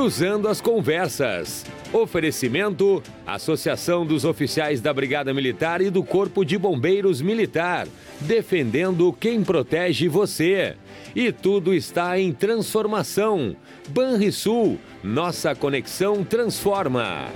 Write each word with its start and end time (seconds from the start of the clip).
Cruzando 0.00 0.48
as 0.48 0.62
Conversas. 0.62 1.66
Oferecimento: 1.92 3.02
Associação 3.26 4.06
dos 4.06 4.24
Oficiais 4.24 4.80
da 4.80 4.94
Brigada 4.94 5.34
Militar 5.34 5.82
e 5.82 5.90
do 5.90 6.02
Corpo 6.02 6.42
de 6.42 6.56
Bombeiros 6.56 7.20
Militar, 7.20 7.86
defendendo 8.18 9.12
quem 9.12 9.44
protege 9.44 10.08
você. 10.08 10.74
E 11.14 11.30
tudo 11.30 11.74
está 11.74 12.18
em 12.18 12.32
transformação. 12.32 13.54
Banrisul, 13.90 14.78
nossa 15.04 15.54
conexão 15.54 16.24
transforma. 16.24 17.26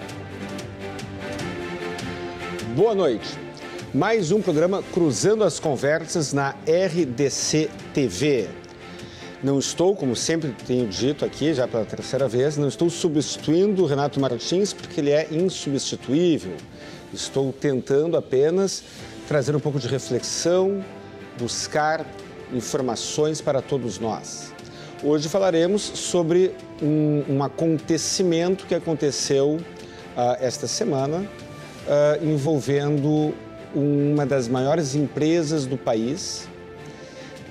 Boa 2.74 2.94
noite. 2.94 3.28
Mais 3.92 4.32
um 4.32 4.40
programa 4.40 4.82
Cruzando 4.90 5.44
as 5.44 5.60
Conversas 5.60 6.32
na 6.32 6.54
RDC 6.66 7.68
TV. 7.92 8.63
Não 9.44 9.58
estou, 9.58 9.94
como 9.94 10.16
sempre 10.16 10.54
tenho 10.66 10.88
dito 10.88 11.22
aqui, 11.22 11.52
já 11.52 11.68
pela 11.68 11.84
terceira 11.84 12.26
vez, 12.26 12.56
não 12.56 12.66
estou 12.66 12.88
substituindo 12.88 13.82
o 13.82 13.86
Renato 13.86 14.18
Martins 14.18 14.72
porque 14.72 15.02
ele 15.02 15.10
é 15.10 15.28
insubstituível. 15.30 16.56
Estou 17.12 17.52
tentando 17.52 18.16
apenas 18.16 18.82
trazer 19.28 19.54
um 19.54 19.60
pouco 19.60 19.78
de 19.78 19.86
reflexão, 19.86 20.82
buscar 21.38 22.06
informações 22.54 23.42
para 23.42 23.60
todos 23.60 23.98
nós. 23.98 24.50
Hoje 25.02 25.28
falaremos 25.28 25.82
sobre 25.82 26.52
um, 26.80 27.24
um 27.28 27.44
acontecimento 27.44 28.64
que 28.64 28.74
aconteceu 28.74 29.56
uh, 30.16 30.36
esta 30.40 30.66
semana 30.66 31.18
uh, 31.18 32.26
envolvendo 32.26 33.34
uma 33.74 34.24
das 34.24 34.48
maiores 34.48 34.94
empresas 34.94 35.66
do 35.66 35.76
país, 35.76 36.48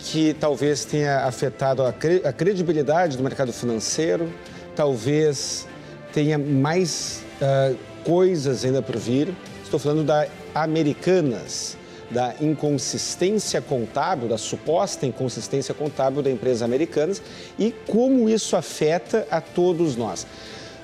que 0.03 0.33
talvez 0.33 0.83
tenha 0.83 1.19
afetado 1.19 1.81
a, 1.83 1.93
cre 1.93 2.21
a 2.25 2.33
credibilidade 2.33 3.15
do 3.15 3.23
mercado 3.23 3.53
financeiro, 3.53 4.29
talvez 4.75 5.65
tenha 6.11 6.37
mais 6.37 7.23
uh, 7.41 7.75
coisas 8.03 8.65
ainda 8.65 8.81
por 8.81 8.97
vir. 8.97 9.33
Estou 9.63 9.79
falando 9.79 10.03
da 10.03 10.27
Americanas, 10.53 11.77
da 12.11 12.35
inconsistência 12.41 13.61
contábil, 13.61 14.27
da 14.27 14.37
suposta 14.37 15.05
inconsistência 15.05 15.73
contábil 15.73 16.21
da 16.21 16.29
empresa 16.29 16.65
Americanas 16.65 17.21
e 17.57 17.71
como 17.87 18.29
isso 18.29 18.57
afeta 18.57 19.25
a 19.31 19.39
todos 19.39 19.95
nós. 19.95 20.27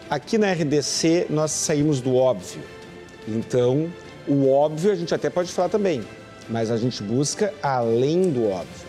Aqui 0.09 0.37
na 0.37 0.51
RDC 0.51 1.27
nós 1.29 1.51
saímos 1.51 1.99
do 1.99 2.15
óbvio. 2.15 2.63
Então, 3.27 3.91
o 4.25 4.49
óbvio 4.49 4.91
a 4.91 4.95
gente 4.95 5.13
até 5.13 5.29
pode 5.29 5.51
falar 5.51 5.69
também, 5.69 6.03
mas 6.47 6.71
a 6.71 6.77
gente 6.77 7.03
busca 7.03 7.53
além 7.61 8.31
do 8.31 8.49
óbvio. 8.49 8.88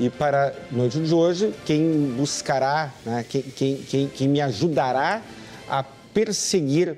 E 0.00 0.08
para 0.08 0.54
a 0.72 0.74
noite 0.74 0.98
de 0.98 1.14
hoje, 1.14 1.52
quem 1.66 2.14
buscará, 2.16 2.90
né, 3.04 3.22
quem, 3.28 3.42
quem, 3.42 3.76
quem, 3.76 4.08
quem, 4.08 4.28
me 4.28 4.40
ajudará 4.40 5.20
a 5.68 5.84
perseguir 6.14 6.96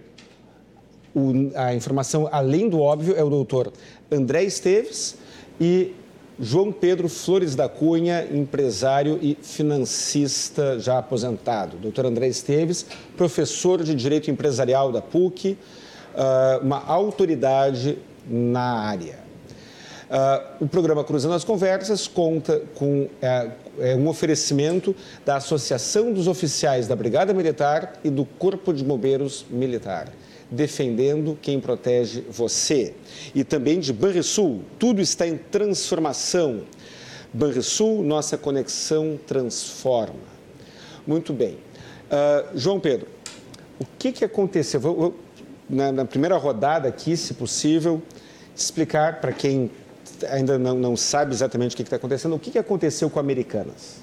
o, 1.13 1.51
a 1.57 1.75
informação 1.75 2.29
além 2.31 2.69
do 2.69 2.81
óbvio 2.81 3.17
é 3.17 3.25
o 3.25 3.29
doutor 3.29 3.73
André 4.09 4.45
Esteves 4.45 5.17
e 5.61 5.97
João 6.39 6.71
Pedro 6.71 7.09
Flores 7.09 7.57
da 7.57 7.69
Cunha, 7.69 8.25
empresário 8.33 9.19
e 9.21 9.37
financista 9.43 10.79
já 10.79 10.99
aposentado. 10.99 11.79
Doutor 11.79 12.07
André 12.07 12.29
Esteves, 12.29 12.87
professor 13.17 13.83
de 13.83 13.97
Direito 13.97 14.31
Empresarial 14.31 14.93
da 14.93 15.03
PUC, 15.03 15.59
ah, 16.15 16.61
uma 16.63 16.85
autoridade 16.87 17.99
na 18.29 18.81
área. 18.81 19.22
Uh, 20.13 20.65
o 20.65 20.69
programa 20.69 21.03
Cruzando 21.03 21.35
as 21.35 21.43
Conversas 21.43 22.07
conta 22.07 22.61
com 22.75 23.09
é, 23.23 23.51
é 23.79 23.97
um 23.97 24.07
oferecimento 24.09 24.95
da 25.25 25.37
Associação 25.37 26.13
dos 26.13 26.29
Oficiais 26.29 26.87
da 26.87 26.95
Brigada 26.95 27.33
Militar 27.33 27.95
e 28.05 28.11
do 28.11 28.27
Corpo 28.27 28.75
de 28.75 28.85
Bombeiros 28.85 29.47
Militar, 29.49 30.13
defendendo 30.51 31.39
quem 31.41 31.59
protege 31.59 32.27
você. 32.31 32.93
E 33.35 33.43
também 33.43 33.81
de 33.81 33.91
Banrisul, 33.91 34.61
tudo 34.79 35.01
está 35.01 35.27
em 35.27 35.39
transformação. 35.39 36.65
Banrisul, 37.33 38.03
nossa 38.03 38.37
conexão 38.37 39.19
transforma. 39.27 40.21
Muito 41.07 41.33
bem. 41.33 41.55
Uh, 41.55 42.55
João 42.55 42.79
Pedro, 42.79 43.09
o 43.81 43.87
que, 43.99 44.13
que 44.13 44.27
aconteceu? 44.27 44.79
Vou, 44.79 44.95
vou, 44.95 45.15
na, 45.71 45.91
na 45.91 46.05
primeira 46.05 46.37
rodada 46.37 46.87
aqui, 46.87 47.17
se 47.17 47.33
possível, 47.33 48.03
explicar 48.55 49.19
para 49.19 49.33
quem 49.33 49.71
ainda 50.31 50.59
não, 50.59 50.75
não 50.79 50.97
sabe 50.97 51.33
exatamente 51.33 51.75
o 51.75 51.77
que 51.77 51.83
está 51.83 51.97
acontecendo. 51.97 52.35
O 52.35 52.39
que, 52.39 52.51
que 52.51 52.59
aconteceu 52.59 53.09
com 53.11 53.19
Americanas? 53.19 54.03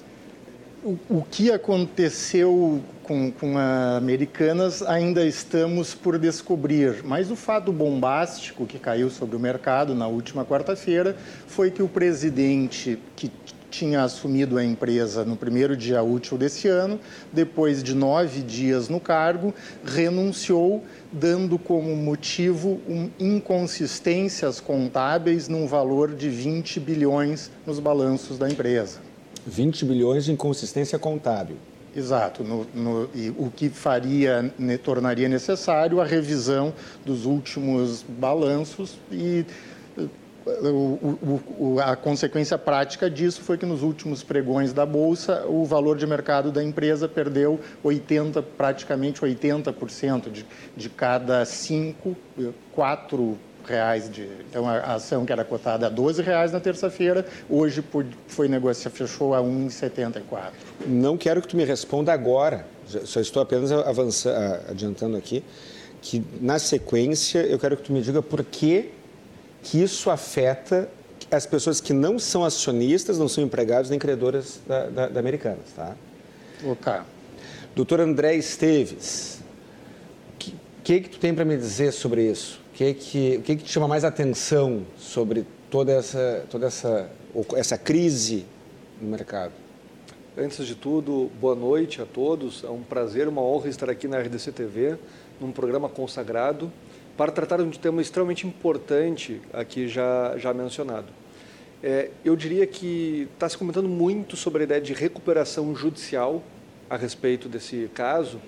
O, 0.82 0.96
o 1.10 1.22
que 1.30 1.52
aconteceu 1.52 2.80
com, 3.02 3.30
com 3.30 3.58
a 3.58 3.96
Americanas 3.96 4.82
ainda 4.82 5.24
estamos 5.26 5.94
por 5.94 6.18
descobrir, 6.18 7.02
mas 7.04 7.30
o 7.30 7.36
fato 7.36 7.70
bombástico 7.70 8.64
que 8.64 8.78
caiu 8.78 9.10
sobre 9.10 9.36
o 9.36 9.38
mercado 9.40 9.94
na 9.94 10.06
última 10.06 10.44
quarta-feira 10.44 11.16
foi 11.46 11.70
que 11.70 11.82
o 11.82 11.88
presidente 11.88 12.98
que 13.14 13.30
tinha 13.70 14.02
assumido 14.02 14.58
a 14.58 14.64
empresa 14.64 15.24
no 15.24 15.36
primeiro 15.36 15.76
dia 15.76 16.02
útil 16.02 16.36
desse 16.36 16.66
ano, 16.68 16.98
depois 17.32 17.82
de 17.82 17.94
nove 17.94 18.42
dias 18.42 18.88
no 18.88 18.98
cargo, 18.98 19.54
renunciou 19.84 20.84
dando 21.12 21.58
como 21.58 21.94
motivo 21.96 22.80
um, 22.88 23.10
inconsistências 23.18 24.60
contábeis 24.60 25.48
num 25.48 25.66
valor 25.66 26.14
de 26.14 26.28
20 26.28 26.78
bilhões 26.80 27.50
nos 27.66 27.78
balanços 27.78 28.38
da 28.38 28.48
empresa. 28.48 29.00
20 29.46 29.84
bilhões 29.84 30.24
de 30.24 30.32
inconsistência 30.32 30.98
contábil. 30.98 31.56
Exato, 31.94 32.44
no, 32.44 32.66
no, 32.72 33.10
o 33.36 33.50
que 33.50 33.68
faria, 33.68 34.54
ne, 34.56 34.78
tornaria 34.78 35.28
necessário 35.28 36.00
a 36.00 36.04
revisão 36.04 36.72
dos 37.04 37.26
últimos 37.26 38.04
balanços 38.08 38.96
e 39.10 39.44
o, 40.46 41.40
o, 41.58 41.80
a 41.80 41.94
consequência 41.96 42.56
prática 42.56 43.10
disso 43.10 43.42
foi 43.42 43.58
que 43.58 43.66
nos 43.66 43.82
últimos 43.82 44.22
pregões 44.22 44.72
da 44.72 44.86
bolsa 44.86 45.44
o 45.46 45.64
valor 45.64 45.96
de 45.96 46.06
mercado 46.06 46.50
da 46.50 46.62
empresa 46.62 47.08
perdeu 47.08 47.60
80, 47.82 48.42
praticamente 48.42 49.20
80% 49.20 50.30
de, 50.30 50.46
de 50.76 50.88
cada 50.88 51.44
cinco, 51.44 52.16
quatro 52.72 53.38
reais 53.66 54.10
de 54.10 54.26
então 54.48 54.66
a 54.66 54.94
ação 54.94 55.26
que 55.26 55.32
era 55.32 55.44
cotada 55.44 55.86
a 55.86 55.90
12 55.90 56.22
reais 56.22 56.50
na 56.50 56.58
terça-feira 56.58 57.26
hoje 57.48 57.84
foi 58.26 58.48
negociada 58.48 58.96
fechou 58.96 59.34
a 59.34 59.40
1,74 59.40 60.22
não 60.86 61.16
quero 61.18 61.42
que 61.42 61.48
tu 61.48 61.56
me 61.56 61.64
responda 61.64 62.10
agora 62.10 62.66
só 63.04 63.20
estou 63.20 63.42
apenas 63.42 63.70
avançando 63.70 64.60
adiantando 64.68 65.16
aqui 65.16 65.44
que 66.00 66.22
na 66.40 66.58
sequência 66.58 67.40
eu 67.40 67.58
quero 67.58 67.76
que 67.76 67.82
tu 67.82 67.92
me 67.92 68.00
diga 68.00 68.22
por 68.22 68.42
que 68.42 68.90
que 69.62 69.82
isso 69.82 70.10
afeta 70.10 70.88
as 71.30 71.46
pessoas 71.46 71.80
que 71.80 71.92
não 71.92 72.18
são 72.18 72.44
acionistas, 72.44 73.18
não 73.18 73.28
são 73.28 73.44
empregados 73.44 73.90
nem 73.90 73.98
credoras 73.98 74.60
da, 74.66 74.86
da, 74.88 75.08
da 75.08 75.20
Americanas, 75.20 75.66
tá? 75.74 75.94
Ok. 76.64 76.92
Doutor 77.74 78.00
André 78.00 78.34
Esteves, 78.34 79.40
o 80.34 80.38
que, 80.38 80.54
que, 80.82 81.00
que 81.02 81.08
tu 81.10 81.18
tem 81.18 81.34
para 81.34 81.44
me 81.44 81.56
dizer 81.56 81.92
sobre 81.92 82.28
isso? 82.28 82.60
O 82.72 82.76
que 82.76 82.94
que, 82.94 83.36
o 83.36 83.42
que 83.42 83.56
que 83.56 83.64
te 83.64 83.70
chama 83.70 83.86
mais 83.86 84.04
atenção 84.04 84.84
sobre 84.98 85.46
toda 85.70 85.92
essa, 85.92 86.44
toda 86.50 86.66
essa, 86.66 87.08
essa 87.54 87.78
crise 87.78 88.44
no 89.00 89.08
mercado? 89.08 89.52
Antes 90.36 90.66
de 90.66 90.74
tudo, 90.74 91.30
boa 91.40 91.54
noite 91.54 92.02
a 92.02 92.06
todos. 92.06 92.64
É 92.64 92.70
um 92.70 92.82
prazer, 92.82 93.28
uma 93.28 93.42
honra 93.42 93.68
estar 93.68 93.88
aqui 93.90 94.08
na 94.08 94.18
RDC 94.18 94.52
TV, 94.52 94.96
num 95.40 95.52
programa 95.52 95.88
consagrado 95.88 96.72
para 97.20 97.30
tratar 97.30 97.58
de 97.58 97.64
um 97.64 97.70
tema 97.70 98.00
extremamente 98.00 98.46
importante 98.46 99.42
aqui 99.52 99.86
já, 99.86 100.38
já 100.38 100.54
mencionado. 100.54 101.08
É, 101.82 102.08
eu 102.24 102.34
diria 102.34 102.66
que 102.66 103.28
está 103.34 103.46
se 103.46 103.58
comentando 103.58 103.90
muito 103.90 104.38
sobre 104.38 104.62
a 104.62 104.64
ideia 104.64 104.80
de 104.80 104.94
recuperação 104.94 105.76
judicial 105.76 106.42
a 106.88 106.96
respeito 106.96 107.46
desse 107.46 107.90
caso, 107.92 108.40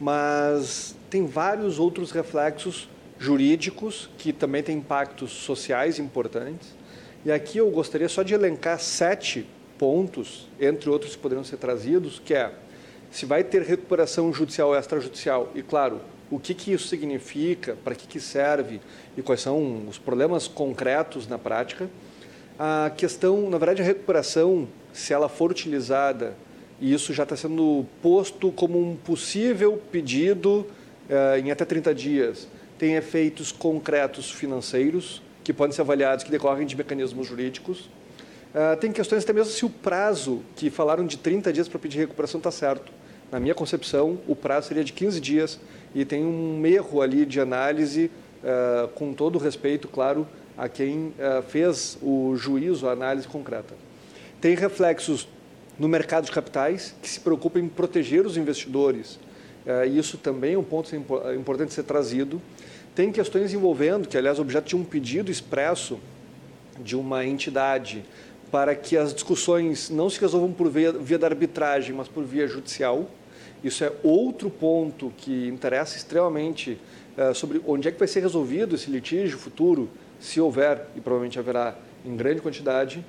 mas 0.00 0.96
tem 1.10 1.26
vários 1.26 1.78
outros 1.78 2.12
reflexos 2.12 2.88
jurídicos 3.18 4.08
que 4.16 4.32
também 4.32 4.62
têm 4.62 4.78
impactos 4.78 5.30
sociais 5.30 5.98
importantes. 5.98 6.74
E 7.26 7.30
aqui 7.30 7.58
eu 7.58 7.70
gostaria 7.70 8.08
só 8.08 8.22
de 8.22 8.32
elencar 8.32 8.80
sete 8.80 9.46
pontos, 9.78 10.48
entre 10.58 10.88
outros 10.88 11.14
que 11.14 11.20
poderiam 11.20 11.44
ser 11.44 11.58
trazidos, 11.58 12.22
que 12.24 12.32
é 12.32 12.54
se 13.10 13.26
vai 13.26 13.44
ter 13.44 13.60
recuperação 13.60 14.32
judicial 14.32 14.74
extrajudicial, 14.74 15.52
e 15.54 15.62
claro, 15.62 16.00
o 16.30 16.38
que, 16.38 16.54
que 16.54 16.72
isso 16.72 16.88
significa, 16.88 17.76
para 17.84 17.94
que, 17.94 18.06
que 18.06 18.20
serve 18.20 18.80
e 19.16 19.22
quais 19.22 19.40
são 19.40 19.86
os 19.88 19.98
problemas 19.98 20.48
concretos 20.48 21.28
na 21.28 21.38
prática. 21.38 21.88
A 22.58 22.90
questão, 22.96 23.50
na 23.50 23.58
verdade, 23.58 23.82
a 23.82 23.84
recuperação, 23.84 24.68
se 24.92 25.12
ela 25.12 25.28
for 25.28 25.50
utilizada, 25.50 26.36
e 26.80 26.92
isso 26.92 27.12
já 27.12 27.22
está 27.22 27.36
sendo 27.36 27.86
posto 28.02 28.50
como 28.52 28.80
um 28.80 28.96
possível 28.96 29.80
pedido 29.90 30.66
eh, 31.08 31.40
em 31.40 31.50
até 31.50 31.64
30 31.64 31.94
dias, 31.94 32.48
tem 32.78 32.94
efeitos 32.94 33.52
concretos 33.52 34.30
financeiros 34.30 35.22
que 35.42 35.52
podem 35.52 35.74
ser 35.74 35.82
avaliados, 35.82 36.24
que 36.24 36.30
decorrem 36.30 36.66
de 36.66 36.74
mecanismos 36.74 37.26
jurídicos. 37.26 37.90
Uh, 38.54 38.76
tem 38.80 38.92
questões 38.92 39.24
até 39.24 39.32
mesmo 39.32 39.52
se 39.52 39.64
o 39.64 39.70
prazo 39.70 40.42
que 40.56 40.70
falaram 40.70 41.04
de 41.06 41.18
30 41.18 41.52
dias 41.52 41.68
para 41.68 41.78
pedir 41.78 41.98
recuperação 41.98 42.38
está 42.38 42.50
certo. 42.50 42.92
Na 43.30 43.40
minha 43.40 43.54
concepção, 43.54 44.18
o 44.26 44.34
prazo 44.36 44.68
seria 44.68 44.84
de 44.84 44.92
15 44.92 45.20
dias 45.20 45.60
e 45.94 46.04
tem 46.04 46.24
um 46.24 46.66
erro 46.66 47.00
ali 47.00 47.24
de 47.24 47.40
análise, 47.40 48.10
uh, 48.42 48.88
com 48.88 49.12
todo 49.12 49.38
respeito, 49.38 49.86
claro, 49.86 50.26
a 50.56 50.68
quem 50.68 51.08
uh, 51.08 51.42
fez 51.48 51.96
o 52.02 52.34
juízo, 52.36 52.88
a 52.88 52.92
análise 52.92 53.28
concreta. 53.28 53.74
Tem 54.40 54.54
reflexos 54.54 55.28
no 55.78 55.88
mercado 55.88 56.24
de 56.24 56.32
capitais, 56.32 56.94
que 57.00 57.08
se 57.08 57.20
preocupa 57.20 57.58
em 57.58 57.68
proteger 57.68 58.26
os 58.26 58.36
investidores. 58.36 59.18
Uh, 59.64 59.86
isso 59.86 60.18
também 60.18 60.54
é 60.54 60.58
um 60.58 60.64
ponto 60.64 60.94
importante 61.36 61.72
ser 61.72 61.84
trazido. 61.84 62.40
Tem 62.94 63.10
questões 63.10 63.52
envolvendo, 63.52 64.08
que 64.08 64.16
aliás 64.16 64.38
objeto 64.38 64.68
de 64.68 64.76
um 64.76 64.84
pedido 64.84 65.30
expresso 65.30 65.98
de 66.80 66.96
uma 66.96 67.24
entidade 67.24 68.04
para 68.50 68.74
que 68.74 68.96
as 68.96 69.12
discussões 69.12 69.90
não 69.90 70.08
se 70.08 70.20
resolvam 70.20 70.52
por 70.52 70.68
via, 70.70 70.92
via 70.92 71.18
da 71.18 71.26
arbitragem, 71.26 71.94
mas 71.94 72.06
por 72.06 72.24
via 72.24 72.46
judicial. 72.46 73.08
Isso 73.64 73.82
é 73.82 73.90
outro 74.02 74.50
ponto 74.50 75.10
que 75.16 75.48
interessa 75.48 75.96
extremamente 75.96 76.78
uh, 77.16 77.34
sobre 77.34 77.62
onde 77.66 77.88
é 77.88 77.90
que 77.90 77.98
vai 77.98 78.06
ser 78.06 78.20
resolvido 78.20 78.74
esse 78.74 78.90
litígio 78.90 79.38
futuro, 79.38 79.88
se 80.20 80.38
houver, 80.38 80.86
e 80.94 81.00
provavelmente 81.00 81.38
haverá 81.38 81.74
em 82.04 82.14
grande 82.14 82.42
quantidade, 82.42 83.02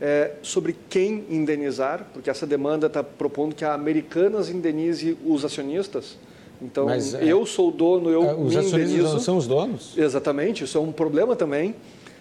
é, 0.00 0.32
sobre 0.42 0.76
quem 0.90 1.24
indenizar, 1.30 2.08
porque 2.12 2.28
essa 2.28 2.44
demanda 2.44 2.88
está 2.88 3.02
propondo 3.02 3.54
que 3.54 3.64
a 3.64 3.72
Americanas 3.72 4.50
indenize 4.50 5.16
os 5.24 5.44
acionistas. 5.44 6.18
Então, 6.60 6.86
Mas, 6.86 7.14
é, 7.14 7.24
eu 7.24 7.46
sou 7.46 7.68
o 7.68 7.72
dono, 7.72 8.10
eu 8.10 8.22
é, 8.24 8.34
Os 8.34 8.56
acionistas 8.56 9.12
não 9.12 9.20
são 9.20 9.36
os 9.36 9.46
donos? 9.46 9.96
Exatamente, 9.96 10.64
isso 10.64 10.76
é 10.76 10.80
um 10.80 10.90
problema 10.90 11.36
também, 11.36 11.74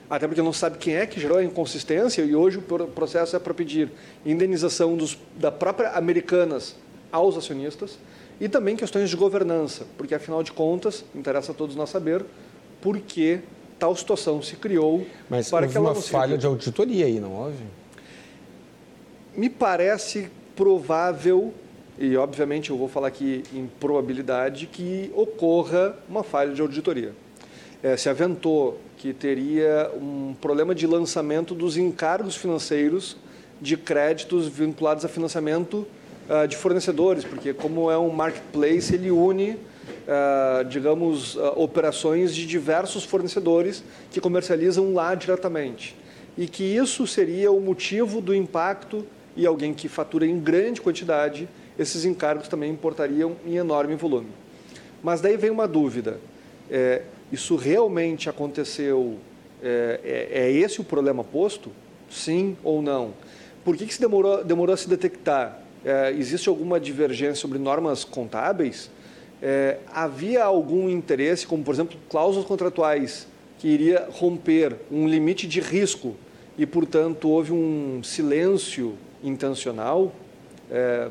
até 0.07 0.27
porque 0.27 0.41
não 0.41 0.53
sabe 0.53 0.77
quem 0.77 0.95
é 0.95 1.07
que 1.07 1.19
gerou 1.19 1.39
a 1.39 1.43
inconsistência 1.43 2.21
e 2.21 2.35
hoje 2.35 2.59
o 2.59 2.61
processo 2.61 3.35
é 3.35 3.39
para 3.39 3.53
pedir 3.53 3.89
indenização 4.23 4.95
dos, 4.95 5.17
da 5.39 5.51
própria 5.51 5.89
Americanas 5.91 6.75
aos 7.13 7.37
acionistas 7.37 7.99
e 8.41 8.49
também 8.49 8.75
questões 8.75 9.07
de 9.09 9.15
governança, 9.15 9.85
porque 9.95 10.15
afinal 10.15 10.41
de 10.41 10.51
contas, 10.51 11.05
interessa 11.13 11.51
a 11.51 11.55
todos 11.55 11.75
nós 11.75 11.91
saber 11.91 12.25
por 12.81 12.99
que 12.99 13.39
tal 13.77 13.95
situação 13.95 14.41
se 14.41 14.55
criou. 14.55 15.05
Mas 15.29 15.49
para 15.49 15.61
houve 15.61 15.71
que 15.71 15.77
ela 15.77 15.91
uma 15.91 16.01
falha 16.01 16.37
de 16.37 16.45
auditoria 16.45 17.05
aí, 17.05 17.19
não 17.19 17.31
houve? 17.31 17.63
Me 19.37 19.49
parece 19.49 20.29
provável, 20.55 21.53
e 21.97 22.17
obviamente 22.17 22.71
eu 22.71 22.77
vou 22.77 22.87
falar 22.87 23.09
aqui 23.09 23.43
em 23.53 23.67
probabilidade, 23.79 24.65
que 24.65 25.11
ocorra 25.15 25.95
uma 26.09 26.23
falha 26.23 26.53
de 26.53 26.61
auditoria. 26.61 27.13
É, 27.83 27.95
se 27.95 28.09
aventou 28.09 28.79
que 28.97 29.13
teria 29.13 29.91
um 29.95 30.33
problema 30.41 30.73
de 30.73 30.87
lançamento 30.87 31.53
dos 31.53 31.77
encargos 31.77 32.35
financeiros 32.35 33.17
de 33.61 33.77
créditos 33.77 34.47
vinculados 34.47 35.05
a 35.05 35.07
financiamento 35.07 35.85
uh, 36.29 36.47
de 36.47 36.55
fornecedores, 36.57 37.23
porque 37.23 37.53
como 37.53 37.89
é 37.89 37.97
um 37.97 38.09
marketplace, 38.09 38.93
ele 38.93 39.11
une 39.11 39.57
Uh, 40.03 40.65
digamos, 40.65 41.35
uh, 41.35 41.53
operações 41.55 42.35
de 42.35 42.45
diversos 42.45 43.05
fornecedores 43.05 43.83
que 44.11 44.19
comercializam 44.19 44.93
lá 44.93 45.15
diretamente. 45.15 45.95
E 46.37 46.45
que 46.45 46.63
isso 46.63 47.07
seria 47.07 47.51
o 47.51 47.61
motivo 47.61 48.19
do 48.19 48.35
impacto 48.35 49.05
e 49.35 49.45
alguém 49.45 49.73
que 49.73 49.87
fatura 49.87 50.25
em 50.25 50.39
grande 50.39 50.81
quantidade, 50.81 51.47
esses 51.77 52.05
encargos 52.05 52.47
também 52.47 52.71
importariam 52.71 53.35
em 53.45 53.55
enorme 53.55 53.95
volume. 53.95 54.29
Mas 55.01 55.21
daí 55.21 55.37
vem 55.37 55.49
uma 55.49 55.67
dúvida: 55.67 56.19
é, 56.69 57.03
isso 57.31 57.55
realmente 57.55 58.29
aconteceu? 58.29 59.17
É, 59.61 59.99
é, 60.03 60.39
é, 60.41 60.51
esse 60.51 60.81
o 60.81 60.83
problema 60.83 61.23
posto? 61.23 61.71
Sim 62.09 62.57
ou 62.63 62.81
não? 62.81 63.13
Por 63.63 63.77
que, 63.77 63.85
que 63.85 63.93
se 63.93 64.01
demorou, 64.01 64.43
demorou 64.43 64.73
a 64.73 64.77
se 64.77 64.89
detectar? 64.89 65.62
É, 65.85 66.11
existe 66.11 66.47
alguma 66.47 66.79
divergência 66.79 67.35
sobre 67.35 67.59
normas 67.59 68.03
contábeis? 68.03 68.89
É, 69.41 69.79
havia 69.91 70.43
algum 70.43 70.89
interesse, 70.89 71.45
como 71.45 71.63
por 71.63 71.73
exemplo 71.73 71.97
cláusulas 72.09 72.47
contratuais, 72.47 73.27
que 73.59 73.67
iria 73.67 74.07
romper 74.11 74.75
um 74.91 75.07
limite 75.07 75.47
de 75.47 75.59
risco 75.59 76.15
e, 76.57 76.65
portanto, 76.65 77.29
houve 77.29 77.51
um 77.51 78.01
silêncio 78.03 78.97
intencional? 79.23 80.13
É, 80.71 81.09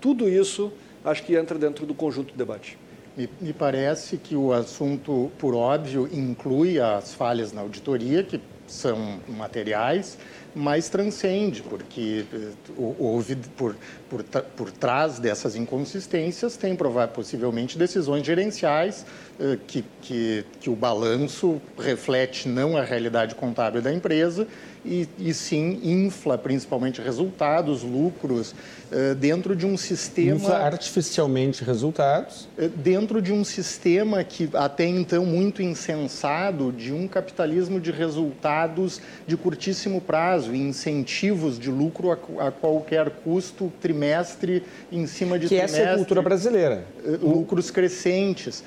tudo 0.00 0.28
isso 0.28 0.72
acho 1.04 1.22
que 1.22 1.34
entra 1.34 1.58
dentro 1.58 1.84
do 1.86 1.94
conjunto 1.94 2.32
do 2.32 2.38
debate. 2.38 2.78
Me, 3.16 3.28
me, 3.40 3.52
parece 3.52 4.16
que 4.16 4.34
o 4.34 4.52
assunto, 4.52 5.30
por 5.38 5.54
óbvio, 5.54 6.08
inclui 6.12 6.80
as 6.80 7.14
falhas 7.14 7.52
na 7.52 7.60
auditoria, 7.60 8.24
que 8.24 8.40
são 8.66 9.20
materiais, 9.28 10.18
mas 10.54 10.88
transcende, 10.88 11.62
porque 11.62 12.24
eh, 12.32 12.50
houve, 12.98 13.36
por, 13.56 13.76
por, 14.08 14.22
por 14.22 14.70
trás 14.70 15.18
dessas 15.18 15.56
inconsistências, 15.56 16.56
tem 16.56 16.76
possivelmente 17.12 17.76
decisões 17.76 18.24
gerenciais 18.24 19.04
eh, 19.40 19.58
que, 19.66 19.84
que, 20.00 20.44
que 20.60 20.70
o 20.70 20.76
balanço 20.76 21.60
reflete 21.76 22.48
não 22.48 22.76
a 22.76 22.84
realidade 22.84 23.34
contábil 23.34 23.82
da 23.82 23.92
empresa 23.92 24.46
e, 24.84 25.08
e 25.18 25.32
sim 25.32 25.80
infla 25.82 26.36
principalmente 26.36 27.00
resultados, 27.00 27.82
lucros, 27.82 28.52
uh, 28.92 29.14
dentro 29.14 29.56
de 29.56 29.64
um 29.64 29.76
sistema. 29.76 30.36
Infla 30.36 30.58
artificialmente 30.58 31.64
resultados. 31.64 32.46
Dentro 32.76 33.22
de 33.22 33.32
um 33.32 33.44
sistema 33.44 34.22
que 34.22 34.50
até 34.52 34.84
então 34.84 35.24
muito 35.24 35.62
insensado 35.62 36.70
de 36.70 36.92
um 36.92 37.08
capitalismo 37.08 37.80
de 37.80 37.90
resultados 37.90 39.00
de 39.26 39.36
curtíssimo 39.36 40.00
prazo, 40.00 40.43
incentivos 40.52 41.58
de 41.58 41.70
lucro 41.70 42.10
a, 42.10 42.48
a 42.48 42.50
qualquer 42.50 43.10
custo, 43.10 43.72
trimestre 43.80 44.62
em 44.90 45.06
cima 45.06 45.38
de 45.38 45.48
que 45.48 45.54
trimestre. 45.54 45.80
essa 45.80 45.90
é 45.90 45.92
a 45.92 45.96
cultura 45.96 46.22
brasileira. 46.22 46.84
Uh, 47.04 47.28
lucros 47.28 47.70
crescentes. 47.70 48.64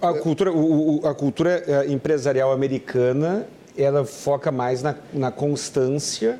A 0.00 0.12
cultura, 0.12 0.52
o, 0.52 1.00
a 1.06 1.14
cultura 1.14 1.64
empresarial 1.88 2.52
americana 2.52 3.46
ela 3.76 4.04
foca 4.04 4.52
mais 4.52 4.82
na, 4.82 4.94
na 5.12 5.30
constância 5.30 6.38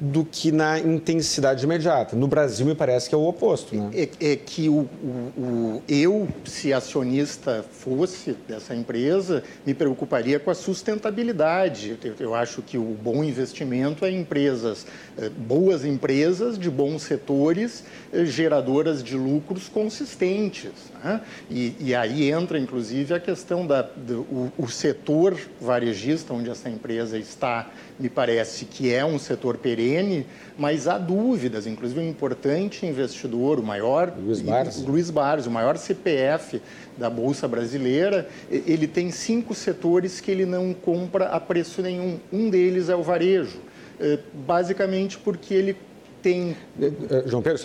do 0.00 0.24
que 0.24 0.52
na 0.52 0.78
intensidade 0.78 1.64
imediata. 1.64 2.14
No 2.14 2.28
Brasil, 2.28 2.64
me 2.64 2.74
parece 2.74 3.08
que 3.08 3.14
é 3.14 3.18
o 3.18 3.26
oposto. 3.26 3.74
Né? 3.74 3.90
É, 4.20 4.32
é 4.32 4.36
que 4.36 4.68
o, 4.68 4.88
o, 5.02 5.40
o, 5.40 5.82
eu, 5.88 6.28
se 6.44 6.72
acionista 6.72 7.64
fosse 7.70 8.36
dessa 8.46 8.74
empresa, 8.74 9.42
me 9.66 9.74
preocuparia 9.74 10.38
com 10.38 10.50
a 10.50 10.54
sustentabilidade. 10.54 11.98
Eu, 12.02 12.14
eu 12.20 12.34
acho 12.34 12.62
que 12.62 12.78
o 12.78 12.96
bom 13.02 13.24
investimento 13.24 14.04
é 14.04 14.10
empresas, 14.10 14.86
é, 15.16 15.28
boas 15.28 15.84
empresas 15.84 16.58
de 16.58 16.70
bons 16.70 17.02
setores, 17.02 17.82
é, 18.12 18.24
geradoras 18.24 19.02
de 19.02 19.16
lucros 19.16 19.68
consistentes. 19.68 20.72
Né? 21.02 21.20
E, 21.50 21.74
e, 21.80 21.94
aí 21.94 22.30
entra, 22.30 22.58
inclusive, 22.58 23.14
a 23.14 23.20
questão 23.20 23.66
do 23.66 24.48
o 24.56 24.68
setor 24.68 25.36
varejista, 25.60 26.32
onde 26.32 26.50
essa 26.50 26.68
empresa 26.68 27.18
está 27.18 27.70
me 27.98 28.08
parece 28.08 28.64
que 28.64 28.92
é 28.92 29.04
um 29.04 29.18
setor 29.18 29.56
perene, 29.58 30.26
mas 30.56 30.86
há 30.86 30.98
dúvidas. 30.98 31.66
Inclusive, 31.66 32.00
um 32.00 32.08
importante 32.08 32.86
investidor, 32.86 33.58
o 33.58 33.62
maior. 33.62 34.12
Luiz 34.16 34.40
Barros. 34.40 34.82
Luiz 34.84 35.10
Barros, 35.10 35.46
o 35.46 35.50
maior 35.50 35.76
CPF 35.76 36.62
da 36.96 37.10
Bolsa 37.10 37.48
Brasileira, 37.48 38.28
ele 38.50 38.86
tem 38.86 39.10
cinco 39.10 39.54
setores 39.54 40.20
que 40.20 40.30
ele 40.30 40.46
não 40.46 40.72
compra 40.72 41.26
a 41.26 41.40
preço 41.40 41.82
nenhum. 41.82 42.18
Um 42.32 42.48
deles 42.50 42.88
é 42.88 42.94
o 42.94 43.02
varejo. 43.02 43.58
Eh, 44.00 44.18
basicamente 44.32 45.18
porque 45.18 45.52
ele 45.52 45.76
tem. 46.22 46.56
É, 46.80 46.86
é, 46.86 47.22
João 47.26 47.42
Pedro, 47.42 47.60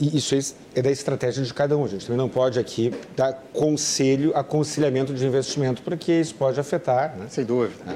isso 0.00 0.54
é 0.74 0.82
da 0.82 0.90
estratégia 0.90 1.42
de 1.42 1.52
cada 1.52 1.76
um. 1.76 1.84
A 1.84 1.88
gente 1.88 2.06
também 2.06 2.18
não 2.18 2.28
pode 2.28 2.58
aqui 2.58 2.92
dar 3.16 3.32
conselho, 3.52 4.32
aconselhamento 4.36 5.12
de 5.12 5.26
investimento, 5.26 5.82
porque 5.82 6.12
isso 6.12 6.34
pode 6.34 6.58
afetar. 6.58 7.16
Né? 7.16 7.26
Sem 7.28 7.44
dúvida. 7.44 7.74
É. 7.86 7.94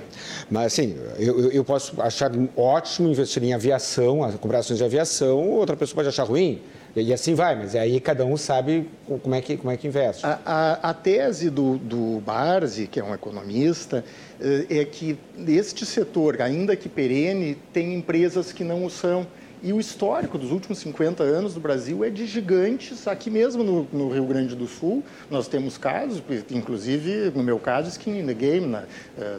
Mas, 0.51 0.67
assim, 0.67 0.97
eu, 1.19 1.51
eu 1.51 1.65
posso 1.65 2.01
achar 2.01 2.31
ótimo 2.57 3.09
investir 3.09 3.43
em 3.43 3.55
aviação, 3.55 4.21
comprar 4.41 4.59
ações 4.59 4.79
de 4.79 4.85
aviação, 4.85 5.51
outra 5.51 5.77
pessoa 5.77 5.97
pode 5.97 6.09
achar 6.09 6.25
ruim. 6.25 6.61
E 6.95 7.11
assim 7.11 7.35
vai, 7.35 7.57
mas 7.57 7.75
aí 7.75 7.99
cada 8.01 8.23
um 8.27 8.37
sabe 8.37 8.87
como 9.23 9.35
é 9.35 9.41
que, 9.41 9.57
como 9.57 9.71
é 9.71 9.79
que 9.79 9.87
investe. 9.87 10.27
A, 10.27 10.39
a, 10.45 10.91
a 10.91 10.95
tese 10.95 11.49
do, 11.49 11.79
do 11.79 12.21
Barzi, 12.21 12.87
que 12.87 13.01
é 13.01 13.05
um 13.05 13.15
economista, 13.15 14.05
é 14.69 14.85
que 14.85 15.19
este 15.49 15.87
setor, 15.87 16.43
ainda 16.43 16.77
que 16.77 16.91
perene, 16.91 17.57
tem 17.73 17.95
empresas 17.95 18.53
que 18.53 18.63
não 18.63 18.85
o 18.85 18.91
são. 18.91 19.27
E 19.65 19.73
o 19.73 19.79
histórico 19.79 20.37
dos 20.37 20.51
últimos 20.51 20.79
50 20.79 21.23
anos 21.23 21.55
do 21.55 21.61
Brasil 21.61 22.03
é 22.05 22.11
de 22.11 22.27
gigantes. 22.27 23.07
Aqui 23.07 23.31
mesmo 23.31 23.63
no, 23.63 23.87
no 23.93 24.13
Rio 24.13 24.25
Grande 24.25 24.57
do 24.57 24.67
Sul, 24.67 25.05
nós 25.31 25.47
temos 25.47 25.79
casos, 25.79 26.21
inclusive 26.51 27.31
no 27.33 27.45
meu 27.45 27.61
caso, 27.61 27.89
Skin 27.89 28.19
in 28.19 28.27
the 28.27 28.35
Game. 28.35 28.67
Né? 28.67 28.85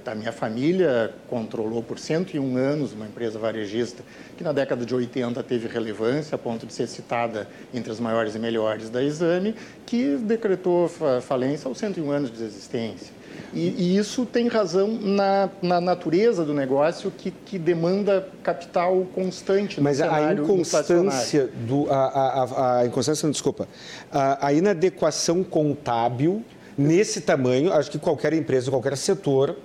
A 0.05 0.15
minha 0.15 0.31
família 0.31 1.13
controlou 1.27 1.83
por 1.83 1.99
101 1.99 2.55
anos 2.55 2.93
uma 2.93 3.05
empresa 3.05 3.37
varejista 3.37 4.01
que 4.37 4.45
na 4.45 4.53
década 4.53 4.85
de 4.85 4.95
80 4.95 5.43
teve 5.43 5.67
relevância 5.67 6.35
a 6.35 6.37
ponto 6.37 6.65
de 6.65 6.71
ser 6.71 6.87
citada 6.87 7.49
entre 7.73 7.91
as 7.91 7.99
maiores 7.99 8.33
e 8.33 8.39
melhores 8.39 8.89
da 8.89 9.03
Exame, 9.03 9.53
que 9.85 10.15
decretou 10.15 10.89
falência 11.21 11.67
aos 11.67 11.77
101 11.77 12.11
anos 12.11 12.31
de 12.31 12.41
existência. 12.45 13.22
E, 13.53 13.75
e 13.77 13.97
isso 13.97 14.25
tem 14.25 14.47
razão 14.47 14.87
na, 14.87 15.49
na 15.61 15.79
natureza 15.79 16.43
do 16.43 16.53
negócio 16.53 17.11
que, 17.11 17.31
que 17.31 17.59
demanda 17.59 18.27
capital 18.41 19.05
constante 19.13 19.77
no 19.77 19.83
Mas 19.83 20.01
a 20.01 20.33
inconstância 20.33 21.49
do 21.67 21.91
a, 21.91 21.95
a, 21.95 22.43
a, 22.43 22.79
a 22.79 22.85
inconstância, 22.85 23.25
não, 23.25 23.31
desculpa, 23.31 23.67
a, 24.11 24.47
a 24.47 24.53
inadequação 24.53 25.43
contábil 25.43 26.43
nesse 26.77 27.21
tamanho, 27.21 27.71
acho 27.71 27.91
que 27.91 27.99
qualquer 27.99 28.33
empresa, 28.33 28.71
qualquer 28.71 28.97
setor 28.97 29.55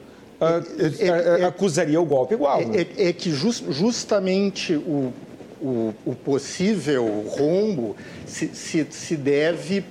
é, 0.41 1.39
é, 1.39 1.41
é, 1.41 1.45
acusaria 1.45 2.01
o 2.01 2.05
golpe 2.05 2.35
igual. 2.35 2.61
Né? 2.61 2.87
É, 2.97 3.13
que 3.13 3.31
just, 3.33 3.65
justamente 3.71 4.75
o, 4.75 5.13
o, 5.61 5.95
o, 6.05 6.15
possível 6.15 7.25
rombo 7.29 7.97
se, 8.27 8.49
se, 8.49 8.87
se, 8.91 9.17
deve 9.17 9.85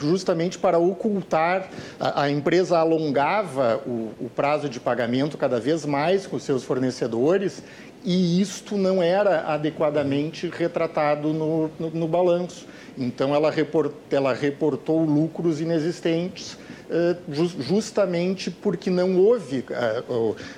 justamente 0.00 0.58
para 0.58 0.78
ocultar. 0.78 1.68
A, 1.98 2.22
a 2.22 2.30
empresa 2.30 2.78
alongava 2.78 3.80
o, 3.86 4.10
o, 4.20 4.30
prazo 4.34 4.68
de 4.68 4.80
pagamento 4.80 5.36
cada 5.36 5.60
vez 5.60 5.84
mais 5.84 6.26
com 6.26 6.38
seus 6.38 6.64
fornecedores 6.64 7.62
e 8.04 8.40
isto 8.40 8.76
não 8.76 9.02
era 9.02 9.46
adequadamente 9.46 10.48
retratado 10.48 11.32
no, 11.32 11.70
no, 11.78 11.90
no 11.90 12.08
balanço. 12.08 12.66
Então, 12.98 13.34
ela, 13.34 13.50
report, 13.50 13.92
ela 14.10 14.34
reportou 14.34 15.04
lucros 15.04 15.60
inexistentes 15.60 16.58
eh, 16.94 17.16
justamente 17.58 18.50
porque 18.50 18.90
não 18.90 19.16
houve 19.16 19.64
eh, 19.70 20.02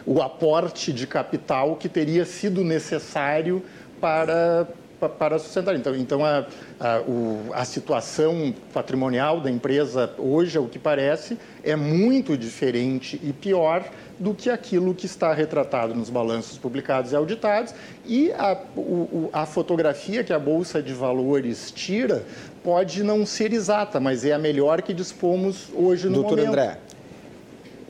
o 0.05 0.21
aporte 0.21 0.93
de 0.93 1.07
capital 1.07 1.77
que 1.77 1.89
teria 1.89 2.25
sido 2.25 2.65
necessário 2.65 3.63
para, 4.05 4.69
para 5.09 5.39
sustentar. 5.39 5.75
Então, 5.75 5.97
então 5.97 6.23
a, 6.23 6.45
a, 6.79 7.01
o, 7.01 7.41
a 7.55 7.65
situação 7.65 8.53
patrimonial 8.71 9.41
da 9.41 9.51
empresa 9.51 10.13
hoje, 10.19 10.59
ao 10.59 10.67
que 10.67 10.79
parece, 10.79 11.39
é 11.63 11.75
muito 11.75 12.37
diferente 12.37 13.19
e 13.25 13.33
pior 13.33 13.83
do 14.19 14.35
que 14.35 14.51
aquilo 14.51 14.95
que 14.95 15.07
está 15.07 15.33
retratado 15.33 15.95
nos 15.95 16.11
balanços 16.11 16.59
publicados 16.59 17.13
e 17.13 17.17
auditados. 17.17 17.75
E 18.05 18.31
a, 18.33 18.61
o, 18.77 19.31
a 19.33 19.47
fotografia 19.47 20.23
que 20.23 20.35
a 20.35 20.39
Bolsa 20.39 20.83
de 20.83 20.93
Valores 20.93 21.71
tira 21.71 22.23
pode 22.63 23.03
não 23.03 23.25
ser 23.25 23.55
exata, 23.55 23.99
mas 23.99 24.23
é 24.23 24.35
a 24.35 24.39
melhor 24.39 24.83
que 24.83 24.93
dispomos 24.93 25.71
hoje 25.75 26.09
no 26.09 26.17
Doutor 26.17 26.37
momento. 26.37 26.47
Doutor 26.47 26.63
André, 26.63 26.79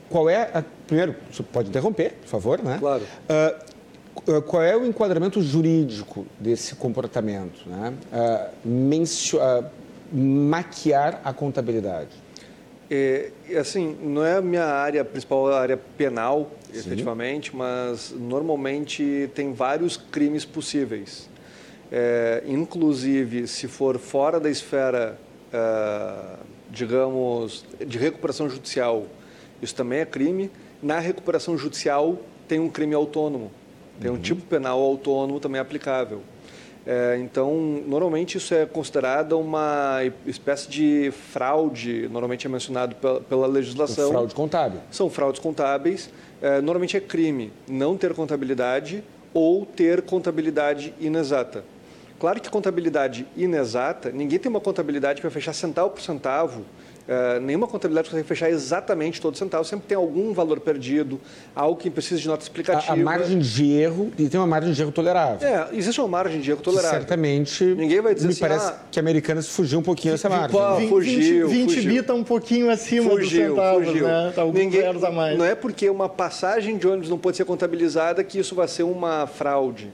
qual 0.09 0.29
é 0.29 0.49
a... 0.53 0.63
Primeiro, 0.87 1.15
você 1.29 1.43
pode 1.43 1.67
interromper, 1.67 2.13
por 2.21 2.27
favor, 2.27 2.63
né? 2.63 2.77
Claro. 2.79 3.03
Uh, 3.03 3.74
qual 4.23 4.63
é 4.63 4.75
o 4.75 4.85
enquadramento 4.85 5.41
jurídico 5.41 6.25
desse 6.39 6.75
comportamento? 6.75 7.67
Né? 7.67 7.93
Uh, 8.65 9.37
uh, 9.37 9.65
maquiar 10.11 11.21
a 11.23 11.33
contabilidade. 11.33 12.09
É, 12.89 13.31
assim, 13.59 13.97
não 14.01 14.23
é 14.23 14.37
a 14.37 14.41
minha 14.41 14.65
área 14.65 15.03
principal, 15.03 15.47
a 15.47 15.59
área 15.59 15.77
penal, 15.77 16.51
Sim. 16.71 16.79
efetivamente, 16.79 17.55
mas 17.55 18.13
normalmente 18.15 19.29
tem 19.33 19.53
vários 19.53 19.97
crimes 19.97 20.45
possíveis. 20.45 21.27
É, 21.91 22.43
inclusive, 22.45 23.47
se 23.47 23.67
for 23.67 23.97
fora 23.97 24.39
da 24.39 24.49
esfera, 24.49 25.17
é, 25.51 26.37
digamos, 26.69 27.65
de 27.85 27.97
recuperação 27.97 28.49
judicial, 28.49 29.07
isso 29.61 29.73
também 29.73 29.99
é 29.99 30.05
crime. 30.05 30.51
Na 30.81 30.99
recuperação 30.99 31.57
judicial, 31.57 32.17
tem 32.47 32.59
um 32.59 32.69
crime 32.69 32.93
autônomo, 32.93 33.51
tem 33.99 34.09
uhum. 34.09 34.17
um 34.17 34.19
tipo 34.19 34.41
penal 34.43 34.79
autônomo 34.79 35.39
também 35.39 35.59
aplicável. 35.59 36.21
É, 36.85 37.17
então, 37.19 37.81
normalmente 37.87 38.37
isso 38.37 38.53
é 38.53 38.65
considerado 38.65 39.39
uma 39.39 40.01
espécie 40.25 40.69
de 40.69 41.11
fraude, 41.31 42.07
normalmente 42.09 42.45
é 42.45 42.49
mencionado 42.49 42.95
pela, 42.95 43.21
pela 43.21 43.47
legislação. 43.47 44.11
fraude 44.11 44.35
contábil. 44.35 44.79
São 44.91 45.09
fraudes 45.09 45.41
contábeis. 45.41 46.11
É, 46.41 46.61
normalmente 46.61 46.95
é 46.95 46.99
crime 46.99 47.51
não 47.67 47.97
ter 47.97 48.13
contabilidade 48.13 49.03
ou 49.33 49.65
ter 49.65 50.03
contabilidade 50.03 50.93
inexata. 50.99 51.63
Claro 52.19 52.39
que 52.39 52.49
contabilidade 52.49 53.25
inexata, 53.35 54.11
ninguém 54.11 54.39
tem 54.39 54.49
uma 54.49 54.61
contabilidade 54.61 55.21
para 55.21 55.29
fechar 55.29 55.53
centavo 55.53 55.89
por 55.89 56.01
centavo 56.01 56.63
Uh, 57.07 57.39
nenhuma 57.39 57.67
contabilidade 57.67 58.09
consegue 58.09 58.27
fechar 58.27 58.49
exatamente 58.49 59.21
todo 59.21 59.37
centavo, 59.37 59.63
sempre 59.63 59.85
tem 59.85 59.95
algum 59.95 60.33
valor 60.33 60.59
perdido, 60.59 61.21
algo 61.55 61.79
que 61.79 61.87
precisa 61.91 62.19
de 62.19 62.27
nota 62.27 62.41
explicativa. 62.41 62.91
A, 62.91 62.95
a 62.95 62.97
margem 62.97 63.37
de 63.37 63.71
erro, 63.73 64.11
e 64.17 64.27
tem 64.27 64.39
uma 64.39 64.47
margem 64.47 64.73
de 64.73 64.81
erro 64.81 64.91
tolerável. 64.91 65.47
É, 65.47 65.69
existe 65.73 66.01
uma 66.01 66.07
margem 66.07 66.41
de 66.41 66.49
erro 66.49 66.61
tolerável. 66.61 66.89
Que 66.89 66.97
certamente, 66.97 67.63
Ninguém 67.63 68.01
vai 68.01 68.15
dizer 68.15 68.25
me 68.25 68.33
assim, 68.33 68.41
parece 68.41 68.69
ah, 68.69 68.79
que 68.89 68.99
Americanas 68.99 69.47
fugiu 69.47 69.77
um 69.77 69.83
pouquinho 69.83 70.15
dessa 70.15 70.27
margem. 70.27 70.49
Pô, 70.49 70.87
fugiu, 70.87 71.47
20, 71.47 71.75
20 71.75 71.87
bita 71.87 72.13
um 72.15 72.23
pouquinho 72.23 72.71
acima 72.71 73.11
fugiu, 73.11 73.49
dos 73.49 73.55
centavos, 73.55 73.87
fugiu. 73.87 74.07
né? 74.07 74.31
Tá 74.33 74.41
alguns 74.41 74.59
Ninguém, 74.59 74.81
zeros 74.81 75.03
a 75.03 75.11
mais. 75.11 75.37
Não 75.37 75.45
é 75.45 75.53
porque 75.53 75.87
uma 75.87 76.09
passagem 76.09 76.75
de 76.75 76.87
ônibus 76.87 77.09
não 77.09 77.19
pode 77.19 77.37
ser 77.37 77.45
contabilizada 77.45 78.23
que 78.23 78.39
isso 78.39 78.55
vai 78.55 78.67
ser 78.67 78.81
uma 78.81 79.27
fraude, 79.27 79.91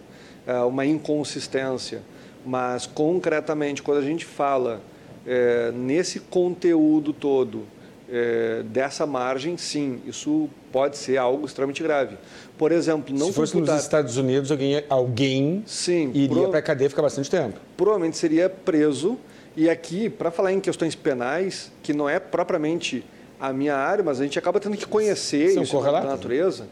é, 0.48 0.60
uma 0.60 0.86
inconsistência. 0.86 2.01
Mas, 2.46 2.86
concretamente, 2.86 3.84
quando 3.84 3.98
a 3.98 4.01
gente 4.01 4.24
fala 4.24 4.82
é, 5.25 5.71
nesse 5.71 6.19
conteúdo 6.19 7.13
todo, 7.13 7.63
é, 8.11 8.63
dessa 8.65 9.05
margem, 9.05 9.57
sim, 9.57 10.01
isso 10.05 10.49
pode 10.71 10.97
ser 10.97 11.17
algo 11.17 11.45
extremamente 11.45 11.81
grave. 11.81 12.17
Por 12.57 12.71
exemplo, 12.71 13.15
não 13.17 13.27
Se 13.27 13.33
fosse 13.33 13.53
computar... 13.53 13.75
nos 13.75 13.83
Estados 13.83 14.17
Unidos, 14.17 14.51
alguém, 14.51 14.83
alguém 14.89 15.63
sim, 15.65 16.11
iria 16.13 16.27
pro... 16.27 16.49
para 16.49 16.59
a 16.59 16.61
cadeia 16.61 16.89
ficar 16.89 17.01
bastante 17.01 17.29
tempo. 17.29 17.59
Provavelmente 17.77 18.17
seria 18.17 18.49
preso. 18.49 19.17
E 19.55 19.69
aqui, 19.69 20.09
para 20.09 20.29
falar 20.31 20.51
em 20.51 20.59
questões 20.59 20.95
penais, 20.95 21.71
que 21.81 21.93
não 21.93 22.07
é 22.07 22.19
propriamente 22.19 23.03
a 23.39 23.51
minha 23.51 23.75
área, 23.75 24.03
mas 24.03 24.19
a 24.19 24.23
gente 24.23 24.37
acaba 24.37 24.59
tendo 24.59 24.77
que 24.77 24.85
conhecer 24.85 25.51
São 25.51 25.63
isso 25.63 25.81
da 25.81 26.01
natureza, 26.03 26.67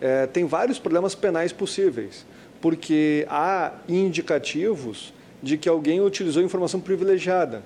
é, 0.00 0.26
tem 0.26 0.44
vários 0.44 0.78
problemas 0.78 1.14
penais 1.14 1.52
possíveis. 1.52 2.26
Porque 2.60 3.26
há 3.28 3.72
indicativos 3.88 5.14
de 5.42 5.56
que 5.56 5.68
alguém 5.68 6.00
utilizou 6.00 6.42
informação 6.42 6.78
privilegiada 6.78 7.62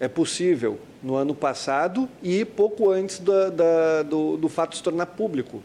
é 0.00 0.08
possível 0.08 0.78
no 1.02 1.14
ano 1.14 1.34
passado 1.34 2.08
e 2.22 2.44
pouco 2.44 2.90
antes 2.90 3.18
da, 3.18 3.48
da, 3.50 4.02
do, 4.02 4.36
do, 4.36 4.48
fato 4.48 4.76
se 4.76 4.82
tornar 4.82 5.06
público. 5.06 5.62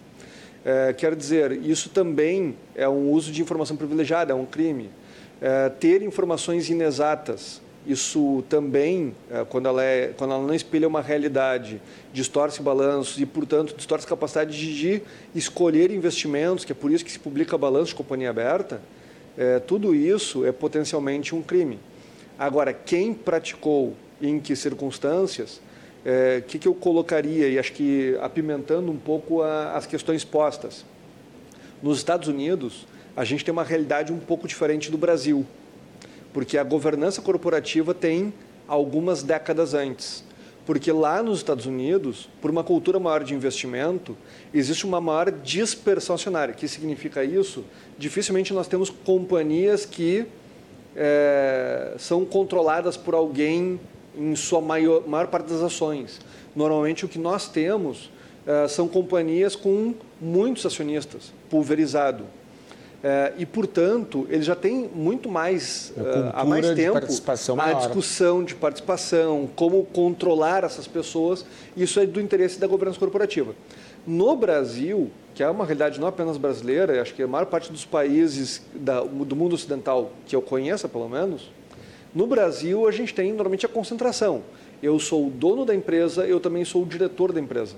É, 0.64 0.94
quer 0.94 1.16
dizer, 1.16 1.52
isso 1.64 1.90
também 1.90 2.56
é 2.76 2.88
um 2.88 3.10
uso 3.10 3.32
de 3.32 3.42
informação 3.42 3.76
privilegiada, 3.76 4.32
é 4.32 4.36
um 4.36 4.46
crime. 4.46 4.90
É, 5.42 5.70
ter 5.70 6.04
informações 6.04 6.70
inexatas, 6.70 7.62
isso 7.86 8.44
também, 8.48 9.16
é, 9.32 9.44
quando, 9.44 9.68
ela 9.68 9.84
é, 9.84 10.14
quando 10.16 10.34
ela 10.34 10.46
não 10.46 10.54
espelha 10.54 10.88
uma 10.88 11.02
realidade, 11.02 11.82
distorce 12.14 12.62
balanços 12.62 13.20
e, 13.20 13.26
portanto, 13.26 13.74
distorce 13.76 14.06
a 14.06 14.10
capacidade 14.10 14.56
de, 14.56 14.74
de 14.74 15.02
escolher 15.34 15.90
investimentos, 15.92 16.64
que 16.64 16.72
é 16.72 16.76
por 16.76 16.92
isso 16.92 17.04
que 17.04 17.12
se 17.12 17.18
publica 17.18 17.58
balanço 17.58 17.88
de 17.88 17.96
companhia 17.96 18.30
aberta, 18.30 18.80
é, 19.36 19.60
tudo 19.60 19.96
isso 19.96 20.46
é 20.46 20.52
potencialmente 20.52 21.34
um 21.34 21.42
crime. 21.42 21.80
Agora, 22.38 22.74
quem 22.74 23.14
praticou 23.14 23.96
em 24.22 24.40
que 24.40 24.56
circunstâncias, 24.56 25.58
o 25.58 25.62
é, 26.06 26.42
que, 26.42 26.60
que 26.60 26.68
eu 26.68 26.74
colocaria, 26.74 27.48
e 27.48 27.60
acho 27.60 27.74
que 27.74 28.18
apimentando 28.22 28.92
um 28.92 28.98
pouco 28.98 29.42
a, 29.42 29.74
as 29.74 29.86
questões 29.86 30.24
postas. 30.24 30.86
Nos 31.82 31.98
Estados 31.98 32.28
Unidos, 32.28 32.86
a 33.16 33.24
gente 33.24 33.44
tem 33.44 33.52
uma 33.52 33.64
realidade 33.64 34.12
um 34.14 34.20
pouco 34.20 34.48
diferente 34.48 34.90
do 34.92 34.98
Brasil, 34.98 35.46
porque 36.34 36.58
a 36.58 36.64
governança 36.64 37.22
corporativa 37.22 37.94
tem 37.94 38.34
algumas 38.68 39.22
décadas 39.24 39.74
antes. 39.74 40.24
Porque 40.66 40.92
lá 40.92 41.24
nos 41.24 41.40
Estados 41.40 41.66
Unidos, 41.66 42.30
por 42.40 42.52
uma 42.52 42.64
cultura 42.64 43.00
maior 43.00 43.24
de 43.24 43.34
investimento, 43.34 44.16
existe 44.54 44.86
uma 44.86 45.02
maior 45.02 45.32
dispersão 45.32 46.16
acionária. 46.16 46.54
O 46.54 46.58
que 46.58 46.68
significa 46.68 47.24
isso? 47.24 47.66
Dificilmente 47.98 48.54
nós 48.54 48.68
temos 48.68 48.90
companhias 48.90 49.86
que 49.86 50.26
é, 50.96 51.96
são 51.98 52.24
controladas 52.24 52.96
por 52.96 53.16
alguém 53.16 53.80
em 54.18 54.36
sua 54.36 54.62
maior, 54.62 55.08
maior 55.08 55.28
parte 55.28 55.48
das 55.52 55.62
ações. 55.62 56.20
Normalmente 56.56 57.06
o 57.06 57.08
que 57.08 57.20
nós 57.20 57.48
temos 57.48 58.06
uh, 58.46 58.68
são 58.70 58.88
companhias 58.88 59.56
com 59.56 59.94
muitos 60.20 60.66
acionistas, 60.66 61.34
pulverizado. 61.50 62.24
Uh, 62.24 63.34
e, 63.40 63.48
portanto, 63.48 64.28
ele 64.30 64.44
já 64.44 64.56
tem 64.56 64.88
muito 64.94 65.28
mais, 65.28 65.92
uh, 65.98 66.32
há 66.34 66.46
mais 66.46 66.70
tempo, 66.76 66.98
a 67.60 67.74
discussão 67.74 68.44
de 68.44 68.54
participação, 68.54 69.50
como 69.56 69.84
controlar 69.86 70.64
essas 70.64 70.88
pessoas, 70.88 71.44
isso 71.76 72.00
é 72.00 72.06
do 72.06 72.22
interesse 72.22 72.60
da 72.60 72.68
governança 72.68 73.00
corporativa. 73.00 73.56
No 74.06 74.36
Brasil, 74.36 75.10
que 75.34 75.42
é 75.42 75.50
uma 75.50 75.66
realidade 75.66 76.00
não 76.00 76.08
apenas 76.08 76.38
brasileira, 76.38 77.02
acho 77.02 77.16
que 77.16 77.24
a 77.24 77.28
maior 77.28 77.46
parte 77.46 77.72
dos 77.72 77.86
países 77.86 78.62
da, 78.76 79.02
do 79.02 79.36
mundo 79.36 79.54
ocidental 79.54 80.12
que 80.28 80.36
eu 80.36 80.42
conheça, 80.42 80.88
pelo 80.88 81.10
menos, 81.10 81.50
no 82.14 82.28
Brasil, 82.28 82.88
a 82.88 82.92
gente 82.92 83.14
tem 83.14 83.32
normalmente 83.32 83.66
a 83.66 83.70
concentração. 83.70 84.44
Eu 84.82 85.00
sou 85.00 85.28
o 85.28 85.30
dono 85.30 85.66
da 85.66 85.76
empresa, 85.76 86.26
eu 86.26 86.40
também 86.40 86.66
sou 86.66 86.84
o 86.84 86.86
diretor 86.86 87.32
da 87.32 87.40
empresa. 87.40 87.76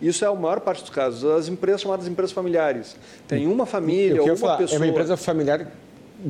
Isso 0.00 0.24
é 0.24 0.28
a 0.28 0.34
maior 0.34 0.60
parte 0.60 0.80
dos 0.80 0.90
casos. 0.90 1.24
As 1.24 1.48
empresas 1.48 1.80
chamadas 1.80 2.06
empresas 2.06 2.32
familiares. 2.32 2.96
Tem 3.26 3.46
uma 3.46 3.66
família, 3.66 4.20
ou 4.20 4.28
uma 4.28 4.36
falar, 4.36 4.58
pessoa. 4.58 4.76
É 4.76 4.80
uma 4.80 4.86
empresa 4.86 5.16
familiar 5.16 5.70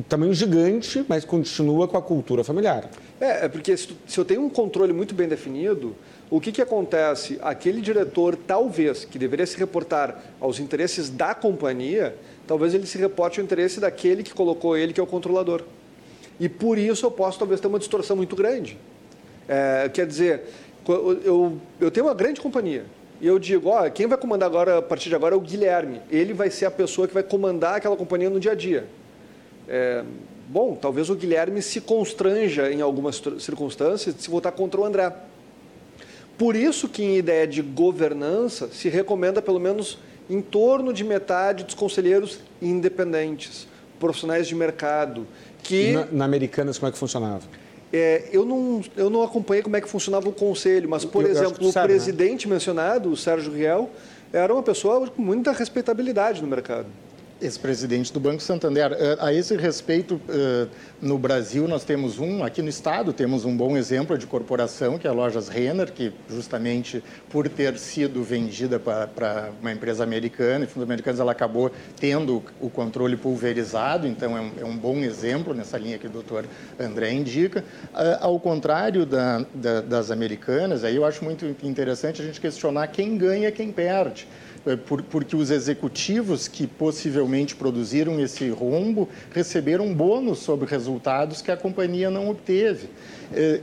tamanho 0.09 0.33
gigante, 0.33 1.05
mas 1.07 1.23
continua 1.23 1.87
com 1.87 1.97
a 1.97 2.01
cultura 2.01 2.43
familiar. 2.43 2.89
É, 3.19 3.45
é 3.45 3.49
porque 3.49 3.75
se, 3.77 3.95
se 4.05 4.19
eu 4.19 4.25
tenho 4.25 4.41
um 4.41 4.49
controle 4.49 4.91
muito 4.91 5.13
bem 5.13 5.27
definido, 5.27 5.95
o 6.29 6.41
que, 6.41 6.51
que 6.51 6.61
acontece? 6.61 7.39
Aquele 7.41 7.81
diretor, 7.81 8.35
talvez, 8.35 9.05
que 9.05 9.17
deveria 9.17 9.45
se 9.45 9.57
reportar 9.57 10.21
aos 10.39 10.59
interesses 10.59 11.09
da 11.09 11.33
companhia, 11.33 12.15
talvez 12.47 12.73
ele 12.73 12.85
se 12.85 12.97
reporte 12.97 13.39
ao 13.39 13.45
interesse 13.45 13.79
daquele 13.79 14.23
que 14.23 14.33
colocou 14.33 14.75
ele, 14.75 14.91
que 14.91 14.99
é 14.99 15.03
o 15.03 15.07
controlador. 15.07 15.63
E 16.39 16.49
por 16.49 16.77
isso 16.77 17.05
eu 17.05 17.11
posso 17.11 17.39
talvez 17.39 17.59
ter 17.59 17.67
uma 17.67 17.79
distorção 17.79 18.15
muito 18.15 18.35
grande. 18.35 18.77
É, 19.47 19.89
quer 19.93 20.05
dizer, 20.05 20.43
eu, 20.87 21.57
eu 21.79 21.91
tenho 21.91 22.05
uma 22.05 22.13
grande 22.13 22.41
companhia. 22.41 22.85
E 23.21 23.27
eu 23.27 23.39
digo, 23.39 23.69
ó, 23.69 23.89
quem 23.89 24.07
vai 24.07 24.17
comandar 24.17 24.47
agora, 24.47 24.79
a 24.79 24.81
partir 24.81 25.09
de 25.09 25.15
agora, 25.15 25.33
é 25.33 25.37
o 25.37 25.41
Guilherme. 25.41 26.01
Ele 26.11 26.33
vai 26.33 26.49
ser 26.49 26.65
a 26.65 26.71
pessoa 26.71 27.07
que 27.07 27.13
vai 27.13 27.23
comandar 27.23 27.75
aquela 27.75 27.95
companhia 27.95 28.29
no 28.29 28.39
dia 28.39 28.51
a 28.51 28.55
dia. 28.55 28.87
É, 29.67 30.03
bom, 30.47 30.75
talvez 30.75 31.09
o 31.09 31.15
Guilherme 31.15 31.61
se 31.61 31.79
constranja 31.79 32.71
em 32.71 32.81
algumas 32.81 33.21
circunstâncias 33.39 34.13
de 34.13 34.21
se 34.21 34.29
votar 34.29 34.51
contra 34.51 34.81
o 34.81 34.85
André. 34.85 35.13
Por 36.37 36.55
isso 36.55 36.89
que 36.89 37.01
em 37.01 37.17
ideia 37.17 37.47
de 37.47 37.61
governança 37.61 38.67
se 38.67 38.89
recomenda 38.89 39.41
pelo 39.41 39.59
menos 39.59 39.97
em 40.29 40.41
torno 40.41 40.91
de 40.91 41.03
metade 41.03 41.63
dos 41.63 41.75
conselheiros 41.75 42.39
independentes, 42.61 43.67
profissionais 43.99 44.47
de 44.47 44.53
mercado, 44.53 45.25
que... 45.67 45.91
Na, 45.91 46.05
na 46.11 46.25
Americanas, 46.25 46.77
como 46.77 46.89
é 46.89 46.91
que 46.91 46.97
funcionava? 46.97 47.41
É, 47.91 48.29
eu, 48.31 48.45
não, 48.45 48.81
eu 48.95 49.09
não 49.09 49.23
acompanhei 49.23 49.63
como 49.63 49.75
é 49.75 49.81
que 49.81 49.87
funcionava 49.87 50.27
o 50.27 50.33
conselho, 50.33 50.89
mas, 50.89 51.05
por 51.05 51.23
eu, 51.23 51.31
exemplo, 51.31 51.63
eu 51.63 51.69
o 51.69 51.71
sabe, 51.71 51.87
né? 51.87 51.93
presidente 51.95 52.47
né? 52.47 52.53
mencionado, 52.53 53.09
o 53.09 53.17
Sérgio 53.17 53.53
Riel, 53.53 53.89
era 54.33 54.53
uma 54.53 54.63
pessoa 54.63 55.07
com 55.07 55.21
muita 55.21 55.51
respeitabilidade 55.51 56.41
no 56.41 56.47
mercado 56.47 56.87
ex-presidente 57.41 58.13
do 58.13 58.19
Banco 58.19 58.41
Santander. 58.41 58.91
Eh, 58.93 59.17
a 59.19 59.33
esse 59.33 59.55
respeito, 59.55 60.19
eh, 60.29 60.67
no 61.01 61.17
Brasil 61.17 61.67
nós 61.67 61.83
temos 61.83 62.17
um, 62.17 62.43
aqui 62.43 62.61
no 62.61 62.69
estado 62.69 63.11
temos 63.11 63.45
um 63.45 63.55
bom 63.55 63.75
exemplo 63.75 64.17
de 64.17 64.25
corporação, 64.25 64.97
que 64.97 65.05
é 65.05 65.09
a 65.09 65.13
Lojas 65.13 65.47
Renner, 65.47 65.91
que 65.91 66.13
justamente 66.29 67.03
por 67.29 67.47
ter 67.49 67.77
sido 67.77 68.23
vendida 68.23 68.79
para 68.79 69.49
uma 69.61 69.71
empresa 69.71 70.03
americana, 70.03 70.65
e 70.65 70.67
fundos 70.67 70.83
americanos, 70.83 71.19
ela 71.19 71.31
acabou 71.31 71.71
tendo 71.99 72.43
o 72.61 72.69
controle 72.69 73.17
pulverizado, 73.17 74.07
então 74.07 74.37
é 74.37 74.41
um, 74.41 74.73
é 74.73 74.77
bom 74.77 74.97
exemplo 74.97 75.53
nessa 75.53 75.77
linha 75.77 75.97
que 75.97 76.07
o 76.07 76.09
doutor 76.09 76.45
André 76.79 77.11
indica. 77.11 77.63
Eh, 77.95 78.17
ao 78.21 78.39
contrário 78.39 79.05
da, 79.05 79.45
da, 79.53 79.81
das 79.81 80.11
americanas, 80.11 80.83
aí 80.83 80.95
eu 80.95 81.03
acho 81.03 81.23
muito 81.23 81.45
interessante 81.63 82.21
a 82.21 82.25
gente 82.25 82.39
questionar 82.39 82.87
quem 82.87 83.17
ganha 83.17 83.49
e 83.49 83.51
quem 83.51 83.71
perde. 83.71 84.27
É, 84.65 84.75
porque 84.75 85.35
os 85.35 85.51
executivos 85.51 86.47
que 86.47 86.65
possivelmente 86.65 87.55
produziram 87.55 88.19
esse 88.19 88.49
rombo 88.49 89.07
receberam 89.31 89.93
bônus 89.93 90.39
sobre 90.39 90.67
resultados 90.67 91.39
que 91.39 91.51
a 91.51 91.57
companhia 91.57 92.09
não 92.09 92.29
obteve. 92.29 92.89
É, 93.31 93.59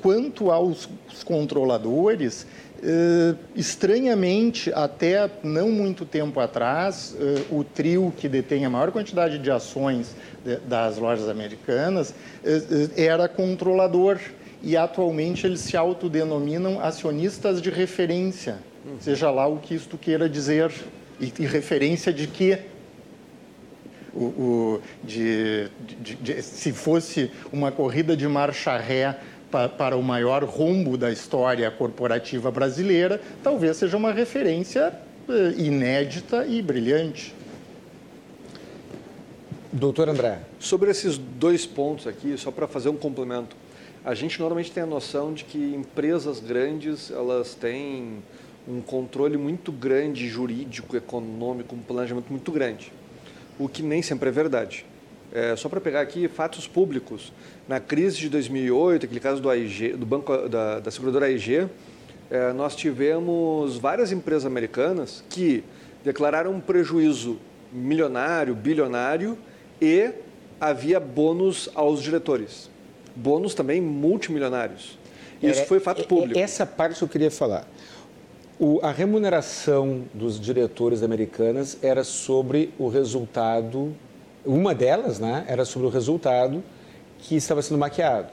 quanto 0.00 0.50
aos 0.50 0.88
controladores, 1.26 2.46
é, 2.82 3.34
estranhamente, 3.54 4.72
até 4.72 5.30
não 5.42 5.70
muito 5.70 6.06
tempo 6.06 6.40
atrás, 6.40 7.14
o 7.50 7.62
trio 7.62 8.10
que 8.16 8.26
detém 8.26 8.64
a 8.64 8.70
maior 8.70 8.90
quantidade 8.90 9.38
de 9.38 9.50
ações 9.50 10.16
das 10.66 10.96
lojas 10.96 11.28
americanas 11.28 12.14
era 12.96 13.28
controlador 13.28 14.18
e 14.62 14.76
atualmente 14.76 15.46
eles 15.46 15.60
se 15.60 15.76
autodenominam 15.76 16.80
acionistas 16.80 17.60
de 17.60 17.68
referência 17.68 18.58
seja 19.00 19.30
lá 19.30 19.46
o 19.46 19.58
que 19.58 19.74
isto 19.74 19.96
queira 19.96 20.28
dizer, 20.28 20.72
e, 21.20 21.32
e 21.38 21.46
referência 21.46 22.12
de 22.12 22.26
que 22.26 22.58
o, 24.14 24.24
o 24.24 24.82
de, 25.04 25.68
de, 26.00 26.14
de, 26.16 26.42
se 26.42 26.72
fosse 26.72 27.30
uma 27.52 27.70
corrida 27.70 28.16
de 28.16 28.26
marcha 28.26 28.76
ré 28.76 29.16
pa, 29.50 29.68
para 29.68 29.96
o 29.96 30.02
maior 30.02 30.44
rumbo 30.44 30.96
da 30.96 31.10
história 31.10 31.70
corporativa 31.70 32.50
brasileira, 32.50 33.20
talvez 33.42 33.76
seja 33.76 33.96
uma 33.96 34.12
referência 34.12 34.92
eh, 35.28 35.54
inédita 35.56 36.46
e 36.46 36.62
brilhante. 36.62 37.34
Doutor 39.70 40.08
André. 40.08 40.40
Sobre 40.58 40.90
esses 40.90 41.18
dois 41.18 41.66
pontos 41.66 42.06
aqui, 42.06 42.36
só 42.38 42.50
para 42.50 42.66
fazer 42.66 42.88
um 42.88 42.96
complemento. 42.96 43.54
A 44.04 44.14
gente 44.14 44.40
normalmente 44.40 44.72
tem 44.72 44.82
a 44.82 44.86
noção 44.86 45.34
de 45.34 45.44
que 45.44 45.58
empresas 45.58 46.40
grandes, 46.40 47.10
elas 47.10 47.54
têm 47.54 48.22
um 48.68 48.82
controle 48.82 49.38
muito 49.38 49.72
grande 49.72 50.28
jurídico, 50.28 50.94
econômico, 50.94 51.74
um 51.74 51.78
planejamento 51.78 52.30
muito 52.30 52.52
grande, 52.52 52.92
o 53.58 53.66
que 53.68 53.82
nem 53.82 54.02
sempre 54.02 54.28
é 54.28 54.32
verdade. 54.32 54.84
É, 55.32 55.56
só 55.56 55.68
para 55.68 55.80
pegar 55.80 56.02
aqui 56.02 56.28
fatos 56.28 56.66
públicos, 56.66 57.32
na 57.66 57.80
crise 57.80 58.18
de 58.18 58.28
2008, 58.28 59.06
aquele 59.06 59.20
caso 59.20 59.40
do 59.40 59.48
AIG, 59.48 59.94
do 59.94 60.04
banco 60.04 60.48
da, 60.48 60.80
da 60.80 60.90
seguradora 60.90 61.26
AIG, 61.26 61.68
é, 62.30 62.52
nós 62.52 62.76
tivemos 62.76 63.78
várias 63.78 64.12
empresas 64.12 64.44
americanas 64.44 65.24
que 65.30 65.64
declararam 66.04 66.52
um 66.52 66.60
prejuízo 66.60 67.38
milionário, 67.72 68.54
bilionário 68.54 69.38
e 69.80 70.10
havia 70.60 71.00
bônus 71.00 71.70
aos 71.74 72.02
diretores. 72.02 72.70
Bônus 73.14 73.54
também 73.54 73.80
multimilionários. 73.80 74.98
Isso 75.42 75.64
foi 75.66 75.80
fato 75.80 76.06
público. 76.06 76.38
Essa 76.38 76.66
parte 76.66 77.00
eu 77.00 77.08
queria 77.08 77.30
falar. 77.30 77.66
O, 78.60 78.80
a 78.82 78.90
remuneração 78.90 80.02
dos 80.12 80.40
diretores 80.40 81.04
americanas 81.04 81.78
era 81.80 82.02
sobre 82.02 82.74
o 82.76 82.88
resultado, 82.88 83.94
uma 84.44 84.74
delas, 84.74 85.20
né, 85.20 85.44
era 85.46 85.64
sobre 85.64 85.86
o 85.86 85.90
resultado 85.90 86.60
que 87.18 87.36
estava 87.36 87.62
sendo 87.62 87.78
maquiado. 87.78 88.32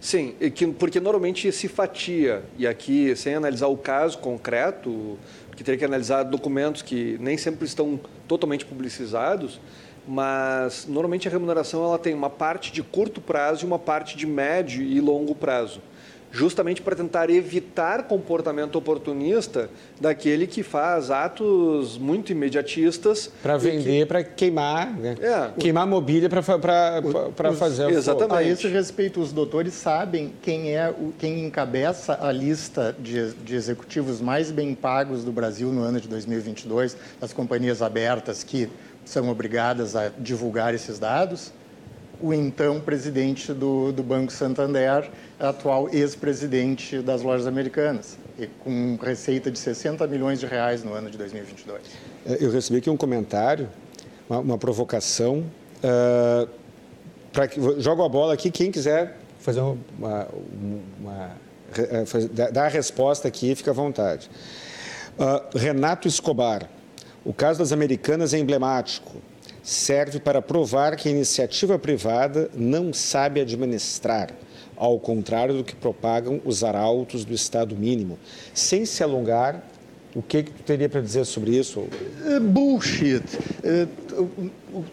Sim, 0.00 0.36
porque 0.78 1.00
normalmente 1.00 1.50
se 1.50 1.66
fatia, 1.66 2.44
e 2.56 2.68
aqui, 2.68 3.16
sem 3.16 3.34
analisar 3.34 3.66
o 3.66 3.76
caso 3.76 4.18
concreto, 4.18 5.18
que 5.56 5.64
teria 5.64 5.76
que 5.76 5.84
analisar 5.84 6.22
documentos 6.22 6.80
que 6.80 7.18
nem 7.18 7.36
sempre 7.36 7.64
estão 7.64 7.98
totalmente 8.28 8.64
publicizados, 8.64 9.60
mas 10.06 10.86
normalmente 10.88 11.26
a 11.26 11.30
remuneração 11.32 11.82
ela 11.82 11.98
tem 11.98 12.14
uma 12.14 12.30
parte 12.30 12.70
de 12.70 12.84
curto 12.84 13.20
prazo 13.20 13.64
e 13.64 13.66
uma 13.66 13.78
parte 13.78 14.16
de 14.16 14.24
médio 14.24 14.80
e 14.80 15.00
longo 15.00 15.34
prazo 15.34 15.80
justamente 16.38 16.80
para 16.80 16.94
tentar 16.94 17.28
evitar 17.30 18.04
comportamento 18.04 18.76
oportunista 18.76 19.68
daquele 20.00 20.46
que 20.46 20.62
faz 20.62 21.10
atos 21.10 21.98
muito 21.98 22.30
imediatistas. 22.30 23.28
Para 23.42 23.56
vender, 23.56 24.02
que... 24.02 24.06
para 24.06 24.22
queimar, 24.22 24.96
né? 24.96 25.16
é. 25.20 25.50
queimar 25.58 25.84
mobília 25.84 26.28
para 26.28 26.40
fazer 26.40 27.86
o 27.86 27.90
Exatamente. 27.90 28.38
A 28.38 28.42
esse 28.44 28.68
respeito, 28.68 29.20
os 29.20 29.32
doutores 29.32 29.74
sabem 29.74 30.32
quem 30.40 30.76
é 30.76 30.94
quem 31.18 31.44
encabeça 31.44 32.16
a 32.20 32.30
lista 32.30 32.94
de, 32.96 33.32
de 33.34 33.56
executivos 33.56 34.20
mais 34.20 34.52
bem 34.52 34.76
pagos 34.76 35.24
do 35.24 35.32
Brasil 35.32 35.72
no 35.72 35.82
ano 35.82 36.00
de 36.00 36.06
2022, 36.06 36.96
as 37.20 37.32
companhias 37.32 37.82
abertas 37.82 38.44
que 38.44 38.68
são 39.04 39.28
obrigadas 39.28 39.96
a 39.96 40.08
divulgar 40.08 40.72
esses 40.72 41.00
dados? 41.00 41.52
O 42.20 42.32
então 42.32 42.80
presidente 42.80 43.52
do, 43.52 43.92
do 43.92 44.02
Banco 44.02 44.32
Santander, 44.32 45.10
atual 45.38 45.88
ex-presidente 45.90 46.98
das 47.00 47.22
lojas 47.22 47.46
americanas, 47.46 48.18
com 48.64 48.98
receita 49.00 49.50
de 49.50 49.58
60 49.58 50.06
milhões 50.06 50.40
de 50.40 50.46
reais 50.46 50.82
no 50.82 50.92
ano 50.92 51.10
de 51.10 51.18
2022. 51.18 51.80
É, 52.26 52.36
eu 52.40 52.50
recebi 52.50 52.78
aqui 52.78 52.90
um 52.90 52.96
comentário, 52.96 53.68
uma, 54.28 54.38
uma 54.40 54.58
provocação. 54.58 55.44
Uh, 55.78 56.48
pra, 57.32 57.48
jogo 57.78 58.02
a 58.02 58.08
bola 58.08 58.34
aqui, 58.34 58.50
quem 58.50 58.70
quiser 58.70 59.16
fazer 59.38 59.60
uma, 59.60 59.76
uma, 59.98 60.28
uma 60.98 61.30
fazer, 62.06 62.28
dar 62.28 62.64
a 62.64 62.68
resposta 62.68 63.28
aqui, 63.28 63.54
fica 63.54 63.70
à 63.70 63.74
vontade. 63.74 64.28
Uh, 65.18 65.56
Renato 65.56 66.08
Escobar, 66.08 66.68
o 67.24 67.32
caso 67.32 67.58
das 67.58 67.72
americanas 67.72 68.32
é 68.32 68.38
emblemático 68.38 69.20
serve 69.68 70.18
para 70.18 70.40
provar 70.40 70.96
que 70.96 71.10
a 71.10 71.12
iniciativa 71.12 71.78
privada 71.78 72.50
não 72.54 72.90
sabe 72.90 73.38
administrar, 73.38 74.30
ao 74.74 74.98
contrário 74.98 75.58
do 75.58 75.62
que 75.62 75.76
propagam 75.76 76.40
os 76.42 76.64
arautos 76.64 77.22
do 77.22 77.34
Estado 77.34 77.76
mínimo. 77.76 78.18
Sem 78.54 78.86
se 78.86 79.02
alongar, 79.02 79.62
o 80.14 80.22
que, 80.22 80.44
que 80.44 80.50
tu 80.52 80.62
teria 80.62 80.88
para 80.88 81.02
dizer 81.02 81.26
sobre 81.26 81.54
isso? 81.54 81.80
Uh, 81.80 82.40
bullshit. 82.40 83.22
Uh, 83.62 84.50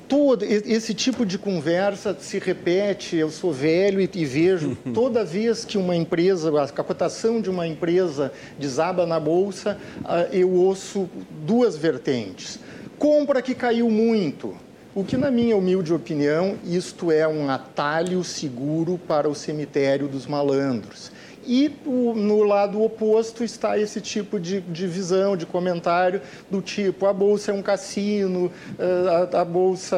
todo 0.09 0.43
esse 0.43 0.93
tipo 0.93 1.25
de 1.25 1.37
conversa 1.37 2.13
se 2.19 2.37
repete. 2.37 3.15
Eu 3.15 3.31
sou 3.31 3.53
velho 3.53 4.01
e, 4.01 4.09
e 4.13 4.25
vejo 4.25 4.77
toda 4.93 5.23
vez 5.23 5.63
que 5.63 5.77
uma 5.77 5.95
empresa, 5.95 6.51
a 6.61 6.83
cotação 6.83 7.39
de 7.39 7.49
uma 7.49 7.65
empresa 7.65 8.29
desaba 8.59 9.05
na 9.05 9.21
bolsa, 9.21 9.77
uh, 10.01 10.35
eu 10.35 10.51
ouço 10.51 11.09
duas 11.45 11.77
vertentes. 11.77 12.59
Compra 12.99 13.41
que 13.41 13.55
caiu 13.55 13.89
muito. 13.89 14.64
O 14.95 15.03
que, 15.03 15.17
na 15.17 15.29
minha 15.29 15.57
humilde 15.57 15.93
opinião, 15.93 16.55
isto 16.63 17.11
é 17.11 17.27
um 17.27 17.49
atalho 17.49 18.23
seguro 18.23 18.97
para 18.97 19.27
o 19.27 19.35
cemitério 19.35 20.07
dos 20.07 20.25
malandros. 20.25 21.11
e 21.45 21.69
no 21.85 22.43
lado 22.43 22.81
oposto 22.81 23.43
está 23.43 23.77
esse 23.77 23.99
tipo 23.99 24.39
de, 24.39 24.61
de, 24.61 24.87
visão, 24.87 25.35
de 25.35 25.45
comentário 25.45 26.21
do 26.49 26.61
tipo 26.61 27.05
a 27.05 27.13
bolsa 27.13 27.51
é 27.51 27.53
um 27.53 27.61
cassino, 27.61 28.51
eh, 28.79 29.29
a, 29.31 29.41
a 29.41 29.45
bolsa 29.45 29.97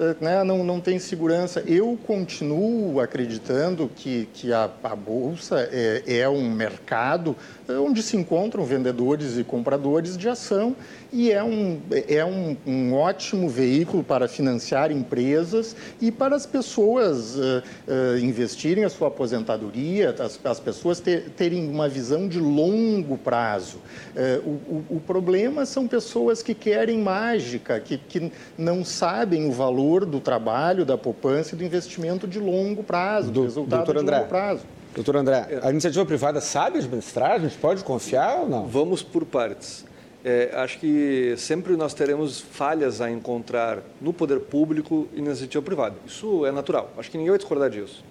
eh, 0.00 0.16
né, 0.20 0.42
não, 0.42 0.64
não 0.64 0.80
tem 0.80 0.98
segurança. 0.98 1.62
Eu 1.66 1.96
continuo 2.04 3.00
acreditando 3.00 3.88
que, 3.94 4.28
que 4.32 4.52
a, 4.52 4.68
a 4.82 4.96
bolsa 4.96 5.68
é, 5.70 6.02
é 6.06 6.28
um 6.28 6.50
mercado 6.50 7.36
onde 7.68 8.02
se 8.02 8.16
encontram 8.16 8.64
vendedores 8.64 9.38
e 9.38 9.44
compradores 9.44 10.16
de 10.16 10.28
ação 10.28 10.74
e 11.12 11.30
é 11.30 11.44
um, 11.44 11.80
é 12.08 12.24
um, 12.24 12.56
um 12.66 12.94
ótimo 12.94 13.48
veículo 13.48 14.02
para 14.02 14.26
financiar 14.26 14.90
empresas 14.90 15.76
e 16.00 16.10
para 16.10 16.34
as 16.34 16.46
pessoas 16.46 17.36
uh, 17.36 17.62
uh, 17.86 18.18
investirem 18.18 18.84
a 18.84 18.88
sua 18.88 19.08
aposentadoria, 19.08 20.14
as, 20.18 20.40
as 20.42 20.58
pessoas 20.58 21.00
ter, 21.00 21.30
terem 21.30 21.68
uma 21.68 21.88
visão 21.88 22.26
de 22.26 22.40
longo 22.40 23.18
prazo. 23.18 23.78
Uh, 24.16 24.82
o, 24.90 24.96
o, 24.96 25.00
problema 25.00 25.66
são 25.66 25.86
pessoas 25.86 26.42
que 26.42 26.54
querem 26.54 26.98
mágica, 26.98 27.78
que, 27.78 27.98
que 27.98 28.32
não 28.56 28.82
sabem 28.82 29.46
o 29.46 29.52
valor 29.52 30.06
do 30.06 30.18
trabalho, 30.18 30.86
da 30.86 30.96
poupança 30.96 31.54
e 31.54 31.58
do 31.58 31.64
investimento 31.64 32.26
de 32.26 32.38
longo 32.38 32.82
prazo, 32.82 33.30
do, 33.30 33.42
resultado 33.42 33.92
de 33.92 33.98
André. 33.98 34.16
longo 34.16 34.28
prazo. 34.28 34.62
Doutor 34.94 35.16
André, 35.16 35.60
a 35.62 35.70
iniciativa 35.70 36.04
privada 36.04 36.40
sabe 36.40 36.78
administrar? 36.78 37.32
A 37.32 37.38
gente 37.38 37.56
pode 37.56 37.82
confiar 37.84 38.40
ou 38.40 38.48
não? 38.48 38.66
Vamos 38.66 39.02
por 39.02 39.24
partes. 39.24 39.84
É, 40.24 40.50
acho 40.54 40.78
que 40.78 41.34
sempre 41.36 41.76
nós 41.76 41.94
teremos 41.94 42.40
falhas 42.40 43.00
a 43.00 43.10
encontrar 43.10 43.82
no 44.00 44.12
poder 44.12 44.38
público 44.38 45.08
e 45.12 45.20
na 45.20 45.30
iniciativa 45.30 45.62
privada. 45.62 45.96
Isso 46.06 46.46
é 46.46 46.52
natural. 46.52 46.92
Acho 46.96 47.10
que 47.10 47.16
ninguém 47.16 47.30
vai 47.30 47.38
discordar 47.38 47.68
disso. 47.70 48.04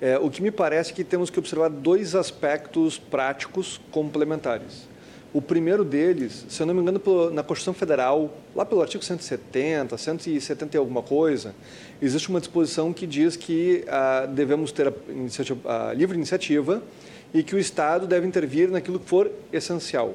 É, 0.00 0.18
o 0.18 0.30
que 0.30 0.42
me 0.42 0.50
parece 0.50 0.92
que 0.92 1.02
temos 1.02 1.30
que 1.30 1.38
observar 1.38 1.70
dois 1.70 2.14
aspectos 2.14 2.98
práticos 2.98 3.80
complementares. 3.90 4.86
O 5.32 5.42
primeiro 5.42 5.84
deles, 5.84 6.46
se 6.48 6.62
eu 6.62 6.66
não 6.66 6.74
me 6.74 6.80
engano, 6.80 7.00
na 7.30 7.42
Constituição 7.42 7.74
Federal, 7.74 8.32
lá 8.54 8.64
pelo 8.64 8.80
artigo 8.80 9.04
170, 9.04 9.96
170 9.96 10.76
e 10.76 10.78
alguma 10.78 11.02
coisa, 11.02 11.54
existe 12.00 12.28
uma 12.28 12.40
disposição 12.40 12.92
que 12.92 13.06
diz 13.06 13.36
que 13.36 13.84
ah, 13.88 14.26
devemos 14.26 14.70
ter 14.70 14.88
a, 14.88 15.90
a 15.90 15.92
livre 15.92 16.16
iniciativa 16.16 16.82
e 17.32 17.42
que 17.42 17.54
o 17.54 17.58
Estado 17.58 18.06
deve 18.06 18.26
intervir 18.26 18.70
naquilo 18.70 18.98
que 18.98 19.08
for 19.08 19.30
essencial. 19.52 20.14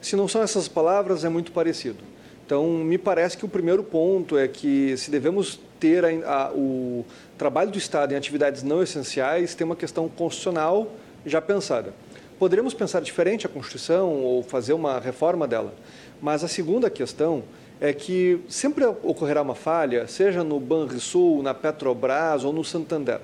Se 0.00 0.16
não 0.16 0.28
são 0.28 0.42
essas 0.42 0.68
palavras, 0.68 1.24
é 1.24 1.28
muito 1.28 1.52
parecido. 1.52 1.98
Então, 2.46 2.66
me 2.66 2.96
parece 2.96 3.36
que 3.36 3.44
o 3.44 3.48
primeiro 3.48 3.82
ponto 3.82 4.38
é 4.38 4.48
que 4.48 4.96
se 4.96 5.10
devemos 5.10 5.60
ter 5.78 6.04
a, 6.04 6.08
a, 6.08 6.52
o 6.52 7.04
trabalho 7.36 7.70
do 7.70 7.78
Estado 7.78 8.12
em 8.12 8.16
atividades 8.16 8.62
não 8.62 8.82
essenciais, 8.82 9.54
tem 9.54 9.64
uma 9.64 9.76
questão 9.76 10.08
constitucional 10.08 10.90
já 11.26 11.40
pensada. 11.40 11.92
Poderíamos 12.38 12.72
pensar 12.72 13.00
diferente 13.00 13.46
a 13.46 13.48
Constituição 13.48 14.22
ou 14.22 14.42
fazer 14.42 14.72
uma 14.72 14.98
reforma 14.98 15.46
dela, 15.46 15.74
mas 16.22 16.42
a 16.42 16.48
segunda 16.48 16.88
questão 16.88 17.42
é 17.80 17.92
que 17.92 18.40
sempre 18.48 18.84
ocorrerá 18.84 19.42
uma 19.42 19.54
falha, 19.54 20.06
seja 20.06 20.42
no 20.42 20.58
Banrisul, 20.58 21.42
na 21.42 21.52
Petrobras 21.52 22.44
ou 22.44 22.52
no 22.52 22.64
Santander. 22.64 23.20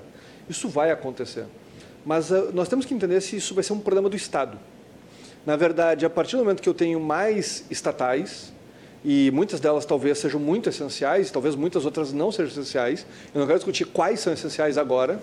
Isso 0.49 0.69
vai 0.69 0.91
acontecer. 0.91 1.45
Mas 2.05 2.29
uh, 2.29 2.51
nós 2.53 2.69
temos 2.69 2.85
que 2.85 2.93
entender 2.93 3.19
se 3.21 3.35
isso 3.35 3.53
vai 3.55 3.63
ser 3.63 3.73
um 3.73 3.79
problema 3.79 4.09
do 4.09 4.15
Estado. 4.15 4.57
Na 5.45 5.55
verdade, 5.55 6.05
a 6.05 6.09
partir 6.09 6.37
do 6.37 6.43
momento 6.43 6.61
que 6.61 6.69
eu 6.69 6.73
tenho 6.73 6.99
mais 6.99 7.65
estatais, 7.69 8.51
e 9.03 9.29
muitas 9.31 9.59
delas 9.59 9.85
talvez 9.85 10.17
sejam 10.17 10.39
muito 10.39 10.67
essenciais, 10.67 11.29
talvez 11.29 11.55
muitas 11.55 11.85
outras 11.85 12.11
não 12.11 12.31
sejam 12.31 12.51
essenciais, 12.51 13.05
eu 13.33 13.39
não 13.39 13.45
quero 13.45 13.59
discutir 13.59 13.85
quais 13.85 14.19
são 14.19 14.33
essenciais 14.33 14.75
agora, 14.75 15.21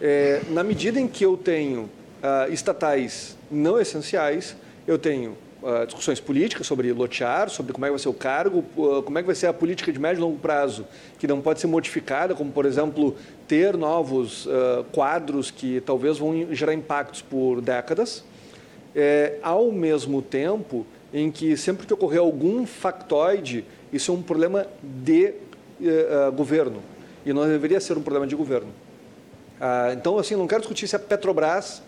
é, 0.00 0.42
na 0.50 0.62
medida 0.62 1.00
em 1.00 1.08
que 1.08 1.24
eu 1.24 1.36
tenho 1.36 1.90
uh, 2.22 2.52
estatais 2.52 3.36
não 3.50 3.80
essenciais, 3.80 4.54
eu 4.86 4.96
tenho 4.96 5.36
uh, 5.60 5.84
discussões 5.84 6.20
políticas 6.20 6.64
sobre 6.64 6.92
lotear, 6.92 7.50
sobre 7.50 7.72
como 7.72 7.84
é 7.84 7.88
que 7.88 7.92
vai 7.92 7.98
ser 7.98 8.08
o 8.08 8.14
cargo, 8.14 8.64
uh, 8.76 9.02
como 9.02 9.18
é 9.18 9.22
que 9.22 9.26
vai 9.26 9.34
ser 9.34 9.48
a 9.48 9.52
política 9.52 9.92
de 9.92 9.98
médio 9.98 10.20
e 10.20 10.22
longo 10.22 10.38
prazo, 10.38 10.86
que 11.18 11.26
não 11.26 11.40
pode 11.40 11.60
ser 11.60 11.66
modificada, 11.66 12.32
como, 12.32 12.52
por 12.52 12.64
exemplo, 12.64 13.16
ter 13.48 13.76
novos 13.76 14.46
quadros 14.92 15.50
que 15.50 15.80
talvez 15.80 16.18
vão 16.18 16.54
gerar 16.54 16.74
impactos 16.74 17.22
por 17.22 17.60
décadas, 17.60 18.22
é, 18.94 19.36
ao 19.42 19.70
mesmo 19.70 20.22
tempo 20.22 20.86
em 21.12 21.30
que 21.30 21.56
sempre 21.56 21.86
que 21.86 21.94
ocorrer 21.94 22.20
algum 22.20 22.66
factoide, 22.66 23.64
isso 23.92 24.10
é 24.10 24.14
um 24.14 24.22
problema 24.22 24.66
de 24.82 25.32
uh, 25.80 26.32
governo 26.32 26.82
e 27.24 27.32
não 27.32 27.46
deveria 27.46 27.80
ser 27.80 27.96
um 27.96 28.02
problema 28.02 28.26
de 28.26 28.34
governo. 28.34 28.68
Uh, 29.60 29.92
então, 29.92 30.18
assim, 30.18 30.36
não 30.36 30.46
quero 30.46 30.60
discutir 30.60 30.86
se 30.86 30.96
a 30.96 30.98
Petrobras 30.98 31.82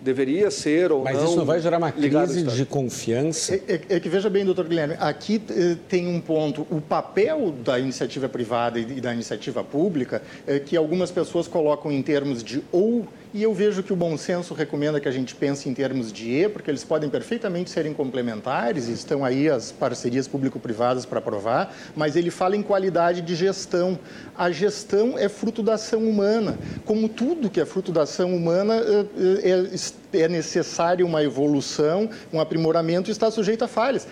deveria 0.00 0.50
ser 0.50 0.92
ou 0.92 1.02
Mas 1.02 1.14
não. 1.14 1.20
Mas 1.20 1.30
isso 1.30 1.38
não 1.38 1.46
vai 1.46 1.60
gerar 1.60 1.78
uma 1.78 1.90
crise 1.90 2.42
de 2.42 2.64
confiança? 2.64 3.54
É, 3.54 3.60
é, 3.68 3.80
é, 3.96 4.00
que 4.00 4.08
veja 4.08 4.28
bem, 4.28 4.44
doutor 4.44 4.66
Guilherme, 4.68 4.94
aqui 5.00 5.42
eh, 5.50 5.76
tem 5.88 6.06
um 6.06 6.20
ponto. 6.20 6.66
O 6.70 6.80
papel 6.80 7.52
da 7.64 7.78
iniciativa 7.78 8.28
privada 8.28 8.78
e 8.78 9.00
da 9.00 9.12
iniciativa 9.12 9.64
pública 9.64 10.22
é 10.46 10.58
que 10.58 10.76
algumas 10.76 11.10
pessoas 11.10 11.48
colocam 11.48 11.90
em 11.90 12.02
termos 12.02 12.42
de 12.42 12.62
ou 12.70 13.06
e 13.36 13.42
eu 13.42 13.52
vejo 13.52 13.82
que 13.82 13.92
o 13.92 13.96
bom 13.96 14.16
senso 14.16 14.54
recomenda 14.54 14.98
que 14.98 15.06
a 15.06 15.12
gente 15.12 15.34
pense 15.34 15.68
em 15.68 15.74
termos 15.74 16.10
de 16.10 16.30
E, 16.30 16.48
porque 16.48 16.70
eles 16.70 16.82
podem 16.82 17.10
perfeitamente 17.10 17.68
serem 17.68 17.92
complementares, 17.92 18.88
estão 18.88 19.22
aí 19.22 19.46
as 19.46 19.70
parcerias 19.70 20.26
público-privadas 20.26 21.04
para 21.04 21.20
provar, 21.20 21.76
mas 21.94 22.16
ele 22.16 22.30
fala 22.30 22.56
em 22.56 22.62
qualidade 22.62 23.20
de 23.20 23.34
gestão. 23.34 23.98
A 24.34 24.50
gestão 24.50 25.18
é 25.18 25.28
fruto 25.28 25.62
da 25.62 25.74
ação 25.74 26.08
humana. 26.08 26.58
Como 26.86 27.10
tudo 27.10 27.50
que 27.50 27.60
é 27.60 27.66
fruto 27.66 27.92
da 27.92 28.04
ação 28.04 28.34
humana, 28.34 28.74
é, 28.74 29.50
é, 29.50 29.74
é 30.20 30.28
necessário 30.28 31.06
uma 31.06 31.22
evolução, 31.22 32.08
um 32.32 32.40
aprimoramento 32.40 33.10
e 33.10 33.12
está 33.12 33.30
sujeito 33.30 33.64
a 33.64 33.68
falhas. 33.68 34.06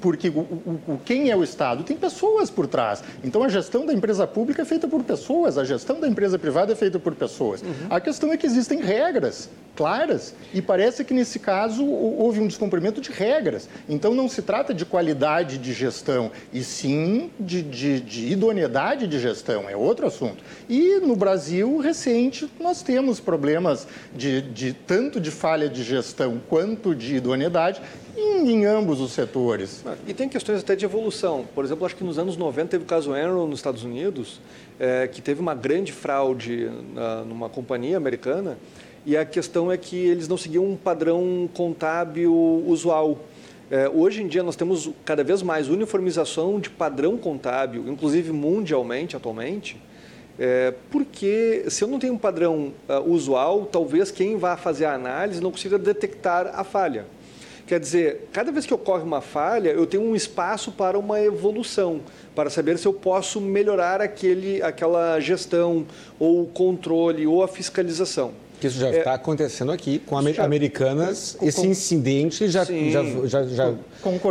Porque 0.00 0.28
o, 0.28 0.40
o, 0.40 1.00
quem 1.04 1.30
é 1.30 1.36
o 1.36 1.42
Estado? 1.42 1.84
Tem 1.84 1.96
pessoas 1.96 2.50
por 2.50 2.66
trás. 2.66 3.02
Então, 3.24 3.42
a 3.42 3.48
gestão 3.48 3.86
da 3.86 3.92
empresa 3.92 4.26
pública 4.26 4.62
é 4.62 4.64
feita 4.64 4.88
por 4.88 5.02
pessoas, 5.02 5.58
a 5.58 5.64
gestão 5.64 6.00
da 6.00 6.08
empresa 6.08 6.38
privada 6.38 6.72
é 6.72 6.76
feita 6.76 6.98
por 6.98 7.14
pessoas. 7.14 7.62
Uhum. 7.62 7.86
A 7.90 8.00
questão 8.00 8.32
é 8.32 8.36
que 8.36 8.46
existem 8.46 8.80
regras 8.80 9.48
claras 9.74 10.34
e 10.52 10.60
parece 10.60 11.04
que 11.04 11.14
nesse 11.14 11.38
caso 11.38 11.84
houve 11.84 12.40
um 12.40 12.46
descumprimento 12.46 13.00
de 13.00 13.10
regras. 13.10 13.68
Então 13.88 14.14
não 14.14 14.28
se 14.28 14.42
trata 14.42 14.74
de 14.74 14.84
qualidade 14.84 15.58
de 15.58 15.72
gestão 15.72 16.30
e 16.52 16.62
sim 16.62 17.30
de, 17.38 17.62
de, 17.62 18.00
de 18.00 18.32
idoneidade 18.32 19.06
de 19.06 19.18
gestão, 19.18 19.68
é 19.68 19.76
outro 19.76 20.06
assunto. 20.06 20.42
E 20.68 21.00
no 21.00 21.16
Brasil 21.16 21.78
recente 21.78 22.50
nós 22.60 22.82
temos 22.82 23.18
problemas 23.20 23.86
de, 24.14 24.42
de 24.42 24.72
tanto 24.72 25.20
de 25.22 25.30
falha 25.30 25.68
de 25.68 25.82
gestão 25.82 26.40
quanto 26.48 26.94
de 26.94 27.16
idoneidade 27.16 27.80
em, 28.16 28.50
em, 28.50 28.66
ambos 28.66 29.00
os 29.00 29.12
setores. 29.12 29.82
E 30.06 30.12
tem 30.12 30.28
questões 30.28 30.60
até 30.60 30.76
de 30.76 30.84
evolução. 30.84 31.46
Por 31.54 31.64
exemplo, 31.64 31.86
acho 31.86 31.96
que 31.96 32.04
nos 32.04 32.18
anos 32.18 32.36
90 32.36 32.68
teve 32.68 32.84
o 32.84 32.86
caso 32.86 33.16
Enron 33.16 33.46
nos 33.46 33.60
Estados 33.60 33.84
Unidos, 33.84 34.40
é, 34.78 35.06
que 35.06 35.22
teve 35.22 35.40
uma 35.40 35.54
grande 35.54 35.92
fraude 35.92 36.70
na, 36.94 37.22
numa 37.22 37.48
companhia 37.48 37.96
americana, 37.96 38.58
e 39.06 39.16
a 39.16 39.24
questão 39.24 39.72
é 39.72 39.76
que 39.76 39.96
eles 39.96 40.28
não 40.28 40.36
seguiam 40.36 40.64
um 40.64 40.76
padrão 40.76 41.48
contábil 41.54 42.32
usual. 42.66 43.18
É, 43.70 43.88
hoje 43.88 44.22
em 44.22 44.28
dia 44.28 44.42
nós 44.42 44.54
temos 44.54 44.90
cada 45.04 45.24
vez 45.24 45.42
mais 45.42 45.68
uniformização 45.68 46.60
de 46.60 46.68
padrão 46.68 47.16
contábil, 47.16 47.88
inclusive 47.88 48.30
mundialmente 48.30 49.16
atualmente, 49.16 49.80
é, 50.44 50.74
porque 50.90 51.66
se 51.68 51.84
eu 51.84 51.88
não 51.88 52.00
tenho 52.00 52.14
um 52.14 52.18
padrão 52.18 52.72
uh, 52.88 53.08
usual, 53.08 53.64
talvez 53.64 54.10
quem 54.10 54.36
vá 54.36 54.56
fazer 54.56 54.86
a 54.86 54.92
análise 54.92 55.40
não 55.40 55.52
consiga 55.52 55.78
detectar 55.78 56.50
a 56.52 56.64
falha. 56.64 57.06
Quer 57.64 57.78
dizer, 57.78 58.28
cada 58.32 58.50
vez 58.50 58.66
que 58.66 58.74
ocorre 58.74 59.04
uma 59.04 59.20
falha, 59.20 59.68
eu 59.68 59.86
tenho 59.86 60.02
um 60.02 60.16
espaço 60.16 60.72
para 60.72 60.98
uma 60.98 61.20
evolução, 61.20 62.00
para 62.34 62.50
saber 62.50 62.76
se 62.76 62.88
eu 62.88 62.92
posso 62.92 63.40
melhorar 63.40 64.00
aquele, 64.00 64.60
aquela 64.64 65.20
gestão, 65.20 65.86
ou 66.18 66.42
o 66.42 66.46
controle, 66.46 67.24
ou 67.24 67.44
a 67.44 67.46
fiscalização. 67.46 68.32
Que 68.62 68.68
isso 68.68 68.78
já 68.78 68.90
é, 68.90 68.98
está 68.98 69.14
acontecendo 69.14 69.72
aqui 69.72 69.98
com 69.98 70.14
já, 70.22 70.44
Americanas. 70.44 71.34
Com, 71.36 71.44
esse 71.44 71.66
incidente 71.66 72.46
já, 72.46 72.62
já, 72.62 73.02
já, 73.26 73.44
já 73.44 73.74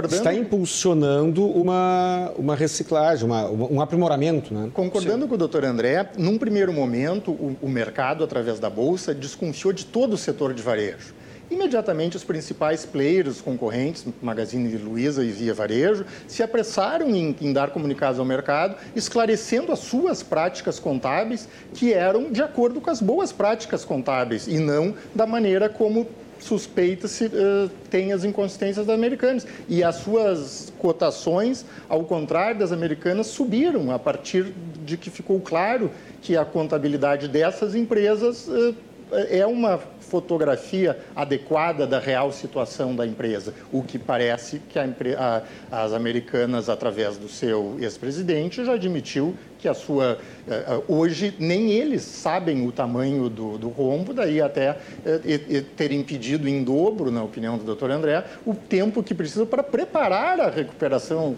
está 0.10 0.34
impulsionando 0.34 1.46
uma, 1.46 2.32
uma 2.38 2.56
reciclagem, 2.56 3.26
uma, 3.26 3.50
um 3.50 3.82
aprimoramento. 3.82 4.54
Né? 4.54 4.72
Concordando 4.74 5.24
sim. 5.24 5.28
com 5.28 5.36
o 5.36 5.38
doutor 5.38 5.66
André, 5.66 6.12
num 6.18 6.38
primeiro 6.38 6.72
momento, 6.72 7.32
o, 7.32 7.58
o 7.62 7.68
mercado, 7.68 8.24
através 8.24 8.58
da 8.58 8.70
Bolsa, 8.70 9.14
desconfiou 9.14 9.74
de 9.74 9.86
todo 9.86 10.14
o 10.14 10.18
setor 10.18 10.54
de 10.54 10.64
varejo. 10.64 11.14
Imediatamente, 11.52 12.16
os 12.16 12.24
principais 12.24 12.86
players 12.86 13.42
concorrentes, 13.42 14.06
Magazine 14.22 14.74
Luiza 14.78 15.22
e 15.22 15.32
Via 15.32 15.54
Varejo, 15.54 16.06
se 16.26 16.42
apressaram 16.42 17.10
em, 17.10 17.36
em, 17.42 17.52
dar 17.52 17.72
comunicados 17.72 18.20
ao 18.20 18.26
mercado, 18.26 18.78
esclarecendo 18.96 19.74
as 19.74 19.80
suas 19.80 20.24
práticas 20.24 20.80
contábeis, 20.80 21.50
que 21.74 21.92
eram 21.92 22.32
de 22.32 22.42
acordo 22.42 22.80
com 22.80 22.90
as 22.90 23.02
boas 23.02 23.34
práticas 23.34 23.84
contábeis 23.84 24.48
e 24.48 24.60
não 24.60 24.96
da 25.14 25.28
maneira 25.28 25.68
como 25.68 26.08
suspeita-se 26.40 27.26
uh, 27.26 27.70
tem 27.90 28.14
as 28.14 28.24
inconsistências 28.24 28.86
das 28.86 28.96
americanas. 28.96 29.46
E 29.68 29.84
as 29.84 29.96
suas 29.96 30.72
cotações, 30.80 31.66
ao 31.90 32.06
contrário 32.06 32.60
das 32.60 32.72
americanas, 32.72 33.28
subiram 33.28 33.92
a 33.92 34.00
partir 34.00 34.54
de 34.86 34.96
que 34.96 35.10
ficou 35.10 35.40
claro 35.42 35.92
que 36.22 36.38
a 36.38 36.46
contabilidade 36.46 37.28
dessas 37.28 37.76
empresas 37.76 38.48
uh, 38.48 38.74
é 39.12 39.46
uma 39.46 39.80
fotografia 40.02 40.98
adequada 41.16 41.88
da 41.88 42.00
real 42.00 42.32
situação 42.32 42.96
da 42.96 43.06
empresa, 43.06 43.54
o 43.72 43.82
que 43.82 43.98
parece 43.98 44.60
que 44.60 44.78
a, 44.78 45.44
a, 45.72 45.84
as 45.84 45.94
americanas, 45.94 46.70
através 46.70 47.18
do 47.18 47.30
seu 47.30 47.78
ex-presidente, 47.80 48.66
já 48.66 48.74
admitiu 48.74 49.36
que 49.62 49.68
a 49.68 49.74
sua 49.76 50.18
eh, 50.50 50.54
eh, 50.54 50.82
hoje 50.88 51.36
nem 51.38 51.72
eles 51.72 52.02
sabem 52.02 52.68
o 52.68 52.72
tamanho 52.72 53.30
do, 53.30 53.60
do 53.60 53.70
rombo, 53.70 54.12
daí 54.12 54.42
até 54.42 54.76
eh, 55.06 55.64
ter 55.78 55.92
impedido 55.92 56.50
em 56.50 56.64
dobro, 56.64 57.12
na 57.12 57.24
opinião 57.24 57.60
do 57.60 57.76
Dr. 57.76 57.92
André, 57.92 58.24
o 58.44 58.56
tempo 58.56 59.04
que 59.04 59.14
precisa 59.14 59.46
para 59.46 59.62
preparar 59.62 60.40
a 60.40 60.50
recuperação 60.50 61.36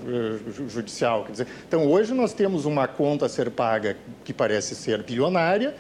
judicial. 0.70 1.26
Quer 1.26 1.32
dizer, 1.32 1.48
então 1.68 1.86
hoje 1.86 2.14
nós 2.14 2.34
temos 2.34 2.66
uma 2.66 2.88
conta 2.88 3.26
a 3.26 3.30
ser 3.30 3.52
paga 3.52 3.98
que 4.24 4.34
parece 4.34 4.74
ser 4.74 5.04
bilionária, 5.04 5.76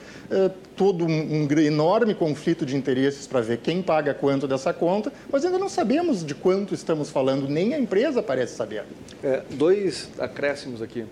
todo 0.76 1.06
um, 1.06 1.44
um 1.44 1.60
enorme 1.60 2.14
conflito 2.14 2.66
de 2.66 2.73
interesses 2.74 3.28
para 3.28 3.42
ver 3.42 3.58
quem 3.58 3.82
paga 3.82 4.14
quanto 4.14 4.48
dessa 4.48 4.74
conta, 4.74 5.12
mas 5.32 5.46
ainda 5.46 5.58
não 5.58 5.70
sabemos 5.70 6.26
de 6.26 6.34
quanto 6.36 6.74
estamos 6.74 7.10
falando, 7.10 7.48
nem 7.48 7.74
a 7.74 7.80
empresa 7.80 8.22
parece 8.22 8.56
saber. 8.56 8.84
É, 9.24 9.44
dois 9.52 10.10
acréscimos 10.20 10.82
aqui. 10.82 11.06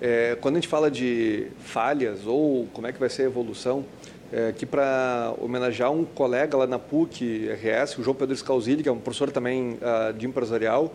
É, 0.00 0.36
quando 0.40 0.56
a 0.56 0.60
gente 0.60 0.68
fala 0.68 0.90
de 0.90 1.46
falhas 1.60 2.26
ou 2.26 2.66
como 2.72 2.86
é 2.86 2.92
que 2.92 3.00
vai 3.00 3.08
ser 3.08 3.22
a 3.22 3.26
evolução, 3.26 3.84
é, 4.32 4.52
que 4.52 4.66
para 4.66 5.34
homenagear 5.40 5.90
um 5.90 6.04
colega 6.04 6.56
lá 6.56 6.66
na 6.66 6.78
PUC 6.78 7.48
RS, 7.48 7.98
o 7.98 8.02
João 8.02 8.14
Pedro 8.14 8.36
Scalzilli, 8.36 8.82
que 8.82 8.88
é 8.88 8.92
um 8.92 8.98
professor 8.98 9.30
também 9.30 9.78
uh, 9.80 10.12
de 10.12 10.26
empresarial, 10.26 10.92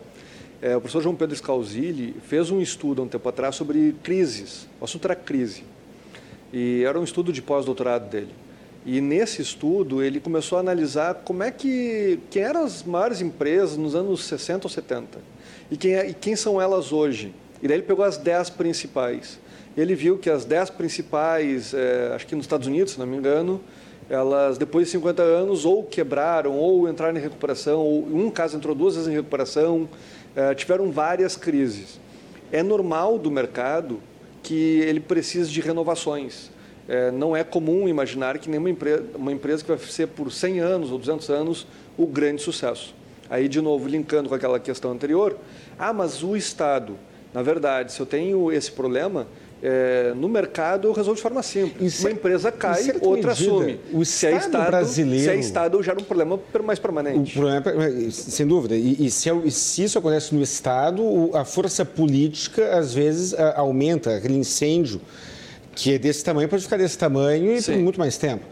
é, 0.61 0.75
o 0.77 0.81
professor 0.81 1.01
João 1.01 1.15
Pedro 1.15 1.35
Scalzilli 1.35 2.15
fez 2.27 2.51
um 2.51 2.61
estudo 2.61 3.01
há 3.01 3.05
um 3.05 3.07
tempo 3.07 3.27
atrás 3.27 3.55
sobre 3.55 3.95
crises. 4.03 4.67
O 4.79 4.85
assunto 4.85 5.05
era 5.05 5.15
crise. 5.15 5.63
E 6.53 6.83
era 6.83 6.99
um 6.99 7.03
estudo 7.03 7.33
de 7.33 7.41
pós-doutorado 7.41 8.07
dele. 8.09 8.29
E 8.85 8.99
nesse 8.99 9.41
estudo 9.41 10.01
ele 10.01 10.19
começou 10.19 10.57
a 10.57 10.61
analisar 10.61 11.13
como 11.23 11.43
é 11.43 11.51
que 11.51 12.19
quem 12.31 12.41
eram 12.41 12.63
as 12.63 12.83
maiores 12.83 13.21
empresas 13.21 13.77
nos 13.77 13.93
anos 13.93 14.23
60 14.23 14.65
ou 14.65 14.69
70 14.69 15.19
e 15.69 15.77
quem, 15.77 15.95
é, 15.95 16.09
e 16.09 16.13
quem 16.13 16.35
são 16.35 16.59
elas 16.59 16.91
hoje. 16.91 17.33
E 17.61 17.67
daí 17.67 17.77
ele 17.77 17.83
pegou 17.83 18.03
as 18.03 18.17
10 18.17 18.49
principais. 18.51 19.39
Ele 19.77 19.95
viu 19.95 20.17
que 20.17 20.29
as 20.29 20.43
10 20.43 20.71
principais, 20.71 21.73
é, 21.73 22.11
acho 22.15 22.25
que 22.25 22.35
nos 22.35 22.45
Estados 22.45 22.67
Unidos, 22.67 22.93
se 22.93 22.99
não 22.99 23.05
me 23.05 23.15
engano, 23.15 23.61
elas 24.09 24.57
depois 24.57 24.87
de 24.87 24.91
50 24.91 25.21
anos 25.21 25.63
ou 25.63 25.83
quebraram 25.83 26.57
ou 26.57 26.89
entraram 26.89 27.17
em 27.17 27.21
recuperação, 27.21 27.79
ou 27.79 28.09
em 28.09 28.23
um 28.23 28.29
caso 28.29 28.57
entrou 28.57 28.75
duas 28.75 28.95
vezes 28.95 29.07
em 29.07 29.13
recuperação, 29.13 29.87
é, 30.35 30.53
tiveram 30.53 30.91
várias 30.91 31.37
crises. 31.37 31.99
É 32.51 32.61
normal 32.61 33.17
do 33.17 33.31
mercado 33.31 34.01
que 34.43 34.81
ele 34.81 34.99
precise 34.99 35.49
de 35.49 35.61
renovações. 35.61 36.51
É, 36.91 37.11
não 37.11 37.35
é 37.35 37.43
comum 37.43 37.87
imaginar 37.87 38.37
que 38.37 38.49
nenhuma 38.49 38.69
empresa, 38.69 39.03
uma 39.15 39.31
empresa 39.31 39.63
que 39.63 39.69
vai 39.69 39.77
ser 39.77 40.07
por 40.07 40.31
100 40.31 40.59
anos 40.59 40.91
ou 40.91 40.97
200 40.97 41.29
anos 41.29 41.67
o 41.97 42.05
grande 42.05 42.41
sucesso. 42.41 42.93
Aí, 43.29 43.47
de 43.47 43.61
novo, 43.61 43.87
linkando 43.87 44.27
com 44.27 44.35
aquela 44.35 44.59
questão 44.59 44.91
anterior, 44.91 45.37
ah, 45.79 45.93
mas 45.93 46.21
o 46.21 46.35
Estado 46.35 46.97
na 47.33 47.41
verdade, 47.41 47.93
se 47.93 47.99
eu 47.99 48.05
tenho 48.05 48.51
esse 48.51 48.71
problema, 48.71 49.25
é, 49.63 50.13
no 50.15 50.27
mercado 50.27 50.87
eu 50.87 50.91
resolvo 50.91 51.15
de 51.15 51.21
forma 51.21 51.41
simples. 51.41 51.99
Uma 52.01 52.11
empresa 52.11 52.51
cai, 52.51 52.91
outra 52.99 53.07
medida, 53.07 53.31
assume. 53.31 53.79
O 53.93 54.03
se 54.03 54.27
é 54.27 54.35
Estado 54.35 54.67
brasileiro... 54.67 55.23
Se 55.23 55.29
é 55.29 55.35
Estado, 55.37 55.81
gera 55.81 55.99
um 55.99 56.03
problema 56.03 56.39
mais 56.63 56.77
permanente. 56.77 57.33
Problema, 57.33 57.63
é, 57.85 58.11
sem 58.11 58.45
dúvida. 58.45 58.75
E, 58.75 59.05
e 59.05 59.11
se, 59.11 59.29
é 59.29 59.49
se, 59.49 59.83
isso 59.83 59.97
acontece 59.97 60.35
no 60.35 60.41
Estado, 60.41 61.31
a 61.33 61.45
força 61.45 61.85
política, 61.85 62.77
às 62.77 62.93
vezes, 62.93 63.33
aumenta. 63.55 64.17
Aquele 64.17 64.35
incêndio 64.35 64.99
que 65.81 65.95
é 65.95 65.97
desse 65.97 66.23
tamanho 66.23 66.47
pode 66.47 66.61
ficar 66.61 66.77
desse 66.77 66.95
tamanho 66.95 67.51
e 67.51 67.59
Sim. 67.59 67.73
por 67.73 67.81
muito 67.81 67.99
mais 67.99 68.15
tempo. 68.15 68.45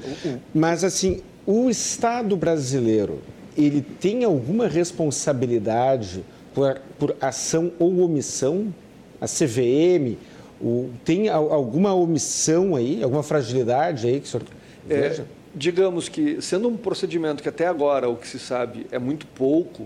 Mas, 0.52 0.84
assim, 0.84 1.22
o 1.46 1.70
Estado 1.70 2.36
brasileiro, 2.36 3.20
ele 3.56 3.82
tem 3.82 4.24
alguma 4.24 4.68
responsabilidade 4.68 6.26
por, 6.56 6.82
por 6.98 7.15
ação 7.22 7.72
ou 7.78 8.00
omissão? 8.00 8.74
A 9.22 9.28
CVM 9.28 10.18
o, 10.60 10.89
tem 11.06 11.30
alguma 11.30 11.94
omissão 11.94 12.76
aí, 12.76 13.04
alguma 13.04 13.22
fragilidade 13.22 14.08
aí 14.08 14.20
que 14.20 14.26
o 14.26 14.30
senhor 14.30 14.46
é, 14.89 15.10
veja? 15.10 15.28
digamos 15.54 16.10
que, 16.10 16.42
sendo 16.42 16.68
um 16.68 16.76
procedimento 16.76 17.44
que 17.44 17.50
até 17.50 17.68
agora 17.68 18.10
o 18.10 18.15
que 18.15 18.28
se 18.28 18.39
sabe 18.39 18.88
é 18.92 18.98
muito 18.98 19.28
pouco, 19.28 19.86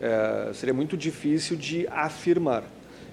é, 0.00 0.50
seria 0.54 0.74
muito 0.74 0.96
difícil 0.96 1.56
de 1.56 1.86
afirmar. 1.88 2.64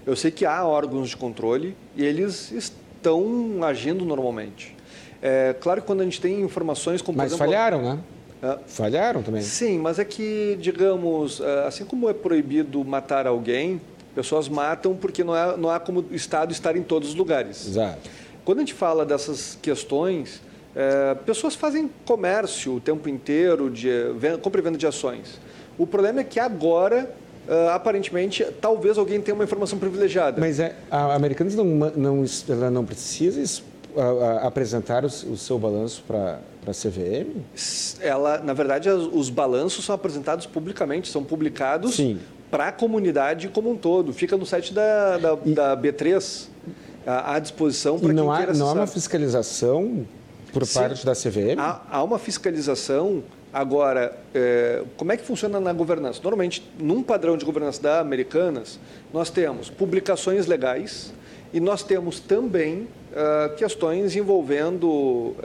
Eu 0.03 0.15
sei 0.15 0.31
que 0.31 0.45
há 0.45 0.65
órgãos 0.65 1.09
de 1.09 1.17
controle 1.17 1.75
e 1.95 2.03
eles 2.03 2.73
estão 2.97 3.63
agindo 3.63 4.03
normalmente. 4.03 4.75
É 5.21 5.55
claro 5.59 5.81
que 5.81 5.87
quando 5.87 6.01
a 6.01 6.03
gente 6.03 6.21
tem 6.21 6.41
informações 6.41 7.01
como. 7.01 7.17
Mas 7.17 7.33
exemplo, 7.33 7.45
falharam, 7.45 7.81
né? 7.81 7.99
Ah, 8.41 8.59
Falharam 8.67 9.23
também? 9.23 9.41
Sim, 9.41 9.79
mas 9.79 9.97
é 9.97 10.05
que, 10.05 10.57
digamos, 10.61 11.41
ah, 11.41 11.67
assim 11.67 11.85
como 11.85 12.07
é 12.09 12.13
proibido 12.13 12.83
matar 12.85 13.25
alguém, 13.25 13.81
pessoas 14.13 14.47
matam 14.47 14.95
porque 14.95 15.23
não, 15.23 15.35
é, 15.35 15.57
não 15.57 15.69
há 15.69 15.79
como 15.79 16.01
o 16.01 16.15
Estado 16.15 16.51
estar 16.51 16.75
em 16.75 16.83
todos 16.83 17.09
os 17.09 17.15
lugares. 17.15 17.67
Exato. 17.67 18.09
Quando 18.45 18.59
a 18.59 18.61
gente 18.61 18.73
fala 18.73 19.05
dessas 19.05 19.57
questões, 19.61 20.41
é, 20.75 21.15
pessoas 21.15 21.55
fazem 21.55 21.89
comércio 22.05 22.75
o 22.75 22.79
tempo 22.79 23.09
inteiro, 23.09 23.69
de 23.69 23.89
compra 24.41 24.61
e 24.61 24.63
venda 24.63 24.77
de 24.77 24.85
ações. 24.85 25.39
O 25.77 25.85
problema 25.85 26.21
é 26.21 26.23
que 26.23 26.39
agora 26.39 27.11
Uh, 27.47 27.69
aparentemente, 27.69 28.45
talvez 28.59 28.97
alguém 28.97 29.21
tenha 29.21 29.33
uma 29.33 29.43
informação 29.43 29.79
privilegiada. 29.79 30.39
Mas 30.39 30.59
é, 30.59 30.75
a 30.91 31.15
Americanas 31.15 31.55
não, 31.55 31.63
não, 31.63 32.25
ela 32.49 32.69
não 32.69 32.85
precisa 32.85 33.61
uh, 33.95 34.45
apresentar 34.45 35.05
o, 35.05 35.07
o, 35.07 35.37
seu 35.37 35.57
balanço 35.57 36.03
para 36.05 36.39
a 36.65 36.71
CVM? 36.71 37.41
Ela, 38.01 38.39
na 38.39 38.53
verdade, 38.53 38.89
os 38.89 39.29
balanços 39.29 39.85
são 39.85 39.95
apresentados 39.95 40.45
publicamente, 40.45 41.07
são 41.07 41.23
publicados 41.23 41.97
para 42.51 42.67
a 42.67 42.71
comunidade 42.71 43.47
como 43.47 43.71
um 43.71 43.77
todo. 43.77 44.11
Fica 44.11 44.35
no 44.35 44.45
site 44.45 44.73
da, 44.73 45.17
da, 45.17 45.37
e... 45.45 45.53
da 45.53 45.77
B3 45.77 46.47
à 47.05 47.39
disposição 47.39 47.97
para 47.97 48.07
quem 48.09 48.15
não 48.15 48.35
queira 48.35 48.51
há, 48.51 48.55
Não 48.55 48.67
há 48.67 48.73
uma 48.73 48.87
fiscalização 48.87 50.05
por 50.51 50.65
Sim, 50.65 50.79
parte 50.79 51.05
da 51.05 51.13
CVM? 51.13 51.57
Há, 51.57 51.81
há 51.89 52.03
uma 52.03 52.19
fiscalização. 52.19 53.23
Agora, 53.57 54.15
é, 54.35 54.83
como 54.97 55.11
é 55.11 55.17
que 55.17 55.23
funciona 55.23 55.59
na 55.59 55.73
governança? 55.73 56.19
Normalmente, 56.21 56.63
num 56.77 57.01
padrão 57.01 57.35
de 57.35 57.43
governança 57.43 57.81
da 57.81 57.99
Americanas, 57.99 58.79
nós 59.11 59.31
temos 59.31 59.67
publicações 59.67 60.45
legais 60.45 61.11
e 61.51 61.59
nós 61.59 61.81
temos 61.81 62.19
também 62.19 62.81
uh, 62.81 63.55
questões 63.55 64.15
envolvendo 64.15 64.87
uh, 64.87 65.35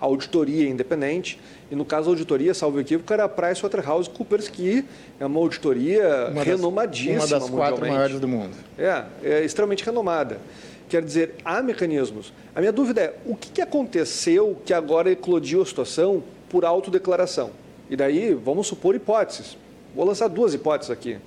auditoria 0.00 0.68
independente. 0.68 1.38
E 1.70 1.76
no 1.76 1.84
caso 1.84 2.06
da 2.06 2.10
auditoria, 2.10 2.52
salvo 2.52 2.80
equívoco, 2.80 3.12
era 3.12 3.22
a 3.22 3.28
PricewaterhouseCoopers, 3.28 4.48
que 4.48 4.84
é 5.20 5.24
uma 5.24 5.38
auditoria 5.38 6.30
uma 6.32 6.42
renomadíssima 6.42 7.28
das, 7.28 7.30
Uma 7.30 7.38
das 7.38 7.50
quatro 7.50 7.86
maiores 7.86 8.18
do 8.18 8.26
mundo. 8.26 8.56
É, 8.76 9.04
é 9.22 9.44
extremamente 9.44 9.84
renomada. 9.84 10.40
Quer 10.88 11.04
dizer, 11.04 11.34
há 11.44 11.62
mecanismos. 11.62 12.32
A 12.52 12.58
minha 12.60 12.72
dúvida 12.72 13.02
é, 13.02 13.14
o 13.24 13.36
que 13.36 13.62
aconteceu 13.62 14.60
que 14.64 14.74
agora 14.74 15.12
eclodiu 15.12 15.62
a 15.62 15.66
situação 15.66 16.24
por 16.48 16.64
autodeclaração? 16.64 17.50
E 17.88 17.96
daí, 17.96 18.34
vamos 18.34 18.66
supor 18.66 18.94
hipóteses. 18.94 19.56
Vou 19.94 20.04
lançar 20.04 20.28
duas 20.28 20.54
hipóteses 20.54 20.90
aqui. 20.90 21.18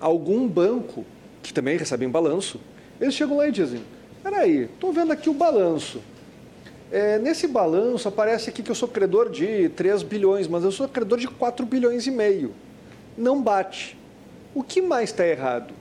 Algum 0.00 0.46
banco, 0.48 1.04
que 1.42 1.52
também 1.52 1.76
recebe 1.76 2.06
um 2.06 2.10
balanço, 2.10 2.60
eles 3.00 3.14
chegam 3.14 3.36
lá 3.36 3.48
e 3.48 3.52
dizem, 3.52 3.82
Peraí, 4.24 4.62
estou 4.64 4.90
vendo 4.90 5.12
aqui 5.12 5.28
o 5.28 5.34
balanço. 5.34 6.00
É, 6.90 7.18
nesse 7.18 7.46
balanço 7.46 8.08
aparece 8.08 8.48
aqui 8.48 8.62
que 8.62 8.70
eu 8.70 8.74
sou 8.74 8.88
credor 8.88 9.28
de 9.28 9.68
3 9.70 10.02
bilhões, 10.02 10.48
mas 10.48 10.64
eu 10.64 10.72
sou 10.72 10.88
credor 10.88 11.18
de 11.18 11.28
4 11.28 11.66
bilhões 11.66 12.06
e 12.06 12.10
meio. 12.10 12.54
Não 13.18 13.42
bate. 13.42 13.98
O 14.54 14.62
que 14.62 14.80
mais 14.80 15.10
está 15.10 15.26
errado? 15.26 15.74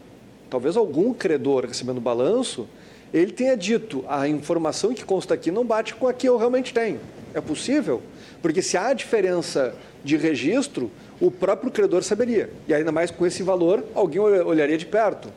Talvez 0.49 0.75
algum 0.75 1.13
credor 1.13 1.65
recebendo 1.65 2.01
balanço, 2.01 2.67
ele 3.13 3.31
tenha 3.31 3.55
dito, 3.55 4.03
a 4.09 4.27
informação 4.27 4.93
que 4.93 5.05
consta 5.05 5.33
aqui 5.35 5.49
não 5.49 5.63
bate 5.63 5.95
com 5.95 6.07
a 6.07 6.13
que 6.13 6.27
eu 6.27 6.35
realmente 6.35 6.73
tenho. 6.73 6.99
É 7.33 7.41
possível? 7.41 8.01
Porque 8.41 8.61
se 8.61 8.77
há 8.77 8.93
diferença 8.93 9.75
de 10.03 10.17
registro, 10.17 10.91
o 11.19 11.31
próprio 11.31 11.71
credor 11.71 12.03
saberia. 12.03 12.49
E 12.67 12.73
ainda 12.73 12.91
mais 12.91 13.09
com 13.09 13.25
esse 13.25 13.41
valor, 13.41 13.83
alguém 13.95 14.19
olharia 14.19 14.77
de 14.77 14.85
perto. 14.85 15.29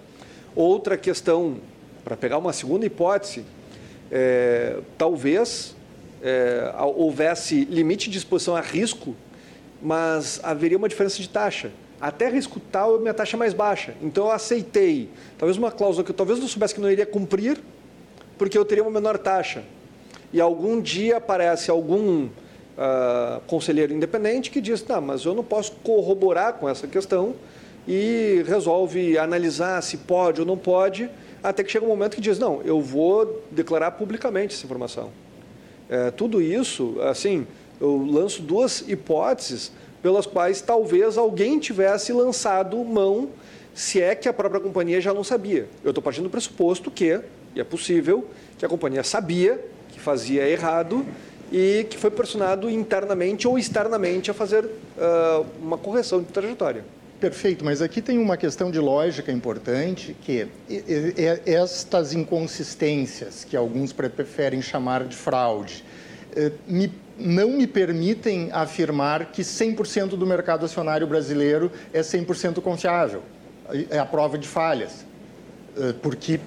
Outra 0.54 0.96
questão 0.96 1.58
para 2.04 2.16
pegar 2.16 2.38
uma 2.38 2.52
segunda 2.52 2.86
hipótese, 2.86 3.44
é, 4.12 4.78
talvez 4.96 5.74
é, 6.22 6.72
houvesse 6.94 7.64
limite 7.64 8.08
de 8.08 8.18
exposição 8.18 8.54
a 8.54 8.60
risco, 8.60 9.16
mas 9.82 10.40
haveria 10.42 10.78
uma 10.78 10.88
diferença 10.88 11.20
de 11.20 11.28
taxa. 11.28 11.72
Até 12.00 12.28
risco 12.28 12.60
tal, 12.60 13.00
minha 13.00 13.14
taxa 13.14 13.36
é 13.36 13.38
mais 13.38 13.52
baixa. 13.52 13.94
Então 14.02 14.26
eu 14.26 14.30
aceitei, 14.30 15.08
talvez 15.36 15.56
uma 15.56 15.72
cláusula 15.72 16.04
que 16.04 16.10
eu 16.10 16.14
talvez 16.14 16.38
não 16.38 16.46
soubesse 16.46 16.74
que 16.74 16.80
não 16.80 16.90
iria 16.90 17.06
cumprir, 17.06 17.60
porque 18.38 18.56
eu 18.56 18.64
teria 18.64 18.84
uma 18.84 18.92
menor 18.92 19.18
taxa. 19.18 19.64
E 20.32 20.40
algum 20.40 20.80
dia 20.80 21.16
aparece 21.16 21.70
algum 21.70 22.24
uh, 22.24 23.40
conselheiro 23.46 23.92
independente 23.92 24.50
que 24.50 24.60
diz: 24.60 24.84
não, 24.86 25.00
mas 25.00 25.24
eu 25.24 25.34
não 25.34 25.44
posso 25.44 25.72
corroborar 25.82 26.54
com 26.54 26.68
essa 26.68 26.86
questão 26.86 27.34
e 27.86 28.42
resolve 28.46 29.16
analisar 29.16 29.80
se 29.82 29.98
pode 29.98 30.40
ou 30.40 30.46
não 30.46 30.58
pode 30.58 31.08
até 31.42 31.62
que 31.62 31.70
chega 31.70 31.84
um 31.84 31.88
momento 31.88 32.16
que 32.16 32.20
diz, 32.20 32.40
não, 32.40 32.60
eu 32.62 32.80
vou 32.80 33.44
declarar 33.52 33.92
publicamente 33.92 34.54
essa 34.54 34.64
informação. 34.64 35.12
É, 35.88 36.10
tudo 36.10 36.42
isso, 36.42 36.96
assim, 37.02 37.46
eu 37.80 38.04
lanço 38.04 38.42
duas 38.42 38.80
hipóteses 38.88 39.70
pelas 40.02 40.26
quais 40.26 40.60
talvez 40.60 41.16
alguém 41.16 41.60
tivesse 41.60 42.12
lançado 42.12 42.76
mão, 42.84 43.28
se 43.74 44.02
é 44.02 44.14
que 44.16 44.28
a 44.28 44.32
própria 44.32 44.60
companhia 44.60 45.00
já 45.00 45.14
não 45.14 45.22
sabia. 45.22 45.68
Eu 45.84 45.90
estou 45.90 46.02
partindo 46.02 46.24
do 46.24 46.30
pressuposto 46.30 46.90
que, 46.90 47.20
e 47.54 47.60
é 47.60 47.64
possível, 47.64 48.24
que 48.58 48.64
a 48.64 48.68
companhia 48.68 49.04
sabia 49.04 49.64
fazia 50.06 50.48
errado 50.48 51.04
e 51.50 51.84
que 51.90 51.98
foi 51.98 52.12
pressionado 52.12 52.70
internamente 52.70 53.48
ou 53.48 53.58
externamente 53.58 54.30
a 54.30 54.34
fazer 54.34 54.64
uh, 54.64 55.44
uma 55.60 55.76
correção 55.76 56.20
de 56.20 56.26
trajetória. 56.26 56.84
Perfeito, 57.18 57.64
mas 57.64 57.82
aqui 57.82 58.00
tem 58.00 58.16
uma 58.18 58.36
questão 58.36 58.70
de 58.70 58.78
lógica 58.78 59.32
importante, 59.32 60.14
que 60.22 60.46
estas 61.46 62.12
inconsistências, 62.12 63.42
que 63.42 63.56
alguns 63.56 63.92
preferem 63.92 64.60
chamar 64.60 65.04
de 65.04 65.16
fraude, 65.16 65.82
eh, 66.36 66.52
me, 66.68 66.92
não 67.18 67.52
me 67.52 67.66
permitem 67.66 68.50
afirmar 68.52 69.32
que 69.32 69.40
100% 69.40 70.08
do 70.08 70.26
mercado 70.26 70.66
acionário 70.66 71.06
brasileiro 71.06 71.72
é 71.90 72.02
100% 72.02 72.60
confiável. 72.60 73.22
É 73.88 73.98
a 73.98 74.04
prova 74.04 74.36
de 74.36 74.46
falhas, 74.46 75.06
eh, 75.78 75.94
porque 76.02 76.38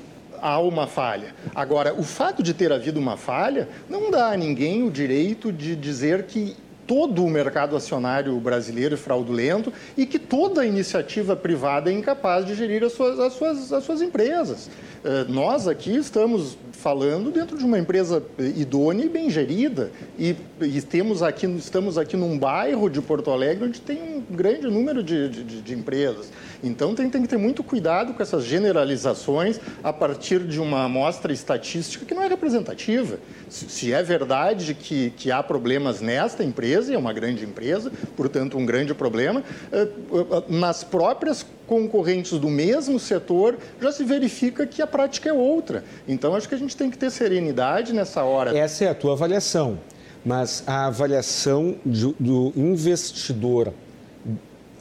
há 0.42 0.60
uma 0.60 0.88
falha. 0.88 1.34
Agora, 1.54 1.94
o 1.94 2.04
fato 2.04 2.42
de 2.42 2.54
ter 2.54 2.72
havido 2.72 3.00
uma 3.00 3.18
falha 3.18 3.68
não 3.90 4.10
dá 4.12 4.32
a 4.32 4.38
ninguém 4.38 4.84
o 4.84 4.92
direito 4.92 5.52
de 5.52 5.76
dizer 5.76 6.24
que 6.24 6.56
todo 6.90 7.24
o 7.24 7.30
mercado 7.30 7.76
acionário 7.76 8.36
brasileiro 8.40 8.96
é 8.96 8.98
fraudulento 8.98 9.72
e 9.96 10.08
que 10.08 10.18
toda 10.18 10.66
iniciativa 10.66 11.36
privada 11.36 11.92
é 11.92 11.94
incapaz 11.94 12.48
de 12.48 12.56
gerir 12.56 12.84
as 12.84 12.94
suas, 12.94 13.20
as 13.20 13.34
suas, 13.34 13.72
as 13.72 13.84
suas 13.84 14.02
empresas. 14.02 14.72
Eh, 15.04 15.26
nós 15.30 15.68
aqui 15.68 15.96
estamos 15.96 16.58
falando 16.72 17.30
dentro 17.30 17.58
de 17.58 17.64
uma 17.64 17.78
empresa 17.78 18.24
idônea 18.56 19.06
e 19.06 19.10
bem 19.10 19.30
gerida. 19.30 19.92
E, 20.18 20.36
e 20.62 20.82
temos 20.82 21.22
aqui, 21.22 21.46
estamos 21.46 21.98
aqui 21.98 22.18
num 22.18 22.38
bairro 22.38 22.90
de 22.90 23.02
Porto 23.02 23.30
Alegre 23.32 23.66
onde 23.66 23.80
tem 23.80 24.02
um 24.02 24.36
grande 24.36 24.68
número 24.68 25.04
de, 25.04 25.30
de, 25.30 25.62
de 25.62 25.74
empresas. 25.74 26.32
Então 26.64 26.94
tem, 26.94 27.10
tem, 27.10 27.22
que 27.22 27.28
ter 27.28 27.38
muito 27.38 27.64
cuidado 27.64 28.14
com 28.14 28.22
essas 28.22 28.44
generalizações 28.44 29.60
a 29.84 29.94
partir 29.94 30.40
de 30.40 30.60
uma 30.60 30.84
amostra 30.84 31.32
estatística 31.32 32.06
que 32.06 32.14
não 32.14 32.24
é 32.24 32.28
representativa. 32.28 33.20
Se, 33.50 33.70
se 33.70 33.94
é 33.94 34.04
verdade 34.04 34.74
que, 34.74 35.12
que 35.12 35.32
há 35.32 35.42
problemas 35.42 36.02
nesta 36.02 36.44
empresa, 36.44 36.92
e 36.92 36.96
é 36.96 36.98
uma 36.98 37.14
grande 37.14 37.46
empresa, 37.46 37.92
portanto 38.16 38.58
um 38.58 38.66
grande 38.66 38.94
problema, 38.94 39.44
eh, 39.72 39.88
eh, 39.88 40.44
nas 40.50 40.84
próprias 40.84 41.46
concorrentes 41.66 42.38
do 42.40 42.50
mesmo 42.50 43.00
setor, 43.00 43.58
já 43.80 43.92
se 43.92 44.04
verifica 44.04 44.66
que 44.66 44.82
a 44.82 44.88
prática 44.88 45.30
é 45.30 45.34
outra. 45.34 45.84
Então, 46.08 46.36
acho 46.36 46.50
que 46.50 46.56
a 46.56 46.58
gente 46.58 46.76
tem 46.76 46.90
que 46.90 46.98
ter 46.98 47.12
serenidade 47.12 47.94
nessa 47.94 48.24
hora. 48.24 48.58
Essa 48.58 48.86
é 48.86 48.90
a 48.90 48.96
tua 48.96 49.14
avaliação, 49.14 49.80
mas 50.26 50.64
a 50.66 50.88
avaliação 50.88 51.76
do 51.86 52.52
investidor 52.56 53.72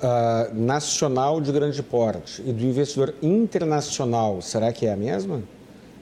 uh, 0.02 0.54
nacional 0.54 1.40
de 1.40 1.52
grande 1.52 1.82
porte 1.82 2.42
e 2.46 2.52
do 2.52 2.64
investidor 2.64 3.14
internacional, 3.22 4.40
será 4.42 4.72
que 4.72 4.86
é 4.86 4.92
a 4.92 4.96
mesma? 4.96 5.42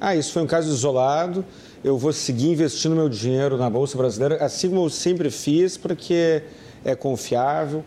Ah, 0.01 0.15
isso 0.15 0.33
foi 0.33 0.43
um 0.43 0.47
caso 0.47 0.69
isolado, 0.69 1.45
eu 1.83 1.97
vou 1.97 2.13
seguir 2.13 2.51
investindo 2.51 2.95
meu 2.95 3.09
dinheiro 3.09 3.57
na 3.57 3.71
Bolsa 3.71 3.97
Brasileira, 3.97 4.45
assim 4.45 4.69
como 4.69 4.85
eu 4.85 4.91
sempre 4.91 5.31
fiz, 5.31 5.77
porque 5.77 6.43
é 6.85 6.95
confiável. 6.95 7.85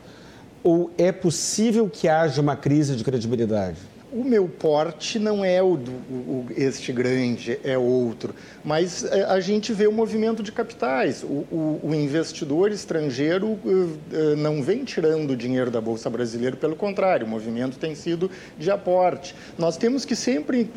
Ou 0.64 0.92
é 0.98 1.12
possível 1.12 1.90
que 1.90 2.08
haja 2.08 2.42
uma 2.42 2.56
crise 2.56 2.96
de 2.96 3.04
credibilidade? 3.04 3.78
O 4.12 4.24
meu 4.24 4.48
porte 4.48 5.20
não 5.20 5.46
é 5.46 5.62
o, 5.62 5.78
do, 5.78 5.92
o, 5.92 6.48
este 6.58 6.92
grande, 6.92 7.60
é 7.64 7.78
outro. 7.78 8.34
Mas 8.64 9.04
é, 9.04 9.24
a 9.26 9.40
gente 9.40 9.72
vê 9.72 9.86
o 9.86 9.92
movimento 9.92 10.42
de 10.42 10.52
capitais. 10.52 11.22
O, 11.24 11.46
o, 11.52 11.80
o 11.84 11.94
investidor 11.94 12.72
estrangeiro 12.72 13.48
uh, 13.48 14.36
não 14.36 14.64
vem 14.64 14.84
tirando 14.84 15.36
dinheiro 15.36 15.70
da 15.70 15.80
Bolsa 15.80 16.10
Brasileira, 16.10 16.56
pelo 16.56 16.76
contrário, 16.76 17.28
o 17.28 17.30
movimento 17.30 17.78
tem 17.78 17.94
sido 17.94 18.32
de 18.58 18.72
aporte. 18.72 19.36
Nós 19.60 19.78
temos 19.78 20.06
que 20.06 20.16
sempre 20.16 20.68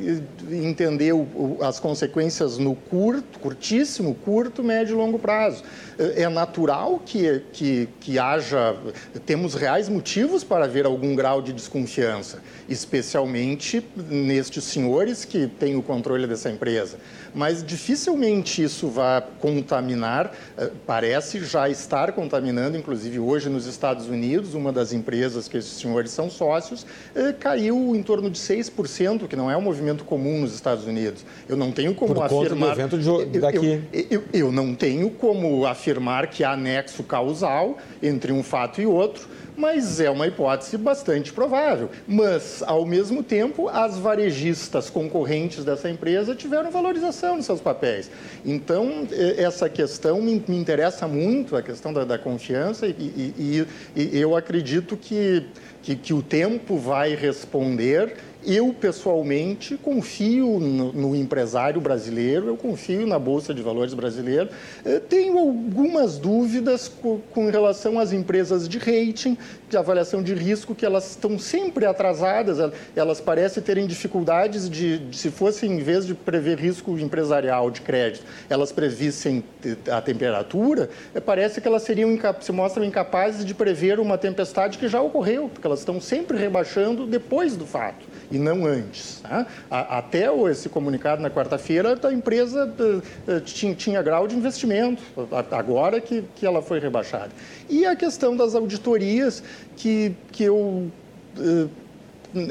entender 0.50 1.14
as 1.62 1.80
consequências 1.80 2.58
no 2.58 2.74
curto, 2.74 3.38
curtíssimo, 3.38 4.14
curto, 4.14 4.62
médio 4.62 4.92
e 4.92 4.96
longo 4.96 5.18
prazo. 5.18 5.64
É 5.98 6.28
natural 6.28 7.00
que, 7.04 7.42
que, 7.52 7.88
que 7.98 8.18
haja, 8.18 8.76
temos 9.24 9.54
reais 9.54 9.88
motivos 9.88 10.44
para 10.44 10.66
haver 10.66 10.84
algum 10.84 11.14
grau 11.14 11.40
de 11.40 11.52
desconfiança, 11.52 12.42
especialmente 12.68 13.21
especialmente 13.22 13.84
nestes 14.08 14.64
senhores 14.64 15.24
que 15.24 15.46
têm 15.46 15.76
o 15.76 15.82
controle 15.82 16.26
dessa 16.26 16.50
empresa. 16.50 16.98
Mas 17.34 17.64
dificilmente 17.64 18.62
isso 18.62 18.88
vai 18.88 19.22
contaminar, 19.40 20.32
eh, 20.58 20.70
parece 20.86 21.42
já 21.44 21.68
estar 21.68 22.12
contaminando, 22.12 22.76
inclusive 22.76 23.18
hoje 23.18 23.48
nos 23.48 23.66
Estados 23.66 24.06
Unidos, 24.06 24.54
uma 24.54 24.70
das 24.70 24.92
empresas 24.92 25.48
que 25.48 25.56
esses 25.56 25.80
senhores 25.80 26.10
são 26.10 26.28
sócios, 26.28 26.84
eh, 27.14 27.32
caiu 27.32 27.96
em 27.96 28.02
torno 28.02 28.28
de 28.28 28.38
6%, 28.38 29.26
que 29.26 29.36
não 29.36 29.50
é 29.50 29.56
um 29.56 29.62
movimento 29.62 30.04
comum 30.04 30.40
nos 30.40 30.54
Estados 30.54 30.84
Unidos. 30.84 31.24
Eu 31.48 31.56
não 31.56 31.72
tenho 31.72 31.94
como 31.94 32.14
Por 32.14 32.24
afirmar. 32.24 32.74
do 32.74 32.80
evento 32.80 32.98
de, 32.98 33.40
daqui. 33.40 33.82
Eu, 33.92 34.06
eu, 34.10 34.22
eu 34.32 34.52
não 34.52 34.74
tenho 34.74 35.08
como 35.10 35.64
afirmar 35.64 36.26
que 36.26 36.44
há 36.44 36.54
nexo 36.54 37.02
causal 37.02 37.78
entre 38.02 38.30
um 38.30 38.42
fato 38.42 38.80
e 38.80 38.86
outro 38.86 39.26
mas 39.62 40.00
é 40.00 40.10
uma 40.10 40.26
hipótese 40.26 40.76
bastante 40.76 41.32
provável. 41.32 41.88
Mas, 42.04 42.64
ao 42.66 42.84
mesmo 42.84 43.22
tempo, 43.22 43.68
as 43.68 43.96
varejistas 43.96 44.90
concorrentes 44.90 45.64
dessa 45.64 45.88
empresa 45.88 46.34
tiveram 46.34 46.68
valorização 46.68 47.36
nos 47.36 47.46
seus 47.46 47.60
papéis. 47.60 48.10
Então, 48.44 49.06
essa 49.36 49.68
questão 49.68 50.20
me, 50.20 50.42
interessa 50.48 51.06
muito, 51.06 51.54
a 51.54 51.62
questão 51.62 51.92
da, 51.92 52.04
da 52.04 52.18
confiança, 52.18 52.88
e, 52.88 52.90
e, 52.90 53.66
e, 53.94 54.16
e, 54.16 54.18
eu 54.18 54.36
acredito 54.36 54.96
que, 54.96 55.46
que, 55.80 55.94
que 55.94 56.12
o 56.12 56.22
tempo 56.22 56.76
vai 56.76 57.14
responder 57.14 58.16
eu, 58.44 58.72
pessoalmente, 58.72 59.76
confio 59.76 60.58
no, 60.58 60.92
no, 60.92 61.16
empresário 61.16 61.80
brasileiro, 61.80 62.48
eu 62.48 62.56
confio 62.56 63.06
na 63.06 63.18
Bolsa 63.18 63.54
de 63.54 63.62
Valores 63.62 63.94
brasileira. 63.94 64.50
Eu 64.84 65.00
tenho 65.00 65.38
algumas 65.38 66.18
dúvidas 66.18 66.88
com, 66.88 67.20
com, 67.30 67.50
relação 67.50 67.98
às 67.98 68.12
empresas 68.12 68.68
de 68.68 68.78
rating, 68.78 69.36
de 69.68 69.76
avaliação 69.76 70.22
de 70.22 70.34
risco, 70.34 70.74
que 70.74 70.84
elas 70.84 71.10
estão 71.10 71.38
sempre 71.38 71.86
atrasadas, 71.86 72.58
elas 72.96 73.20
parecem 73.20 73.62
terem 73.62 73.86
dificuldades 73.86 74.68
de, 74.68 74.98
de 74.98 75.16
se 75.16 75.30
fosse, 75.30 75.66
em 75.66 75.78
vez 75.78 76.06
de 76.06 76.14
prever 76.14 76.58
risco 76.58 76.98
empresarial 76.98 77.70
de 77.70 77.80
crédito, 77.80 78.24
elas 78.48 78.72
previssem 78.72 79.44
a 79.90 80.00
temperatura, 80.00 80.90
parece 81.24 81.60
que 81.60 81.68
elas 81.68 81.82
seriam, 81.82 82.18
se 82.40 82.52
mostram 82.52 82.84
incapazes 82.84 83.44
de 83.44 83.54
prever 83.54 84.00
uma 84.00 84.18
tempestade 84.18 84.78
que 84.78 84.88
já 84.88 85.00
ocorreu, 85.00 85.48
porque 85.48 85.66
elas 85.66 85.80
estão 85.80 86.00
sempre 86.00 86.36
rebaixando 86.36 87.06
depois 87.06 87.56
do 87.56 87.66
fato 87.66 88.12
e 88.32 88.38
não 88.38 88.64
antes. 88.66 89.20
Tá? 89.20 89.46
Até 89.70 90.28
esse 90.50 90.68
comunicado 90.68 91.20
na 91.22 91.30
quarta-feira, 91.30 91.98
a 92.02 92.12
empresa 92.12 92.74
eh, 92.80 93.00
eh, 93.28 93.40
tinha, 93.40 93.74
tinha, 93.74 94.02
grau 94.02 94.26
de 94.26 94.34
investimento, 94.34 95.02
agora 95.50 96.00
que, 96.00 96.24
que 96.34 96.46
ela 96.46 96.62
foi 96.62 96.80
rebaixada. 96.80 97.30
E 97.68 97.84
a 97.84 97.94
questão 97.94 98.34
das 98.34 98.54
auditorias, 98.54 99.42
que, 99.76 100.16
que 100.32 100.44
eu 100.44 100.90
eh, 101.38 101.68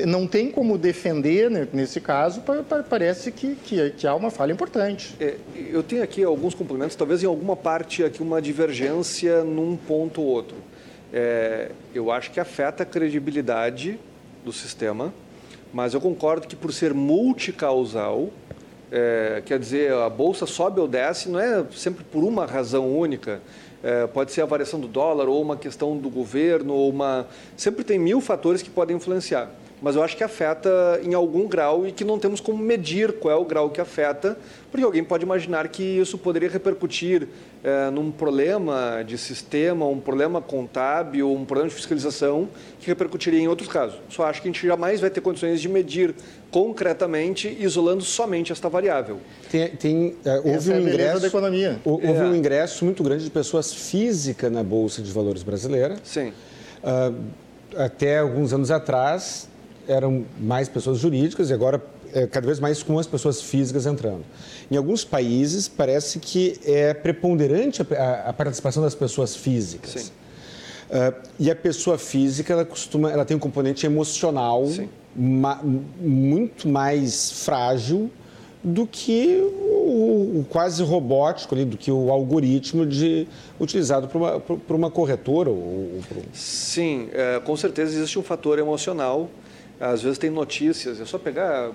não 0.06 0.28
tem 0.28 0.52
como 0.52 0.78
defender, 0.78 1.50
né, 1.50 1.68
nesse 1.74 2.00
caso, 2.00 2.44
parece 2.88 3.32
que, 3.32 3.56
que, 3.56 3.90
que, 3.92 4.06
há 4.06 4.14
uma 4.14 4.30
falha 4.30 4.52
importante. 4.52 5.16
É, 5.20 5.36
eu 5.56 5.82
tenho 5.82 6.04
aqui 6.04 6.24
alguns 6.24 6.54
complementos, 6.54 6.96
talvez 6.96 7.24
em 7.24 7.26
alguma 7.26 7.56
parte 7.56 8.04
aqui 8.04 8.22
uma 8.22 8.40
divergência 8.40 9.44
num 9.44 9.76
ponto 9.76 10.22
ou 10.22 10.28
outro. 10.28 10.58
É, 11.12 11.72
eu 11.94 12.12
acho 12.12 12.32
que 12.32 12.40
afeta 12.40 12.84
a 12.84 12.86
credibilidade 12.86 14.00
do 14.46 14.54
sistema, 14.54 15.12
mas 15.74 15.94
eu 15.94 16.02
concordo 16.02 16.48
que 16.48 16.56
por 16.56 16.74
ser 16.74 16.94
multicausal, 16.94 18.30
é, 18.92 19.42
quer 19.46 19.58
dizer, 19.58 19.94
a 19.94 20.10
bolsa 20.10 20.46
sobe 20.46 20.80
ou 20.80 20.88
desce, 20.88 21.30
não 21.30 21.40
é 21.40 21.66
sempre 21.72 22.04
por 22.04 22.24
uma 22.24 22.46
razão 22.46 22.96
única. 22.98 23.42
É, 23.84 24.06
pode 24.06 24.32
ser 24.32 24.42
a 24.42 24.46
variação 24.46 24.80
do 24.80 24.88
dólar, 24.88 25.28
ou 25.28 25.42
uma 25.42 25.58
questão 25.58 25.98
do 25.98 26.10
governo, 26.10 26.74
ou 26.74 26.90
uma. 26.90 27.26
Sempre 27.58 27.84
tem 27.84 27.98
mil 27.98 28.22
fatores 28.22 28.62
que 28.62 28.70
podem 28.70 28.98
influenciar 28.98 29.50
mas 29.82 29.96
eu 29.96 30.04
acho 30.04 30.16
que 30.16 30.24
afeta 30.24 31.02
em 31.04 31.14
algum 31.14 31.48
grau 31.48 31.88
e 31.88 31.92
que 31.92 32.04
não 32.04 32.20
temos 32.20 32.40
como 32.40 32.62
medir 32.64 33.14
qual 33.14 33.34
é 33.34 33.38
o 33.38 33.44
grau 33.44 33.70
que 33.72 33.82
afeta, 33.82 34.38
porque 34.70 34.86
alguém 34.86 35.04
pode 35.04 35.26
imaginar 35.26 35.68
que 35.70 35.82
isso 35.84 36.18
poderia 36.18 36.50
repercutir 36.50 37.28
é, 37.64 37.90
num 37.90 38.12
problema 38.12 39.04
de 39.06 39.18
sistema, 39.18 39.88
um 39.88 40.00
problema 40.00 40.40
contábil, 40.40 41.32
um 41.32 41.44
problema 41.44 41.70
de 41.70 41.76
fiscalização 41.76 42.48
que 42.80 42.88
repercutiria 42.88 43.40
em 43.40 43.48
outros 43.48 43.68
casos. 43.68 44.00
Só 44.08 44.24
acho 44.26 44.42
que 44.42 44.48
a 44.48 44.52
gente 44.52 44.66
jamais 44.66 45.02
vai 45.02 45.10
ter 45.10 45.20
condições 45.20 45.60
de 45.60 45.68
medir 45.68 46.14
concretamente, 46.52 47.58
isolando 47.60 48.04
somente 48.04 48.52
esta 48.52 48.70
variável. 48.70 49.18
Tem, 49.50 49.70
tem 49.70 50.16
é, 50.24 50.36
houve 50.38 50.72
um 50.72 50.76
é 50.76 50.82
ingresso 50.82 51.20
da 51.22 51.28
economia. 51.28 51.80
Houve 51.84 52.08
é. 52.08 52.24
um 52.24 52.36
ingresso 52.36 52.86
muito 52.86 53.04
grande 53.04 53.24
de 53.24 53.32
pessoas 53.32 53.74
físicas 53.74 54.52
na 54.52 54.64
bolsa 54.64 55.02
de 55.02 55.12
valores 55.12 55.42
brasileira. 55.42 55.96
Sim. 56.04 56.34
Uh, 56.84 57.16
até 57.76 58.20
alguns 58.20 58.54
anos 58.54 58.70
atrás 58.70 59.50
eram 59.88 60.26
mais 60.40 60.68
pessoas 60.70 60.98
jurídicas 60.98 61.50
e 61.50 61.54
agora 61.54 61.82
é, 62.14 62.28
cada 62.28 62.46
vez 62.46 62.60
mais 62.60 62.84
com 62.84 63.00
as 63.00 63.08
pessoas 63.08 63.42
físicas 63.42 63.86
entrando. 63.86 64.24
Em 64.70 64.78
alguns 64.78 65.04
países, 65.04 65.68
parece 65.68 66.20
que 66.20 66.60
é 66.66 66.94
preponderante 66.94 67.82
a, 67.82 68.30
a 68.30 68.34
participação 68.34 68.84
das 68.84 68.96
pessoas 68.96 69.36
físicas. 69.36 69.92
Sim. 69.92 70.12
Uh, 70.92 71.16
e 71.40 71.50
a 71.50 71.56
pessoa 71.56 71.98
física, 71.98 72.52
ela 72.52 72.66
costuma, 72.66 73.10
ela 73.10 73.24
tem 73.24 73.38
um 73.38 73.40
componente 73.40 73.86
emocional 73.86 74.68
ma, 75.16 75.62
muito 75.64 76.68
mais 76.68 77.32
frágil 77.32 78.12
do 78.64 78.86
que 78.86 79.40
o, 79.42 80.40
o, 80.40 80.46
quase 80.50 80.84
robótico 80.84 81.56
ali, 81.56 81.66
do 81.66 81.78
que 81.78 81.90
o 81.90 82.12
algoritmo 82.12 82.86
de, 82.86 83.28
utilizado 83.60 84.08
por 84.08 84.18
uma, 84.18 84.40
por, 84.40 84.60
por 84.60 84.76
uma 84.76 84.92
corretora. 84.92 85.50
Ou, 85.50 85.56
ou 85.56 86.02
por... 86.08 86.18
Sim, 86.34 87.10
é, 87.14 87.40
com 87.40 87.56
certeza 87.56 87.96
existe 87.96 88.20
um 88.20 88.24
fator 88.24 88.60
emocional. 88.60 89.30
Às 89.82 90.04
vezes 90.04 90.20
tem 90.20 90.30
notícias, 90.30 91.02
é 91.02 91.06
só 91.06 91.18
pegar 91.18 91.72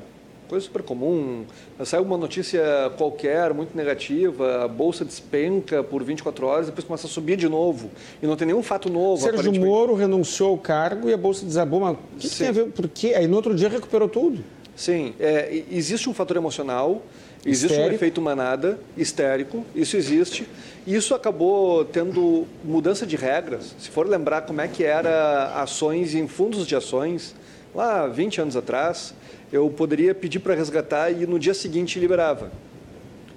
coisa 0.48 0.64
super 0.64 0.80
comum. 0.82 1.44
Sai 1.84 2.00
uma 2.00 2.16
notícia 2.16 2.62
qualquer, 2.96 3.52
muito 3.52 3.76
negativa, 3.76 4.64
a 4.64 4.68
bolsa 4.68 5.04
despenca 5.04 5.82
por 5.82 6.04
24 6.04 6.46
horas, 6.46 6.66
depois 6.66 6.84
começa 6.84 7.08
a 7.08 7.10
subir 7.10 7.36
de 7.36 7.48
novo. 7.48 7.90
E 8.22 8.26
não 8.26 8.36
tem 8.36 8.46
nenhum 8.46 8.62
fato 8.62 8.88
novo. 8.88 9.22
Sérgio 9.22 9.52
Moro 9.60 9.94
renunciou 9.94 10.50
ao 10.50 10.58
cargo 10.58 11.10
e 11.10 11.12
a 11.12 11.16
bolsa 11.16 11.44
desabou. 11.44 11.80
Mas 11.80 11.96
o 11.96 11.98
que, 12.18 12.28
que 12.28 12.36
tem 12.36 12.48
a 12.48 12.52
ver? 12.52 12.66
Por 12.66 12.88
quê? 12.88 13.14
Aí 13.16 13.26
no 13.26 13.34
outro 13.34 13.54
dia 13.56 13.68
recuperou 13.68 14.08
tudo. 14.08 14.42
Sim, 14.76 15.14
é, 15.18 15.64
existe 15.70 16.08
um 16.08 16.14
fator 16.14 16.36
emocional, 16.36 17.02
existe 17.44 17.72
histérico. 17.72 17.92
um 17.92 17.94
efeito 17.94 18.20
manada, 18.20 18.78
histérico, 18.96 19.64
isso 19.74 19.96
existe. 19.96 20.46
Isso 20.86 21.14
acabou 21.14 21.84
tendo 21.86 22.46
mudança 22.62 23.06
de 23.06 23.16
regras. 23.16 23.74
Se 23.78 23.88
for 23.88 24.06
lembrar 24.06 24.42
como 24.42 24.60
é 24.60 24.68
que 24.68 24.84
era 24.84 25.60
ações 25.60 26.14
em 26.14 26.28
fundos 26.28 26.66
de 26.66 26.76
ações, 26.76 27.34
lá 27.76 28.06
20 28.06 28.40
anos 28.40 28.56
atrás, 28.56 29.14
eu 29.52 29.68
poderia 29.68 30.14
pedir 30.14 30.38
para 30.38 30.54
resgatar 30.54 31.10
e 31.10 31.26
no 31.26 31.38
dia 31.38 31.52
seguinte 31.52 32.00
liberava. 32.00 32.50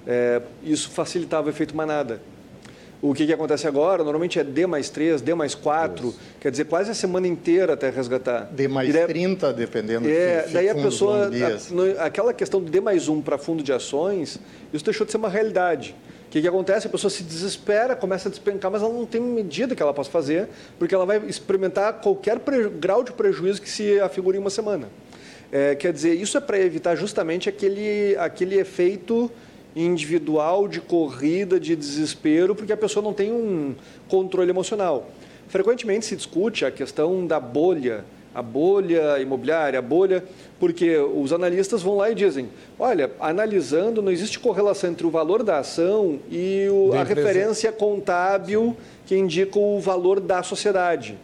É, 0.07 0.41
isso 0.63 0.89
facilitava 0.89 1.47
o 1.47 1.49
efeito 1.49 1.75
manada. 1.75 2.21
O 3.01 3.13
que, 3.13 3.25
que 3.25 3.31
acontece 3.31 3.67
agora? 3.67 4.03
Normalmente 4.03 4.39
é 4.39 4.43
D 4.43 4.65
mais 4.65 4.89
3, 4.89 5.21
D 5.21 5.33
mais 5.33 5.55
4, 5.55 6.07
Isso. 6.07 6.19
quer 6.39 6.51
dizer, 6.51 6.65
quase 6.65 6.91
a 6.91 6.93
semana 6.93 7.27
inteira 7.27 7.73
até 7.73 7.89
resgatar. 7.89 8.49
D 8.51 8.67
mais 8.67 8.91
daí, 8.91 9.07
30, 9.07 9.53
dependendo 9.53 10.09
é, 10.09 10.43
de 10.43 10.53
Daí 10.53 10.69
a 10.69 10.75
pessoa, 10.75 11.29
a, 11.97 12.05
aquela 12.05 12.33
questão 12.33 12.61
do 12.61 12.69
D 12.69 12.81
mais 12.81 13.07
1 13.07 13.21
para 13.21 13.37
fundo 13.37 13.63
de 13.63 13.71
ações, 13.71 14.37
isso 14.73 14.83
deixou 14.83 15.05
de 15.05 15.11
ser 15.11 15.17
uma 15.17 15.29
realidade. 15.29 15.95
O 16.29 16.31
que, 16.31 16.41
que 16.41 16.47
acontece? 16.47 16.85
A 16.85 16.89
pessoa 16.91 17.09
se 17.09 17.23
desespera, 17.23 17.95
começa 17.95 18.29
a 18.29 18.31
despencar, 18.31 18.69
mas 18.69 18.83
ela 18.83 18.93
não 18.93 19.03
tem 19.03 19.19
medida 19.19 19.75
que 19.75 19.81
ela 19.81 19.91
possa 19.91 20.11
fazer, 20.11 20.47
porque 20.77 20.93
ela 20.93 21.03
vai 21.03 21.17
experimentar 21.27 22.01
qualquer 22.01 22.37
grau 22.79 23.03
de 23.03 23.11
prejuízo 23.11 23.59
que 23.59 23.67
se 23.67 23.99
afigure 23.99 24.37
em 24.37 24.39
uma 24.39 24.51
semana. 24.51 24.89
É, 25.51 25.73
quer 25.73 25.91
dizer, 25.91 26.13
isso 26.13 26.37
é 26.37 26.39
para 26.39 26.59
evitar 26.59 26.95
justamente 26.95 27.49
aquele, 27.49 28.15
aquele 28.19 28.59
efeito 28.59 29.31
individual 29.75 30.67
de 30.67 30.79
corrida, 30.79 31.59
de 31.59 31.75
desespero, 31.75 32.53
porque 32.53 32.71
a 32.71 32.77
pessoa 32.77 33.03
não 33.03 33.11
tem 33.11 33.31
um 33.31 33.73
controle 34.07 34.51
emocional. 34.51 35.09
Frequentemente 35.47 36.05
se 36.05 36.15
discute 36.15 36.63
a 36.63 36.69
questão 36.69 37.25
da 37.25 37.39
bolha, 37.39 38.05
a 38.39 38.43
bolha 38.43 39.19
imobiliária, 39.19 39.79
a 39.79 39.81
bolha, 39.81 40.23
porque 40.59 40.97
os 40.97 41.31
analistas 41.31 41.81
vão 41.81 41.97
lá 41.97 42.09
e 42.09 42.15
dizem: 42.15 42.49
olha, 42.79 43.11
analisando, 43.19 44.01
não 44.01 44.11
existe 44.11 44.39
correlação 44.39 44.89
entre 44.89 45.05
o 45.05 45.09
valor 45.09 45.43
da 45.43 45.59
ação 45.59 46.19
e 46.31 46.67
o, 46.71 46.93
a 46.93 47.03
referência 47.03 47.71
contábil 47.71 48.75
que 49.05 49.15
indica 49.15 49.59
o 49.59 49.79
valor 49.79 50.19
da 50.19 50.41
sociedade. 50.43 51.17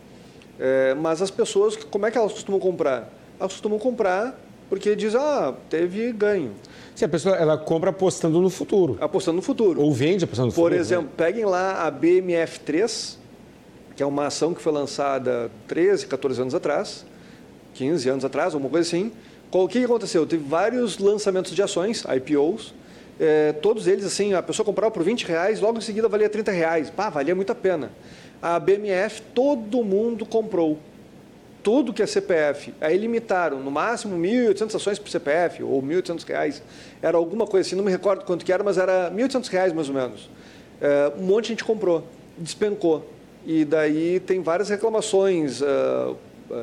É, 0.60 0.94
mas 0.94 1.22
as 1.22 1.32
pessoas, 1.32 1.76
como 1.76 2.06
é 2.06 2.12
que 2.12 2.18
elas 2.18 2.32
costumam 2.32 2.60
comprar? 2.60 3.12
elas 3.40 3.54
costumam 3.54 3.80
comprar 3.80 4.40
porque 4.70 4.96
diz, 4.96 5.14
ah, 5.16 5.54
teve 5.70 6.12
ganho. 6.12 6.52
Se 6.96 7.06
a 7.06 7.10
pessoa 7.10 7.36
ela 7.36 7.58
compra 7.58 7.92
apostando 7.92 8.42
no 8.42 8.50
futuro. 8.50 8.98
Apostando 9.00 9.36
no 9.36 9.42
futuro. 9.42 9.80
Ou 9.80 9.94
vende 9.94 10.24
apostando 10.24 10.48
no 10.48 10.54
Por 10.54 10.56
futuro. 10.56 10.76
Por 10.76 10.80
exemplo, 10.80 11.06
né? 11.06 11.12
peguem 11.16 11.46
lá 11.46 11.86
a 11.86 11.92
BMF3, 11.92 13.18
que 13.96 14.04
é 14.04 14.06
uma 14.06 14.28
ação 14.28 14.54
que 14.54 14.62
foi 14.62 14.72
lançada 14.72 15.50
13, 15.68 16.08
14 16.08 16.42
anos 16.42 16.56
atrás, 16.56 17.06
15 17.74 18.10
anos 18.10 18.26
atrás, 18.26 18.54
alguma 18.54 18.70
coisa 18.70 18.88
assim. 18.88 19.12
O 19.52 19.68
que 19.68 19.84
aconteceu? 19.84 20.26
Teve 20.26 20.44
vários 20.44 20.98
lançamentos 20.98 21.54
de 21.54 21.62
ações, 21.62 22.04
IPOs, 22.04 22.74
é, 23.20 23.54
todos 23.54 23.88
eles, 23.88 24.04
assim, 24.06 24.34
a 24.34 24.44
pessoa 24.44 24.66
comprava 24.66 24.92
por 24.92 25.04
20 25.04 25.26
reais, 25.26 25.62
logo 25.62 25.78
em 25.78 25.82
seguida 25.82 26.08
valia 26.08 26.30
30 26.30 26.52
reais. 26.52 26.90
Pá, 26.90 27.10
valia 27.10 27.34
muito 27.34 27.52
a 27.52 27.56
pena. 27.56 27.92
A 28.42 28.60
BMF, 28.60 29.22
todo 29.34 29.84
mundo 29.84 30.26
comprou 30.26 30.78
tudo 31.64 31.94
que 31.94 32.04
é 32.04 32.06
CPF. 32.06 32.74
Aí 32.82 32.98
limitaram, 32.98 33.60
no 33.60 33.72
máximo 33.72 34.18
1.800 34.18 34.76
ações 34.76 35.00
por 35.00 35.10
CPF, 35.10 35.64
ou 35.64 35.82
1.800 35.82 36.28
reais. 36.28 36.64
Era 37.02 37.18
alguma 37.18 37.48
coisa 37.48 37.68
assim, 37.68 37.76
não 37.76 37.84
me 37.84 37.92
recordo 37.92 38.26
quanto 38.26 38.46
que 38.46 38.52
era, 38.52 38.64
mas 38.64 38.78
era 38.78 39.10
1.800 39.10 39.48
reais 39.48 39.74
mais 39.74 39.88
ou 39.88 39.96
menos. 39.96 40.30
É, 40.82 41.14
um 41.18 41.24
monte 41.24 41.46
de 41.46 41.50
gente 41.50 41.64
comprou, 41.64 42.06
despencou. 42.38 43.15
E 43.46 43.64
daí 43.64 44.20
tem 44.20 44.42
várias 44.42 44.70
reclamações. 44.70 45.62
Uh, 45.62 46.16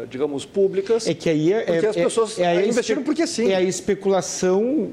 digamos, 0.09 0.45
públicas. 0.45 1.07
É 1.07 1.14
que 1.14 1.28
aí 1.28 1.53
é, 1.53 1.62
porque 1.62 1.87
as 1.87 1.97
é, 1.97 2.05
pessoas 2.05 2.39
é, 2.39 2.57
é 2.57 2.68
investiram 2.68 3.03
porque 3.03 3.26
sim. 3.26 3.51
É 3.51 3.57
a 3.57 3.62
especulação 3.62 4.89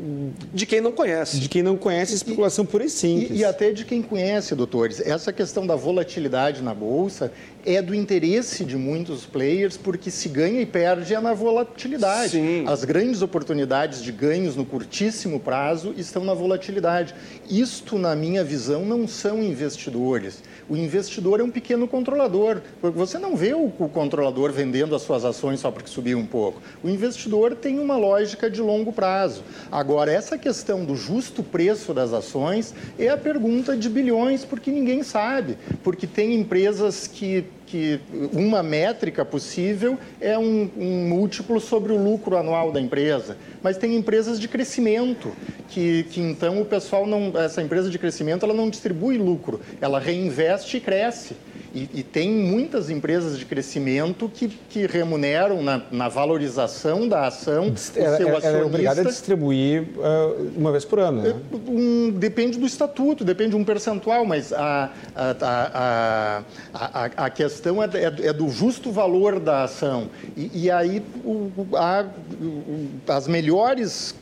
de 0.54 0.66
quem 0.66 0.82
não 0.82 0.92
conhece. 0.92 1.40
De 1.40 1.48
quem 1.48 1.62
não 1.62 1.78
conhece, 1.78 2.16
especulação 2.16 2.66
e, 2.66 2.68
pura 2.68 2.86
e 2.86 2.90
simples. 2.90 3.32
E, 3.32 3.42
e, 3.42 3.46
até 3.46 3.72
de 3.72 3.86
quem 3.86 4.02
conhece, 4.02 4.56
doutores. 4.56 5.00
Essa 5.00 5.32
questão 5.32 5.66
da 5.66 5.76
volatilidade 5.76 6.62
na 6.62 6.74
bolsa 6.74 7.32
é 7.66 7.82
do 7.82 7.94
interesse 7.94 8.66
de 8.66 8.78
muitos 8.78 9.26
players, 9.26 9.78
porque 9.78 10.10
se 10.10 10.28
ganha 10.30 10.62
e 10.62 10.66
perde 10.66 11.14
é 11.14 11.20
na 11.20 11.34
volatilidade. 11.34 12.32
Sim. 12.32 12.66
As 12.68 12.84
grandes 12.84 13.22
oportunidades 13.22 14.02
de 14.02 14.12
ganhos 14.12 14.56
no 14.56 14.66
curtíssimo 14.66 15.40
prazo 15.40 15.94
estão 15.98 16.24
na 16.24 16.34
volatilidade. 16.34 17.14
Isto, 17.50 17.98
na 17.98 18.16
minha 18.16 18.44
visão, 18.44 18.86
não 18.86 19.08
são 19.08 19.44
investidores. 19.44 20.42
O 20.70 20.78
investidor 20.78 21.40
é 21.40 21.44
um 21.44 21.50
pequeno 21.50 21.88
controlador. 21.88 22.62
Você 22.82 23.18
não 23.18 23.36
vê 23.36 23.54
o 23.54 23.70
controlador 23.70 24.52
vendendo 24.52 24.96
as 24.96 25.02
suas 25.02 25.26
ações 25.26 25.60
só 25.60 25.72
porque 25.72 25.90
subiu 25.90 26.20
um 26.20 26.26
pouco. 26.26 26.62
O 26.84 26.90
investidor 26.90 27.56
tem 27.56 27.80
uma 27.80 27.98
lógica 27.98 28.50
de 28.50 28.62
longo 28.62 28.94
prazo. 28.94 29.44
Agora, 29.72 30.12
essa 30.12 30.38
questão 30.38 30.86
do 30.86 30.96
justo 30.96 31.42
preço 31.42 31.94
das 31.94 32.14
ações 32.14 32.76
é 33.00 33.10
a 33.10 33.18
pergunta 33.18 33.76
de 33.76 33.90
bilhões, 33.90 34.46
porque 34.46 34.70
ninguém 34.70 35.02
sabe. 35.02 35.58
Porque 35.84 36.06
tem 36.06 36.36
empresas 36.36 37.08
que 37.08 37.46
que 37.70 38.02
uma 38.34 38.64
métrica 38.64 39.24
possível 39.24 39.98
é 40.20 40.38
um, 40.38 40.70
um, 40.76 41.08
múltiplo 41.08 41.60
sobre 41.60 41.94
o 41.94 42.04
lucro 42.04 42.36
anual 42.36 42.72
da 42.72 42.82
empresa. 42.82 43.38
Mas 43.62 43.78
tem 43.78 43.96
empresas 43.96 44.40
de 44.40 44.48
crescimento, 44.48 45.32
que, 45.70 46.04
que 46.10 46.20
então 46.20 46.60
o 46.60 46.66
pessoal 46.66 47.06
não. 47.06 47.32
Essa 47.40 47.62
empresa 47.62 47.90
de 47.90 48.00
crescimento 48.00 48.44
ela 48.44 48.56
não 48.56 48.70
distribui 48.70 49.18
lucro, 49.18 49.62
ela 49.80 50.00
reinveste 50.00 50.78
e 50.78 50.82
cresce. 50.82 51.36
E, 51.74 51.90
e, 51.94 52.04
tem 52.04 52.32
muitas 52.32 52.90
empresas 52.90 53.38
de 53.38 53.46
crescimento 53.46 54.30
que, 54.34 54.48
que 54.48 54.88
remuneram 54.88 55.62
na, 55.62 55.82
na 55.92 56.10
valorização 56.10 57.08
da 57.08 57.28
ação 57.28 57.70
o 57.70 57.78
seu 57.78 58.04
ela, 58.04 58.16
acionista. 58.16 58.48
Ela 58.48 58.58
é 58.58 58.64
obrigada 58.64 59.02
a 59.02 59.04
distribuir 59.04 59.84
uh, 59.98 60.52
uma 60.58 60.72
vez 60.72 60.84
por 60.84 61.00
ano, 61.00 61.22
né? 61.22 61.30
É, 61.30 61.56
um, 61.70 62.10
depende 62.12 62.58
do 62.58 62.66
estatuto, 62.66 63.24
depende 63.24 63.52
de 63.52 63.56
um 63.56 63.64
percentual, 63.64 64.26
mas 64.26 64.52
a, 64.52 64.92
a, 65.16 65.36
a, 65.42 66.44
a, 66.74 67.06
a 67.26 67.30
questão 67.30 67.84
é, 67.84 67.86
é, 67.94 68.28
é, 68.30 68.34
do 68.34 68.50
justo 68.50 68.92
valor 68.92 69.40
da 69.40 69.64
ação. 69.64 70.10
E, 70.36 70.66
e 70.66 70.72
aí 70.72 71.04
o, 71.24 71.52
a, 71.76 72.06
as 73.08 73.28
melhores 73.28 74.16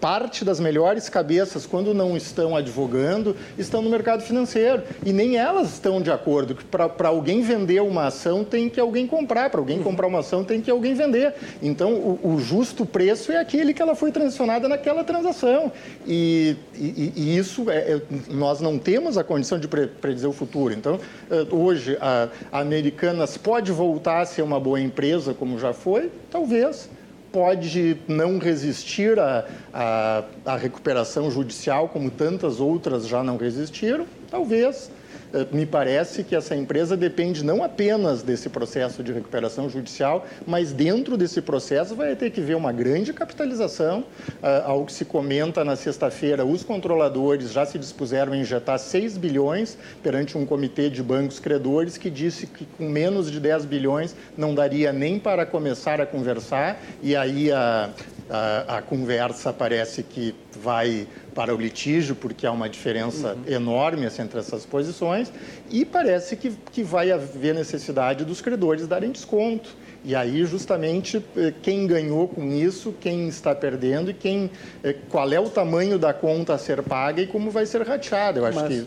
parte 0.00 0.44
das 0.44 0.60
melhores 0.60 1.08
cabeças, 1.08 1.66
quando 1.66 1.94
não 1.94 2.16
estão 2.16 2.56
advogando, 2.56 3.36
estão 3.58 3.82
no 3.82 3.90
mercado 3.90 4.22
financeiro. 4.22 4.82
E 5.04 5.12
nem 5.12 5.36
elas 5.36 5.74
estão 5.74 6.00
de 6.00 6.10
acordo. 6.10 6.54
Para 6.54 7.08
alguém 7.08 7.42
vender 7.42 7.80
uma 7.80 8.06
ação, 8.06 8.44
tem 8.44 8.68
que 8.68 8.80
alguém 8.80 9.06
comprar. 9.06 9.50
Para 9.50 9.60
alguém 9.60 9.82
comprar 9.82 10.06
uma 10.06 10.20
ação, 10.20 10.44
tem 10.44 10.60
que 10.60 10.70
alguém 10.70 10.94
vender. 10.94 11.34
Então, 11.62 11.92
o, 11.94 12.34
o, 12.34 12.40
justo 12.40 12.86
preço 12.86 13.32
é 13.32 13.38
aquele 13.38 13.74
que 13.74 13.82
ela 13.82 13.94
foi 13.94 14.12
transacionada 14.12 14.68
naquela 14.68 15.04
transação. 15.04 15.72
E, 16.06 16.56
e, 16.74 17.12
e 17.16 17.36
isso, 17.36 17.70
é, 17.70 17.76
é, 17.76 18.02
nós 18.30 18.60
não 18.60 18.78
temos 18.78 19.18
a 19.18 19.24
condição 19.24 19.58
de 19.58 19.68
predizer 19.68 20.28
o 20.28 20.32
futuro. 20.32 20.74
Então, 20.74 20.98
eh, 21.30 21.46
hoje, 21.50 21.96
a, 22.00 22.28
a 22.52 22.60
Americanas 22.60 23.36
pode 23.36 23.72
voltar 23.72 24.20
a 24.20 24.26
ser 24.26 24.42
uma 24.42 24.60
boa 24.60 24.80
empresa, 24.80 25.34
como 25.34 25.58
já 25.58 25.72
foi? 25.72 26.10
Talvez 26.30 26.88
pode 27.32 27.96
não 28.06 28.38
resistir 28.38 29.18
à, 29.18 30.56
recuperação 30.56 31.30
judicial, 31.30 31.88
como 31.88 32.10
tantas 32.10 32.60
outras 32.60 33.06
já 33.06 33.22
não 33.22 33.36
resistiram? 33.36 34.06
Talvez. 34.30 34.90
Eh, 35.32 35.46
me 35.52 35.66
parece 35.66 36.24
que 36.24 36.34
essa 36.34 36.54
empresa 36.54 36.96
depende 36.96 37.44
não 37.44 37.62
apenas 37.62 38.22
desse 38.22 38.48
processo 38.48 39.02
de 39.02 39.12
recuperação 39.12 39.68
judicial, 39.68 40.26
mas 40.46 40.72
dentro 40.72 41.16
desse 41.16 41.40
processo 41.40 41.94
vai 41.94 42.14
ter 42.16 42.30
que 42.30 42.40
ver 42.40 42.56
uma 42.56 42.72
grande 42.72 43.12
capitalização. 43.12 44.04
Eh, 44.42 44.62
ao 44.64 44.84
que 44.84 44.92
se 44.92 45.04
comenta 45.04 45.64
na 45.64 45.76
sexta-feira, 45.76 46.44
os 46.44 46.62
controladores 46.62 47.52
já 47.52 47.64
se 47.66 47.78
dispuseram 47.78 48.32
a 48.32 48.36
injetar 48.36 48.78
6 48.78 49.16
bilhões 49.16 49.76
perante 50.02 50.36
um 50.36 50.46
comitê 50.46 50.90
de 50.90 51.02
bancos 51.02 51.38
credores 51.38 51.96
que 51.98 52.10
disse 52.10 52.46
que 52.46 52.64
com 52.64 52.88
menos 52.88 53.30
de 53.30 53.40
10 53.40 53.64
bilhões 53.64 54.14
não 54.36 54.54
daria 54.54 54.92
nem 54.92 55.18
para 55.18 55.44
começar 55.44 56.00
a 56.00 56.06
conversar, 56.06 56.80
e 57.02 57.14
aí 57.14 57.50
a 57.52 57.90
a, 58.30 58.78
a, 58.78 58.82
conversa 58.82 59.52
parece 59.52 60.02
que 60.02 60.34
vai 60.62 61.06
para 61.34 61.54
o 61.54 61.58
litígio, 61.58 62.14
porque 62.14 62.46
há 62.46 62.52
uma 62.52 62.68
diferença 62.68 63.34
uhum. 63.34 63.52
enorme 63.52 64.06
assim, 64.06 64.22
entre 64.22 64.38
essas 64.38 64.66
posições, 64.66 65.32
e 65.70 65.84
parece 65.84 66.36
que, 66.36 66.50
que 66.72 66.82
vai 66.82 67.10
haver 67.10 67.54
necessidade 67.54 68.24
dos 68.24 68.40
credores 68.40 68.86
darem 68.86 69.10
desconto. 69.10 69.70
E 70.04 70.14
aí, 70.14 70.44
justamente, 70.44 71.24
eh, 71.36 71.52
quem 71.60 71.86
ganhou 71.86 72.28
com 72.28 72.52
isso, 72.52 72.94
quem 73.00 73.28
está 73.28 73.54
perdendo 73.54 74.10
e 74.10 74.14
quem, 74.14 74.50
eh, 74.82 74.94
qual 75.10 75.30
é 75.32 75.40
o 75.40 75.50
tamanho 75.50 75.98
da 75.98 76.14
conta 76.14 76.54
a 76.54 76.58
ser 76.58 76.82
paga 76.82 77.20
e 77.20 77.26
como 77.26 77.50
vai 77.50 77.66
ser 77.66 77.82
rateada. 77.82 78.38
Eu 78.38 78.46
acho 78.46 78.60
Mas, 78.60 78.68
que 78.68 78.86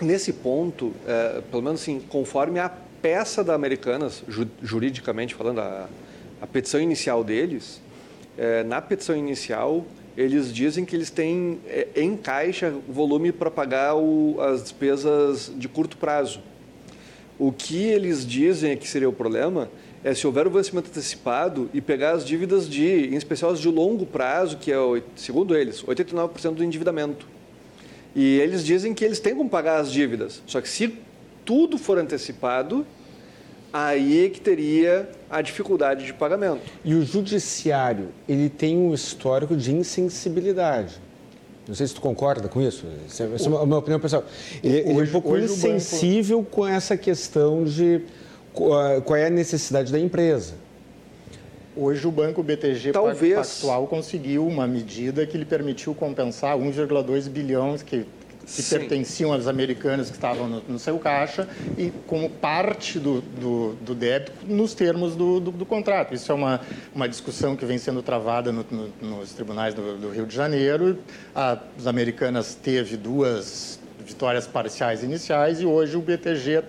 nesse 0.00 0.32
ponto, 0.32 0.92
é, 1.06 1.40
pelo 1.50 1.62
menos 1.62 1.82
assim, 1.82 2.00
conforme 2.00 2.58
a 2.58 2.68
peça 2.68 3.44
da 3.44 3.54
Americanas, 3.54 4.22
ju 4.28 4.46
juridicamente 4.62 5.34
falando, 5.34 5.60
a, 5.60 5.88
a 6.40 6.46
petição 6.46 6.80
inicial 6.80 7.22
deles, 7.22 7.80
é, 8.36 8.62
na 8.64 8.80
petição 8.80 9.16
inicial, 9.16 9.84
eles 10.16 10.52
dizem 10.52 10.84
que 10.84 10.96
eles 10.96 11.10
têm 11.10 11.60
é, 11.66 11.88
em 11.94 12.16
caixa 12.16 12.72
volume 12.88 13.32
para 13.32 13.50
pagar 13.50 13.94
o, 13.94 14.40
as 14.40 14.62
despesas 14.62 15.52
de 15.56 15.68
curto 15.68 15.96
prazo. 15.96 16.40
O 17.38 17.52
que 17.52 17.82
eles 17.82 18.26
dizem 18.26 18.76
que 18.76 18.88
seria 18.88 19.08
o 19.08 19.12
problema 19.12 19.68
é 20.02 20.14
se 20.14 20.26
houver 20.26 20.46
o 20.46 20.50
vencimento 20.50 20.88
antecipado 20.88 21.68
e 21.74 21.80
pegar 21.80 22.12
as 22.12 22.24
dívidas 22.24 22.68
de, 22.68 23.08
em 23.08 23.16
especial 23.16 23.50
as 23.50 23.60
de 23.60 23.68
longo 23.68 24.06
prazo, 24.06 24.56
que 24.56 24.72
é, 24.72 24.76
segundo 25.14 25.54
eles, 25.54 25.82
89% 25.82 26.54
do 26.54 26.64
endividamento. 26.64 27.26
E 28.14 28.38
eles 28.38 28.64
dizem 28.64 28.94
que 28.94 29.04
eles 29.04 29.20
têm 29.20 29.34
como 29.34 29.50
pagar 29.50 29.80
as 29.80 29.92
dívidas. 29.92 30.42
Só 30.46 30.60
que 30.62 30.68
se 30.68 30.96
tudo 31.44 31.76
for 31.76 31.98
antecipado, 31.98 32.86
aí 33.84 34.26
é 34.26 34.28
que 34.28 34.40
teria 34.40 35.08
a 35.28 35.42
dificuldade 35.42 36.06
de 36.06 36.12
pagamento. 36.14 36.60
E 36.84 36.94
o 36.94 37.04
judiciário, 37.04 38.08
ele 38.28 38.48
tem 38.48 38.76
um 38.76 38.94
histórico 38.94 39.56
de 39.56 39.74
insensibilidade. 39.74 41.00
Não 41.68 41.74
sei 41.74 41.86
se 41.86 41.94
tu 41.94 42.00
concorda 42.00 42.48
com 42.48 42.62
isso. 42.62 42.86
Essa 43.04 43.24
é 43.24 43.26
a 43.26 43.66
minha 43.66 43.78
opinião 43.78 43.98
pessoal. 43.98 44.24
Ele, 44.62 44.82
hoje, 44.82 44.90
ele 44.90 45.00
é 45.00 45.02
um 45.02 45.12
pouco 45.12 45.36
insensível 45.36 46.38
banco... 46.38 46.50
com 46.50 46.66
essa 46.66 46.96
questão 46.96 47.64
de 47.64 48.02
qual 48.52 49.16
é 49.16 49.26
a 49.26 49.30
necessidade 49.30 49.90
da 49.92 49.98
empresa. 49.98 50.54
Hoje 51.76 52.06
o 52.06 52.10
Banco 52.10 52.42
BTG 52.42 52.92
Talvez. 52.92 53.34
Pactual 53.34 53.86
conseguiu 53.86 54.46
uma 54.46 54.66
medida 54.66 55.26
que 55.26 55.36
lhe 55.36 55.44
permitiu 55.44 55.94
compensar 55.94 56.56
1,2 56.56 57.28
bilhões 57.28 57.82
que 57.82 58.06
que 58.46 58.62
Sim. 58.62 58.78
pertenciam 58.78 59.32
às 59.32 59.48
americanas 59.48 60.08
que 60.08 60.16
estavam 60.16 60.48
no, 60.48 60.62
no, 60.68 60.78
seu 60.78 60.98
caixa 60.98 61.48
e 61.76 61.90
como 62.06 62.30
parte 62.30 62.98
do, 62.98 63.20
do, 63.20 63.74
do 63.74 63.94
débito 63.94 64.32
nos 64.46 64.72
termos 64.72 65.16
do, 65.16 65.40
do, 65.40 65.50
do, 65.50 65.66
contrato. 65.66 66.14
Isso 66.14 66.30
é 66.30 66.34
uma, 66.34 66.60
uma 66.94 67.08
discussão 67.08 67.56
que 67.56 67.66
vem 67.66 67.76
sendo 67.76 68.02
travada 68.02 68.52
no, 68.52 68.64
nos 69.02 69.32
tribunais 69.32 69.74
do, 69.74 70.10
Rio 70.10 70.26
de 70.26 70.34
Janeiro. 70.34 70.98
As 71.34 71.86
americanas 71.86 72.54
teve 72.54 72.96
duas 72.96 73.75
vitórias 74.06 74.46
parciais 74.46 75.02
iniciais 75.02 75.60
e 75.60 75.66
hoje 75.66 75.96
o 75.96 76.00
BTG, 76.00 76.62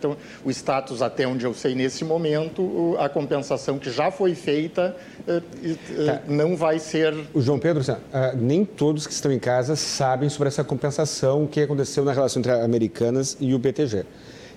o 0.43 0.49
status 0.49 1.01
até 1.01 1.27
onde 1.27 1.45
eu 1.45 1.53
sei 1.53 1.75
nesse 1.75 2.03
momento, 2.03 2.95
a 2.99 3.07
compensação 3.07 3.77
que 3.77 3.91
já 3.91 4.09
foi 4.09 4.33
feita 4.33 4.95
eh, 5.27 5.41
eh, 5.63 6.05
tá. 6.05 6.21
não 6.27 6.55
vai 6.55 6.79
ser... 6.79 7.13
O 7.33 7.41
João 7.41 7.59
Pedro, 7.59 7.81
assim, 7.81 7.95
ah, 8.11 8.33
nem 8.35 8.65
todos 8.65 9.05
que 9.05 9.13
estão 9.13 9.31
em 9.31 9.39
casa 9.39 9.75
sabem 9.75 10.29
sobre 10.29 10.47
essa 10.47 10.63
compensação 10.63 11.45
que 11.45 11.61
aconteceu 11.61 12.03
na 12.03 12.11
relação 12.11 12.39
entre 12.39 12.51
Americanas 12.51 13.37
e 13.39 13.53
o 13.53 13.59
BTG. 13.59 14.03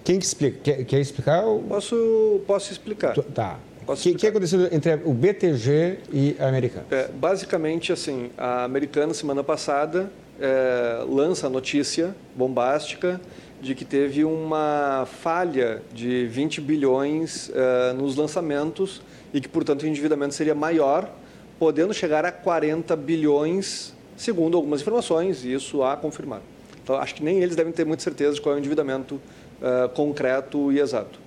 Quem 0.03 0.19
que 0.19 0.25
explica? 0.25 0.59
Quer, 0.63 0.85
quer 0.85 1.01
explicar? 1.01 1.43
Posso, 1.69 2.41
posso 2.47 2.73
explicar. 2.73 3.15
Tá. 3.35 3.59
O 3.87 3.97
que, 3.97 4.15
que 4.15 4.27
aconteceu 4.27 4.69
entre 4.73 4.95
o 5.05 5.13
BTG 5.13 5.99
e 6.13 6.37
a 6.39 6.47
Americana? 6.47 6.87
É, 6.91 7.09
basicamente, 7.09 7.93
assim, 7.93 8.31
a 8.39 8.65
Americana, 8.65 9.13
semana 9.13 9.43
passada, 9.43 10.11
é, 10.41 11.05
lança 11.09 11.47
a 11.47 11.51
notícia 11.51 12.15
bombástica 12.35 13.21
de 13.61 13.75
que 13.75 13.85
teve 13.85 14.25
uma 14.25 15.07
falha 15.21 15.83
de 15.93 16.27
20 16.27 16.61
bilhões 16.63 17.51
é, 17.55 17.93
nos 17.93 18.17
lançamentos 18.17 19.03
e 19.35 19.41
que, 19.41 19.49
portanto, 19.49 19.83
o 19.83 19.87
endividamento 19.87 20.35
seria 20.35 20.55
maior, 20.55 21.11
podendo 21.59 21.93
chegar 21.93 22.25
a 22.25 22.33
40 22.33 22.97
bilhões, 22.97 23.93
segundo 24.17 24.57
algumas 24.57 24.81
informações, 24.81 25.45
e 25.45 25.53
isso 25.53 25.83
a 25.83 25.95
confirmar. 25.97 26.41
Então, 26.83 26.97
acho 26.97 27.15
que 27.15 27.23
nem 27.23 27.43
eles 27.43 27.55
devem 27.55 27.73
ter 27.73 27.85
muita 27.85 28.03
certeza 28.03 28.35
de 28.35 28.41
qual 28.41 28.55
é 28.55 28.57
o 28.57 28.59
endividamento 28.59 29.21
é, 29.61 29.89
concreto 29.89 30.73
e 30.73 30.81
exato. 30.81 31.21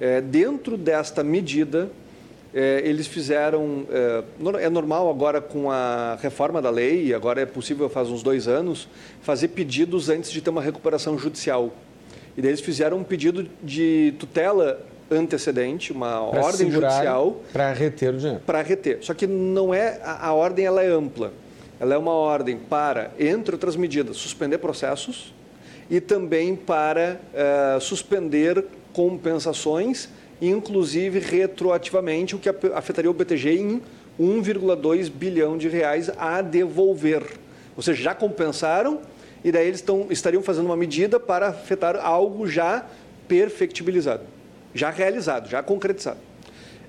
É, 0.00 0.20
dentro 0.20 0.76
desta 0.76 1.22
medida, 1.22 1.90
é, 2.54 2.80
eles 2.84 3.06
fizeram. 3.06 3.86
É, 3.90 4.24
é, 4.64 4.70
normal 4.70 5.10
agora 5.10 5.40
com 5.40 5.70
a 5.70 6.16
reforma 6.20 6.62
da 6.62 6.70
lei, 6.70 7.12
agora 7.12 7.40
é 7.40 7.46
possível 7.46 7.88
faz 7.88 8.08
uns 8.08 8.22
dois 8.22 8.48
anos, 8.48 8.88
fazer 9.22 9.48
pedidos 9.48 10.08
antes 10.08 10.30
de 10.30 10.40
ter 10.40 10.50
uma 10.50 10.62
recuperação 10.62 11.18
judicial. 11.18 11.72
E 12.36 12.42
daí 12.42 12.50
eles 12.50 12.60
fizeram 12.60 12.98
um 12.98 13.04
pedido 13.04 13.48
de 13.62 14.14
tutela 14.18 14.80
antecedente, 15.10 15.92
uma 15.92 16.30
pra 16.30 16.44
ordem 16.44 16.70
judicial. 16.70 17.40
Para 17.52 17.72
reter 17.72 18.14
o 18.14 18.18
dinheiro. 18.18 18.40
Para 18.44 18.62
reter. 18.62 18.98
Só 19.02 19.12
que 19.12 19.26
não 19.26 19.74
é. 19.74 20.00
A, 20.02 20.28
a 20.28 20.32
ordem 20.32 20.64
ela 20.64 20.82
é 20.82 20.88
ampla. 20.88 21.32
Ela 21.80 21.94
é 21.94 21.98
uma 21.98 22.12
ordem 22.12 22.56
para, 22.56 23.12
entre 23.18 23.54
outras 23.54 23.76
medidas, 23.76 24.16
suspender 24.16 24.58
processos 24.58 25.32
e 25.88 26.00
também 26.00 26.56
para 26.56 27.20
uh, 27.32 27.80
suspender 27.80 28.64
compensações 28.92 30.08
inclusive 30.40 31.18
retroativamente, 31.18 32.36
o 32.36 32.38
que 32.38 32.48
afetaria 32.74 33.10
o 33.10 33.14
BTG 33.14 33.58
em 33.58 33.82
1,2 34.18 35.10
bilhão 35.10 35.56
de 35.56 35.68
reais 35.68 36.10
a 36.16 36.42
devolver. 36.42 37.22
Ou 37.76 37.82
seja, 37.82 38.02
já 38.02 38.14
compensaram 38.14 39.00
e 39.44 39.52
daí 39.52 39.68
eles 39.68 39.80
estão, 39.80 40.06
estariam 40.10 40.42
fazendo 40.42 40.66
uma 40.66 40.76
medida 40.76 41.20
para 41.20 41.48
afetar 41.48 41.96
algo 41.96 42.46
já 42.48 42.84
perfectibilizado, 43.28 44.24
já 44.74 44.90
realizado, 44.90 45.48
já 45.48 45.62
concretizado. 45.62 46.18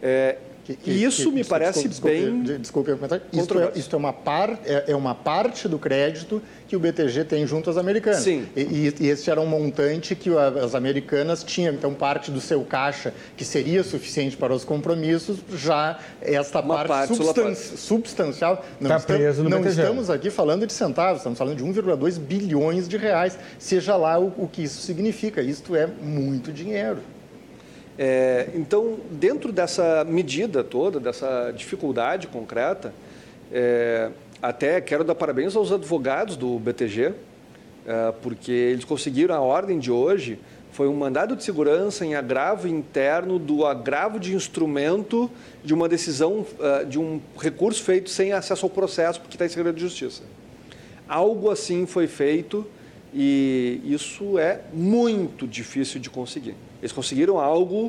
É, 0.02 0.38
que, 0.64 0.76
que, 0.76 0.91
isso 0.91 1.30
que, 1.30 1.36
me 1.36 1.43
parece 1.43 1.88
desculpe, 1.88 2.16
bem. 2.16 2.43
Desculpe, 2.43 2.91
desculpe 2.91 3.28
Isso 3.34 3.60
é, 3.60 3.72
isso 3.76 3.95
é, 3.95 3.97
uma 3.97 4.14
par, 4.14 4.60
é, 4.66 4.91
é, 4.91 4.95
uma 4.95 5.16
parte 5.16 5.68
do 5.68 5.80
crédito 5.80 6.41
que 6.70 6.76
o 6.76 6.80
BTG 6.80 7.24
tem 7.26 7.47
junto 7.47 7.67
às 7.67 7.78
americanas. 7.78 8.22
Sim. 8.22 8.47
E, 8.55 8.93
e, 8.99 9.07
esse 9.09 9.32
era 9.32 9.41
um 9.41 9.47
montante 9.47 10.15
que 10.15 10.30
as 10.63 10.76
americanas 10.76 11.43
tinham. 11.43 11.74
Então, 11.74 11.95
parte 11.95 12.30
do 12.30 12.39
seu 12.39 12.61
caixa, 12.61 13.11
que 13.36 13.43
seria 13.43 13.84
suficiente 13.84 14.38
para 14.38 14.53
os 14.53 14.63
compromissos, 14.63 15.39
já 15.51 15.99
esta 16.22 16.61
parte, 16.61 16.88
parte 16.88 17.15
substan 17.15 17.55
substancial. 17.55 18.63
Não, 18.80 18.88
tá 18.88 18.97
estamos, 18.97 19.38
não 19.39 19.65
estamos 19.65 20.09
aqui 20.11 20.30
falando 20.30 20.67
de 20.67 20.74
centavos, 20.74 21.17
estamos 21.17 21.39
falando 21.39 21.57
de 21.57 21.65
1,2 21.65 22.20
bilhões 22.20 22.88
de 22.88 22.97
reais. 22.97 23.39
Seja 23.57 23.95
lá 23.95 24.20
o, 24.20 24.28
o 24.38 24.47
que 24.47 24.63
isso 24.63 24.84
significa. 24.84 25.41
Isto 25.41 25.76
é 25.76 25.88
muito 25.88 26.53
dinheiro. 26.53 26.99
É, 27.97 28.49
então, 28.53 28.97
dentro 29.09 29.51
dessa 29.51 30.05
medida 30.05 30.63
toda, 30.63 30.99
dessa 30.99 31.51
dificuldade 31.51 32.28
concreta, 32.28 32.93
é, 33.51 34.11
até 34.42 34.80
quero 34.80 35.04
dar 35.04 35.16
parabéns 35.16 35.56
aos 35.56 35.72
advogados 35.72 36.38
do 36.38 36.58
BTG, 36.60 37.14
é, 37.86 38.14
porque 38.22 38.52
eles 38.52 38.86
conseguiram 38.86 39.36
a 39.36 39.40
ordem 39.40 39.80
de 39.80 39.92
hoje. 39.92 40.40
Foi 40.72 40.88
um 40.88 40.96
mandado 40.96 41.36
de 41.36 41.44
segurança 41.44 42.06
em 42.06 42.16
agravo 42.16 42.68
interno 42.68 43.40
do 43.40 43.66
agravo 43.66 44.20
de 44.20 44.36
instrumento 44.36 45.30
de 45.64 45.74
uma 45.74 45.90
decisão, 45.90 46.46
é, 46.60 46.86
de 46.86 47.00
um 47.00 47.20
recurso 47.38 47.84
feito 47.84 48.10
sem 48.10 48.32
acesso 48.32 48.66
ao 48.66 48.70
processo, 48.70 49.20
porque 49.20 49.36
está 49.36 49.46
em 49.46 49.50
segredo 49.50 49.76
de 49.76 49.82
justiça. 49.82 50.24
Algo 51.08 51.50
assim 51.50 51.86
foi 51.86 52.08
feito 52.08 52.66
e 53.14 53.82
isso 53.84 54.38
é 54.38 54.62
muito 54.72 55.48
difícil 55.48 56.00
de 56.00 56.10
conseguir. 56.10 56.56
Eles 56.80 56.92
conseguiram 56.92 57.40
algo, 57.40 57.88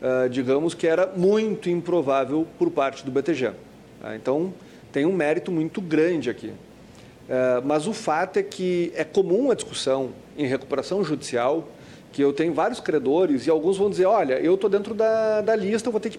uh, 0.00 0.28
digamos, 0.30 0.74
que 0.74 0.86
era 0.86 1.06
muito 1.16 1.68
improvável 1.68 2.46
por 2.58 2.70
parte 2.70 3.04
do 3.04 3.10
BTG. 3.10 3.52
Tá? 4.00 4.14
então, 4.16 4.54
tem 4.92 5.06
um 5.06 5.12
mérito 5.12 5.50
muito 5.50 5.80
grande 5.80 6.30
aqui. 6.30 6.48
Uh, 6.48 7.62
mas 7.64 7.86
o 7.86 7.92
fato 7.92 8.38
é 8.38 8.42
que 8.42 8.92
é 8.94 9.04
comum 9.04 9.50
a 9.50 9.54
discussão 9.54 10.10
em 10.36 10.46
recuperação 10.46 11.04
judicial 11.04 11.68
que 12.12 12.22
eu 12.22 12.32
tenho 12.32 12.52
vários 12.52 12.80
credores 12.80 13.46
e 13.46 13.50
alguns 13.50 13.78
vão 13.78 13.88
dizer, 13.88 14.06
olha, 14.06 14.34
eu 14.40 14.54
estou 14.54 14.68
dentro 14.68 14.94
da, 14.94 15.40
da 15.40 15.54
lista, 15.54 15.90
vou 15.90 16.00
ter, 16.00 16.10
que, 16.10 16.18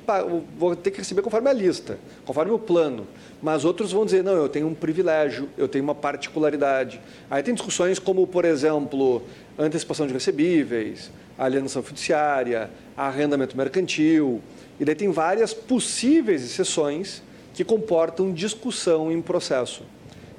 vou 0.57 0.75
ter 0.75 0.89
que 0.91 0.99
receber 0.99 1.21
conforme 1.21 1.49
a 1.49 1.53
lista, 1.53 1.99
conforme 2.25 2.51
o 2.51 2.59
plano. 2.59 3.05
Mas 3.41 3.65
outros 3.65 3.91
vão 3.91 4.05
dizer, 4.05 4.23
não, 4.23 4.33
eu 4.33 4.47
tenho 4.47 4.67
um 4.67 4.73
privilégio, 4.73 5.49
eu 5.57 5.67
tenho 5.67 5.83
uma 5.83 5.95
particularidade. 5.95 7.01
Aí 7.29 7.43
tem 7.43 7.53
discussões 7.53 7.99
como, 7.99 8.25
por 8.25 8.45
exemplo, 8.45 9.21
antecipação 9.59 10.07
de 10.07 10.13
recebíveis, 10.13 11.11
alienação 11.37 11.83
fiduciária, 11.83 12.69
arrendamento 12.95 13.57
mercantil. 13.57 14.41
E 14.79 14.85
daí 14.85 14.95
tem 14.95 15.11
várias 15.11 15.53
possíveis 15.53 16.43
exceções 16.43 17.21
que 17.61 17.65
comportam 17.65 18.33
discussão 18.33 19.11
em 19.11 19.21
processo. 19.21 19.83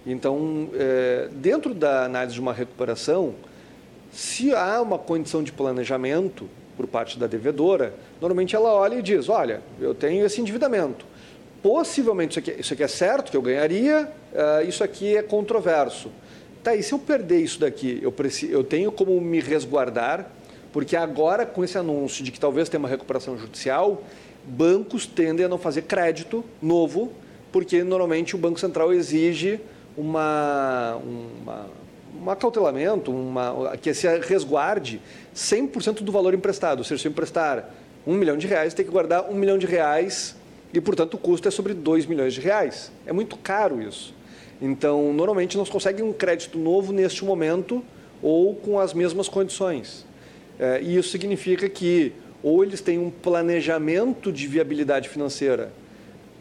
Então, 0.05 0.69
é, 0.75 1.29
dentro 1.31 1.73
da 1.73 2.05
análise 2.05 2.35
de 2.35 2.41
uma 2.41 2.53
recuperação, 2.53 3.37
se 4.11 4.53
há 4.53 4.83
uma 4.83 4.99
condição 4.99 5.41
de 5.41 5.53
planejamento 5.53 6.49
por 6.77 6.89
parte 6.89 7.17
da 7.17 7.29
devedora, 7.29 7.95
normalmente 8.21 8.57
ela 8.57 8.75
olha 8.75 8.97
e 8.97 9.03
diz: 9.03 9.29
olha, 9.29 9.63
eu 9.81 9.95
tenho 9.95 10.27
esse 10.27 10.41
endividamento. 10.41 11.07
possivelmente 11.63 12.33
isso 12.33 12.39
aqui, 12.41 12.61
isso 12.61 12.75
aqui 12.75 12.83
é 12.83 12.89
certo 12.89 13.31
que 13.31 13.37
eu 13.37 13.43
ganharia, 13.43 14.11
uh, 14.33 14.67
isso 14.69 14.83
aqui 14.83 15.17
é 15.17 15.23
controverso. 15.23 16.11
Tá, 16.65 16.75
e 16.75 16.83
se 16.83 16.93
eu 16.93 16.99
perder 16.99 17.39
isso 17.39 17.61
daqui, 17.61 18.01
eu, 18.03 18.11
preciso, 18.11 18.51
eu 18.51 18.65
tenho 18.65 18.91
como 18.91 19.21
me 19.21 19.39
resguardar, 19.39 20.29
porque 20.73 20.97
agora, 20.97 21.47
com 21.47 21.63
esse 21.63 21.79
anúncio 21.79 22.25
de 22.25 22.33
que 22.33 22.41
talvez 22.41 22.69
tenha 22.69 22.81
uma 22.81 22.89
recuperação 22.89 23.39
judicial, 23.39 24.03
bancos 24.45 25.07
tendem 25.07 25.47
a 25.47 25.49
não 25.49 25.59
fazer 25.59 25.83
crédito 25.83 26.45
novo, 26.61 27.13
porque 27.51 27.83
normalmente 27.85 28.35
o 28.35 28.39
Banco 28.39 28.59
Central 28.59 28.93
exige 28.93 29.61
uma, 29.97 30.97
uma, 30.97 31.67
um 32.21 32.31
acautelamento, 32.31 33.13
uma, 33.13 33.77
que 33.77 33.93
se 33.93 34.07
resguarde 34.21 35.01
100% 35.35 36.03
do 36.03 36.11
valor 36.11 36.35
emprestado. 36.35 36.79
Ou 36.79 36.85
seja, 36.85 37.03
se 37.03 37.09
eu 37.09 37.13
emprestar 37.13 37.71
um 38.07 38.15
milhão 38.15 38.37
de 38.37 38.47
reais, 38.47 38.75
tem 38.75 38.85
que 38.85 38.91
guardar 38.91 39.31
um 39.31 39.35
milhão 39.35 39.59
de 39.59 39.67
reais 39.67 40.35
e, 40.73 40.81
portanto, 40.81 41.15
o 41.15 41.19
custo 41.19 41.47
é 41.47 41.51
sobre 41.51 41.75
dois 41.75 42.07
milhões 42.07 42.35
de 42.35 42.41
reais. 42.41 42.91
É 43.07 43.13
muito 43.13 43.37
caro 43.37 43.81
isso. 43.81 44.15
Então, 44.61 45.13
normalmente 45.13 45.57
não 45.57 45.65
se 45.65 45.71
consegue 45.71 46.03
um 46.03 46.13
crédito 46.13 46.59
novo 46.59 46.93
neste 46.93 47.25
momento 47.25 47.83
ou 48.23 48.55
com 48.55 48.79
as 48.79 48.95
mesmas 48.95 49.29
condições. 49.29 50.07
É, 50.59 50.81
e 50.81 50.97
isso 50.97 51.11
significa 51.11 51.69
que 51.69 52.13
ou 52.43 52.63
eles 52.65 52.81
têm 52.81 52.99
um 52.99 53.11
planejamento 53.11 54.33
de 54.33 54.47
viabilidade 54.47 55.09
financeira 55.09 55.73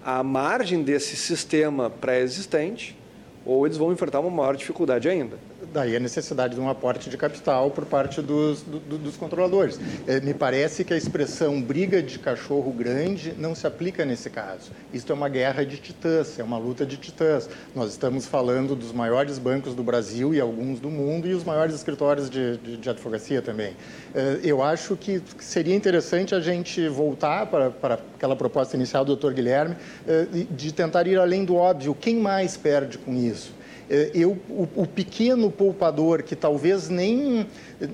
à 0.04 0.24
margem 0.24 0.82
desse 0.82 1.16
sistema 1.16 1.90
pré-existente, 1.90 2.98
ou 3.46 3.66
eles 3.66 3.78
vão 3.78 3.92
enfrentar 3.92 4.20
uma 4.20 4.30
maior 4.32 4.56
dificuldade 4.56 5.08
ainda 5.08 5.38
daí 5.74 5.96
a 5.96 6.00
necessidade 6.00 6.56
de 6.56 6.62
um 6.62 6.70
aporte 6.70 7.10
de 7.10 7.18
capital 7.18 7.72
por 7.72 7.86
parte 7.86 8.22
dos, 8.22 8.62
do, 8.62 8.98
dos 8.98 9.18
controladores. 9.18 9.80
É, 10.08 10.20
me 10.20 10.34
parece 10.34 10.84
que 10.84 10.94
a 10.94 10.98
expressão 10.98 11.62
briga 11.62 12.02
de 12.02 12.20
cachorro 12.20 12.72
grande 12.72 13.34
não 13.38 13.56
se 13.56 13.66
aplica 13.66 14.04
nesse 14.06 14.30
caso. 14.30 14.72
Isto 14.94 15.12
é 15.12 15.16
uma 15.16 15.30
guerra 15.30 15.66
de 15.66 15.78
titãs, 15.78 16.38
é 16.40 16.44
uma 16.44 16.58
luta 16.58 16.86
de 16.86 16.98
titãs. 16.98 17.50
Nós 17.76 17.92
estamos 17.92 18.26
falando 18.26 18.76
dos 18.76 18.92
maiores 18.92 19.40
bancos 19.40 19.74
do 19.74 19.84
Brasil 19.84 20.34
e 20.34 20.40
alguns 20.40 20.80
do 20.80 20.90
mundo 20.90 21.28
e 21.28 21.34
os 21.34 21.44
maiores 21.44 21.76
escritórios 21.76 22.30
de, 22.30 22.58
de, 22.58 22.78
de 22.78 22.90
advocacia 22.90 23.42
também. 23.42 23.76
É, 24.14 24.40
eu 24.44 24.62
acho 24.62 24.96
que 24.96 25.22
seria 25.40 25.76
interessante 25.76 26.36
a 26.36 26.40
gente 26.40 26.88
voltar 26.88 27.46
para, 27.46 27.70
para 27.70 28.00
aquela 28.16 28.36
proposta 28.36 28.76
inicial 28.76 29.06
do 29.06 29.16
Dr. 29.16 29.34
Guilherme 29.34 29.76
é, 30.08 30.26
de 30.50 30.74
tentar 30.74 31.08
ir 31.08 31.18
além 31.18 31.46
do 31.46 31.56
óbvio. 31.56 31.96
Quem 31.96 32.18
mais 32.18 32.58
perde 32.58 32.98
com 32.98 33.14
isso? 33.14 33.61
É, 33.94 34.10
eu, 34.14 34.40
o, 34.48 34.70
o, 34.74 34.88
pequeno 34.88 35.52
poupador 35.52 36.24
que 36.24 36.34
talvez 36.34 36.88
nem, 36.88 37.46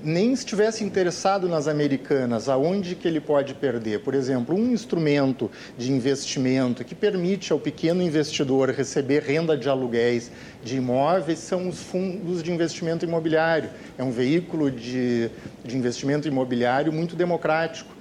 nem 0.04 0.32
estivesse 0.32 0.84
interessado 0.84 1.48
nas 1.48 1.66
americanas, 1.66 2.48
aonde 2.48 2.94
que 2.94 3.08
ele 3.08 3.18
pode 3.20 3.52
perder? 3.54 3.98
Por 3.98 4.14
exemplo, 4.14 4.54
um 4.54 4.72
instrumento 4.72 5.50
de 5.76 5.90
investimento 5.90 6.84
que 6.84 6.94
permite 6.94 7.52
ao 7.52 7.58
pequeno 7.58 8.00
investidor 8.00 8.70
receber 8.70 9.24
renda 9.24 9.56
de 9.56 9.68
aluguéis 9.68 10.30
de 10.62 10.76
imóveis 10.76 11.40
são 11.40 11.68
os 11.68 11.80
fundos 11.80 12.44
de 12.44 12.52
investimento 12.52 13.04
imobiliário. 13.04 13.68
É 13.98 14.04
um 14.04 14.12
veículo 14.12 14.70
de, 14.70 15.28
de 15.64 15.76
investimento 15.76 16.28
imobiliário 16.28 16.92
muito 16.92 17.16
democrático 17.16 17.97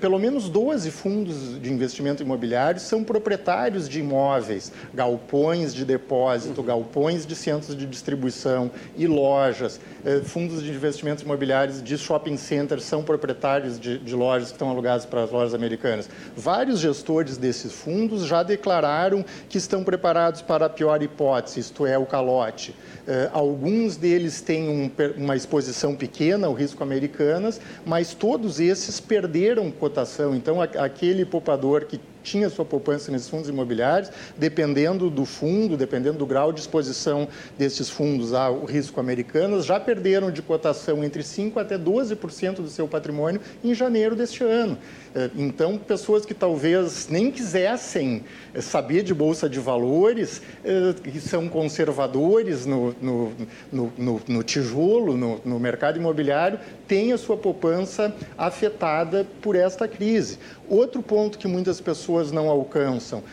pelo 0.00 0.18
menos 0.18 0.48
12 0.48 0.90
fundos 0.90 1.60
de 1.60 1.72
investimento 1.72 2.22
imobiliário 2.22 2.80
são 2.80 3.02
proprietários 3.02 3.88
de 3.88 4.00
imóveis, 4.00 4.72
galpões 4.92 5.74
de 5.74 5.84
depósito, 5.84 6.62
galpões 6.62 7.24
de 7.24 7.34
centros 7.34 7.74
de 7.74 7.86
distribuição 7.86 8.70
e 8.96 9.06
lojas. 9.06 9.80
Eh, 10.04 10.20
fundos 10.24 10.62
de 10.62 10.70
investimentos 10.70 11.24
imobiliários 11.24 11.82
de 11.82 11.96
shopping 11.96 12.36
centers 12.36 12.84
são 12.84 13.02
proprietários 13.02 13.78
de, 13.78 13.98
de 13.98 14.14
lojas 14.14 14.48
que 14.48 14.54
estão 14.54 14.70
alugadas 14.70 15.06
para 15.06 15.24
as 15.24 15.30
lojas 15.30 15.54
americanas. 15.54 16.08
Vários 16.36 16.80
gestores 16.80 17.36
desses 17.36 17.72
fundos 17.72 18.26
já 18.26 18.42
declararam 18.42 19.24
que 19.48 19.58
estão 19.58 19.82
preparados 19.82 20.42
para 20.42 20.66
a 20.66 20.68
pior 20.68 21.02
hipótese, 21.02 21.60
isto 21.60 21.86
é, 21.86 21.96
o 21.96 22.06
calote. 22.06 22.70
Uh, 22.70 23.30
alguns 23.32 23.96
deles 23.96 24.40
têm 24.40 24.68
um, 24.68 24.90
uma 25.16 25.36
exposição 25.36 25.94
pequena 25.94 26.46
ao 26.46 26.52
risco 26.52 26.82
americanas, 26.82 27.60
mas 27.84 28.14
todos 28.14 28.60
esses 28.60 29.00
perderam 29.00 29.69
cotação. 29.70 30.34
Então, 30.34 30.60
aquele 30.60 31.24
poupador 31.24 31.84
que 31.84 32.00
tinha 32.22 32.48
sua 32.48 32.64
poupança 32.64 33.10
nesses 33.10 33.28
fundos 33.28 33.48
imobiliários, 33.48 34.10
dependendo 34.36 35.10
do 35.10 35.24
fundo, 35.24 35.76
dependendo 35.76 36.18
do 36.18 36.26
grau 36.26 36.52
de 36.52 36.60
exposição 36.60 37.28
desses 37.58 37.88
fundos 37.88 38.32
ao 38.32 38.64
risco 38.64 39.00
americano, 39.00 39.62
já 39.62 39.78
perderam 39.78 40.30
de 40.30 40.42
cotação 40.42 41.02
entre 41.04 41.22
5% 41.22 41.56
até 41.56 41.78
12% 41.78 42.56
do 42.56 42.68
seu 42.68 42.86
patrimônio 42.86 43.40
em 43.62 43.74
janeiro 43.74 44.14
deste 44.14 44.44
ano. 44.44 44.78
Eh, 45.14 45.30
então, 45.36 45.76
pessoas 45.76 46.24
que 46.24 46.32
talvez 46.32 47.08
nem 47.08 47.30
quisessem 47.30 48.24
eh, 48.54 48.60
saber 48.60 49.02
de 49.02 49.12
bolsa 49.12 49.48
de 49.48 49.58
valores, 49.58 50.40
eh, 50.64 50.94
que 51.02 51.20
são 51.20 51.48
conservadores 51.48 52.64
no, 52.64 52.94
no, 53.00 53.32
no, 53.72 54.22
no 54.26 54.42
tijolo, 54.42 55.16
no, 55.16 55.60
mercado 55.60 55.98
imobiliário, 55.98 56.60
têm 56.86 57.12
a 57.12 57.18
sua 57.18 57.36
poupança 57.36 58.14
afetada 58.38 59.26
por 59.42 59.56
esta 59.56 59.88
crise. 59.88 60.38
Outro 60.70 61.02
ponto 61.02 61.36
que 61.36 61.48
muitas 61.48 61.80
pessoas 61.80 62.30
não 62.30 62.48
alcançam. 62.48 63.24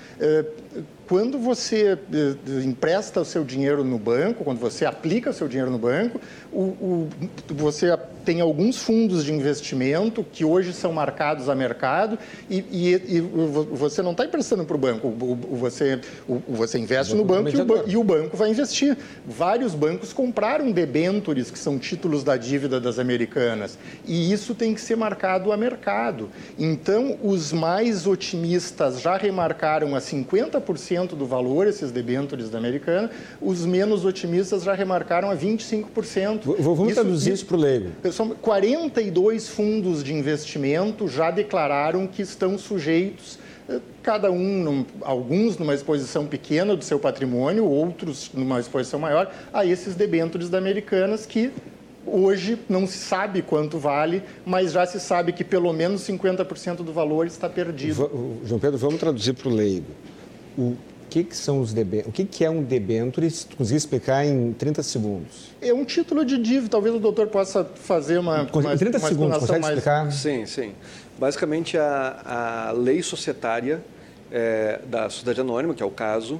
Quando 1.07 1.39
você 1.39 1.97
eh, 2.11 2.63
empresta 2.65 3.21
o 3.21 3.25
seu 3.25 3.45
dinheiro 3.45 3.83
no 3.83 3.97
banco, 3.97 4.43
quando 4.43 4.59
você 4.59 4.85
aplica 4.85 5.29
o 5.29 5.33
seu 5.33 5.47
dinheiro 5.47 5.71
no 5.71 5.77
banco, 5.77 6.19
o, 6.51 6.61
o, 6.61 7.09
você 7.47 7.91
tem 8.27 8.41
alguns 8.41 8.75
fundos 8.79 9.23
de 9.23 9.31
investimento 9.31 10.21
que 10.21 10.43
hoje 10.43 10.73
são 10.73 10.91
marcados 10.91 11.47
a 11.47 11.55
mercado 11.55 12.19
e, 12.49 12.57
e, 12.69 13.15
e 13.15 13.21
você 13.21 14.01
não 14.01 14.11
está 14.11 14.25
emprestando 14.25 14.65
para 14.65 14.75
o 14.75 14.77
banco, 14.77 15.09
você, 15.51 16.01
você 16.45 16.77
investe 16.77 17.15
no 17.15 17.23
banco 17.23 17.49
e 17.49 17.55
o, 17.55 17.89
e 17.91 17.95
o, 17.95 18.03
banco 18.03 18.35
vai 18.35 18.49
investir. 18.49 18.97
Vários 19.25 19.73
bancos 19.73 20.11
compraram 20.11 20.73
debêntures, 20.73 21.49
que 21.49 21.57
são 21.57 21.79
títulos 21.79 22.21
da 22.21 22.35
dívida 22.35 22.81
das 22.81 22.99
americanas, 22.99 23.79
e 24.05 24.29
isso 24.33 24.53
tem 24.53 24.73
que 24.73 24.81
ser 24.81 24.97
marcado 24.97 25.53
a 25.53 25.55
mercado. 25.55 26.29
Então, 26.59 27.17
os 27.23 27.53
mais 27.53 28.05
otimistas 28.05 28.99
já 28.99 29.15
remarcaram 29.15 29.95
a 29.95 29.99
50% 29.99 31.15
do 31.15 31.25
valor 31.25 31.65
esses 31.65 31.91
debêntures 31.91 32.49
da 32.49 32.57
Americana, 32.57 33.09
os 33.41 33.65
menos 33.65 34.03
otimistas 34.03 34.63
já 34.63 34.73
remarcaram 34.73 35.31
a 35.31 35.37
25%. 35.37 36.41
Vamos 36.59 36.87
isso, 36.87 36.93
traduzir 36.93 37.31
isso 37.31 37.45
para 37.45 37.55
o 37.55 37.59
leigo. 37.61 37.91
São 38.17 38.29
42 38.29 39.47
fundos 39.47 40.03
de 40.03 40.11
investimento 40.11 41.07
já 41.07 41.29
declararam 41.29 42.07
que 42.07 42.23
estão 42.23 42.57
sujeitos 42.57 43.37
eh, 43.69 43.79
cada 44.01 44.31
um, 44.31 44.63
num, 44.63 44.85
alguns 45.01 45.55
numa 45.59 45.75
exposição 45.75 46.25
pequena 46.25 46.75
do 46.75 46.83
seu 46.83 46.97
patrimônio, 46.97 47.63
outros 47.63 48.31
numa 48.33 48.59
exposição 48.59 48.99
maior, 48.99 49.31
a 49.53 49.63
esses 49.63 49.93
debêntures 49.93 50.49
da 50.49 50.57
Americanas 50.57 51.27
que 51.27 51.51
hoje 52.07 52.57
não 52.67 52.87
se 52.87 52.97
sabe 52.97 53.43
quanto 53.43 53.77
vale, 53.77 54.23
mas 54.43 54.71
já 54.71 54.83
se 54.87 54.99
sabe 54.99 55.31
que 55.31 55.43
pelo 55.43 55.71
menos 55.71 56.01
50% 56.01 56.77
do 56.77 56.91
valor 56.91 57.27
está 57.27 57.47
perdido. 57.47 58.39
João 58.43 58.59
Pedro, 58.59 58.79
vamos 58.79 58.99
traduzir 58.99 59.33
para 59.33 59.47
o 59.47 59.53
leigo 59.53 59.85
o 60.57 60.75
que, 61.09 61.23
que 61.23 61.35
são 61.35 61.59
os 61.59 61.73
debêntures? 61.73 62.09
O 62.09 62.11
que, 62.11 62.25
que 62.25 62.45
é 62.45 62.49
um 62.49 62.63
debênture? 62.63 63.29
Se 63.29 63.47
tu 63.47 63.57
conseguir 63.57 63.77
explicar 63.77 64.25
em 64.25 64.53
30 64.53 64.83
segundos. 64.83 65.51
É 65.61 65.73
um 65.73 65.85
título 65.85 66.25
de 66.25 66.37
dívida. 66.37 66.69
Talvez 66.69 66.93
o 66.93 66.99
doutor 66.99 67.27
possa 67.27 67.63
fazer 67.63 68.17
uma. 68.17 68.47
uma 68.51 68.73
em 68.73 68.77
30 68.77 68.97
uma 68.97 69.07
segundos, 69.07 69.37
consegue 69.39 69.59
mais... 69.59 69.77
explicar? 69.77 70.11
Sim, 70.11 70.45
sim. 70.45 70.73
Basicamente, 71.17 71.77
a, 71.77 72.67
a 72.69 72.71
lei 72.71 73.01
societária 73.01 73.83
é, 74.31 74.79
da 74.87 75.09
Sociedade 75.09 75.41
Anônima, 75.41 75.73
que 75.73 75.81
é 75.81 75.85
o 75.85 75.91
caso, 75.91 76.39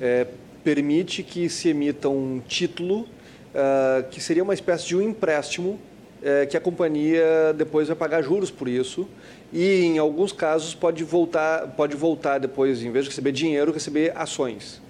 é, 0.00 0.26
permite 0.62 1.22
que 1.22 1.48
se 1.48 1.68
emita 1.68 2.08
um 2.08 2.40
título 2.46 3.00
uh, 3.00 4.08
que 4.10 4.20
seria 4.20 4.42
uma 4.42 4.54
espécie 4.54 4.86
de 4.86 4.96
um 4.96 5.02
empréstimo 5.02 5.78
é, 6.22 6.46
que 6.46 6.56
a 6.56 6.60
companhia 6.60 7.54
depois 7.56 7.86
vai 7.86 7.96
pagar 7.96 8.22
juros 8.22 8.50
por 8.50 8.68
isso 8.68 9.08
e 9.52 9.84
em 9.84 9.98
alguns 9.98 10.32
casos 10.32 10.74
pode 10.74 11.02
voltar, 11.04 11.68
pode 11.68 11.96
voltar 11.96 12.38
depois, 12.38 12.82
em 12.82 12.90
vez 12.90 13.04
de 13.04 13.10
receber 13.10 13.32
dinheiro, 13.32 13.72
receber 13.72 14.12
ações. 14.16 14.80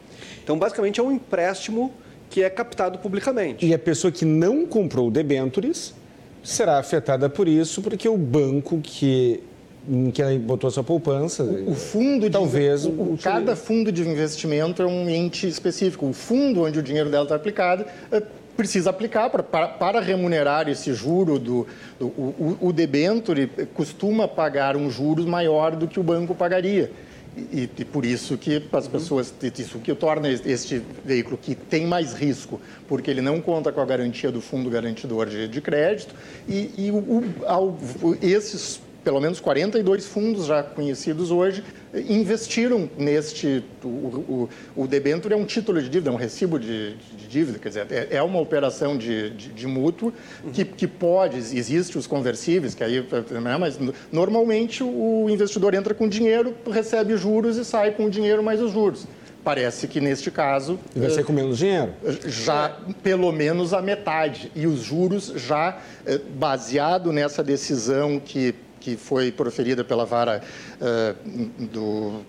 Então, 0.43 0.59
basicamente, 0.59 0.99
é 0.99 1.03
um 1.03 1.13
empréstimo 1.13 1.93
que 2.31 2.43
é 2.43 2.51
captado 2.51 2.99
publicamente. 2.99 3.65
E 3.65 3.73
a 3.73 3.79
pessoa 3.79 4.11
que 4.11 4.25
não 4.25 4.67
comprou 4.67 5.11
debêntures 5.11 5.95
será 6.43 6.79
afetada 6.79 7.29
por 7.29 7.47
isso, 7.49 7.83
porque 7.83 8.09
o 8.09 8.17
banco 8.17 8.81
que 8.83 9.43
em 9.89 10.11
que 10.11 10.21
ela 10.21 10.39
botou 10.39 10.69
a 10.69 10.71
sua 10.71 10.85
poupança. 10.85 11.43
O, 11.43 11.75
fundo 11.75 12.29
talvez 12.29 12.83
de, 12.83 12.89
o, 12.89 13.15
o, 13.15 13.19
cada 13.23 13.57
fundo 13.57 13.91
de 13.91 14.03
investimento 14.03 14.83
é 14.83 14.87
um 14.87 15.09
ente 15.09 15.49
específico. 15.49 16.07
O 16.07 16.13
fundo 16.13 16.65
onde 16.65 16.79
o 16.79 16.83
dinheiro 16.83 17.09
dela 17.09 17.23
está 17.23 17.35
aplicado 17.35 17.87
é 18.13 18.23
precisa 18.59 18.91
aplicar 18.91 19.31
para, 19.31 19.41
para, 19.41 19.69
para 19.69 20.01
remunerar 20.01 20.69
esse 20.69 20.93
juro 20.93 21.39
do, 21.39 21.65
do 21.97 22.07
o, 22.07 22.59
o 22.61 22.73
debenture 22.73 23.47
costuma 23.73 24.27
pagar 24.27 24.77
um 24.77 24.91
juros 24.91 25.25
maior 25.25 25.77
do 25.77 25.87
que 25.87 26.01
o 26.01 26.03
banco 26.03 26.35
pagaria. 26.35 26.91
E, 27.37 27.71
e, 27.79 27.85
por 27.85 28.05
isso 28.05 28.37
que 28.37 28.61
as 28.73 28.87
uhum. 28.87 28.91
pessoas, 28.91 29.33
isso 29.57 29.79
que 29.79 29.95
torna 29.95 30.29
este 30.29 30.83
veículo 31.05 31.39
que 31.41 31.55
tem 31.55 31.87
mais 31.87 32.13
risco, 32.13 32.61
porque 32.89 33.09
ele 33.09 33.21
não 33.21 33.41
conta 33.41 33.71
com 33.71 33.81
a 33.81 33.87
garantia 33.87 34.33
do 34.33 34.41
fundo 34.41 34.69
garantidor 34.69 35.27
de, 35.27 35.47
de 35.47 35.61
crédito, 35.61 36.13
e, 36.49 36.73
e 36.77 36.91
o, 36.91 37.23
ao, 37.47 37.79
esses 38.21 38.81
pelo 39.05 39.21
menos 39.21 39.41
42 39.41 40.07
fundos 40.07 40.47
já 40.47 40.63
conhecidos 40.63 41.31
hoje 41.31 41.63
investiram 41.95 42.89
neste. 42.99 43.65
O, 43.83 43.89
o, 43.89 44.49
o 44.77 44.87
debênture 44.87 45.33
é 45.33 45.37
um 45.37 45.45
título 45.45 45.81
de 45.81 45.89
dívida, 45.89 46.11
é 46.11 46.13
um 46.13 46.17
recibo 46.17 46.59
de, 46.59 46.95
de 46.95 47.27
dívida, 47.29 47.59
quer 47.59 47.69
dizer, 47.69 47.87
é, 47.91 48.17
é 48.17 48.23
uma 48.23 48.41
operação 48.41 48.97
de, 48.97 49.31
de, 49.31 49.49
de 49.49 49.67
mútuo 49.67 50.13
que, 50.53 50.65
que 50.65 50.87
pode, 50.87 51.37
existe 51.39 51.97
os 51.97 52.07
conversíveis, 52.07 52.75
que 52.75 52.85
aí, 52.85 53.07
né, 53.43 53.57
mas 53.59 53.79
normalmente 54.13 54.83
o 54.83 55.27
investidor 55.31 55.75
entra 55.75 55.95
com 55.95 56.09
dinheiro, 56.09 56.55
recebe 56.71 57.17
juros 57.17 57.57
e 57.57 57.65
sai 57.65 57.93
com 57.93 58.07
o 58.07 58.11
dinheiro 58.11 58.43
mais 58.43 58.61
os 58.61 58.73
juros. 58.73 59.07
Parece 59.43 59.89
que 59.89 60.01
neste 60.01 60.31
caso. 60.31 60.79
E 60.95 61.01
vai 61.01 61.09
ser 61.09 61.25
com 61.25 61.33
menos 61.33 61.57
dinheiro? 61.57 61.95
Já 62.27 62.77
pelo 63.03 63.33
menos 63.33 63.73
a 63.73 63.81
metade. 63.81 64.53
E 64.55 64.67
os 64.67 64.81
juros 64.81 65.33
já 65.37 65.79
eh, 66.05 66.21
baseado 66.35 67.13
nessa 67.13 67.43
decisão 67.43 68.21
que 68.23 68.55
que 68.81 68.97
foi 68.97 69.31
proferida 69.31 69.85
pela 69.85 70.05
vara 70.05 70.43
uh, 70.81 71.67
do, 71.67 72.21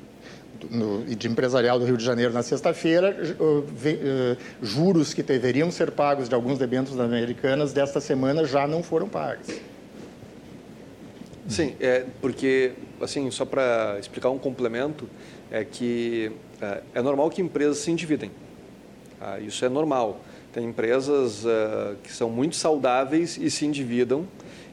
no, 0.69 1.03
de 1.03 1.27
empresarial 1.27 1.79
do 1.79 1.85
Rio 1.85 1.97
de 1.97 2.03
Janeiro 2.03 2.33
na 2.33 2.43
sexta-feira, 2.43 3.15
uh, 3.39 3.59
uh, 3.59 3.65
juros 4.61 5.13
que 5.13 5.23
deveriam 5.23 5.71
ser 5.71 5.91
pagos 5.91 6.27
de 6.27 6.35
alguns 6.35 6.57
debêntures 6.57 6.99
americanas 6.99 7.71
desta 7.71 8.01
semana 8.01 8.45
já 8.45 8.67
não 8.67 8.83
foram 8.83 9.07
pagos. 9.07 9.47
Sim, 11.47 11.75
é 11.79 12.05
porque, 12.21 12.73
assim, 13.01 13.29
só 13.31 13.43
para 13.43 13.97
explicar 13.99 14.29
um 14.29 14.37
complemento, 14.37 15.09
é 15.49 15.63
que 15.63 16.31
é, 16.61 16.81
é, 16.93 17.01
normal 17.01 17.29
que 17.31 17.41
empresas 17.41 17.79
se 17.79 17.89
endividem. 17.89 18.29
Ah, 19.19 19.39
isso 19.39 19.65
é 19.65 19.69
normal. 19.69 20.21
Tem 20.53 20.65
empresas 20.65 21.43
que 22.03 22.11
são 22.11 22.29
muito 22.29 22.55
saudáveis 22.55 23.37
e 23.37 23.51
se 23.51 23.65
endividam 23.65 24.27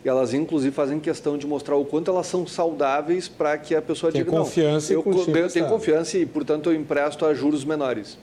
e 0.06 0.08
elas, 0.08 0.32
inclusive, 0.32 0.72
fazem 0.72 1.00
questão 1.00 1.36
de 1.36 1.48
mostrar 1.48 1.74
o 1.74 1.84
quanto 1.84 2.12
elas 2.12 2.28
são 2.28 2.46
saudáveis 2.46 3.26
para 3.26 3.58
que 3.58 3.74
a 3.74 3.82
pessoa 3.82 4.12
tem 4.12 4.22
diga, 4.22 4.30
confiança 4.30 4.94
não, 4.94 5.02
eu, 5.02 5.36
eu 5.36 5.48
tenho 5.48 5.66
confiança 5.66 6.16
e, 6.16 6.24
portanto, 6.24 6.70
eu 6.70 6.76
empresto 6.76 7.26
a 7.26 7.34
juros 7.34 7.64
menores. 7.64 8.16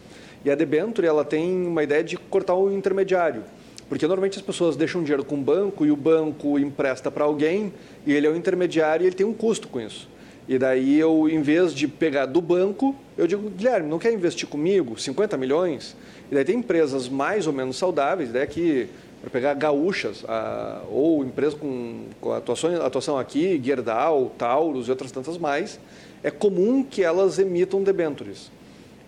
E 0.45 0.49
a 0.49 0.55
debenture, 0.55 1.05
ela 1.05 1.25
tem 1.25 1.67
uma 1.67 1.83
ideia 1.83 2.01
de 2.01 2.15
cortar 2.15 2.55
o 2.55 2.71
intermediário. 2.71 3.43
Porque 3.89 4.07
normalmente 4.07 4.37
as 4.37 4.41
pessoas 4.41 4.77
deixam 4.77 5.03
dinheiro 5.03 5.25
com 5.25 5.35
o 5.35 5.41
banco 5.41 5.85
e 5.85 5.91
o 5.91 5.95
banco 5.97 6.57
empresta 6.57 7.11
para 7.11 7.25
alguém 7.25 7.73
e 8.05 8.13
ele 8.13 8.27
é 8.27 8.29
o 8.29 8.35
intermediário 8.35 9.03
e 9.03 9.07
ele 9.07 9.15
tem 9.15 9.25
um 9.25 9.33
custo 9.33 9.67
com 9.67 9.81
isso. 9.81 10.07
E 10.47 10.57
daí 10.57 10.97
eu, 10.97 11.27
em 11.27 11.41
vez 11.41 11.73
de 11.73 11.85
pegar 11.85 12.27
do 12.27 12.39
banco, 12.39 12.95
eu 13.17 13.27
digo, 13.27 13.49
Guilherme, 13.49 13.89
não 13.89 13.99
quer 13.99 14.13
investir 14.13 14.47
comigo 14.47 14.97
50 14.97 15.35
milhões? 15.35 15.97
E 16.31 16.33
daí 16.33 16.45
tem 16.45 16.59
empresas 16.59 17.09
mais 17.09 17.45
ou 17.45 17.51
menos 17.51 17.75
saudáveis, 17.75 18.31
daí 18.31 18.47
que 18.47 18.87
para 19.23 19.29
pegar 19.29 19.53
gaúchas, 19.53 20.25
a, 20.27 20.81
ou 20.91 21.23
empresas 21.23 21.53
com, 21.53 22.07
com 22.19 22.33
atuação, 22.33 22.85
atuação 22.85 23.17
aqui, 23.17 23.59
Gerdau, 23.63 24.33
Taurus 24.37 24.87
e 24.87 24.91
outras 24.91 25.13
tantas 25.13 25.37
mais, 25.37 25.79
é 26.21 26.29
comum 26.29 26.83
que 26.83 27.01
elas 27.01 27.39
emitam 27.39 27.81
debentures. 27.81 28.51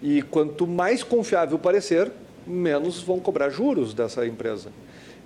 E 0.01 0.21
quanto 0.21 0.65
mais 0.65 1.03
confiável 1.03 1.59
parecer, 1.59 2.09
menos 2.47 3.01
vão 3.01 3.19
cobrar 3.19 3.49
juros 3.49 3.93
dessa 3.93 4.25
empresa. 4.25 4.69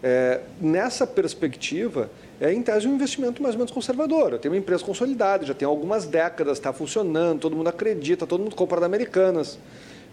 É, 0.02 0.42
nessa 0.60 1.06
perspectiva, 1.06 2.10
é 2.42 2.52
em 2.52 2.64
tese 2.64 2.88
um 2.88 2.96
investimento 2.96 3.44
mais 3.44 3.54
ou 3.54 3.60
menos 3.60 3.72
conservador. 3.72 4.40
Tenho 4.40 4.56
uma 4.56 4.60
empresa 4.60 4.84
consolidada, 4.84 5.46
já 5.46 5.54
tem 5.54 5.68
algumas 5.68 6.08
décadas, 6.08 6.58
está 6.58 6.74
funcionando, 6.74 7.42
todo 7.42 7.56
mundo 7.56 7.68
acredita, 7.68 8.26
todo 8.26 8.42
mundo 8.42 8.56
compra 8.56 8.80
da 8.80 8.88
Americanas. 8.88 9.60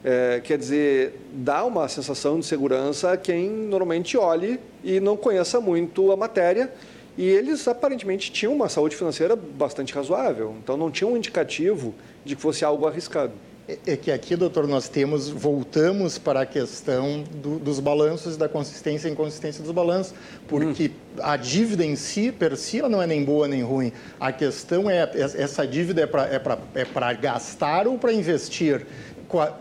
É, 0.09 0.39
quer 0.39 0.57
dizer, 0.57 1.19
dá 1.33 1.65
uma 1.65 1.89
sensação 1.89 2.39
de 2.39 2.47
segurança 2.47 3.11
a 3.11 3.17
quem 3.17 3.51
normalmente 3.51 4.17
olhe 4.17 4.61
e 4.85 5.01
não 5.01 5.17
conheça 5.17 5.61
muito 5.61 6.13
a 6.13 6.17
matéria. 6.17 6.73
E 7.19 7.25
eles 7.25 7.67
aparentemente 7.67 8.31
tinham 8.31 8.55
uma 8.55 8.69
saúde 8.69 8.95
financeira 8.95 9.35
bastante 9.35 9.93
razoável, 9.93 10.55
então 10.63 10.77
não 10.77 10.93
tinha 10.93 11.09
um 11.09 11.17
indicativo 11.17 11.93
de 12.25 12.37
que 12.37 12.41
fosse 12.41 12.65
algo 12.65 12.87
arriscado. 12.87 13.33
É, 13.69 13.79
é 13.87 13.97
que 13.97 14.13
aqui, 14.13 14.37
doutor, 14.37 14.69
nós 14.69 14.89
temos, 14.89 15.29
voltamos 15.29 16.19
para 16.19 16.43
a 16.43 16.47
questão 16.47 17.25
do, 17.43 17.59
dos 17.59 17.81
balanços, 17.81 18.37
da 18.37 18.49
consistência 18.49 19.09
e 19.09 19.13
inconsistência 19.13 19.63
dos 19.63 19.73
balanços, 19.73 20.15
porque 20.47 20.89
hum. 20.89 21.21
a 21.21 21.37
dívida 21.37 21.85
em 21.85 21.97
si, 21.97 22.31
per 22.31 22.57
si, 22.57 22.79
ela 22.79 22.89
não 22.89 23.03
é 23.03 23.07
nem 23.09 23.25
boa 23.25 23.49
nem 23.49 23.63
ruim. 23.63 23.93
A 24.21 24.31
questão 24.31 24.89
é, 24.89 25.11
essa 25.15 25.67
dívida 25.67 26.03
é 26.03 26.07
para 26.07 26.59
é 26.75 26.81
é 26.81 27.15
gastar 27.15 27.89
ou 27.89 27.99
para 27.99 28.13
investir? 28.13 28.87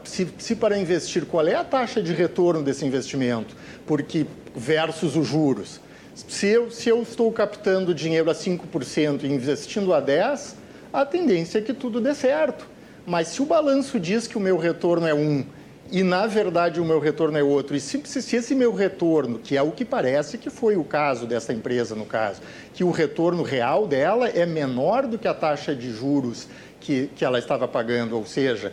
Se, 0.03 0.27
se, 0.37 0.55
para 0.55 0.77
investir, 0.77 1.25
qual 1.25 1.47
é 1.47 1.55
a 1.55 1.63
taxa 1.63 2.01
de 2.01 2.13
retorno 2.13 2.63
desse 2.63 2.85
investimento? 2.85 3.55
Porque 3.85 4.25
versus 4.55 5.15
os 5.15 5.27
juros. 5.27 5.81
Se 6.15 6.47
eu, 6.47 6.71
se 6.71 6.87
eu 6.89 7.01
estou 7.01 7.31
captando 7.31 7.93
dinheiro 7.93 8.29
a 8.29 8.33
5% 8.33 9.23
e 9.23 9.27
investindo 9.27 9.93
a 9.93 10.01
10%, 10.01 10.53
a 10.93 11.05
tendência 11.05 11.59
é 11.59 11.61
que 11.61 11.73
tudo 11.73 11.99
dê 11.99 12.13
certo. 12.13 12.65
Mas 13.05 13.27
se 13.27 13.41
o 13.41 13.45
balanço 13.45 13.99
diz 13.99 14.27
que 14.27 14.37
o 14.37 14.41
meu 14.41 14.57
retorno 14.57 15.05
é 15.05 15.13
1 15.13 15.45
e 15.91 16.03
na 16.03 16.25
verdade 16.25 16.81
o 16.81 16.85
meu 16.85 16.99
retorno 16.99 17.37
é 17.37 17.43
outro. 17.43 17.75
E 17.75 17.79
se, 17.79 18.01
se, 18.05 18.35
esse 18.35 18.55
meu 18.55 18.73
retorno, 18.73 19.37
que 19.37 19.55
é 19.55 19.61
o 19.61 19.71
que 19.71 19.85
parece 19.85 20.37
que 20.37 20.49
foi 20.49 20.75
o 20.75 20.83
caso 20.83 21.27
dessa 21.27 21.53
empresa 21.53 21.95
no 21.95 22.05
caso, 22.05 22.41
que 22.73 22.83
o 22.83 22.91
retorno 22.91 23.43
real 23.43 23.85
dela 23.85 24.29
é 24.29 24.45
menor 24.45 25.05
do 25.05 25.17
que 25.17 25.27
a 25.27 25.33
taxa 25.33 25.75
de 25.75 25.91
juros 25.91 26.47
que, 26.85 27.09
que 27.15 27.25
ela 27.25 27.39
estava 27.39 27.67
pagando, 27.67 28.15
ou 28.15 28.27
seja, 28.27 28.71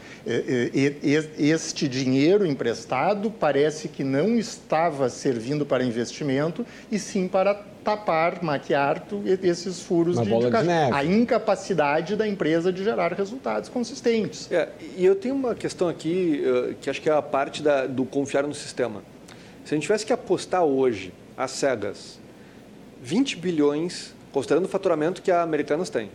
este 1.39 1.89
dinheiro 1.89 2.45
emprestado 2.45 3.31
parece 3.31 3.89
que 3.89 4.05
não 4.05 4.37
estava 4.37 5.09
servindo 5.09 5.65
para 5.65 5.83
investimento 5.83 6.67
e 6.91 6.99
sim 6.99 7.27
para 7.27 7.55
tapar, 7.83 8.43
maquiar 8.43 9.03
esses 9.43 9.81
furos 9.81 10.17
Uma 10.17 10.25
de, 10.25 10.31
bola 10.31 10.51
de, 10.51 10.59
de 10.59 10.65
neve. 10.65 10.95
a 10.95 11.03
incapacidade 11.03 12.15
da 12.15 12.29
empresa 12.29 12.71
de 12.71 12.85
gerar 12.85 13.15
resultados 13.15 13.71
consistentes. 13.71 14.53
É, 14.53 14.69
e 14.97 15.05
eu 15.07 15.17
tenho 15.17 15.35
uma 15.35 15.55
questão 15.55 15.89
aqui 15.89 16.45
eh, 16.45 16.75
que 16.83 16.91
acho 16.91 17.01
que 17.01 17.09
é 17.09 17.13
a 17.13 17.23
parte 17.23 17.63
da, 17.63 17.87
do 17.87 18.05
confiar 18.05 18.47
no 18.47 18.55
sistema. 18.55 19.03
Se 19.65 19.73
a 19.73 19.75
gente 19.75 19.85
tivesse 19.85 20.05
que 20.05 20.13
apostar 20.13 20.63
hoje, 20.63 21.15
às 21.37 21.51
cegas, 21.53 22.21
20 23.03 23.39
bilhões, 23.39 24.15
considerando 24.31 24.67
o 24.67 24.69
faturamento 24.69 25.23
que 25.23 25.31
a 25.31 25.43
Americanas 25.43 25.89
tem, 25.89 26.11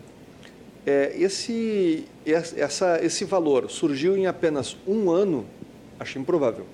é, 0.87 1.13
esse, 1.17 2.05
essa, 2.25 2.97
esse 3.03 3.25
valor 3.25 3.69
surgiu 3.69 4.15
em 4.15 4.25
apenas 4.25 4.77
um 4.87 5.11
ano, 5.11 5.45
acho 5.99 6.17
improvável. 6.17 6.65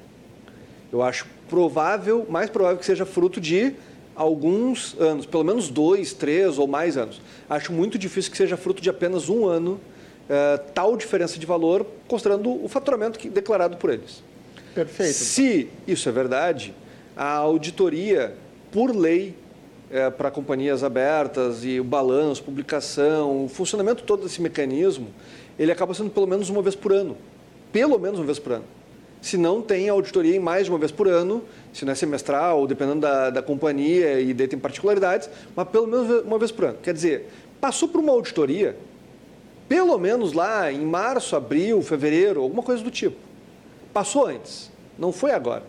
Eu 0.92 1.02
acho 1.02 1.26
provável, 1.50 2.24
mais 2.30 2.48
provável 2.48 2.78
que 2.78 2.86
seja 2.86 3.08
fruto 3.08 3.42
de 3.42 3.74
alguns 4.16 4.96
anos, 5.00 5.26
pelo 5.26 5.44
menos 5.44 5.68
dois, 5.68 6.14
três 6.14 6.60
ou 6.60 6.68
mais 6.68 6.96
anos. 6.96 7.20
Acho 7.50 7.74
muito 7.74 7.98
difícil 7.98 8.30
que 8.30 8.38
seja 8.38 8.56
fruto 8.56 8.84
de 8.84 8.90
apenas 8.92 9.30
um 9.30 9.48
ano 9.48 9.82
é, 10.30 10.58
tal 10.58 10.96
diferença 10.96 11.40
de 11.40 11.46
valor, 11.48 11.84
considerando 12.08 12.64
o 12.64 12.68
faturamento 12.68 13.18
que, 13.18 13.28
declarado 13.28 13.78
por 13.78 13.90
eles. 13.90 14.24
Perfeito. 14.76 15.14
Se 15.14 15.70
isso 15.88 16.08
é 16.08 16.12
verdade, 16.12 16.72
a 17.18 17.34
auditoria, 17.34 18.36
por 18.72 18.96
lei, 18.96 19.36
é, 19.94 20.10
para 20.10 20.32
companhias 20.32 20.84
abertas 20.84 21.64
e 21.64 21.80
o 21.80 21.84
balanço, 21.84 22.44
publicação, 22.44 23.46
o 23.46 23.48
funcionamento 23.48 24.04
todo 24.04 24.24
desse 24.24 24.42
mecanismo, 24.42 25.10
ele 25.58 25.72
acaba 25.72 25.94
sendo 25.94 26.10
pelo 26.10 26.26
menos 26.26 26.50
uma 26.50 26.64
vez 26.64 26.76
por 26.76 26.92
ano. 26.92 27.16
Pelo 27.72 28.00
menos 28.00 28.18
uma 28.18 28.26
vez 28.26 28.40
por 28.40 28.54
ano. 28.54 28.66
Se 29.22 29.38
não 29.38 29.62
tem 29.62 29.88
auditoria 29.88 30.36
em 30.36 30.40
mais 30.40 30.66
de 30.66 30.72
uma 30.72 30.80
vez 30.80 30.92
por 30.92 31.08
ano, 31.08 31.44
se 31.72 31.86
não 31.86 31.92
é 31.92 31.96
semestral, 31.96 32.66
dependendo 32.66 33.02
da, 33.02 33.30
da 33.30 33.42
companhia 33.44 34.20
e 34.20 34.34
daí 34.34 34.48
tem 34.48 34.58
particularidades, 34.58 35.30
mas 35.56 35.68
pelo 35.70 35.86
menos 35.86 36.24
uma 36.26 36.40
vez 36.40 36.52
por 36.52 36.66
ano. 36.66 36.80
Quer 36.82 36.94
dizer, 36.96 37.30
passou 37.62 37.88
por 37.88 38.02
uma 38.02 38.12
auditoria, 38.12 38.76
pelo 39.70 39.98
menos 40.00 40.34
lá 40.34 40.72
em 40.72 40.84
março, 40.84 41.36
abril, 41.36 41.84
fevereiro, 41.84 42.42
alguma 42.42 42.64
coisa 42.64 42.84
do 42.84 42.90
tipo. 42.90 43.18
Passou 43.94 44.26
antes, 44.26 44.72
não 44.98 45.12
foi 45.12 45.32
agora. 45.32 45.64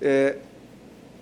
É, 0.00 0.36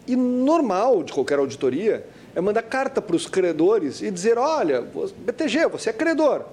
e 0.07 0.15
normal 0.17 1.03
de 1.03 1.13
qualquer 1.13 1.39
auditoria 1.39 2.07
é 2.35 2.41
mandar 2.41 2.63
carta 2.63 3.01
para 3.01 3.17
os 3.17 3.27
credores 3.27 4.03
e 4.03 4.11
dizer: 4.11 4.39
olha, 4.39 4.83
BTG, 4.83 5.67
você 5.69 5.91
é 5.91 5.93
credor. 5.93 6.45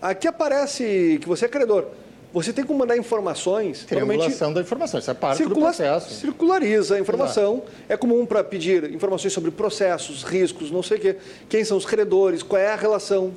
Aqui 0.00 0.28
aparece 0.28 1.18
que 1.20 1.28
você 1.28 1.46
é 1.46 1.48
credor. 1.48 1.86
Você 2.32 2.52
tem 2.52 2.64
que 2.64 2.72
mandar 2.72 2.96
informações. 2.96 3.84
Triangulação 3.84 4.52
da 4.52 4.62
informação, 4.62 4.98
isso 4.98 5.10
é 5.10 5.14
parte 5.14 5.36
circula, 5.36 5.54
do 5.54 5.62
processo. 5.64 6.14
Circulariza 6.14 6.96
a 6.96 7.00
informação. 7.00 7.56
Exato. 7.56 7.72
É 7.90 7.96
comum 7.96 8.24
para 8.24 8.42
pedir 8.42 8.90
informações 8.92 9.32
sobre 9.34 9.50
processos, 9.50 10.22
riscos, 10.22 10.70
não 10.70 10.82
sei 10.82 10.96
o 10.96 11.00
quê. 11.00 11.16
Quem 11.48 11.62
são 11.62 11.76
os 11.76 11.84
credores, 11.84 12.42
qual 12.42 12.60
é 12.60 12.72
a 12.72 12.76
relação. 12.76 13.34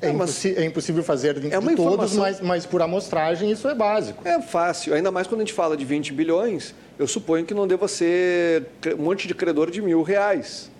É, 0.00 0.08
é, 0.08 0.10
impossi 0.10 0.54
é 0.56 0.64
impossível 0.64 1.02
fazer 1.02 1.38
de, 1.38 1.52
é 1.52 1.60
de 1.60 1.76
todos, 1.76 2.16
mas, 2.16 2.40
mas 2.40 2.66
por 2.66 2.80
amostragem 2.80 3.50
isso 3.50 3.68
é 3.68 3.74
básico. 3.74 4.26
É 4.26 4.40
fácil, 4.40 4.94
ainda 4.94 5.10
mais 5.10 5.26
quando 5.26 5.42
a 5.42 5.44
gente 5.44 5.52
fala 5.52 5.76
de 5.76 5.84
20 5.84 6.12
bilhões, 6.12 6.74
eu 6.98 7.06
suponho 7.06 7.44
que 7.44 7.52
não 7.52 7.66
deva 7.66 7.86
ser 7.86 8.66
um 8.98 9.02
monte 9.02 9.28
de 9.28 9.34
credor 9.34 9.70
de 9.70 9.82
mil 9.82 10.02
reais. 10.02 10.70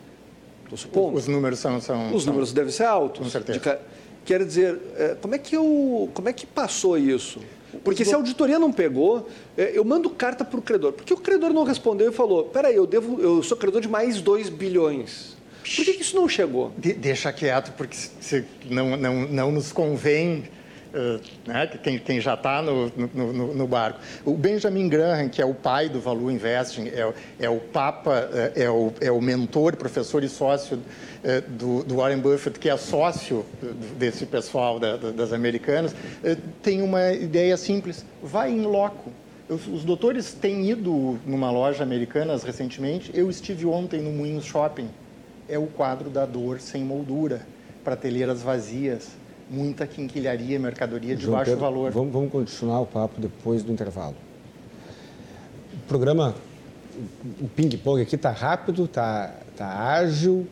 Estou 0.64 0.79
supondo. 0.79 1.16
Os 1.16 1.27
números 1.27 1.59
são... 1.59 1.81
são 1.81 2.14
Os 2.14 2.23
são... 2.23 2.33
números 2.33 2.53
devem 2.53 2.73
ser 2.73 2.85
altos. 2.85 3.25
Com 3.25 3.31
certeza. 3.31 3.59
De... 3.59 3.79
Quer 4.25 4.45
dizer, 4.45 4.79
é, 4.97 5.16
como 5.21 5.35
é, 5.35 5.39
que 5.39 5.57
eu, 5.57 6.09
como 6.14 6.29
é 6.29 6.33
que 6.33 6.47
passou 6.47 6.97
isso? 6.97 7.41
Porque 7.85 8.05
se 8.05 8.12
a 8.12 8.16
auditoria 8.16 8.59
não 8.59 8.73
pegou, 8.73 9.29
é, 9.57 9.73
eu 9.75 9.85
mando 9.85 10.11
carta 10.11 10.45
para 10.45 10.59
o 10.59 10.62
credor. 10.62 10.93
Porque 10.93 11.12
o 11.12 11.16
credor 11.16 11.53
não 11.53 11.64
respondeu 11.64 12.11
e 12.11 12.12
falou, 12.12 12.45
peraí, 12.45 12.77
eu, 12.77 12.87
devo, 12.87 13.21
eu 13.21 13.43
sou 13.43 13.57
credor 13.57 13.81
de 13.81 13.89
mais 13.89 14.21
2 14.21 14.49
bilhões. 14.49 15.37
Por 15.61 15.84
que, 15.84 15.94
que 15.94 16.02
isso 16.02 16.16
não 16.16 16.28
chegou? 16.28 16.72
De, 16.76 16.92
deixa 16.92 17.32
quieto, 17.32 17.72
porque 17.72 17.96
se, 17.96 18.44
não, 18.68 18.96
não, 18.96 19.28
não 19.28 19.52
nos 19.52 19.72
convém 19.72 20.44
Uh, 20.90 21.20
né, 21.46 21.68
quem, 21.84 22.00
quem, 22.00 22.20
já 22.20 22.34
está 22.34 22.61
no, 22.61 22.90
no, 23.14 23.54
no, 23.54 23.66
barco. 23.68 24.00
O 24.24 24.34
Benjamin 24.34 24.88
Graham, 24.88 25.28
que 25.28 25.40
é 25.40 25.44
o 25.44 25.54
pai 25.54 25.88
do 25.88 26.00
Value 26.00 26.32
Investing, 26.32 26.88
é, 26.88 27.12
é 27.38 27.48
o 27.48 27.61
papa, 27.61 28.28
é, 28.32 28.64
é 28.64 28.70
o, 28.70 28.92
é 29.00 29.12
o 29.12 29.20
mentor, 29.20 29.76
professor 29.76 30.24
e 30.24 30.28
sócio 30.28 30.78
uh, 30.78 31.48
do, 31.48 31.84
do, 31.84 31.94
Warren 31.94 32.18
Buffett, 32.18 32.58
que 32.58 32.68
é 32.68 32.76
sócio 32.76 33.46
desse 33.98 34.26
pessoal 34.26 34.80
da, 34.80 34.96
das 34.96 35.32
americanas, 35.32 35.94
tem 36.61 36.82
uma 36.82 37.12
ideia 37.12 37.56
simples: 37.56 38.04
vai 38.20 38.50
em 38.50 38.62
loco. 38.62 39.12
Os, 39.48 39.84
doutores 39.84 40.32
têm 40.32 40.70
ido 40.70 41.20
numa 41.24 41.52
loja 41.52 41.84
americana 41.84 42.36
recentemente. 42.36 43.11
Eu 43.14 43.30
estive 43.30 43.66
ontem 43.66 44.00
no 44.00 44.11
Moinhos 44.11 44.44
Shopping 44.44 44.88
é 45.51 45.59
o 45.59 45.66
quadro 45.66 46.09
da 46.09 46.24
dor 46.24 46.61
sem 46.61 46.84
moldura, 46.84 47.46
prateleiras 47.82 48.40
vazias, 48.40 49.09
muita 49.51 49.86
quinquilharia, 49.86 50.59
mercadoria 50.59 51.16
de 51.16 51.24
João 51.24 51.36
baixo 51.36 51.51
Pedro, 51.51 51.64
valor. 51.64 51.90
Vamos, 51.90 52.12
vamos 52.12 52.30
continuar 52.30 52.80
o 52.80 52.86
papo 52.86 53.20
depois 53.20 53.62
do 53.62 53.72
intervalo. 53.72 54.14
O 55.74 55.88
programa, 55.88 56.34
o 57.40 57.48
ping-pong 57.48 58.01
aqui 58.01 58.14
está 58.14 58.30
rápido, 58.30 58.84
está 58.84 59.34
tá 59.57 59.92
ágil, 59.92 60.46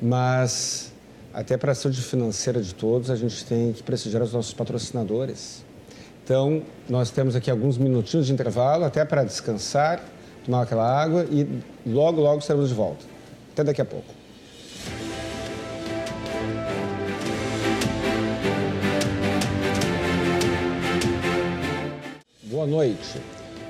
mas 0.00 0.90
até 1.34 1.58
para 1.58 1.72
a 1.72 1.74
saúde 1.74 2.00
financeira 2.00 2.62
de 2.62 2.74
todos, 2.74 3.10
a 3.10 3.16
gente 3.16 3.44
tem 3.44 3.72
que 3.72 3.82
prestigiar 3.82 4.22
os 4.22 4.32
nossos 4.32 4.54
patrocinadores. 4.54 5.62
Então, 6.24 6.62
nós 6.88 7.10
temos 7.10 7.36
aqui 7.36 7.50
alguns 7.50 7.76
minutinhos 7.76 8.26
de 8.26 8.32
intervalo, 8.32 8.84
até 8.84 9.04
para 9.04 9.22
descansar, 9.22 10.02
tomar 10.44 10.62
aquela 10.62 10.86
água 10.86 11.26
e 11.30 11.46
logo, 11.86 12.20
logo 12.20 12.38
estaremos 12.38 12.70
de 12.70 12.74
volta. 12.74 13.04
Até 13.52 13.64
daqui 13.64 13.82
a 13.82 13.84
pouco. 13.84 14.19
Boa 22.60 22.68
noite. 22.68 23.18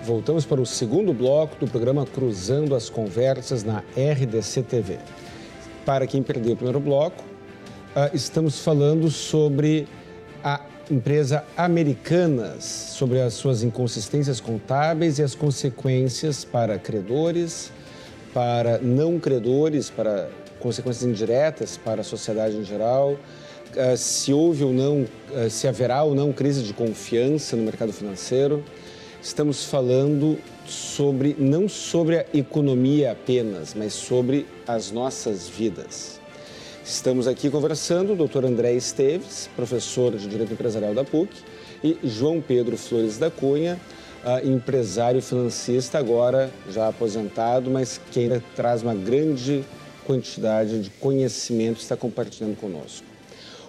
Voltamos 0.02 0.44
para 0.44 0.60
o 0.60 0.66
segundo 0.66 1.12
bloco 1.12 1.54
do 1.64 1.70
programa 1.70 2.04
Cruzando 2.04 2.74
as 2.74 2.90
Conversas 2.90 3.62
na 3.62 3.84
RDC 3.96 4.64
TV. 4.64 4.98
Para 5.86 6.08
quem 6.08 6.24
perdeu 6.24 6.54
o 6.54 6.56
primeiro 6.56 6.80
bloco, 6.80 7.22
uh, 7.22 8.10
estamos 8.12 8.64
falando 8.64 9.08
sobre 9.08 9.86
a 10.42 10.60
empresa 10.90 11.44
Americanas, 11.56 12.64
sobre 12.64 13.20
as 13.20 13.34
suas 13.34 13.62
inconsistências 13.62 14.40
contábeis 14.40 15.20
e 15.20 15.22
as 15.22 15.36
consequências 15.36 16.44
para 16.44 16.76
credores, 16.76 17.70
para 18.34 18.78
não 18.78 19.20
credores, 19.20 19.88
para 19.88 20.28
consequências 20.58 21.08
indiretas 21.08 21.76
para 21.76 22.00
a 22.00 22.04
sociedade 22.04 22.56
em 22.56 22.64
geral, 22.64 23.12
uh, 23.12 23.96
se 23.96 24.32
houve 24.32 24.64
ou 24.64 24.72
não, 24.72 25.02
uh, 25.02 25.48
se 25.48 25.68
haverá 25.68 26.02
ou 26.02 26.12
não 26.12 26.32
crise 26.32 26.64
de 26.64 26.74
confiança 26.74 27.54
no 27.54 27.62
mercado 27.62 27.92
financeiro 27.92 28.64
estamos 29.22 29.64
falando 29.64 30.38
sobre 30.66 31.36
não 31.38 31.68
sobre 31.68 32.18
a 32.18 32.26
economia 32.32 33.12
apenas, 33.12 33.74
mas 33.74 33.92
sobre 33.92 34.46
as 34.66 34.90
nossas 34.90 35.48
vidas. 35.48 36.20
Estamos 36.84 37.26
aqui 37.26 37.50
conversando 37.50 38.14
o 38.14 38.28
Dr. 38.28 38.44
André 38.46 38.72
Esteves, 38.74 39.48
professor 39.54 40.16
de 40.16 40.26
Direito 40.26 40.52
Empresarial 40.52 40.94
da 40.94 41.04
PUC, 41.04 41.30
e 41.84 41.98
João 42.02 42.40
Pedro 42.40 42.76
Flores 42.76 43.18
da 43.18 43.30
Cunha, 43.30 43.80
empresário 44.44 45.22
financista, 45.22 45.98
agora 45.98 46.50
já 46.68 46.88
aposentado, 46.88 47.70
mas 47.70 48.00
que 48.10 48.20
ainda 48.20 48.42
traz 48.54 48.82
uma 48.82 48.94
grande 48.94 49.64
quantidade 50.06 50.82
de 50.82 50.90
conhecimento 50.90 51.80
está 51.80 51.96
compartilhando 51.96 52.56
conosco. 52.56 53.06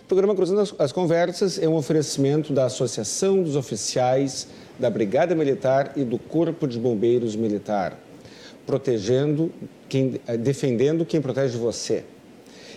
O 0.03 0.07
programa 0.11 0.35
Cruzando 0.35 0.75
as 0.77 0.91
Conversas 0.91 1.57
é 1.57 1.69
um 1.69 1.75
oferecimento 1.75 2.51
da 2.51 2.65
Associação 2.65 3.41
dos 3.41 3.55
Oficiais 3.55 4.47
da 4.79 4.89
Brigada 4.89 5.35
Militar 5.35 5.93
e 5.95 6.03
do 6.03 6.17
Corpo 6.17 6.67
de 6.67 6.79
Bombeiros 6.79 7.35
Militar, 7.35 7.97
protegendo 8.65 9.51
quem, 9.87 10.19
eh, 10.27 10.37
defendendo 10.37 11.05
quem 11.05 11.21
protege 11.21 11.57
você. 11.57 12.03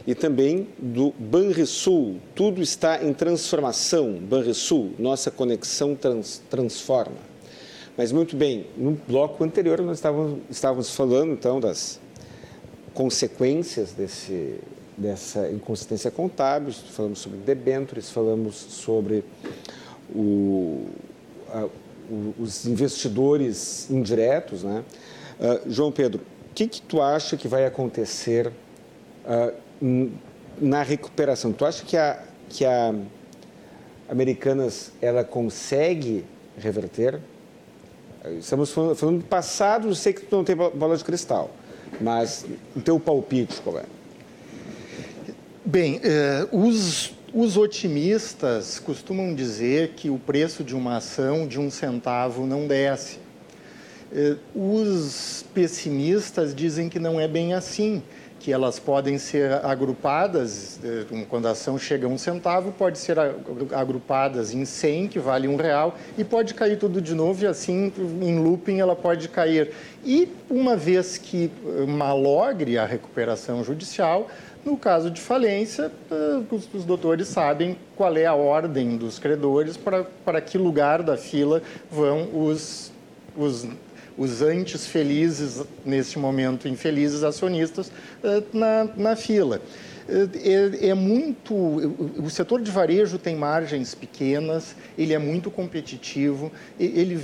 E 0.06 0.14
também 0.14 0.68
do 0.78 1.14
Banrisul, 1.18 2.16
tudo 2.34 2.60
está 2.60 3.02
em 3.02 3.12
transformação. 3.14 4.12
Banrisul, 4.14 4.92
nossa 4.98 5.30
conexão 5.30 5.94
trans, 5.94 6.42
transforma. 6.50 7.16
Mas 7.96 8.12
muito 8.12 8.36
bem, 8.36 8.66
no 8.76 8.92
bloco 9.08 9.42
anterior 9.44 9.80
nós 9.80 9.98
estávamos, 9.98 10.40
estávamos 10.50 10.90
falando 10.90 11.32
então 11.32 11.60
das 11.60 12.00
consequências 12.92 13.92
desse, 13.92 14.58
dessa 14.96 15.50
inconsistência 15.50 16.10
contábil, 16.10 16.72
falamos 16.72 17.20
sobre 17.20 17.38
debêntures, 17.38 18.10
falamos 18.10 18.56
sobre 18.56 19.24
o, 20.14 20.86
a, 21.48 21.68
os 22.38 22.66
investidores 22.66 23.90
indiretos, 23.90 24.62
né? 24.62 24.84
Uh, 25.38 25.70
João 25.70 25.90
Pedro, 25.90 26.20
o 26.50 26.54
que, 26.54 26.66
que 26.66 26.82
tu 26.82 27.02
acha 27.02 27.36
que 27.36 27.48
vai 27.48 27.66
acontecer 27.66 28.52
uh, 29.26 30.10
na 30.60 30.82
recuperação? 30.82 31.52
Tu 31.52 31.64
acha 31.64 31.84
que 31.84 31.96
a, 31.96 32.22
que 32.48 32.64
a 32.64 32.94
Americanas 34.08 34.92
ela 35.00 35.24
consegue 35.24 36.24
reverter? 36.58 37.20
Estamos 38.38 38.70
falando, 38.70 39.18
do 39.18 39.24
passado, 39.24 39.88
eu 39.88 39.94
sei 39.94 40.12
que 40.12 40.22
tu 40.22 40.36
não 40.36 40.44
tem 40.44 40.56
bola 40.56 40.96
de 40.96 41.04
cristal, 41.04 41.50
mas 42.00 42.46
o 42.74 42.80
teu 42.80 42.98
palpite 42.98 43.60
qual 43.60 43.78
é? 43.78 43.84
Bem, 45.64 45.96
uh, 45.96 46.56
os 46.56 47.13
os 47.34 47.56
otimistas 47.56 48.78
costumam 48.78 49.34
dizer 49.34 49.94
que 49.96 50.08
o 50.08 50.16
preço 50.16 50.62
de 50.62 50.76
uma 50.76 50.98
ação 50.98 51.48
de 51.48 51.58
um 51.58 51.68
centavo 51.68 52.46
não 52.46 52.68
desce. 52.68 53.18
Eh, 54.12 54.36
os 54.54 55.44
pessimistas 55.52 56.54
dizem 56.54 56.88
que 56.88 57.00
não 57.00 57.20
é 57.20 57.26
bem 57.26 57.52
assim, 57.52 58.00
que 58.38 58.52
elas 58.52 58.78
podem 58.78 59.18
ser 59.18 59.50
agrupadas, 59.64 60.78
eh, 60.84 61.06
quando 61.28 61.48
a 61.48 61.50
ação 61.50 61.76
chega 61.76 62.06
a 62.06 62.08
um 62.08 62.16
centavo, 62.16 62.70
pode 62.70 62.98
ser 62.98 63.16
agrupadas 63.74 64.54
em 64.54 64.64
100, 64.64 65.08
que 65.08 65.18
vale 65.18 65.48
um 65.48 65.56
real, 65.56 65.98
e 66.16 66.22
pode 66.22 66.54
cair 66.54 66.78
tudo 66.78 67.02
de 67.02 67.14
novo, 67.14 67.42
e 67.42 67.48
assim, 67.48 67.92
em 68.22 68.38
looping, 68.38 68.78
ela 68.78 68.94
pode 68.94 69.28
cair. 69.28 69.72
E 70.04 70.28
uma 70.48 70.76
vez 70.76 71.18
que 71.18 71.50
malogre 71.88 72.78
a 72.78 72.86
recuperação 72.86 73.64
judicial, 73.64 74.28
no 74.64 74.76
caso 74.76 75.10
de 75.10 75.20
falência, 75.20 75.92
eh, 76.10 76.42
os, 76.50 76.68
os 76.72 76.84
doutores 76.84 77.28
sabem 77.28 77.76
qual 77.94 78.16
é 78.16 78.24
a 78.24 78.34
ordem 78.34 78.96
dos 78.96 79.18
credores 79.18 79.76
para, 79.76 80.04
para 80.24 80.40
que 80.40 80.56
lugar 80.56 81.02
da 81.02 81.16
fila 81.16 81.62
vão 81.90 82.28
os, 82.32 82.90
os, 83.36 83.66
os 84.16 84.42
antes 84.42 84.86
felizes, 84.86 85.62
neste 85.84 86.18
momento 86.18 86.66
infelizes 86.66 87.22
acionistas, 87.22 87.92
eh, 88.22 88.42
na, 88.52 88.84
na 88.96 89.16
fila. 89.16 89.60
Eh, 90.08 90.80
é, 90.82 90.88
é, 90.88 90.94
muito. 90.94 91.54
O 91.54 92.30
setor 92.30 92.60
de 92.62 92.70
varejo 92.70 93.18
tem 93.18 93.36
margens 93.36 93.94
pequenas, 93.94 94.74
ele 94.96 95.12
é 95.12 95.18
muito 95.18 95.50
competitivo, 95.50 96.50
ele 96.78 97.22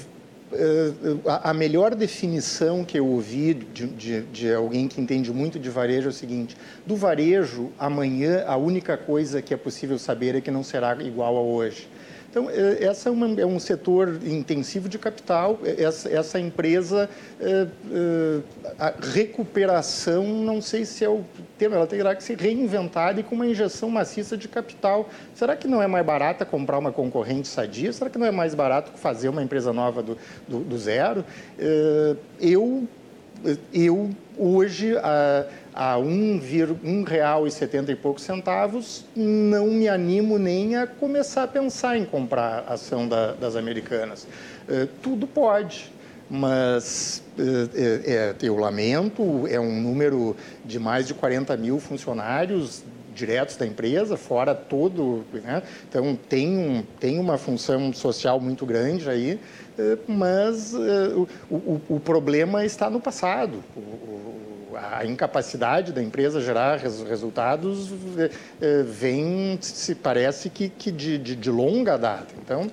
a 1.27 1.55
melhor 1.55 1.95
definição 1.95 2.85
que 2.85 2.99
eu 2.99 3.07
ouvi 3.07 3.55
de, 3.55 3.87
de, 3.87 4.23
de, 4.23 4.53
alguém 4.53 4.89
que 4.89 5.01
entende 5.01 5.33
muito 5.33 5.59
de 5.59 5.71
varejo 5.71 6.09
é 6.09 6.11
o 6.11 6.13
seguinte: 6.13 6.57
do 6.85 6.97
varejo, 6.97 7.71
amanhã, 7.79 8.45
a 8.47 8.57
única 8.57 8.97
coisa 8.97 9.41
que 9.41 9.55
é 9.55 9.57
possível 9.57 9.99
saber 9.99 10.35
é 10.35 10.41
que 10.41 10.51
não 10.51 10.65
será 10.65 10.95
igual 11.03 11.37
a 11.37 11.41
hoje. 11.41 11.89
Então, 12.31 12.49
é, 12.49 12.85
essa 12.85 13.09
é, 13.09 13.13
uma, 13.13 13.41
é, 13.41 13.45
um 13.45 13.59
setor 13.59 14.21
intensivo 14.25 14.89
de 14.89 14.99
capital. 14.99 15.59
É, 15.65 15.83
essa, 15.83 16.09
essa 16.09 16.39
empresa, 16.39 17.11
é, 17.41 17.67
é, 17.93 18.41
a 18.79 18.95
recuperação, 19.01 20.25
não 20.25 20.63
sei 20.63 20.85
se 20.85 21.05
é 21.05 21.09
o 21.09 21.25
termo, 21.59 21.75
ela 21.75 21.89
terá 21.89 22.15
que 22.15 22.23
se 22.23 22.35
reinventar 22.35 23.19
e 23.19 23.25
com 23.25 23.35
uma 23.35 23.47
injeção 23.47 23.91
maciça 23.91 24.37
de 24.37 24.47
capital. 24.47 25.11
Será 25.35 25.57
que 25.57 25.67
não 25.67 25.83
é 25.83 25.89
mais 25.89 26.07
barata 26.07 26.45
comprar 26.45 26.79
uma 26.79 26.93
concorrente 26.93 27.49
sadia? 27.49 27.93
Será 27.93 28.09
que 28.09 28.19
não 28.19 28.27
é 28.27 28.31
mais 28.31 28.55
barato 28.55 28.93
fazer 28.95 29.29
uma 29.29 29.43
empresa 29.43 29.73
nova 29.73 30.01
do, 30.01 30.17
do, 30.47 30.61
do 30.61 30.79
zero? 30.79 31.25
É, 31.59 32.17
eu, 32.41 32.87
eu, 33.75 34.11
hoje, 34.39 34.97
a, 34.99 35.47
a 35.75 35.99
um, 35.99 36.41
um 36.85 37.03
real 37.03 37.47
e 37.47 37.51
setenta 37.51 37.93
e 37.93 37.97
poucos 37.97 38.23
centavos, 38.25 39.05
não 39.15 39.69
me 39.69 39.89
animo 39.89 40.39
nem 40.39 40.77
a 40.77 40.87
começar 40.87 41.45
a 41.45 41.49
pensar 41.49 41.97
em 41.97 42.05
comprar 42.05 42.65
ação 42.69 43.07
da, 43.09 43.33
das 43.33 43.57
americanas. 43.57 44.27
Uh, 44.69 44.87
tudo 45.03 45.27
pode, 45.27 45.93
mas 46.29 47.23
uh, 47.39 47.71
é, 47.77 48.35
eu 48.43 48.57
lamento, 48.57 49.47
é 49.47 49.61
um 49.61 49.81
número 49.81 50.37
de 50.65 50.79
mais 50.79 51.07
de 51.07 51.15
40 51.15 51.57
mil 51.57 51.79
funcionários 51.79 52.83
diretos 53.15 53.57
da 53.57 53.67
empresa, 53.67 54.17
fora 54.17 54.55
todo, 54.55 55.25
né? 55.45 55.63
então 55.89 56.19
tem, 56.29 56.57
um, 56.57 56.83
tem 56.99 57.19
uma 57.19 57.37
função 57.37 57.93
social 57.93 58.41
muito 58.41 58.65
grande 58.65 59.11
aí, 59.11 59.39
mas 60.07 60.73
uh, 60.73 61.29
o, 61.51 61.55
o, 61.55 61.81
o, 61.97 62.01
problema 62.01 62.65
está 62.65 62.89
no 62.89 63.01
passado. 63.01 63.63
O, 63.77 64.50
a 64.77 65.05
incapacidade 65.05 65.93
da 65.93 66.03
empresa 66.03 66.41
gerar 66.41 66.77
res, 66.77 67.03
resultados 67.03 67.91
é, 68.61 68.83
vem, 68.83 69.59
se 69.61 69.95
parece 69.95 70.51
que, 70.51 70.69
que 70.69 70.91
de, 70.91 71.19
de, 71.19 71.37
de 71.37 71.51
longa 71.51 71.97
data. 71.97 72.35
Então, 72.43 72.67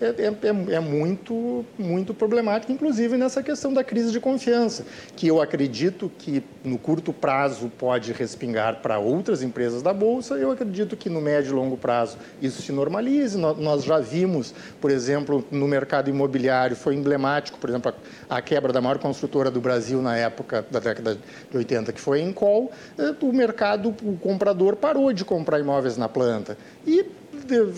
é, 0.00 0.06
é, 0.06 0.26
é, 0.26 0.74
é, 0.74 0.80
muito, 0.80 1.64
muito 1.78 2.14
problemático, 2.14 2.72
inclusive 2.72 3.16
nessa 3.16 3.42
questão 3.42 3.72
da 3.72 3.84
crise 3.84 4.10
de 4.10 4.20
confiança, 4.20 4.84
que 5.16 5.26
eu 5.28 5.40
acredito 5.40 6.10
que 6.18 6.42
no 6.64 6.78
curto 6.78 7.12
prazo 7.12 7.70
pode 7.78 8.12
respingar 8.12 8.80
para 8.80 8.98
outras 8.98 9.42
empresas 9.42 9.82
da 9.82 9.92
Bolsa, 9.92 10.34
eu 10.34 10.50
acredito 10.50 10.96
que 10.96 11.10
no 11.10 11.20
médio 11.20 11.50
e 11.50 11.54
longo 11.54 11.76
prazo 11.76 12.18
isso 12.40 12.62
se 12.62 12.72
normalize. 12.72 13.36
Nós 13.36 13.84
já 13.84 13.98
vimos, 13.98 14.54
por 14.80 14.90
exemplo, 14.90 15.44
no 15.50 15.68
mercado 15.68 16.08
imobiliário, 16.08 16.76
foi 16.76 16.94
emblemático, 16.94 17.58
por 17.58 17.68
exemplo, 17.68 17.92
a, 18.28 18.36
a 18.36 18.42
quebra 18.42 18.72
da 18.72 18.80
maior 18.80 18.98
construtora 18.98 19.50
do 19.50 19.60
Brasil 19.60 20.00
na 20.00 20.16
época 20.16 20.64
da 20.70 20.80
década 20.80 21.18
de 21.50 21.56
80, 21.56 21.92
que 21.92 22.00
foi 22.00 22.20
em 22.20 22.28
Encol, 22.28 22.70
eh, 22.98 23.14
o 23.20 23.32
mercado, 23.32 23.94
o 24.02 24.16
comprador 24.18 24.76
parou 24.76 25.12
de 25.12 25.24
comprar 25.24 25.58
imóveis 25.58 25.96
na 25.96 26.08
planta. 26.08 26.56
E 26.86 27.04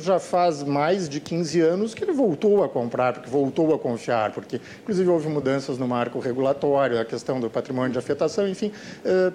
já 0.03 0.19
faz 0.19 0.63
mais 0.63 1.09
de 1.09 1.21
15 1.21 1.61
anos 1.61 1.95
que 1.95 2.05
ele 2.05 2.13
voltou 2.13 2.63
a 2.63 2.69
comprar, 2.69 3.15
porque 3.15 3.29
voltou 3.29 3.75
a 3.75 3.79
confiar, 3.79 4.33
porque 4.33 4.61
inclusive 4.83 5.09
houve 5.09 5.29
mudanças 5.29 5.79
no 5.79 5.87
marco 5.89 6.19
regulatório, 6.19 7.01
a 7.01 7.05
questão 7.05 7.41
do 7.41 7.51
patrimônio 7.51 7.93
de 7.93 7.99
afetação, 7.99 8.49
enfim, 8.49 8.73
eh, 9.05 9.33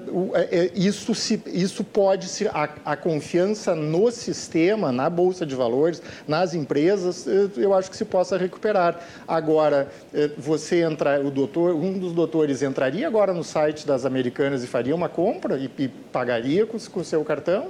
é, 0.51 0.71
isso, 0.75 1.13
se, 1.15 1.41
isso 1.47 1.83
pode 1.83 2.27
ser 2.27 2.49
a, 2.49 2.69
a 2.85 2.95
confiança 2.95 3.75
no 3.75 4.11
sistema, 4.11 4.91
na 4.91 5.09
bolsa 5.09 5.45
de 5.45 5.55
valores, 5.55 6.01
nas 6.27 6.53
empresas, 6.53 7.27
eh, 7.27 7.49
eu 7.57 7.73
acho 7.73 7.89
que 7.89 7.97
se 7.97 8.05
possa 8.05 8.37
recuperar. 8.37 8.99
Agora, 9.27 9.87
eh, 10.13 10.29
você 10.37 10.81
entrar, 10.81 11.19
o 11.21 11.31
doutor, 11.31 11.75
um 11.75 11.97
dos 11.97 12.13
doutores 12.13 12.61
entraria 12.61 13.07
agora 13.07 13.33
no 13.33 13.43
site 13.43 13.85
das 13.85 14.05
americanas 14.05 14.63
e 14.63 14.67
faria 14.67 14.95
uma 14.95 15.09
compra 15.09 15.57
e, 15.57 15.69
e 15.77 15.87
pagaria 15.87 16.65
com 16.65 16.77
o 16.77 17.03
seu 17.03 17.23
cartão? 17.23 17.69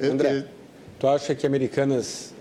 André. 0.00 0.44
Tu 1.00 1.08
acha 1.08 1.34
que 1.34 1.46
Americanas 1.46 2.34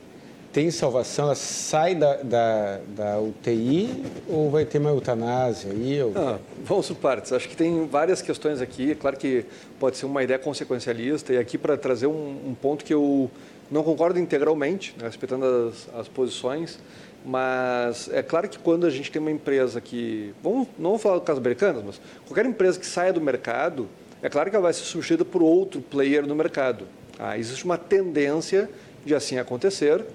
tem 0.51 0.70
salvação? 0.70 1.28
Ela 1.28 1.36
sai 1.36 1.95
da, 1.95 2.18
da, 2.18 2.80
da 2.89 3.20
UTI 3.22 4.03
ou 4.28 4.49
vai 4.51 4.66
ter 4.66 4.80
uma 4.80 4.89
eutanásia 4.89 5.72
aí? 5.72 6.03
Ou... 6.03 6.12
Ah, 6.14 6.38
vamos 6.66 6.88
por 6.89 6.97
partes. 6.97 7.32
Acho 7.32 7.47
que 7.47 7.55
tem 7.55 7.88
várias 7.88 8.22
questões 8.22 8.60
aqui. 8.60 8.91
É 8.91 8.95
claro 8.95 9.16
que 9.16 9.45
pode 9.80 9.95
ser 9.95 10.05
uma 10.05 10.22
ideia 10.26 10.38
consequencialista. 10.38 11.32
E 11.32 11.38
aqui 11.38 11.57
para 11.57 11.78
trazer 11.78 12.07
um, 12.07 12.49
um, 12.49 12.53
ponto 12.53 12.84
que 12.84 12.93
eu 12.93 13.32
não 13.72 13.82
concordo 13.82 14.20
integralmente, 14.20 14.93
né, 14.97 15.05
respeitando 15.05 15.45
as, 15.45 15.88
as 15.97 16.07
posições, 16.10 16.80
mas 17.26 18.10
é 18.12 18.22
claro 18.22 18.49
que 18.49 18.60
quando 18.60 18.86
a 18.86 18.89
gente 18.89 19.10
tem 19.10 19.22
uma 19.22 19.32
empresa 19.32 19.80
que, 19.80 20.34
vamos, 20.43 20.68
não 20.78 20.89
vamos 20.89 21.01
falar 21.01 21.16
do 21.16 21.22
caso 21.22 21.39
americano, 21.39 21.82
mas 21.86 22.01
qualquer 22.28 22.45
empresa 22.45 22.78
que 22.78 22.86
saia 22.86 23.14
do 23.14 23.22
mercado, 23.22 23.88
é 24.22 24.28
claro 24.28 24.49
que 24.49 24.55
ela 24.57 24.64
vai 24.64 24.74
ser 24.74 24.84
substituída 24.84 25.24
por 25.24 25.41
outro 25.41 25.80
player 25.80 26.28
no 26.28 26.36
mercado. 26.36 26.99
Ah, 27.20 27.38
existe 27.38 27.65
uma 27.65 27.78
tendência 27.78 28.70
de 29.05 29.13
assim 29.13 29.38
acontecer. 29.38 30.05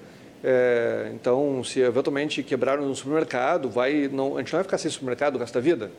É, 0.43 1.11
então, 1.13 1.63
se 1.63 1.79
eventualmente 1.79 2.41
quebrar 2.41 2.79
um 2.79 2.93
supermercado, 2.95 3.69
vai, 3.69 4.09
não, 4.11 4.37
a 4.37 4.39
gente 4.39 4.51
não 4.51 4.57
vai 4.57 4.63
ficar 4.63 4.79
sem 4.79 4.89
supermercado 4.89 5.35
o 5.35 5.37
resto 5.37 5.53
da 5.53 5.59
vida. 5.59 5.91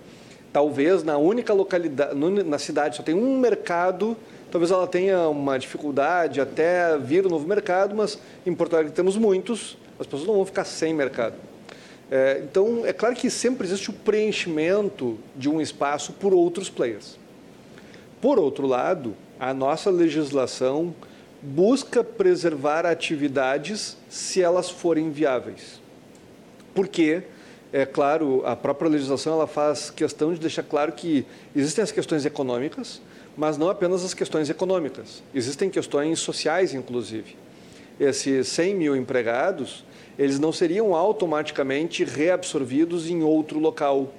Talvez 0.53 1.05
na 1.05 1.17
única 1.17 1.53
localidade, 1.53 2.15
na 2.15 2.59
cidade 2.59 2.97
só 2.97 3.05
tem 3.05 3.15
um 3.15 3.39
mercado, 3.39 4.17
talvez 4.51 4.73
ela 4.73 4.87
tenha 4.87 5.29
uma 5.29 5.57
dificuldade 5.59 6.41
até 6.41 6.99
vir 6.99 7.25
um 7.25 7.31
novo 7.31 7.47
mercado, 7.47 7.95
mas 7.95 8.19
em 8.45 8.53
Porto 8.53 8.75
Alegre 8.75 8.93
temos 8.93 9.17
muitos, 9.17 9.79
as 10.01 10.07
pessoas 10.07 10.27
não 10.27 10.35
vão 10.35 10.47
ficar 10.47 10.65
sem 10.65 10.93
mercado. 10.93 11.35
É, 12.11 12.41
então, 12.43 12.85
é 12.85 12.93
claro 12.93 13.15
que 13.15 13.31
sempre 13.31 13.67
existe 13.67 13.91
o 13.91 13.93
preenchimento 13.93 15.19
de 15.37 15.49
um 15.49 15.61
espaço 15.61 16.13
por 16.13 16.35
outros 16.35 16.69
players. 16.69 17.17
Por 18.21 18.39
outro 18.39 18.67
lado, 18.67 19.15
a 19.39 19.53
nossa 19.53 19.91
legislação 19.91 20.95
busca 21.43 22.03
preservar 22.03 22.87
atividades 22.87 23.97
se 24.09 24.43
elas 24.43 24.71
forem 24.71 25.11
viáveis. 25.11 25.81
Porque, 26.75 27.23
é 27.73 27.85
claro, 27.85 28.43
a 28.45 28.57
própria 28.57 28.91
legislação 28.91 29.35
ela 29.35 29.47
faz 29.47 29.91
questão 29.91 30.33
de 30.33 30.41
deixar 30.41 30.63
claro 30.63 30.93
que 30.93 31.27
existem 31.55 31.83
as 31.83 31.93
questões 31.93 32.25
econômicas, 32.25 33.01
mas 33.37 33.59
não 33.59 33.69
apenas 33.69 34.05
as 34.05 34.15
questões 34.15 34.49
econômicas. 34.49 35.23
Existem 35.35 35.69
questões 35.69 36.19
sociais, 36.19 36.73
inclusive. 36.73 37.37
Esses 38.01 38.49
100 38.49 38.75
mil 38.75 38.97
empregados, 38.97 39.85
eles 40.19 40.39
não 40.39 40.53
seriam 40.53 40.95
automaticamente 40.95 42.03
reabsorvidos 42.05 43.09
em 43.09 43.23
outro 43.23 43.59
local. 43.59 44.13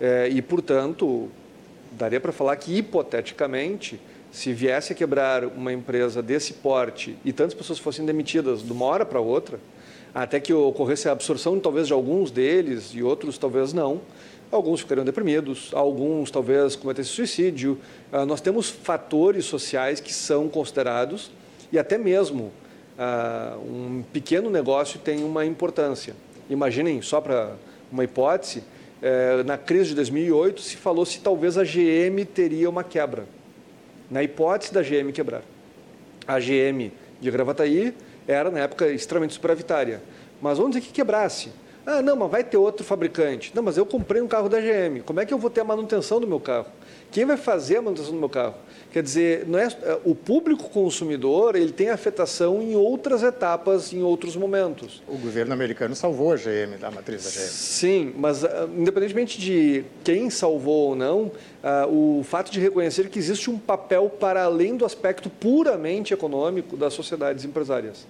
É, 0.00 0.28
e, 0.28 0.40
portanto, 0.40 1.28
daria 1.92 2.20
para 2.20 2.32
falar 2.32 2.56
que, 2.56 2.76
hipoteticamente, 2.76 4.00
se 4.36 4.52
viesse 4.52 4.92
a 4.92 4.94
quebrar 4.94 5.46
uma 5.46 5.72
empresa 5.72 6.22
desse 6.22 6.52
porte 6.52 7.16
e 7.24 7.32
tantas 7.32 7.54
pessoas 7.54 7.78
fossem 7.78 8.04
demitidas 8.04 8.62
de 8.62 8.70
uma 8.70 8.84
hora 8.84 9.06
para 9.06 9.18
outra, 9.18 9.58
até 10.14 10.38
que 10.38 10.52
ocorresse 10.52 11.08
a 11.08 11.12
absorção 11.12 11.58
talvez 11.58 11.86
de 11.86 11.94
alguns 11.94 12.30
deles 12.30 12.90
e 12.92 13.02
outros 13.02 13.38
talvez 13.38 13.72
não, 13.72 13.98
alguns 14.52 14.80
ficariam 14.80 15.06
deprimidos, 15.06 15.70
alguns 15.72 16.30
talvez 16.30 16.76
cometessem 16.76 17.14
suicídio. 17.14 17.78
Ah, 18.12 18.26
nós 18.26 18.42
temos 18.42 18.68
fatores 18.68 19.46
sociais 19.46 20.00
que 20.00 20.12
são 20.12 20.50
considerados 20.50 21.30
e 21.72 21.78
até 21.78 21.96
mesmo 21.96 22.52
ah, 22.98 23.56
um 23.66 24.04
pequeno 24.12 24.50
negócio 24.50 25.00
tem 25.00 25.24
uma 25.24 25.46
importância. 25.46 26.14
Imaginem, 26.50 27.00
só 27.00 27.22
para 27.22 27.54
uma 27.90 28.04
hipótese, 28.04 28.62
eh, 29.00 29.42
na 29.46 29.56
crise 29.56 29.90
de 29.90 29.94
2008 29.94 30.60
se 30.60 30.76
falou 30.76 31.06
se 31.06 31.20
talvez 31.20 31.56
a 31.56 31.64
GM 31.64 32.22
teria 32.26 32.68
uma 32.68 32.84
quebra 32.84 33.24
na 34.10 34.22
hipótese 34.22 34.72
da 34.72 34.82
GM 34.82 35.12
quebrar. 35.12 35.42
A 36.26 36.38
GM 36.38 36.92
de 37.20 37.30
Gravataí 37.30 37.94
era, 38.26 38.50
na 38.50 38.60
época, 38.60 38.88
extremamente 38.88 39.34
superavitária. 39.34 40.02
Mas 40.40 40.58
vamos 40.58 40.76
dizer 40.76 40.86
que 40.86 40.92
quebrasse. 40.92 41.50
Ah, 41.86 42.02
não, 42.02 42.16
mas 42.16 42.30
vai 42.30 42.42
ter 42.42 42.56
outro 42.56 42.84
fabricante. 42.84 43.52
Não, 43.54 43.62
mas 43.62 43.76
eu 43.76 43.86
comprei 43.86 44.20
um 44.20 44.26
carro 44.26 44.48
da 44.48 44.60
GM. 44.60 45.02
Como 45.04 45.20
é 45.20 45.26
que 45.26 45.32
eu 45.32 45.38
vou 45.38 45.48
ter 45.48 45.60
a 45.60 45.64
manutenção 45.64 46.20
do 46.20 46.26
meu 46.26 46.40
carro? 46.40 46.66
Quem 47.16 47.24
vai 47.24 47.38
fazer 47.38 47.78
a 47.78 47.80
manutenção 47.80 48.12
do 48.12 48.18
meu 48.18 48.28
carro? 48.28 48.56
Quer 48.92 49.02
dizer, 49.02 49.46
não 49.46 49.58
é, 49.58 49.68
é, 49.68 49.98
o 50.04 50.14
público 50.14 50.68
consumidor 50.68 51.56
ele 51.56 51.72
tem 51.72 51.88
afetação 51.88 52.60
em 52.60 52.76
outras 52.76 53.22
etapas, 53.22 53.90
em 53.90 54.02
outros 54.02 54.36
momentos. 54.36 55.02
O 55.08 55.16
governo 55.16 55.54
americano 55.54 55.96
salvou 55.96 56.34
a 56.34 56.36
GM, 56.36 56.76
da 56.78 56.90
matriz 56.90 57.24
da 57.24 57.30
GM. 57.30 57.48
Sim, 57.48 58.14
mas 58.18 58.42
uh, 58.42 58.68
independentemente 58.76 59.40
de 59.40 59.82
quem 60.04 60.28
salvou 60.28 60.90
ou 60.90 60.94
não, 60.94 61.32
uh, 61.64 62.18
o 62.20 62.22
fato 62.22 62.52
de 62.52 62.60
reconhecer 62.60 63.08
que 63.08 63.18
existe 63.18 63.48
um 63.48 63.58
papel 63.58 64.10
para 64.10 64.44
além 64.44 64.76
do 64.76 64.84
aspecto 64.84 65.30
puramente 65.30 66.12
econômico 66.12 66.76
das 66.76 66.92
sociedades 66.92 67.46
empresárias. 67.46 68.06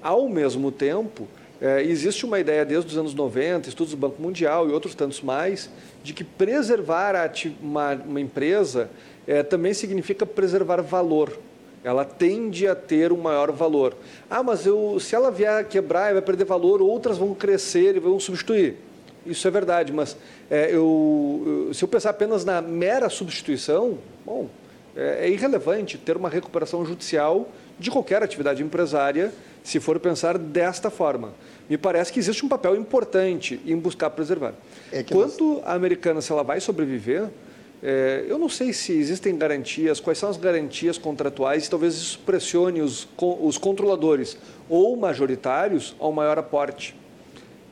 Ao 0.00 0.26
mesmo 0.30 0.72
tempo, 0.72 1.28
é, 1.60 1.82
existe 1.82 2.26
uma 2.26 2.38
ideia 2.38 2.64
desde 2.64 2.90
os 2.90 2.98
anos 2.98 3.14
90, 3.14 3.68
estudos 3.68 3.92
do 3.92 3.96
Banco 3.96 4.20
Mundial 4.20 4.68
e 4.68 4.72
outros 4.72 4.94
tantos 4.94 5.22
mais, 5.22 5.70
de 6.02 6.12
que 6.12 6.22
preservar 6.22 7.14
uma, 7.62 7.94
uma 7.94 8.20
empresa 8.20 8.90
é, 9.26 9.42
também 9.42 9.72
significa 9.72 10.26
preservar 10.26 10.82
valor. 10.82 11.38
Ela 11.82 12.04
tende 12.04 12.66
a 12.66 12.74
ter 12.74 13.12
um 13.12 13.16
maior 13.16 13.52
valor. 13.52 13.94
Ah, 14.28 14.42
mas 14.42 14.66
eu, 14.66 14.98
se 15.00 15.14
ela 15.14 15.30
vier 15.30 15.66
quebrar 15.66 16.10
e 16.10 16.14
vai 16.14 16.22
perder 16.22 16.44
valor, 16.44 16.82
outras 16.82 17.16
vão 17.16 17.34
crescer 17.34 17.96
e 17.96 18.00
vão 18.00 18.18
substituir. 18.20 18.76
Isso 19.24 19.46
é 19.48 19.50
verdade, 19.50 19.92
mas 19.92 20.16
é, 20.50 20.70
eu, 20.72 21.70
se 21.72 21.82
eu 21.82 21.88
pensar 21.88 22.10
apenas 22.10 22.44
na 22.44 22.60
mera 22.60 23.08
substituição, 23.08 23.98
bom, 24.24 24.48
é, 24.96 25.26
é 25.26 25.30
irrelevante 25.30 25.98
ter 25.98 26.16
uma 26.16 26.28
recuperação 26.28 26.84
judicial 26.84 27.48
de 27.78 27.90
qualquer 27.90 28.22
atividade 28.22 28.62
empresária 28.62 29.32
se 29.66 29.80
for 29.80 29.98
pensar 29.98 30.38
desta 30.38 30.90
forma. 30.90 31.34
Me 31.68 31.76
parece 31.76 32.12
que 32.12 32.20
existe 32.20 32.46
um 32.46 32.48
papel 32.48 32.76
importante 32.76 33.60
em 33.66 33.76
buscar 33.76 34.10
preservar. 34.10 34.54
É 34.92 35.02
Quanto 35.02 35.54
nós... 35.54 35.66
a 35.66 35.72
americana, 35.74 36.20
se 36.20 36.30
ela 36.30 36.44
vai 36.44 36.60
sobreviver, 36.60 37.24
é, 37.82 38.24
eu 38.28 38.38
não 38.38 38.48
sei 38.48 38.72
se 38.72 38.92
existem 38.92 39.36
garantias, 39.36 39.98
quais 39.98 40.18
são 40.18 40.28
as 40.28 40.36
garantias 40.36 40.98
contratuais, 40.98 41.68
talvez 41.68 41.94
isso 41.94 42.20
pressione 42.20 42.80
os, 42.80 43.08
os 43.18 43.58
controladores 43.58 44.38
ou 44.68 44.96
majoritários 44.96 45.96
ao 45.98 46.12
maior 46.12 46.38
aporte. 46.38 46.94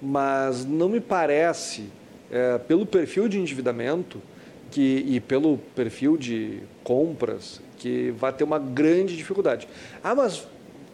Mas 0.03 0.65
não 0.65 0.89
me 0.89 0.99
parece, 0.99 1.85
é, 2.29 2.59
pelo 2.59 2.85
perfil 2.85 3.29
de 3.29 3.39
endividamento 3.39 4.21
que, 4.73 5.05
e 5.07 5.21
pelo 5.21 5.59
perfil 5.77 6.17
de 6.17 6.59
compras, 6.83 7.61
que 7.79 8.11
vai 8.19 8.33
ter 8.33 8.43
uma 8.43 8.59
grande 8.59 9.17
dificuldade. 9.17 9.69
Ah, 10.03 10.13
mas 10.13 10.45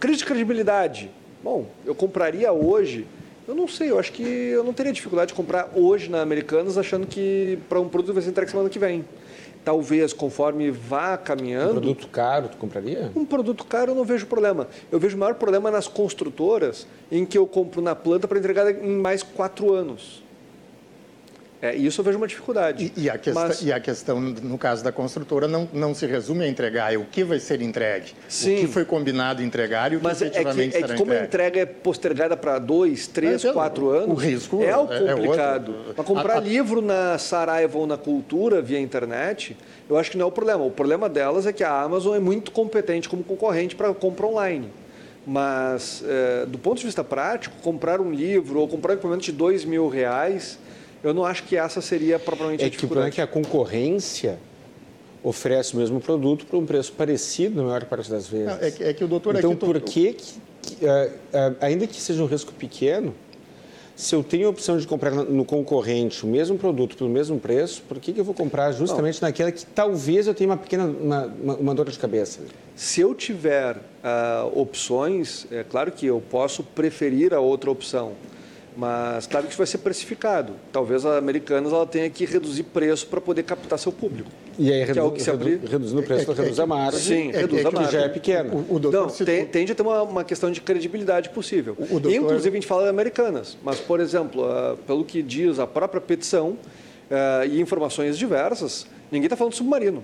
Crise 0.00 0.20
de 0.20 0.24
credibilidade. 0.24 1.10
Bom, 1.44 1.66
eu 1.84 1.94
compraria 1.94 2.50
hoje. 2.50 3.06
Eu 3.46 3.54
não 3.54 3.68
sei, 3.68 3.90
eu 3.90 3.98
acho 3.98 4.10
que 4.12 4.22
eu 4.22 4.64
não 4.64 4.72
teria 4.72 4.94
dificuldade 4.94 5.28
de 5.28 5.34
comprar 5.34 5.72
hoje 5.74 6.08
na 6.08 6.22
Americanas 6.22 6.78
achando 6.78 7.06
que 7.06 7.58
para 7.68 7.78
um 7.78 7.86
produto 7.86 8.14
vai 8.14 8.22
ser 8.22 8.30
entregue 8.30 8.50
semana 8.50 8.70
que 8.70 8.78
vem. 8.78 9.04
Talvez, 9.62 10.14
conforme 10.14 10.70
vá 10.70 11.18
caminhando. 11.18 11.72
Um 11.72 11.80
produto 11.80 12.08
caro, 12.08 12.48
tu 12.48 12.56
compraria? 12.56 13.12
Um 13.14 13.26
produto 13.26 13.62
caro 13.66 13.90
eu 13.90 13.94
não 13.94 14.04
vejo 14.04 14.24
problema. 14.24 14.68
Eu 14.90 14.98
vejo 14.98 15.16
o 15.16 15.20
maior 15.20 15.34
problema 15.34 15.70
nas 15.70 15.86
construtoras, 15.86 16.86
em 17.12 17.26
que 17.26 17.36
eu 17.36 17.46
compro 17.46 17.82
na 17.82 17.94
planta 17.94 18.26
para 18.26 18.38
entregar 18.38 18.70
em 18.70 18.96
mais 18.96 19.22
quatro 19.22 19.70
anos. 19.74 20.22
É, 21.62 21.74
isso 21.76 22.00
eu 22.00 22.04
vejo 22.04 22.16
uma 22.16 22.26
dificuldade. 22.26 22.90
E, 22.96 23.02
e, 23.02 23.10
a 23.10 23.18
questão, 23.18 23.48
Mas... 23.48 23.62
e, 23.62 23.70
a 23.70 23.78
questão, 23.78 24.18
no 24.18 24.56
caso 24.56 24.82
da 24.82 24.90
construtora, 24.90 25.46
não, 25.46 25.68
não 25.74 25.94
se 25.94 26.06
resume 26.06 26.44
a 26.44 26.48
entregar, 26.48 26.92
é 26.92 26.96
o 26.96 27.04
que 27.04 27.22
vai 27.22 27.38
ser 27.38 27.60
entregue. 27.60 28.12
Sim. 28.28 28.56
O 28.56 28.60
que 28.60 28.66
foi 28.68 28.84
combinado 28.86 29.42
entregar 29.42 29.92
e 29.92 29.96
o 29.96 29.98
que 29.98 30.04
Mas 30.04 30.22
efetivamente 30.22 30.76
é 30.76 30.78
que, 30.78 30.84
é 30.84 30.88
que 30.88 30.94
como 30.94 31.12
entregue. 31.12 31.20
a 31.20 31.26
entrega 31.26 31.60
é 31.60 31.66
postergada 31.66 32.34
para 32.34 32.58
dois, 32.58 33.06
três, 33.06 33.44
é, 33.44 33.52
quatro 33.52 33.90
anos, 33.90 34.08
o 34.08 34.14
risco 34.14 34.62
é 34.62 34.66
é, 34.66 34.70
é 34.70 34.74
complicado. 34.74 35.74
É 35.90 35.92
para 35.92 36.04
comprar 36.04 36.38
a, 36.38 36.40
livro 36.40 36.80
na 36.80 37.18
Saraiva 37.18 37.76
ou 37.76 37.86
na 37.86 37.98
Cultura 37.98 38.62
via 38.62 38.80
internet, 38.80 39.54
eu 39.88 39.98
acho 39.98 40.10
que 40.10 40.16
não 40.16 40.24
é 40.24 40.28
o 40.28 40.32
problema. 40.32 40.64
O 40.64 40.70
problema 40.70 41.10
delas 41.10 41.46
é 41.46 41.52
que 41.52 41.62
a 41.62 41.82
Amazon 41.82 42.16
é 42.16 42.20
muito 42.20 42.52
competente 42.52 43.06
como 43.06 43.22
concorrente 43.22 43.76
para 43.76 43.92
compra 43.92 44.26
online. 44.26 44.70
Mas, 45.26 46.02
é, 46.06 46.46
do 46.46 46.56
ponto 46.56 46.78
de 46.78 46.86
vista 46.86 47.04
prático, 47.04 47.54
comprar 47.60 48.00
um 48.00 48.10
livro 48.10 48.60
ou 48.60 48.66
comprar 48.66 48.92
um 48.92 48.94
equipamento 48.94 49.24
de 49.24 49.32
dois 49.32 49.62
mil 49.66 49.86
reais 49.86 50.58
eu 51.02 51.14
não 51.14 51.24
acho 51.24 51.44
que 51.44 51.56
essa 51.56 51.80
seria 51.80 52.18
propriamente 52.18 52.62
é 52.62 52.66
a 52.66 52.68
dificuldade. 52.68 52.78
Que 52.78 52.84
o 52.84 52.88
problema 52.88 53.08
é 53.08 53.10
que 53.10 53.20
a 53.20 53.26
concorrência 53.26 54.38
oferece 55.22 55.74
o 55.74 55.76
mesmo 55.76 56.00
produto 56.00 56.46
por 56.46 56.58
um 56.58 56.66
preço 56.66 56.92
parecido 56.92 57.56
na 57.56 57.68
maior 57.68 57.84
parte 57.84 58.10
das 58.10 58.26
vezes. 58.26 58.46
Não, 58.46 58.54
é, 58.54 58.70
que, 58.70 58.84
é, 58.84 58.92
que, 58.92 59.04
o 59.04 59.08
doutor 59.08 59.36
então, 59.36 59.52
aqui... 59.52 59.60
por 59.60 59.80
que, 59.80 60.12
que 60.14 60.84
uh, 60.84 60.88
uh, 60.88 61.56
ainda 61.60 61.86
que 61.86 62.00
seja 62.00 62.22
um 62.22 62.26
risco 62.26 62.52
pequeno, 62.52 63.14
se 63.94 64.14
eu 64.14 64.22
tenho 64.22 64.46
a 64.46 64.50
opção 64.50 64.78
de 64.78 64.86
comprar 64.86 65.10
no 65.10 65.44
concorrente 65.44 66.24
o 66.24 66.26
mesmo 66.26 66.56
produto 66.56 66.96
pelo 66.96 67.10
mesmo 67.10 67.38
preço, 67.38 67.82
por 67.86 67.98
que, 67.98 68.14
que 68.14 68.20
eu 68.20 68.24
vou 68.24 68.34
comprar 68.34 68.72
justamente 68.72 69.20
não. 69.20 69.28
naquela 69.28 69.52
que 69.52 69.66
talvez 69.66 70.26
eu 70.26 70.32
tenha 70.32 70.48
uma 70.48 70.56
pequena 70.56 70.86
uma, 70.86 71.26
uma 71.54 71.74
dor 71.74 71.90
de 71.90 71.98
cabeça? 71.98 72.40
Se 72.74 73.02
eu 73.02 73.14
tiver 73.14 73.76
uh, 73.76 74.58
opções, 74.58 75.46
é 75.50 75.62
claro 75.62 75.92
que 75.92 76.06
eu 76.06 76.22
posso 76.30 76.62
preferir 76.62 77.34
a 77.34 77.40
outra 77.40 77.70
opção. 77.70 78.12
Mas 78.80 79.26
claro 79.26 79.44
que 79.44 79.52
isso 79.52 79.58
vai 79.58 79.66
ser 79.66 79.76
precificado. 79.76 80.54
Talvez 80.72 81.04
a 81.04 81.18
Americanas 81.18 81.70
ela 81.70 81.86
tenha 81.86 82.08
que 82.08 82.24
reduzir 82.24 82.62
preço 82.62 83.06
para 83.08 83.20
poder 83.20 83.42
captar 83.42 83.78
seu 83.78 83.92
público. 83.92 84.30
E 84.58 84.72
aí, 84.72 84.84
redu 84.84 85.00
é 85.00 85.02
o 85.02 85.10
que 85.10 85.22
se 85.22 85.30
abrir... 85.30 85.60
reduzindo 85.68 86.00
o 86.00 86.02
preço, 86.02 86.32
é, 86.32 86.34
reduz 86.34 86.58
a 86.58 86.66
margem. 86.66 87.00
Sim, 87.00 87.30
é, 87.36 87.40
reduz 87.42 87.62
é, 87.62 87.68
a 87.68 87.70
margem. 87.70 87.92
já 87.92 88.00
é 88.06 88.08
pequeno. 88.08 88.64
O, 88.70 88.76
o 88.76 88.78
Não, 88.90 89.08
tem, 89.08 89.44
tende 89.44 89.72
a 89.72 89.74
ter 89.74 89.82
uma, 89.82 90.02
uma, 90.02 90.24
questão 90.24 90.50
de 90.50 90.62
credibilidade 90.62 91.28
possível. 91.28 91.76
O, 91.78 91.96
o 91.96 92.00
doutor... 92.00 92.10
Inclusive, 92.10 92.48
a 92.48 92.58
gente 92.58 92.66
fala 92.66 92.84
de 92.84 92.88
Americanas. 92.88 93.58
Mas, 93.62 93.78
por 93.80 94.00
exemplo, 94.00 94.46
uh, 94.46 94.78
pelo 94.78 95.04
que 95.04 95.22
diz 95.22 95.58
a 95.58 95.66
própria 95.66 96.00
petição 96.00 96.52
uh, 97.10 97.46
e 97.50 97.60
informações 97.60 98.16
diversas, 98.16 98.86
ninguém 99.12 99.26
está 99.26 99.36
falando 99.36 99.52
de 99.52 99.58
submarino 99.58 100.02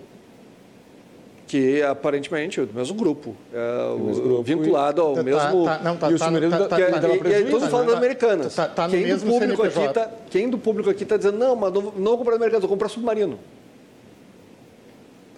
que 1.46 1.82
aparentemente 1.82 2.60
é 2.60 2.66
do 2.66 2.74
mesmo 2.74 2.96
grupo, 2.96 3.36
é 3.52 3.94
o 3.94 3.98
mesmo 3.98 4.22
grupo 4.22 4.42
vinculado 4.42 5.00
ao 5.00 5.14
tá, 5.14 5.22
mesmo. 5.22 5.64
Tá, 5.64 5.80
não, 5.82 5.96
tá, 5.96 6.10
e 6.10 6.14
o 6.14 6.18
tá, 6.18 6.26
tá, 6.30 6.68
tá, 6.68 7.08
e, 7.08 7.28
e 7.30 7.34
aí 7.34 7.44
todos 7.50 7.68
falando 7.68 7.92
tá, 7.92 7.96
americanas. 7.96 8.54
Tá, 8.54 8.68
tá, 8.68 8.88
quem, 8.88 9.06
do 9.14 9.24
público 9.24 9.62
aqui 9.62 9.88
tá, 9.92 10.10
quem 10.28 10.50
do 10.50 10.58
público 10.58 10.90
aqui 10.90 11.02
está 11.04 11.16
dizendo, 11.16 11.38
não, 11.38 11.54
mas 11.54 11.72
não, 11.72 11.82
não 11.82 11.92
vou 11.92 12.18
comprar 12.18 12.34
americanas, 12.34 12.62
vou 12.62 12.70
comprar 12.70 12.88
submarino. 12.88 13.38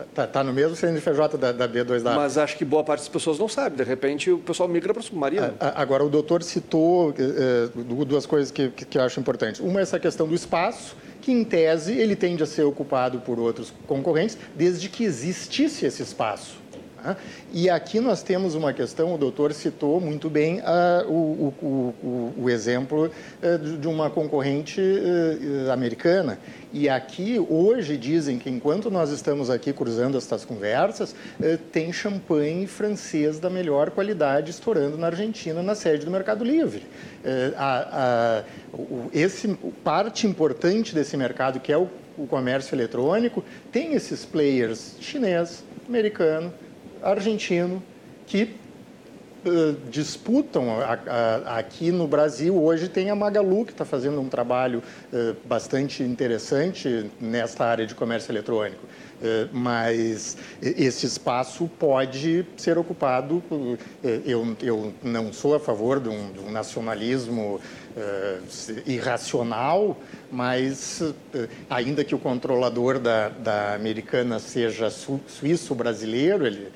Está 0.01 0.27
tá 0.27 0.45
no 0.45 0.53
mesmo 0.53 0.77
CNPJ 0.77 1.37
da, 1.37 1.53
da 1.53 1.69
B2W. 1.69 2.15
Mas 2.15 2.39
acho 2.39 2.57
que 2.57 2.65
boa 2.65 2.85
parte 2.85 3.01
das 3.01 3.09
pessoas 3.09 3.39
não 3.39 3.49
sabe. 3.49 3.77
De 3.77 3.83
repente, 3.83 4.31
o 4.31 4.39
pessoal 4.39 4.69
migra 4.69 4.95
para 4.95 5.01
o 5.01 5.03
submarino. 5.03 5.53
Agora, 5.59 6.05
o 6.05 6.09
doutor 6.09 6.43
citou 6.43 7.13
eh, 7.19 7.69
duas 8.07 8.25
coisas 8.25 8.51
que, 8.51 8.69
que, 8.71 8.85
que 8.85 8.99
eu 8.99 9.03
acho 9.03 9.19
importantes. 9.19 9.61
Uma 9.61 9.81
é 9.81 9.83
essa 9.83 9.99
questão 9.99 10.27
do 10.27 10.35
espaço 10.35 10.97
que 11.29 11.33
em 11.33 11.45
tese 11.45 11.93
ele 11.93 12.16
tende 12.16 12.43
a 12.43 12.47
ser 12.47 12.62
ocupado 12.62 13.20
por 13.20 13.39
outros 13.39 13.70
concorrentes, 13.87 14.39
desde 14.57 14.89
que 14.89 15.05
existisse 15.05 15.85
esse 15.85 16.03
espaço. 16.03 16.57
Né? 17.03 17.16
E 17.53 17.70
aqui 17.70 18.01
nós 18.01 18.22
temos 18.22 18.55
uma 18.55 18.72
questão, 18.72 19.14
o 19.14 19.18
doutor 19.18 19.53
citou 19.53 20.01
muito 20.01 20.28
bem 20.28 20.61
uh, 20.61 21.09
o, 21.09 21.55
o, 21.62 21.94
o, 22.03 22.34
o, 22.44 22.51
exemplo 22.51 23.11
uh, 23.42 23.78
de 23.78 23.88
uma 23.88 24.11
concorrente 24.11 24.80
uh, 24.80 25.70
americana. 25.70 26.38
E 26.72 26.88
aqui, 26.88 27.38
hoje, 27.49 27.96
dizem 27.96 28.38
que 28.38 28.51
enquanto 28.51 28.90
nós 28.90 29.11
estamos 29.11 29.49
aqui 29.49 29.72
cruzando 29.72 30.18
estas 30.18 30.44
conversas, 30.44 31.14
tem 31.72 31.90
champanhe 31.94 32.66
francês 32.66 33.40
da 33.40 33.49
melhor 33.49 33.90
qualidade 33.90 34.51
estourando 34.51 34.99
na 34.99 35.07
Argentina, 35.07 35.62
na 35.62 35.74
sede 35.74 36.05
do 36.05 36.11
Mercado 36.11 36.44
Livre. 36.44 36.86
Esse, 39.14 39.49
parte 39.82 40.26
importante 40.26 40.94
desse 40.94 41.16
mercado, 41.16 41.59
que 41.59 41.72
é 41.72 41.78
o, 41.78 41.88
o 42.18 42.26
comércio 42.26 42.74
eletrônico, 42.74 43.42
tem 43.72 43.94
esses 43.94 44.26
players 44.26 44.96
chinês, 45.01 45.64
americano, 45.88 46.53
argentino, 47.03 47.82
que 48.26 48.55
uh, 49.44 49.76
disputam 49.90 50.80
a, 50.80 50.99
a, 51.46 51.59
aqui 51.59 51.90
no 51.90 52.07
Brasil. 52.07 52.57
Hoje 52.57 52.88
tem 52.88 53.11
a 53.11 53.14
Magalu, 53.14 53.64
que 53.64 53.72
está 53.72 53.84
fazendo 53.84 54.20
um 54.20 54.28
trabalho 54.28 54.82
uh, 55.12 55.36
bastante 55.46 56.03
interessante 56.03 57.11
nesta 57.20 57.64
área 57.64 57.86
de 57.86 57.94
comércio 57.94 58.30
eletrônico. 58.30 58.84
Uh, 58.84 59.49
mas 59.53 60.36
esse 60.62 61.07
espaço 61.07 61.68
pode 61.78 62.46
ser 62.57 62.78
ocupado. 62.78 63.42
Eu, 64.24 64.57
eu 64.62 64.92
não 65.03 65.32
sou 65.32 65.55
a 65.55 65.61
favor 65.61 65.99
de 65.99 66.09
um, 66.09 66.32
de 66.32 66.38
um 66.38 66.51
nacionalismo 66.51 67.61
irracional, 68.86 69.96
mas 70.30 71.03
ainda 71.68 72.05
que 72.05 72.14
o 72.14 72.18
controlador 72.18 73.01
da, 73.01 73.28
da 73.28 73.74
americana 73.74 74.38
seja 74.38 74.88
su, 74.88 75.20
suíço-brasileiro, 75.26 76.46
ele 76.46 76.68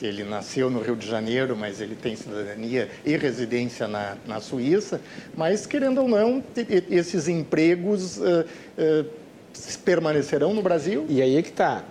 ele 0.00 0.24
nasceu 0.24 0.70
no 0.70 0.80
Rio 0.80 0.94
de 0.94 1.06
Janeiro, 1.06 1.56
mas 1.56 1.80
ele 1.80 1.96
tem 1.96 2.14
cidadania 2.14 2.88
e 3.04 3.16
residência 3.16 3.88
na, 3.88 4.16
na 4.26 4.40
Suíça. 4.40 5.00
Mas, 5.36 5.66
querendo 5.66 6.02
ou 6.02 6.08
não, 6.08 6.42
esses 6.90 7.26
empregos 7.28 8.18
uh, 8.18 8.44
uh, 8.78 9.06
permanecerão 9.84 10.54
no 10.54 10.62
Brasil? 10.62 11.04
E 11.08 11.20
aí 11.20 11.36
é 11.36 11.42
que 11.42 11.50
está. 11.50 11.84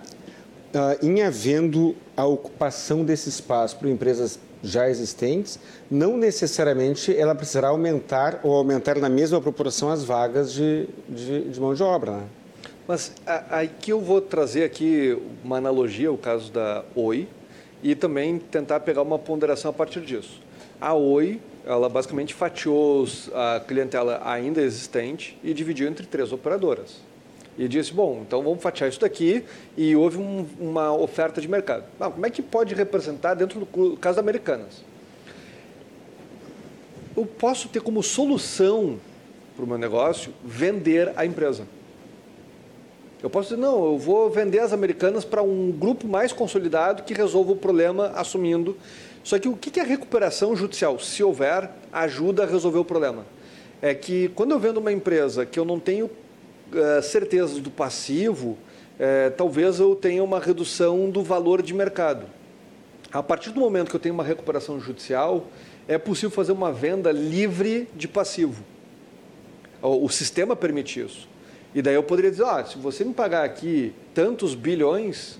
Uh, 0.74 1.06
em 1.06 1.22
havendo 1.22 1.94
a 2.16 2.24
ocupação 2.24 3.04
desse 3.04 3.28
espaço 3.28 3.76
por 3.76 3.88
empresas 3.88 4.38
já 4.62 4.88
existentes, 4.88 5.58
não 5.90 6.16
necessariamente 6.16 7.14
ela 7.14 7.34
precisará 7.34 7.68
aumentar 7.68 8.40
ou 8.42 8.54
aumentar 8.54 8.96
na 8.96 9.08
mesma 9.08 9.40
proporção 9.40 9.90
as 9.90 10.04
vagas 10.04 10.52
de, 10.52 10.88
de, 11.08 11.48
de 11.50 11.60
mão 11.60 11.74
de 11.74 11.82
obra. 11.82 12.12
Né? 12.12 12.22
Mas 12.86 13.12
aqui 13.50 13.90
eu 13.90 14.00
vou 14.00 14.20
trazer 14.20 14.64
aqui 14.64 15.16
uma 15.44 15.56
analogia, 15.58 16.12
o 16.12 16.18
caso 16.18 16.50
da 16.50 16.84
Oi, 16.94 17.28
e 17.82 17.94
também 17.94 18.38
tentar 18.38 18.80
pegar 18.80 19.02
uma 19.02 19.18
ponderação 19.18 19.70
a 19.70 19.74
partir 19.74 20.00
disso. 20.00 20.40
A 20.80 20.94
Oi, 20.94 21.40
ela 21.64 21.88
basicamente 21.88 22.34
fatiou 22.34 23.06
a 23.34 23.60
clientela 23.60 24.20
ainda 24.24 24.60
existente 24.60 25.38
e 25.42 25.52
dividiu 25.52 25.88
entre 25.88 26.06
três 26.06 26.32
operadoras. 26.32 27.00
E 27.58 27.68
disse, 27.68 27.92
bom, 27.92 28.22
então 28.26 28.42
vamos 28.42 28.62
fatiar 28.62 28.88
isso 28.88 29.00
daqui 29.00 29.44
e 29.76 29.94
houve 29.94 30.16
um, 30.16 30.46
uma 30.58 30.92
oferta 30.94 31.40
de 31.40 31.48
mercado. 31.48 31.84
Ah, 32.00 32.10
como 32.10 32.24
é 32.24 32.30
que 32.30 32.40
pode 32.40 32.74
representar 32.74 33.34
dentro 33.34 33.60
do 33.60 33.96
caso 33.96 34.16
da 34.16 34.22
Americanas? 34.22 34.82
Eu 37.14 37.26
posso 37.26 37.68
ter 37.68 37.82
como 37.82 38.02
solução 38.02 38.98
para 39.54 39.64
o 39.64 39.68
meu 39.68 39.76
negócio 39.76 40.32
vender 40.42 41.12
a 41.14 41.26
empresa. 41.26 41.66
Eu 43.22 43.30
posso 43.30 43.50
dizer, 43.50 43.60
não, 43.60 43.84
eu 43.84 43.96
vou 43.96 44.28
vender 44.28 44.58
as 44.58 44.72
americanas 44.72 45.24
para 45.24 45.42
um 45.42 45.70
grupo 45.70 46.08
mais 46.08 46.32
consolidado 46.32 47.04
que 47.04 47.14
resolva 47.14 47.52
o 47.52 47.56
problema 47.56 48.08
assumindo. 48.16 48.76
Só 49.22 49.38
que 49.38 49.48
o 49.48 49.56
que 49.56 49.78
é 49.78 49.84
recuperação 49.84 50.56
judicial? 50.56 50.98
Se 50.98 51.22
houver, 51.22 51.70
ajuda 51.92 52.42
a 52.42 52.46
resolver 52.46 52.80
o 52.80 52.84
problema. 52.84 53.24
É 53.80 53.94
que 53.94 54.28
quando 54.30 54.50
eu 54.50 54.58
vendo 54.58 54.78
uma 54.78 54.90
empresa 54.90 55.46
que 55.46 55.56
eu 55.56 55.64
não 55.64 55.78
tenho 55.78 56.06
uh, 56.06 57.02
certeza 57.02 57.60
do 57.60 57.70
passivo, 57.70 58.50
uh, 58.50 59.30
talvez 59.36 59.78
eu 59.78 59.94
tenha 59.94 60.24
uma 60.24 60.40
redução 60.40 61.08
do 61.08 61.22
valor 61.22 61.62
de 61.62 61.72
mercado. 61.72 62.26
A 63.12 63.22
partir 63.22 63.50
do 63.50 63.60
momento 63.60 63.90
que 63.90 63.94
eu 63.94 64.00
tenho 64.00 64.14
uma 64.14 64.24
recuperação 64.24 64.80
judicial, 64.80 65.46
é 65.86 65.96
possível 65.96 66.30
fazer 66.30 66.50
uma 66.50 66.72
venda 66.72 67.12
livre 67.12 67.88
de 67.94 68.08
passivo. 68.08 68.64
O 69.80 70.08
sistema 70.08 70.56
permite 70.56 71.00
isso. 71.00 71.31
E 71.74 71.80
daí 71.80 71.94
eu 71.94 72.02
poderia 72.02 72.30
dizer, 72.30 72.44
ah, 72.44 72.64
se 72.64 72.76
você 72.76 73.04
me 73.04 73.14
pagar 73.14 73.44
aqui 73.44 73.94
tantos 74.14 74.54
bilhões, 74.54 75.38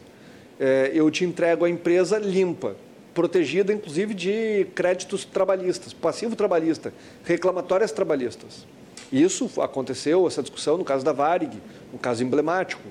é, 0.58 0.90
eu 0.94 1.10
te 1.10 1.24
entrego 1.24 1.64
a 1.64 1.70
empresa 1.70 2.18
limpa, 2.18 2.76
protegida 3.12 3.72
inclusive 3.72 4.14
de 4.14 4.66
créditos 4.74 5.24
trabalhistas, 5.24 5.92
passivo 5.92 6.34
trabalhista, 6.34 6.92
reclamatórias 7.24 7.92
trabalhistas. 7.92 8.66
Isso 9.12 9.50
aconteceu, 9.60 10.26
essa 10.26 10.42
discussão, 10.42 10.78
no 10.78 10.84
caso 10.84 11.04
da 11.04 11.12
Varig, 11.12 11.60
um 11.92 11.98
caso 11.98 12.24
emblemático. 12.24 12.82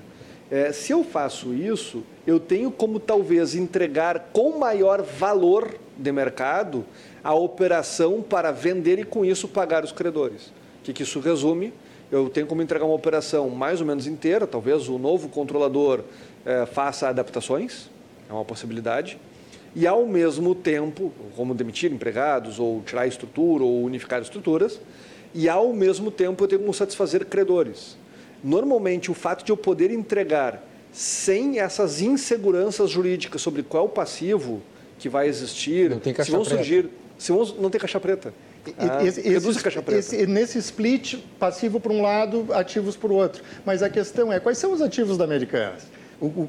É, 0.48 0.70
se 0.70 0.92
eu 0.92 1.02
faço 1.02 1.52
isso, 1.52 2.04
eu 2.24 2.38
tenho 2.38 2.70
como 2.70 3.00
talvez 3.00 3.56
entregar 3.56 4.30
com 4.32 4.58
maior 4.58 5.02
valor 5.02 5.74
de 5.96 6.12
mercado 6.12 6.84
a 7.24 7.34
operação 7.34 8.22
para 8.22 8.52
vender 8.52 8.98
e 8.98 9.04
com 9.04 9.24
isso 9.24 9.48
pagar 9.48 9.82
os 9.82 9.90
credores. 9.90 10.48
O 10.80 10.84
que, 10.84 10.92
que 10.92 11.02
isso 11.02 11.18
resume? 11.18 11.72
Eu 12.12 12.28
tenho 12.28 12.46
como 12.46 12.60
entregar 12.60 12.84
uma 12.84 12.94
operação 12.94 13.48
mais 13.48 13.80
ou 13.80 13.86
menos 13.86 14.06
inteira, 14.06 14.46
talvez 14.46 14.86
o 14.86 14.98
novo 14.98 15.30
controlador 15.30 16.02
é, 16.44 16.66
faça 16.66 17.08
adaptações, 17.08 17.88
é 18.28 18.32
uma 18.32 18.44
possibilidade, 18.44 19.18
e 19.74 19.86
ao 19.86 20.06
mesmo 20.06 20.54
tempo, 20.54 21.10
como 21.34 21.54
demitir 21.54 21.90
empregados, 21.90 22.60
ou 22.60 22.82
tirar 22.82 23.06
estrutura, 23.06 23.64
ou 23.64 23.82
unificar 23.82 24.20
estruturas, 24.20 24.78
e 25.34 25.48
ao 25.48 25.72
mesmo 25.72 26.10
tempo 26.10 26.44
eu 26.44 26.48
tenho 26.48 26.60
como 26.60 26.74
satisfazer 26.74 27.24
credores. 27.24 27.96
Normalmente, 28.44 29.10
o 29.10 29.14
fato 29.14 29.42
de 29.42 29.50
eu 29.50 29.56
poder 29.56 29.90
entregar 29.90 30.62
sem 30.92 31.60
essas 31.60 32.02
inseguranças 32.02 32.90
jurídicas 32.90 33.40
sobre 33.40 33.62
qual 33.62 33.88
passivo 33.88 34.60
que 34.98 35.08
vai 35.08 35.26
existir, 35.28 35.88
não 35.88 35.98
tem 35.98 36.12
caixa 36.12 36.30
se 36.30 36.36
vão 36.36 36.44
preta. 36.44 36.56
surgir, 36.56 36.90
se 37.16 37.32
vão, 37.32 37.44
não 37.58 37.70
tem 37.70 37.80
caixa 37.80 37.98
preta. 37.98 38.34
Ah, 38.78 39.04
Esse- 39.04 39.20
esse- 39.20 39.46
esse- 39.98 40.26
nesse 40.26 40.58
split, 40.58 41.16
passivo 41.38 41.80
por 41.80 41.90
um 41.90 42.00
lado, 42.02 42.46
ativos 42.52 42.96
por 42.96 43.10
outro. 43.10 43.42
Mas 43.66 43.82
a 43.82 43.90
questão 43.90 44.32
é, 44.32 44.38
quais 44.38 44.58
são 44.58 44.72
os 44.72 44.80
ativos 44.80 45.16
da 45.18 45.24
Americanas? 45.24 45.82
O, 46.20 46.26
o, 46.26 46.48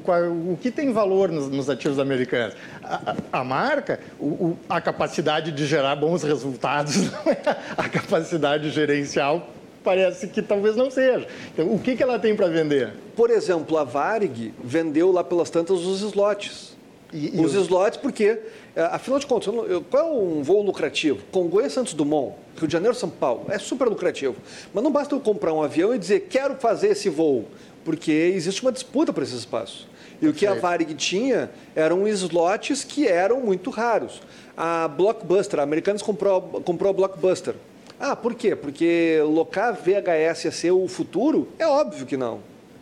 o 0.52 0.58
que 0.60 0.70
tem 0.70 0.92
valor 0.92 1.30
nos, 1.32 1.48
nos 1.50 1.68
ativos 1.68 1.96
da 1.96 2.02
Americanas? 2.04 2.54
A, 2.84 2.94
a- 3.32 3.40
a 3.40 3.44
marca, 3.44 3.98
o- 4.20 4.26
o- 4.26 4.58
a 4.68 4.80
capacidade 4.80 5.50
de 5.50 5.66
gerar 5.66 5.96
bons 5.96 6.22
resultados, 6.22 6.94
é? 7.26 7.56
a 7.76 7.88
capacidade 7.88 8.70
gerencial 8.70 9.50
parece 9.82 10.28
que 10.28 10.40
talvez 10.40 10.76
não 10.76 10.90
seja. 10.92 11.26
Então, 11.52 11.74
o 11.74 11.78
que, 11.80 11.96
que 11.96 12.02
ela 12.02 12.18
tem 12.18 12.36
para 12.36 12.46
vender? 12.46 12.90
Por 13.16 13.28
exemplo, 13.30 13.76
a 13.76 13.82
Varig 13.84 14.54
vendeu 14.62 15.10
lá 15.10 15.24
pelas 15.24 15.50
tantas 15.50 15.80
os 15.80 16.00
slots. 16.02 16.73
E- 17.14 17.30
e 17.36 17.40
os 17.40 17.54
os- 17.54 17.62
slots 17.62 17.96
porque, 17.98 18.38
eh, 18.74 18.82
afinal 18.90 19.18
de 19.20 19.26
contas, 19.26 19.54
eu 19.68 19.80
qual 19.82 20.02
é 20.08 20.10
um 20.10 20.42
voo 20.42 20.62
lucrativo? 20.62 21.20
Congonhas 21.30 21.72
Santos 21.72 21.94
Dumont, 21.94 22.34
Rio 22.58 22.66
de 22.66 22.72
Janeiro, 22.72 22.94
São 22.96 23.08
Paulo, 23.08 23.46
é 23.48 23.58
super 23.58 23.86
lucrativo. 23.88 24.34
Mas 24.74 24.82
não 24.82 24.90
basta 24.90 25.14
eu 25.14 25.20
comprar 25.20 25.52
um 25.52 25.62
avião 25.62 25.94
e 25.94 25.98
dizer, 25.98 26.26
quero 26.28 26.56
fazer 26.56 26.88
esse 26.88 27.08
voo, 27.08 27.44
porque 27.84 28.10
existe 28.10 28.60
uma 28.62 28.72
disputa 28.72 29.12
por 29.12 29.22
esse 29.22 29.36
espaço. 29.36 29.88
E 30.20 30.26
o 30.28 30.32
que 30.32 30.46
a. 30.46 30.54
Varig 30.54 30.92
tinha 30.94 31.50
eram 31.74 32.06
slots 32.08 32.82
que 32.84 33.06
eram 33.06 33.40
muito 33.40 33.70
raros. 33.70 34.20
A 34.56 34.88
Blockbuster, 34.88 35.60
a 35.60 35.62
Americanas 35.62 36.02
comprou, 36.02 36.40
comprou 36.64 36.90
a 36.90 36.92
Blockbuster. 36.92 37.54
Ah, 37.98 38.16
por 38.16 38.34
quê? 38.34 38.56
Porque 38.56 39.20
locar 39.24 39.74
VHS 39.74 40.44
ia 40.46 40.50
ser 40.52 40.70
o 40.72 40.86
futuro? 40.88 41.48
É 41.58 41.66
óbvio 41.66 42.06
que 42.06 42.16
não. 42.16 42.40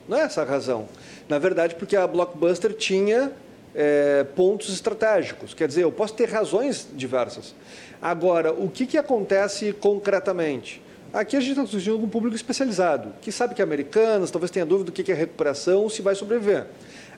Não 0.09 0.17
é 0.17 0.23
essa 0.23 0.43
a 0.43 0.45
razão. 0.45 0.87
Na 1.29 1.39
verdade, 1.39 1.75
porque 1.75 1.97
a 1.97 2.07
Blockbuster 2.07 2.73
tinha 2.75 3.33
eh, 3.75 4.27
pontos 4.37 4.73
estratégicos. 4.73 5.55
Quer 5.55 5.69
dizer, 5.69 5.83
eu 5.83 5.93
posso 5.93 6.15
ter 6.15 6.29
razões 6.29 6.89
diversas. 6.93 7.55
Agora, 8.01 8.53
o 8.53 8.69
que, 8.69 8.87
que 8.87 8.99
acontece 8.99 9.73
concretamente? 9.73 10.83
Aqui 11.13 11.37
a 11.37 11.41
gente 11.41 11.51
está 11.51 11.63
discutindo 11.65 11.99
com 11.99 12.07
um 12.07 12.09
público 12.09 12.35
especializado, 12.35 13.13
que 13.21 13.31
sabe 13.31 13.55
que 13.55 13.61
é 13.61 13.65
americanas, 13.65 14.31
talvez 14.31 14.51
tenha 14.51 14.65
dúvida 14.65 14.91
do 14.91 14.93
que 14.93 15.13
é 15.13 15.15
recuperação, 15.15 15.89
se 15.91 16.01
vai 16.01 16.15
sobreviver. 16.15 16.67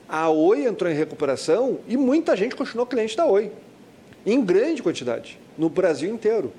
A 0.07 0.29
Oi 0.29 0.65
entrou 0.65 0.91
em 0.91 0.93
recuperação 0.93 1.79
e 1.87 1.95
muita 1.95 2.35
gente 2.35 2.55
continuou 2.55 2.85
cliente 2.85 3.15
da 3.15 3.25
Oi, 3.25 3.51
em 4.25 4.43
grande 4.43 4.83
quantidade, 4.83 5.39
no 5.57 5.69
Brasil 5.69 6.13
inteiro. 6.13 6.51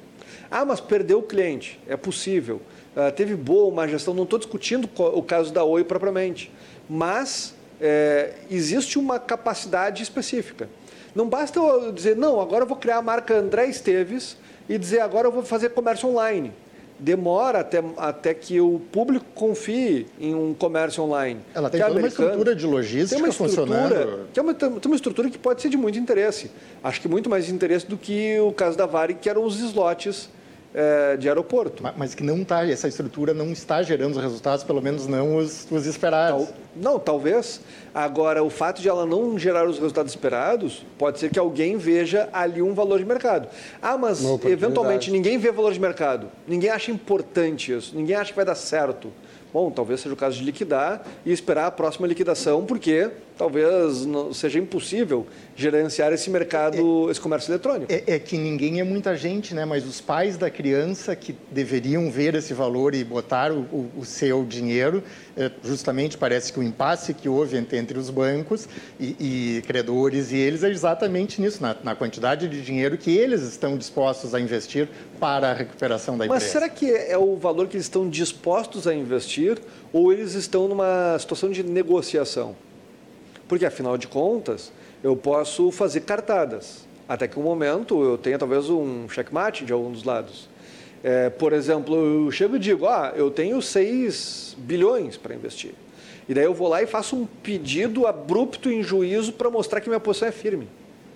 Ah, 0.51 0.64
mas 0.64 0.81
perdeu 0.81 1.18
o 1.18 1.23
cliente, 1.23 1.78
é 1.86 1.97
possível. 1.97 2.62
Ah, 2.97 3.10
teve 3.10 3.36
boa 3.36 3.74
má 3.74 3.86
gestão, 3.86 4.14
não 4.14 4.24
estou 4.24 4.39
discutindo 4.39 4.89
o 4.98 5.23
caso 5.23 5.52
da 5.52 5.62
Oi 5.62 5.85
propriamente, 5.85 6.51
mas 6.89 7.55
é, 7.81 8.35
existe 8.51 8.98
uma 8.98 9.19
capacidade 9.19 10.03
específica. 10.03 10.69
Não 11.15 11.28
basta 11.28 11.59
eu 11.59 11.93
dizer, 11.93 12.16
não, 12.16 12.40
agora 12.40 12.65
eu 12.65 12.69
vou 12.69 12.77
criar 12.77 12.98
a 12.98 13.03
marca 13.03 13.35
André 13.35 13.66
Esteves 13.69 14.36
e 14.69 14.77
dizer, 14.77 15.01
agora 15.01 15.28
eu 15.28 15.32
vou 15.32 15.43
fazer 15.43 15.70
comércio 15.70 16.09
online. 16.09 16.53
Demora 16.98 17.61
até, 17.61 17.82
até 17.98 18.32
que 18.32 18.59
o 18.59 18.81
público 18.90 19.27
confie 19.35 20.07
em 20.19 20.35
um 20.35 20.55
comércio 20.55 21.03
online. 21.03 21.40
Ela 21.55 21.69
tem 21.69 21.82
a 21.82 21.89
toda 21.89 21.98
uma 21.98 22.09
estrutura 22.09 22.57
de 22.57 22.66
logística 22.66 23.16
tem 23.16 23.19
uma 23.19 23.28
estrutura, 23.28 23.66
funcionando. 23.66 24.28
que 24.32 24.40
é 24.40 24.43
uma, 24.43 24.55
tem 24.55 24.70
uma 24.86 24.97
estrutura 24.97 25.28
que 25.28 25.39
pode 25.39 25.61
ser 25.61 25.69
de 25.69 25.77
muito 25.77 25.98
interesse. 25.98 26.51
Acho 26.82 27.01
que 27.01 27.09
muito 27.09 27.28
mais 27.28 27.51
interesse 27.51 27.86
do 27.86 27.98
que 27.98 28.39
o 28.40 28.51
caso 28.51 28.78
da 28.78 28.86
Varig, 28.86 29.19
que 29.20 29.28
eram 29.28 29.44
os 29.44 29.61
slots 29.61 30.31
eh, 30.78 31.16
de 31.16 31.27
aeroporto. 31.27 31.82
Ma- 31.82 31.94
Mas 31.97 32.15
que 32.15 32.23
não 32.23 32.44
tá, 32.44 32.69
essa 32.69 32.86
estrutura 32.86 33.32
não 33.32 33.51
está 33.51 33.82
gerando 33.82 34.15
os 34.16 34.23
resultados, 34.23 34.62
pelo 34.62 34.82
menos 34.82 35.07
não 35.07 35.36
os, 35.36 35.66
os 35.70 35.86
esperados. 35.86 36.48
Tal- 36.48 36.55
não, 36.77 36.98
talvez. 36.98 37.62
Agora, 37.94 38.44
o 38.44 38.51
fato 38.51 38.82
de 38.82 38.89
ela 38.89 39.07
não 39.07 39.39
gerar 39.39 39.66
os 39.66 39.78
resultados 39.78 40.12
esperados, 40.12 40.85
pode 40.98 41.19
ser 41.19 41.31
que 41.31 41.39
alguém 41.39 41.78
veja 41.78 42.28
ali 42.31 42.61
um 42.61 42.74
valor 42.74 42.98
de 42.98 43.07
mercado. 43.07 43.48
Ah, 43.81 43.97
mas 43.97 44.20
eventualmente 44.53 45.11
ninguém 45.11 45.39
vê 45.39 45.51
valor 45.51 45.73
de 45.73 45.81
mercado. 45.81 46.28
Ninguém 46.47 46.69
acha 46.69 46.90
importante 46.90 47.73
isso. 47.73 47.97
Ninguém 47.97 48.15
acha 48.15 48.31
que 48.32 48.36
vai 48.36 48.44
dar 48.44 48.55
certo. 48.55 49.11
Bom, 49.53 49.70
talvez 49.70 50.01
seja 50.01 50.12
o 50.12 50.16
caso 50.16 50.36
de 50.36 50.44
liquidar 50.44 51.03
e 51.24 51.32
esperar 51.32 51.66
a 51.66 51.70
próxima 51.70 52.07
liquidação, 52.07 52.66
porque 52.66 53.11
talvez 53.37 54.05
não- 54.07 54.33
seja 54.33 54.59
impossível 54.59 55.27
gerenciar 55.55 56.13
esse 56.13 56.29
mercado, 56.31 57.11
esse 57.11 57.21
comércio 57.21 57.51
eletrônico. 57.51 57.93
É, 57.93 58.03
é 58.07 58.19
que 58.19 58.37
ninguém 58.37 58.81
é 58.81 58.85
muita 58.85 59.17
gente, 59.17 59.55
né? 59.55 59.65
Mas 59.65 59.85
os 59.87 60.01
pais 60.01 60.37
da 60.37 60.51
criança 60.51 61.15
que 61.15 61.35
deveriam 61.51 62.11
ver 62.11 62.35
esse 62.35 62.53
valor 62.55 62.95
e 62.95 63.05
botar 63.05 63.53
o, 63.53 63.61
o- 63.73 63.91
o 63.99 64.05
seu 64.05 64.45
dinheiro, 64.45 65.03
é, 65.37 65.51
justamente 65.65 66.17
parece 66.19 66.53
que 66.53 66.59
o 66.59 66.63
impasse 66.63 67.13
que 67.15 67.29
houve 67.29 67.57
entre, 67.57 67.77
entre 67.79 67.99
os 67.99 68.11
bancos 68.11 68.69
e, 68.99 69.57
e 69.59 69.63
credores 69.67 70.33
e 70.33 70.37
eles 70.37 70.63
é 70.65 70.71
exatamente 70.71 71.41
nisso, 71.41 71.63
na, 71.63 71.77
na 71.83 71.95
quantidade 71.95 72.49
de 72.49 72.63
dinheiro 72.63 72.97
que 72.97 73.11
eles 73.17 73.43
estão 73.43 73.77
dispostos 73.77 74.35
a 74.35 74.41
investir 74.41 74.89
para 75.21 75.51
a 75.51 75.55
recuperação 75.55 76.17
da 76.17 76.27
Mas 76.27 76.37
empresa. 76.45 76.53
será 76.53 76.69
que 76.69 76.91
é 76.91 77.17
o 77.19 77.37
valor 77.37 77.67
que 77.69 77.77
eles 77.77 77.87
estão 77.87 78.09
dispostos 78.09 78.87
a 78.87 78.95
investir 78.95 79.59
ou 79.93 80.13
eles 80.13 80.35
estão 80.35 80.69
numa 80.69 81.17
situação 81.19 81.51
de 81.51 81.63
negociação? 81.63 82.55
Porque, 83.48 83.64
afinal 83.64 83.97
de 83.97 84.09
contas, 84.09 84.73
eu 85.02 85.16
posso 85.16 85.70
fazer 85.70 86.01
cartadas. 86.01 86.86
Até 87.09 87.28
que 87.28 87.39
um 87.39 87.43
momento 87.43 88.02
eu 88.02 88.18
tenha 88.18 88.39
talvez 88.39 88.68
um 88.68 89.09
checkmate 89.09 89.64
de 89.64 89.73
algum 89.73 89.93
dos 89.93 90.02
lados. 90.02 90.48
É, 91.05 91.31
por 91.31 91.52
exemplo, 91.52 91.94
eu 91.94 92.31
chego 92.32 92.56
e 92.56 92.59
digo, 92.59 92.86
ah, 92.86 93.12
eu 93.14 93.31
tenho 93.31 93.62
6 93.62 94.56
bilhões 94.59 95.16
para 95.16 95.35
investir. 95.35 95.73
E 96.28 96.35
daí 96.35 96.44
eu 96.44 96.55
vou 96.55 96.68
lá 96.68 96.82
e 96.82 96.86
faço 96.86 97.14
um 97.14 97.27
pedido 97.27 98.06
abrupto 98.06 98.68
em 98.68 98.82
juízo 98.82 99.32
para 99.32 99.48
mostrar 99.48 99.81
que 99.81 99.89
minha 99.89 100.01
posição 100.01 100.27
é 100.28 100.32
firme. 100.32 100.66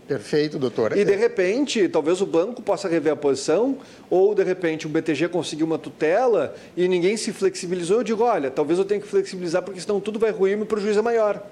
Perfeito, 0.06 0.58
doutor. 0.58 0.96
E 0.96 1.04
de 1.04 1.14
repente, 1.14 1.88
talvez 1.88 2.20
o 2.20 2.26
banco 2.26 2.62
possa 2.62 2.88
rever 2.88 3.12
a 3.12 3.16
posição, 3.16 3.78
ou 4.08 4.34
de 4.34 4.42
repente 4.42 4.86
o 4.86 4.88
BTG 4.88 5.28
conseguiu 5.28 5.66
uma 5.66 5.78
tutela 5.78 6.54
e 6.76 6.86
ninguém 6.88 7.16
se 7.16 7.32
flexibilizou. 7.32 7.98
Eu 7.98 8.04
digo, 8.04 8.24
olha, 8.24 8.50
talvez 8.50 8.78
eu 8.78 8.84
tenha 8.84 9.00
que 9.00 9.06
flexibilizar 9.06 9.62
porque 9.62 9.80
senão 9.80 10.00
tudo 10.00 10.18
vai 10.18 10.30
ruir 10.30 10.54
e 10.54 10.56
meu 10.56 10.66
prejuízo 10.66 10.98
é 10.98 11.02
maior. 11.02 11.44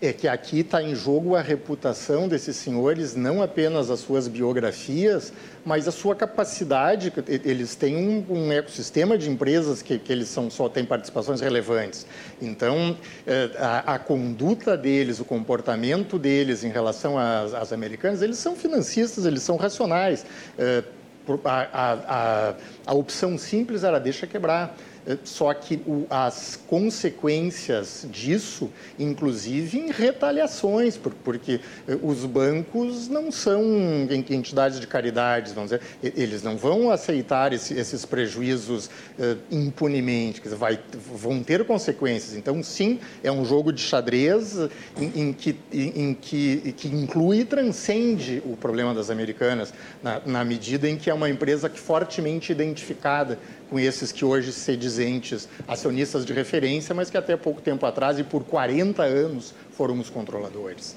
É 0.00 0.12
que 0.12 0.28
aqui 0.28 0.60
está 0.60 0.82
em 0.82 0.94
jogo 0.94 1.36
a 1.36 1.40
reputação 1.40 2.28
desses 2.28 2.56
senhores, 2.56 3.14
não 3.14 3.42
apenas 3.42 3.90
as 3.90 4.00
suas 4.00 4.28
biografias, 4.28 5.32
mas 5.64 5.88
a 5.88 5.92
sua 5.92 6.14
capacidade. 6.14 7.12
Eles 7.28 7.74
têm 7.74 7.96
um, 7.96 8.24
um 8.28 8.52
ecossistema 8.52 9.16
de 9.16 9.30
empresas 9.30 9.82
que, 9.82 9.98
que 9.98 10.12
eles 10.12 10.28
são, 10.28 10.50
só 10.50 10.68
têm 10.68 10.84
participações 10.84 11.40
relevantes. 11.40 12.06
Então, 12.40 12.96
eh, 13.26 13.50
a, 13.58 13.94
a 13.94 13.98
conduta 13.98 14.76
deles, 14.76 15.20
o 15.20 15.24
comportamento 15.24 16.18
deles 16.18 16.64
em 16.64 16.70
relação 16.70 17.18
às, 17.18 17.54
às 17.54 17.72
americanas, 17.72 18.22
eles 18.22 18.38
são 18.38 18.54
financistas, 18.56 19.24
eles 19.24 19.42
são 19.42 19.56
racionais. 19.56 20.26
Eh, 20.58 20.82
a, 21.44 21.68
a, 21.72 21.92
a, 21.92 22.54
a 22.86 22.94
opção 22.94 23.36
simples 23.36 23.82
era 23.82 23.98
deixa 23.98 24.26
quebrar. 24.26 24.76
Eh, 25.06 25.16
Só 25.24 25.52
que 25.54 25.80
o- 25.86 26.06
as 26.10 26.58
consequências 26.66 28.06
disso, 28.10 28.70
inclusive 28.98 29.78
em 29.78 29.90
retaliações, 29.90 30.96
por- 30.96 31.12
porque 31.24 31.60
eh, 31.88 31.96
os 32.02 32.24
bancos 32.24 33.08
não 33.08 33.30
são 33.30 33.62
en- 34.10 34.24
entidades 34.30 34.80
de 34.80 34.86
caridade, 34.86 35.52
vamos 35.54 35.70
dizer, 35.70 35.82
eles 36.16 36.42
não 36.42 36.56
vão 36.56 36.90
aceitar 36.90 37.52
esse- 37.52 37.74
esses 37.74 38.04
prejuízos 38.04 38.90
eh, 39.18 39.36
impunemente, 39.50 40.40
dizer, 40.42 40.56
vai- 40.56 40.78
vão 41.14 41.42
ter 41.42 41.64
consequências. 41.64 42.34
Então, 42.36 42.62
sim, 42.62 42.98
é 43.22 43.30
um 43.30 43.44
jogo 43.44 43.72
de 43.72 43.80
xadrez 43.80 44.56
em, 45.00 45.20
em 45.28 45.32
que, 45.32 45.56
em 45.72 46.14
que, 46.14 46.72
que 46.76 46.88
inclui 46.88 47.40
e 47.40 47.44
transcende 47.44 48.42
o 48.44 48.56
problema 48.56 48.92
das 48.94 49.08
americanas, 49.10 49.72
na, 50.02 50.20
na 50.26 50.44
medida 50.44 50.88
em 50.88 50.96
que 50.96 51.08
é 51.10 51.14
uma 51.14 51.28
empresa 51.30 51.68
que 51.68 51.78
fortemente 51.80 52.50
identificada 52.52 53.38
com 53.68 53.78
esses 53.78 54.12
que 54.12 54.24
hoje 54.24 54.52
se 54.52 54.76
dizentes 54.76 55.48
acionistas 55.66 56.24
de 56.24 56.32
referência, 56.32 56.94
mas 56.94 57.10
que 57.10 57.16
até 57.16 57.36
pouco 57.36 57.60
tempo 57.60 57.84
atrás 57.84 58.18
e 58.18 58.24
por 58.24 58.44
40 58.44 59.02
anos 59.02 59.54
foram 59.72 59.98
os 59.98 60.08
controladores. 60.08 60.96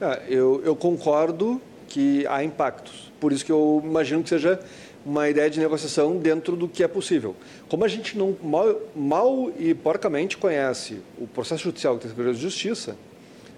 Ah, 0.00 0.20
eu, 0.28 0.62
eu 0.64 0.76
concordo 0.76 1.60
que 1.88 2.26
há 2.26 2.44
impactos. 2.44 3.10
Por 3.18 3.32
isso 3.32 3.44
que 3.44 3.52
eu 3.52 3.80
imagino 3.84 4.22
que 4.22 4.28
seja 4.28 4.60
uma 5.04 5.28
ideia 5.28 5.48
de 5.48 5.60
negociação 5.60 6.18
dentro 6.18 6.56
do 6.56 6.68
que 6.68 6.82
é 6.82 6.88
possível. 6.88 7.34
Como 7.68 7.84
a 7.84 7.88
gente 7.88 8.18
não 8.18 8.36
mal, 8.42 8.80
mal 8.94 9.52
e 9.56 9.72
porcamente 9.72 10.36
conhece 10.36 11.00
o 11.16 11.26
processo 11.28 11.62
judicial 11.62 11.96
que 11.96 12.08
tem 12.08 12.32
de 12.32 12.40
Justiça, 12.40 12.96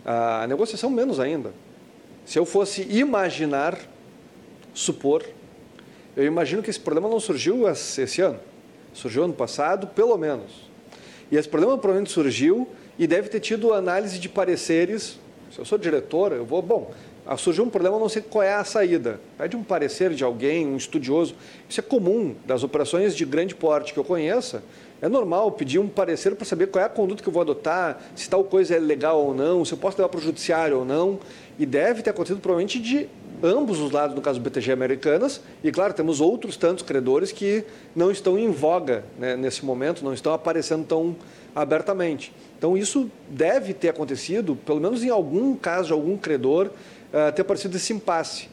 a 0.05 0.47
negociação 0.47 0.91
menos 0.91 1.19
ainda. 1.19 1.53
Se 2.25 2.39
eu 2.39 2.45
fosse 2.45 2.83
imaginar, 2.83 3.79
supor, 4.75 5.25
eu 6.19 6.25
imagino 6.25 6.65
que 6.65 6.69
esse 6.69 6.81
problema 6.81 7.09
não 7.09 7.21
surgiu 7.21 7.69
esse 7.69 8.21
ano. 8.21 8.41
Surgiu 8.93 9.23
ano 9.23 9.33
passado, 9.33 9.87
pelo 9.87 10.17
menos. 10.19 10.69
E 11.31 11.37
esse 11.37 11.49
problema 11.49 11.79
provavelmente 11.79 12.11
surgiu 12.11 12.67
e 12.99 13.07
deve 13.07 13.29
ter 13.29 13.39
tido 13.39 13.73
análise 13.73 14.19
de 14.19 14.29
pareceres 14.29 15.17
Se 15.53 15.61
eu 15.61 15.65
sou 15.65 15.79
diretor, 15.79 16.33
eu 16.33 16.45
vou, 16.45 16.61
bom, 16.61 16.93
ah, 17.25 17.37
surgiu 17.37 17.63
um 17.63 17.71
problema, 17.71 18.01
não 18.01 18.09
sei 18.09 18.21
qual 18.21 18.43
é 18.43 18.53
a 18.53 18.65
saída. 18.65 19.21
Pede 19.39 19.55
um 19.55 19.63
parecer 19.63 20.13
de 20.13 20.25
alguém, 20.25 20.67
um 20.67 20.77
estudioso. 20.77 21.37
Isso 21.69 21.79
é 21.79 21.83
comum 21.83 22.35
das 22.45 22.65
operações 22.65 23.15
de 23.15 23.25
grande 23.25 23.55
porte 23.55 23.93
que 23.93 23.99
eu 23.99 24.05
conheça. 24.05 24.65
É 25.01 25.09
normal 25.09 25.53
pedir 25.53 25.79
um 25.79 25.89
parecer 25.89 26.35
para 26.35 26.45
saber 26.45 26.67
qual 26.67 26.83
é 26.83 26.87
a 26.87 26.91
conduta 26.91 27.23
que 27.23 27.29
eu 27.29 27.33
vou 27.33 27.43
adotar, 27.43 28.03
se 28.17 28.29
tal 28.29 28.43
coisa 28.43 28.75
é 28.75 28.79
legal 28.81 29.25
ou 29.25 29.33
não, 29.33 29.65
se 29.65 29.73
eu 29.73 29.79
posso 29.79 29.97
levar 29.97 30.09
para 30.09 30.19
o 30.19 30.23
judiciário 30.23 30.79
ou 30.79 30.85
não. 30.85 31.21
E 31.59 31.65
deve 31.65 32.03
ter 32.03 32.11
acontecido 32.11 32.41
provavelmente 32.41 32.81
de 32.81 33.09
ambos 33.43 33.81
os 33.81 33.91
lados, 33.91 34.15
no 34.15 34.23
caso 34.23 34.39
do 34.39 34.43
BTG 34.43 34.73
Americanas. 34.73 35.41
E, 35.63 35.71
claro, 35.71 35.93
temos 35.95 36.21
outros 36.21 36.57
tantos 36.57 36.85
credores 36.85 37.33
que 37.33 37.65
não 37.95 38.11
estão 38.11 38.39
em 38.39 38.51
voga 38.51 39.05
né, 39.19 39.37
nesse 39.37 39.65
momento, 39.65 40.05
não 40.05 40.13
estão 40.13 40.33
aparecendo 40.33 40.87
tão 40.87 41.17
abertamente. 41.55 42.33
Então, 42.57 42.77
isso 42.77 43.11
deve 43.29 43.75
ter 43.75 43.89
acontecido, 43.89 44.57
pelo 44.57 44.81
menos 44.81 45.03
em 45.03 45.11
algum 45.11 45.55
caso 45.55 45.89
de 45.89 45.93
algum 45.93 46.17
credor, 46.17 46.67
uh, 46.67 47.33
ter 47.33 47.43
aparecido 47.43 47.77
esse 47.77 47.93
impasse. 47.93 48.49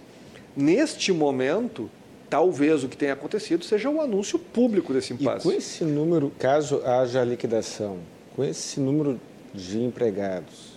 Neste 0.55 1.11
momento, 1.11 1.89
talvez 2.29 2.83
o 2.83 2.87
que 2.87 2.97
tenha 2.97 3.13
acontecido 3.13 3.63
seja 3.63 3.89
o 3.89 3.99
anúncio 4.01 4.37
público 4.39 4.93
desse 4.93 5.13
impasse. 5.13 5.47
E 5.47 5.51
com 5.51 5.57
esse 5.57 5.83
número, 5.83 6.31
caso 6.39 6.81
haja 6.85 7.23
liquidação, 7.23 7.97
com 8.35 8.43
esse 8.43 8.79
número 8.79 9.19
de 9.53 9.81
empregados, 9.81 10.73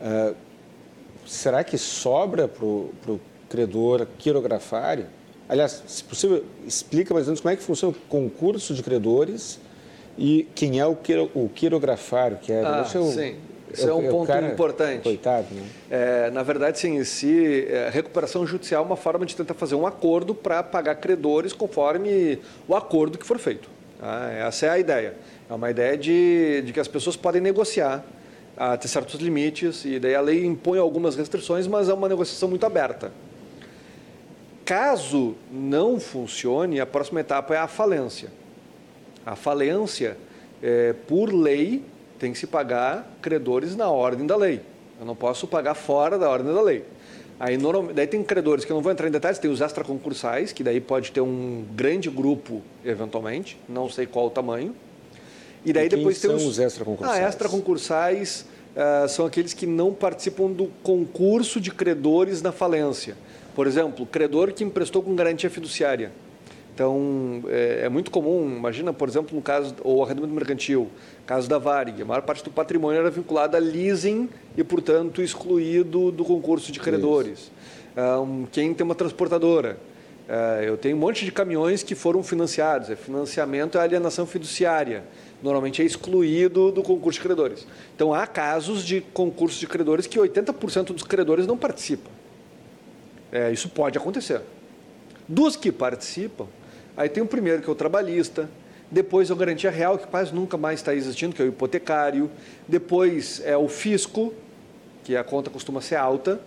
uh, 0.00 0.34
será 1.26 1.62
que 1.64 1.76
sobra 1.76 2.48
para 2.48 2.64
o 2.64 3.20
credor 3.48 4.06
quirografário? 4.18 5.06
Aliás, 5.48 5.82
se 5.86 6.02
possível, 6.02 6.44
explica 6.66 7.14
mais 7.14 7.26
ou 7.26 7.30
menos 7.30 7.40
como 7.40 7.52
é 7.52 7.56
que 7.56 7.62
funciona 7.62 7.94
o 7.96 8.08
concurso 8.08 8.74
de 8.74 8.82
credores 8.82 9.60
e 10.18 10.48
quem 10.54 10.80
é 10.80 10.86
o, 10.86 10.96
quiro, 10.96 11.30
o 11.34 11.48
quirografário, 11.48 12.38
que 12.38 12.52
é... 12.52 12.62
Ah, 12.62 12.84
sim. 12.84 13.36
Isso 13.72 13.88
é, 13.88 13.92
um 13.92 14.08
ponto 14.08 14.28
cara, 14.28 14.46
importante. 14.46 15.02
Coitado, 15.02 15.46
né? 15.52 15.62
É, 15.90 16.30
na 16.30 16.42
verdade, 16.42 16.78
sim, 16.78 17.02
se 17.04 17.66
é, 17.68 17.90
recuperação 17.90 18.46
judicial 18.46 18.82
é 18.82 18.86
uma 18.86 18.96
forma 18.96 19.26
de 19.26 19.36
tentar 19.36 19.54
fazer 19.54 19.74
um 19.74 19.86
acordo 19.86 20.34
para 20.34 20.62
pagar 20.62 20.94
credores 20.96 21.52
conforme 21.52 22.38
o 22.66 22.74
acordo 22.74 23.18
que 23.18 23.26
for 23.26 23.38
feito. 23.38 23.68
Tá? 24.00 24.30
Essa 24.32 24.66
é 24.66 24.68
a 24.70 24.78
ideia. 24.78 25.14
É 25.50 25.52
uma 25.52 25.70
ideia 25.70 25.96
de, 25.96 26.62
de 26.62 26.72
que 26.72 26.80
as 26.80 26.88
pessoas 26.88 27.16
podem 27.16 27.40
negociar 27.40 28.04
até 28.56 28.88
certos 28.88 29.20
limites, 29.20 29.84
e 29.84 29.98
daí 29.98 30.14
a 30.14 30.20
lei 30.20 30.44
impõe 30.44 30.78
algumas 30.78 31.14
restrições, 31.14 31.66
mas 31.66 31.88
é 31.88 31.94
uma 31.94 32.08
negociação 32.08 32.48
muito 32.48 32.64
aberta. 32.64 33.12
Caso 34.64 35.36
não 35.52 36.00
funcione, 36.00 36.80
a 36.80 36.86
próxima 36.86 37.20
etapa 37.20 37.54
é 37.54 37.58
a 37.58 37.68
falência. 37.68 38.32
A 39.24 39.36
falência, 39.36 40.16
é, 40.62 40.92
por 41.06 41.32
lei, 41.32 41.84
tem 42.18 42.32
que 42.32 42.38
se 42.38 42.46
pagar 42.46 43.08
credores 43.20 43.76
na 43.76 43.90
ordem 43.90 44.26
da 44.26 44.36
lei. 44.36 44.60
Eu 44.98 45.06
não 45.06 45.14
posso 45.14 45.46
pagar 45.46 45.74
fora 45.74 46.18
da 46.18 46.28
ordem 46.28 46.52
da 46.52 46.62
lei. 46.62 46.84
Aí, 47.38 47.58
daí 47.94 48.06
tem 48.06 48.24
credores 48.24 48.64
que 48.64 48.72
eu 48.72 48.74
não 48.74 48.82
vou 48.82 48.90
entrar 48.90 49.06
em 49.06 49.10
detalhes, 49.10 49.38
tem 49.38 49.50
os 49.50 49.60
extraconcursais, 49.60 50.52
que 50.52 50.64
daí 50.64 50.80
pode 50.80 51.12
ter 51.12 51.20
um 51.20 51.66
grande 51.74 52.08
grupo, 52.08 52.62
eventualmente, 52.82 53.58
não 53.68 53.90
sei 53.90 54.06
qual 54.06 54.26
o 54.26 54.30
tamanho. 54.30 54.74
E 55.66 55.72
daí 55.72 55.86
e 55.86 55.88
depois 55.88 56.20
tem 56.20 56.30
os, 56.30 56.44
os 56.44 56.58
extraconcursais. 56.60 57.24
Ah, 57.24 57.28
extraconcursais 57.28 58.46
uh, 58.76 59.08
são 59.08 59.26
aqueles 59.26 59.52
que 59.52 59.66
não 59.66 59.92
participam 59.92 60.48
do 60.48 60.66
concurso 60.80 61.60
de 61.60 61.72
credores 61.72 62.40
na 62.40 62.52
falência. 62.52 63.16
Por 63.52 63.66
exemplo, 63.66 64.06
credor 64.06 64.52
que 64.52 64.62
emprestou 64.62 65.02
com 65.02 65.16
garantia 65.16 65.50
fiduciária. 65.50 66.12
Então, 66.72 67.42
é, 67.48 67.80
é, 67.84 67.88
muito 67.88 68.10
comum, 68.10 68.54
imagina, 68.54 68.92
por 68.92 69.08
exemplo, 69.08 69.34
no 69.34 69.40
caso, 69.40 69.74
ou 69.82 70.04
arrendamento 70.04 70.34
mercantil, 70.34 70.88
caso 71.26 71.48
da 71.48 71.56
Varig, 71.56 72.02
a 72.02 72.04
maior 72.04 72.20
parte 72.20 72.44
do 72.44 72.50
patrimônio 72.50 73.00
era 73.00 73.10
vinculada 73.10 73.56
a 73.56 73.60
leasing 73.60 74.28
e, 74.54 74.62
portanto, 74.62 75.22
excluído 75.22 76.12
do 76.12 76.22
concurso 76.22 76.70
de 76.70 76.78
credores. 76.78 77.50
Um, 77.96 78.44
quem 78.52 78.74
tem 78.74 78.84
uma 78.84 78.94
transportadora, 78.94 79.78
eu 80.64 80.76
tenho 80.76 80.96
um 80.96 81.00
monte 81.00 81.24
de 81.24 81.32
caminhões 81.32 81.82
que 81.82 81.94
foram 81.94 82.22
financiados, 82.22 82.90
é 82.90 82.96
financiamento 82.96 83.78
é 83.78 83.80
alienação 83.80 84.26
fiduciária, 84.26 85.04
normalmente 85.42 85.82
é 85.82 85.84
excluído 85.84 86.72
do 86.72 86.82
concurso 86.82 87.20
de 87.20 87.26
credores. 87.26 87.66
Então, 87.94 88.12
há 88.12 88.26
casos 88.26 88.84
de 88.84 89.00
concurso 89.00 89.60
de 89.60 89.66
credores 89.66 90.06
que 90.06 90.18
80% 90.18 90.86
dos 90.86 91.02
credores 91.02 91.46
não 91.46 91.56
participam. 91.56 92.10
É, 93.30 93.52
isso 93.52 93.68
pode 93.68 93.96
acontecer. 93.96 94.40
Dos 95.28 95.56
que 95.56 95.70
participam, 95.70 96.46
Aí 96.96 97.10
tem 97.10 97.22
o 97.22 97.26
primeiro, 97.26 97.60
que 97.60 97.68
é 97.68 97.72
o 97.72 97.76
trabalhista. 97.76 98.48
Depois 98.90 99.28
é 99.28 99.32
a 99.32 99.36
garantia 99.36 99.70
real, 99.70 99.98
que 99.98 100.06
quase 100.06 100.34
nunca 100.34 100.56
mais 100.56 100.80
está 100.80 100.94
existindo, 100.94 101.36
que 101.36 101.42
é 101.42 101.44
o 101.44 101.48
hipotecário. 101.48 102.30
Depois 102.66 103.42
é 103.44 103.56
o 103.56 103.68
fisco, 103.68 104.32
que 105.04 105.14
a 105.14 105.22
conta 105.22 105.50
costuma 105.50 105.82
ser 105.82 105.96
alta. 105.96 106.40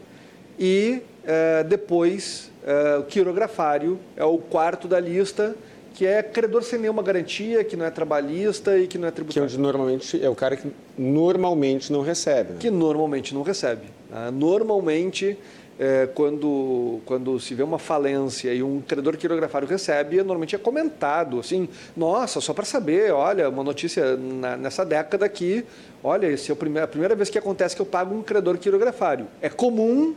E 0.60 1.02
é, 1.24 1.64
depois 1.64 2.52
é, 2.66 2.98
o 2.98 3.04
quirografário, 3.04 3.98
é 4.18 4.26
o 4.26 4.38
quarto 4.38 4.88
da 4.88 5.00
lista, 5.00 5.56
que 5.94 6.06
é 6.06 6.22
credor 6.22 6.64
sem 6.64 6.80
nenhuma 6.80 7.02
garantia, 7.02 7.64
que 7.64 7.76
não 7.76 7.86
é 7.86 7.90
trabalhista 7.90 8.78
e 8.78 8.88
que 8.88 8.98
não 8.98 9.08
é 9.08 9.12
tributário. 9.12 9.48
Que 9.48 9.54
é 9.54 9.58
onde 9.58 9.58
normalmente 9.58 10.24
é 10.24 10.30
o 10.30 10.36
cara 10.36 10.56
que 10.56 10.72
normalmente 10.98 11.92
não 11.92 12.02
recebe. 12.02 12.54
Né? 12.54 12.58
Que 12.60 12.70
normalmente 12.70 13.34
não 13.34 13.42
recebe. 13.42 13.84
Né? 14.10 14.32
Normalmente 14.32 15.38
é, 15.80 16.08
quando, 16.14 17.00
quando 17.06 17.40
se 17.40 17.54
vê 17.56 17.64
uma 17.64 17.80
falência 17.80 18.54
e 18.54 18.62
um 18.62 18.82
credor 18.82 19.16
quirografário 19.16 19.68
recebe, 19.68 20.18
normalmente 20.18 20.56
é 20.56 20.60
comentado, 20.60 21.40
assim, 21.40 21.70
nossa, 21.96 22.42
só 22.42 22.54
para 22.54 22.66
saber, 22.66 23.14
olha, 23.14 23.50
uma 23.50 23.64
notícia 23.64 24.18
na, 24.18 24.58
nessa 24.58 24.86
década 24.86 25.26
aqui, 25.26 25.64
olha, 26.04 26.28
esse 26.28 26.52
é 26.52 26.54
a 26.54 26.88
primeira 26.88 27.16
vez 27.16 27.30
que 27.30 27.38
acontece 27.38 27.76
que 27.76 27.82
eu 27.82 27.86
pago 27.86 28.14
um 28.14 28.22
credor 28.22 28.58
quirografário. 28.58 29.28
É 29.42 29.48
comum 29.48 30.14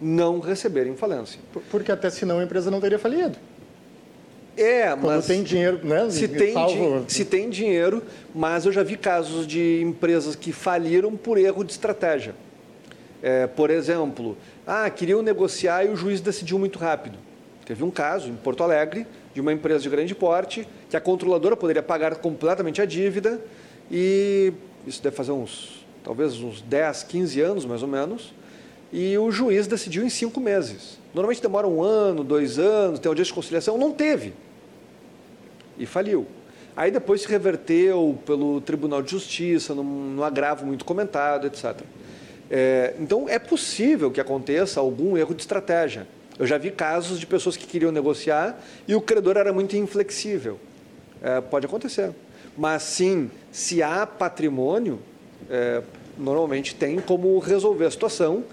não 0.00 0.40
receber 0.40 0.86
em 0.86 0.96
falência. 0.96 1.40
Porque 1.70 1.90
até 1.90 2.10
senão 2.10 2.38
a 2.38 2.44
empresa 2.44 2.70
não 2.70 2.80
teria 2.80 2.98
falido. 2.98 3.38
É, 4.56 4.88
mas 4.90 5.00
Quando 5.00 5.26
tem 5.26 5.42
dinheiro, 5.44 5.80
né? 5.84 6.10
Se 6.10 6.26
tem, 6.26 6.54
se 7.06 7.24
tem 7.24 7.48
dinheiro, 7.48 8.02
mas 8.34 8.66
eu 8.66 8.72
já 8.72 8.82
vi 8.82 8.96
casos 8.96 9.46
de 9.46 9.80
empresas 9.82 10.34
que 10.34 10.50
faliram 10.50 11.16
por 11.16 11.38
erro 11.38 11.62
de 11.62 11.70
estratégia. 11.70 12.34
É, 13.22 13.46
por 13.46 13.70
exemplo, 13.70 14.36
ah, 14.66 14.90
queriam 14.90 15.22
negociar 15.22 15.84
e 15.84 15.88
o 15.88 15.96
juiz 15.96 16.20
decidiu 16.20 16.58
muito 16.58 16.78
rápido. 16.78 17.18
Teve 17.64 17.84
um 17.84 17.90
caso 17.90 18.28
em 18.28 18.34
Porto 18.34 18.64
Alegre 18.64 19.06
de 19.32 19.40
uma 19.40 19.52
empresa 19.52 19.80
de 19.80 19.88
grande 19.88 20.14
porte 20.14 20.66
que 20.90 20.96
a 20.96 21.00
controladora 21.00 21.56
poderia 21.56 21.82
pagar 21.82 22.16
completamente 22.16 22.82
a 22.82 22.84
dívida 22.84 23.40
e 23.90 24.52
isso 24.86 25.02
deve 25.02 25.14
fazer 25.14 25.32
uns, 25.32 25.86
talvez 26.02 26.40
uns 26.40 26.62
10, 26.62 27.04
15 27.04 27.40
anos 27.40 27.64
mais 27.64 27.82
ou 27.82 27.88
menos, 27.88 28.32
e 28.92 29.16
o 29.18 29.30
juiz 29.30 29.66
decidiu 29.66 30.04
em 30.04 30.08
cinco 30.08 30.40
meses. 30.40 30.98
Normalmente 31.14 31.42
demora 31.42 31.66
um 31.66 31.82
ano, 31.82 32.24
dois 32.24 32.58
anos, 32.58 32.98
tem 32.98 33.08
audiência 33.08 33.30
de 33.30 33.34
conciliação, 33.34 33.76
não 33.76 33.92
teve. 33.92 34.32
E 35.78 35.86
faliu. 35.86 36.26
Aí 36.76 36.90
depois 36.90 37.22
se 37.22 37.28
reverteu 37.28 38.18
pelo 38.24 38.60
Tribunal 38.60 39.02
de 39.02 39.10
Justiça, 39.10 39.74
num, 39.74 39.82
num 39.82 40.22
agravo 40.22 40.64
muito 40.64 40.84
comentado, 40.84 41.46
etc. 41.46 41.80
É, 42.50 42.94
então, 42.98 43.28
é 43.28 43.38
possível 43.38 44.10
que 44.10 44.20
aconteça 44.20 44.80
algum 44.80 45.16
erro 45.16 45.34
de 45.34 45.42
estratégia. 45.42 46.06
Eu 46.38 46.46
já 46.46 46.56
vi 46.56 46.70
casos 46.70 47.18
de 47.18 47.26
pessoas 47.26 47.56
que 47.56 47.66
queriam 47.66 47.90
negociar 47.90 48.58
e 48.86 48.94
o 48.94 49.00
credor 49.00 49.36
era 49.36 49.52
muito 49.52 49.76
inflexível. 49.76 50.58
É, 51.20 51.40
pode 51.40 51.66
acontecer. 51.66 52.12
Mas, 52.56 52.84
sim, 52.84 53.30
se 53.50 53.82
há 53.82 54.06
patrimônio, 54.06 55.00
é, 55.50 55.82
normalmente 56.16 56.74
tem 56.74 57.00
como 57.00 57.38
resolver 57.38 57.86
a 57.86 57.90
situação, 57.90 58.44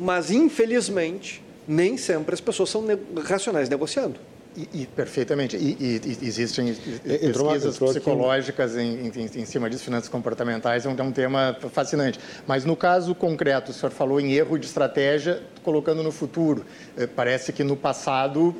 mas, 0.00 0.30
infelizmente, 0.30 1.42
nem 1.68 1.96
sempre 1.96 2.34
as 2.34 2.40
pessoas 2.40 2.70
são 2.70 2.82
ne 2.82 2.98
racionais 3.22 3.68
negociando. 3.68 4.18
E, 4.56 4.82
e, 4.82 4.86
perfeitamente. 4.86 5.56
E, 5.56 5.76
e, 5.80 6.26
existem 6.26 6.74
pesquisas 6.74 7.78
psicológicas 7.78 8.76
em, 8.76 9.06
em, 9.06 9.30
em, 9.42 9.46
cima 9.46 9.70
disso, 9.70 9.84
finanças 9.84 10.08
comportamentais, 10.08 10.84
é 10.84 10.88
um, 10.88 10.96
é 10.98 11.02
um, 11.02 11.12
tema 11.12 11.56
fascinante. 11.72 12.18
Mas 12.46 12.64
no 12.64 12.74
caso 12.74 13.14
concreto, 13.14 13.70
o 13.70 13.74
senhor 13.74 13.92
falou 13.92 14.20
em 14.20 14.32
erro 14.32 14.58
de 14.58 14.66
estratégia, 14.66 15.40
colocando 15.62 16.02
no 16.02 16.10
futuro. 16.10 16.64
Eh, 16.96 17.06
parece 17.06 17.52
que 17.52 17.62
no 17.62 17.76
passado, 17.76 18.54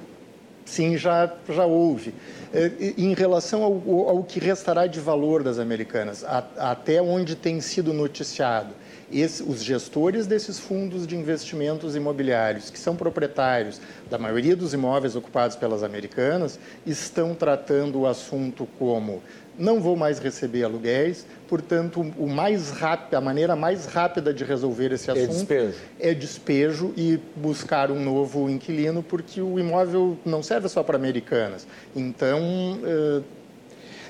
sim, 0.65 0.97
já, 0.97 1.33
já 1.49 1.67
houve. 1.67 2.15
Eh, 2.55 2.95
em 2.97 3.13
relação 3.13 3.65
ao, 3.65 4.09
ao 4.09 4.23
que 4.23 4.39
restará 4.39 4.87
de 4.87 5.01
valor 5.01 5.43
das 5.43 5.59
americanas, 5.59 6.23
a, 6.23 6.45
até 6.57 7.03
onde 7.03 7.35
tem 7.35 7.61
sido 7.61 7.93
noticiado, 7.93 8.73
esse, 9.13 9.43
os 9.43 9.63
gestores 9.63 10.27
desses 10.27 10.59
fundos 10.59 11.07
de 11.07 11.17
investimentos 11.17 11.97
imobiliários, 11.97 12.71
que 12.71 12.79
são 12.79 12.97
proprietários 12.97 13.81
da 14.09 14.19
maioria 14.19 14.55
dos 14.57 14.73
imóveis 14.73 15.17
ocupados 15.17 15.57
pelas 15.57 15.83
americanas, 15.83 16.59
estão 16.87 17.35
tratando 17.35 18.01
o 18.01 18.07
assunto 18.07 18.67
como 18.79 19.23
não 19.59 19.79
vou 19.79 19.95
mais 19.95 20.19
receber 20.19 20.65
aluguéis, 20.65 21.27
portanto, 21.47 22.01
o 22.01 22.27
mais 22.27 22.71
rápido, 22.71 23.15
a 23.15 23.21
maneira 23.21 23.55
mais 23.55 23.85
rápida 23.85 24.33
de 24.33 24.43
resolver 24.43 24.91
esse 24.91 25.11
é 25.11 25.13
assunto 25.13 25.31
é 25.31 25.35
despejo. 25.35 25.75
é 26.01 26.15
despejo 26.15 26.95
e 26.97 27.21
buscar 27.37 27.91
um 27.91 28.03
novo 28.03 28.49
inquilino, 28.49 29.03
porque 29.03 29.41
o 29.43 29.59
imóvel 29.59 30.17
não 30.25 30.43
serve 30.43 30.67
só 30.69 30.83
para 30.83 30.97
americanas. 30.97 31.67
Então, 31.95 32.41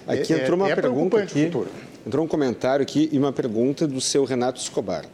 Aqui 0.06 0.32
entrou 0.32 0.56
uma 0.56 0.68
é, 0.68 0.72
é 0.72 0.76
pergunta 0.76 1.18
aqui. 1.18 1.46
Futuro. 1.46 1.70
Entrou 2.06 2.24
um 2.24 2.28
comentário 2.28 2.82
aqui 2.82 3.10
e 3.12 3.18
uma 3.18 3.30
pergunta 3.30 3.86
do 3.86 4.00
seu 4.00 4.24
Renato 4.24 4.58
Escobar. 4.58 5.04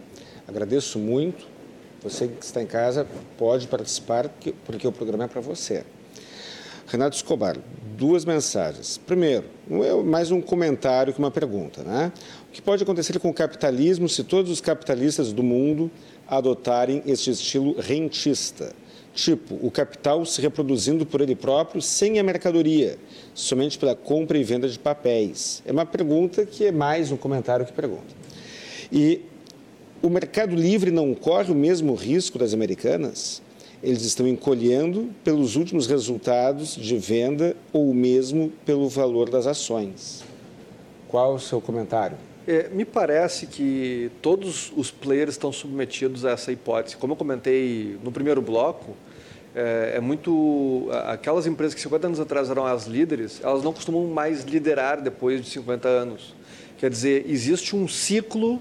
Agradeço 0.47 1.01
muito. 1.01 1.45
Você 2.01 2.29
que 2.29 2.45
está 2.45 2.63
em 2.63 2.67
casa 2.67 3.05
pode 3.37 3.67
participar, 3.67 4.31
porque 4.65 4.87
o 4.87 4.93
programa 4.93 5.25
é 5.25 5.27
para 5.27 5.41
você. 5.41 5.85
Renato 6.87 7.17
Escobar, 7.17 7.57
duas 7.97 8.25
mensagens. 8.25 8.99
Primeiro, 8.99 9.47
mais 10.05 10.31
um 10.31 10.41
comentário 10.41 11.13
que 11.13 11.19
uma 11.19 11.33
pergunta, 11.33 11.83
né? 11.83 12.13
O 12.49 12.53
que 12.53 12.63
pode 12.63 12.85
acontecer 12.85 13.19
com 13.19 13.31
o 13.31 13.35
capitalismo 13.35 14.09
se 14.09 14.23
todos 14.23 14.53
os 14.53 14.61
capitalistas 14.61 15.33
do 15.33 15.43
mundo 15.43 15.91
adotarem 16.29 17.03
este 17.05 17.31
estilo 17.33 17.75
rentista? 17.81 18.73
Tipo, 19.17 19.59
o 19.63 19.71
capital 19.71 20.27
se 20.27 20.43
reproduzindo 20.43 21.07
por 21.07 21.23
ele 21.23 21.35
próprio 21.35 21.81
sem 21.81 22.19
a 22.19 22.23
mercadoria, 22.23 22.99
somente 23.33 23.79
pela 23.79 23.97
compra 23.97 24.37
e 24.37 24.45
venda 24.45 24.69
de 24.69 24.79
papéis. 24.79 25.63
É 25.65 25.73
uma 25.73 25.87
pergunta 25.87 26.45
que 26.45 26.67
é 26.67 26.71
mais 26.71 27.11
um 27.11 27.17
comentário 27.17 27.65
que 27.65 27.73
pergunta. 27.73 28.15
E 28.93 29.23
o 30.03 30.11
mercado 30.11 30.55
livre 30.55 30.91
não 30.91 31.15
corre 31.15 31.51
o 31.51 31.55
mesmo 31.55 31.95
risco 31.95 32.39
das 32.39 32.53
americanas? 32.53 33.41
Eles 33.83 34.03
estão 34.03 34.29
encolhendo 34.29 35.09
pelos 35.25 35.57
últimos 35.57 35.87
resultados 35.87 36.77
de 36.77 36.99
venda 36.99 37.57
ou 37.73 37.95
mesmo 37.95 38.53
pelo 38.67 38.87
valor 38.87 39.31
das 39.31 39.47
ações. 39.47 40.25
Qual 41.09 41.37
o 41.37 41.41
seu 41.41 41.59
comentário? 41.59 42.19
É, 42.47 42.69
me 42.69 42.85
parece 42.85 43.47
que 43.47 44.11
todos 44.21 44.71
os 44.77 44.91
players 44.91 45.31
estão 45.33 45.51
submetidos 45.51 46.27
a 46.27 46.33
essa 46.33 46.53
hipótese. 46.53 46.99
Como 46.99 47.15
eu 47.15 47.17
comentei 47.17 47.99
no 48.05 48.13
primeiro 48.13 48.43
bloco, 48.43 48.95
é, 49.57 49.95
é, 49.97 50.01
muito. 50.01 50.91
Aquelas 51.07 51.47
empresas 51.47 51.75
que 51.75 51.81
50 51.81 52.09
anos 52.09 52.21
atrás 52.21 52.51
eram 52.51 52.67
as 52.67 52.87
líderes, 52.87 53.41
elas 53.43 53.65
não 53.65 53.73
costumam 53.73 54.07
mais 54.07 54.45
liderar 54.45 55.01
depois 55.01 55.43
de 55.43 55.49
50 55.49 55.89
anos. 55.89 56.35
Quer 56.77 56.91
dizer, 56.91 57.25
existe 57.27 57.75
um 57.75 57.89
ciclo 57.89 58.61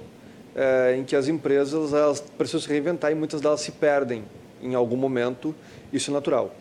é, 0.56 0.96
em 0.98 1.04
que 1.04 1.14
as 1.14 1.28
empresas 1.28 1.94
elas 1.94 2.22
precisam 2.22 2.62
se 2.62 2.70
reinventar 2.70 3.12
e 3.12 3.16
muitas 3.16 3.42
delas 3.42 3.60
se 3.60 3.74
perdem 3.74 4.24
em 4.64 4.74
algum 4.74 4.96
momento, 4.96 5.54
isso 5.92 6.12
é 6.12 6.14
natural. 6.14 6.56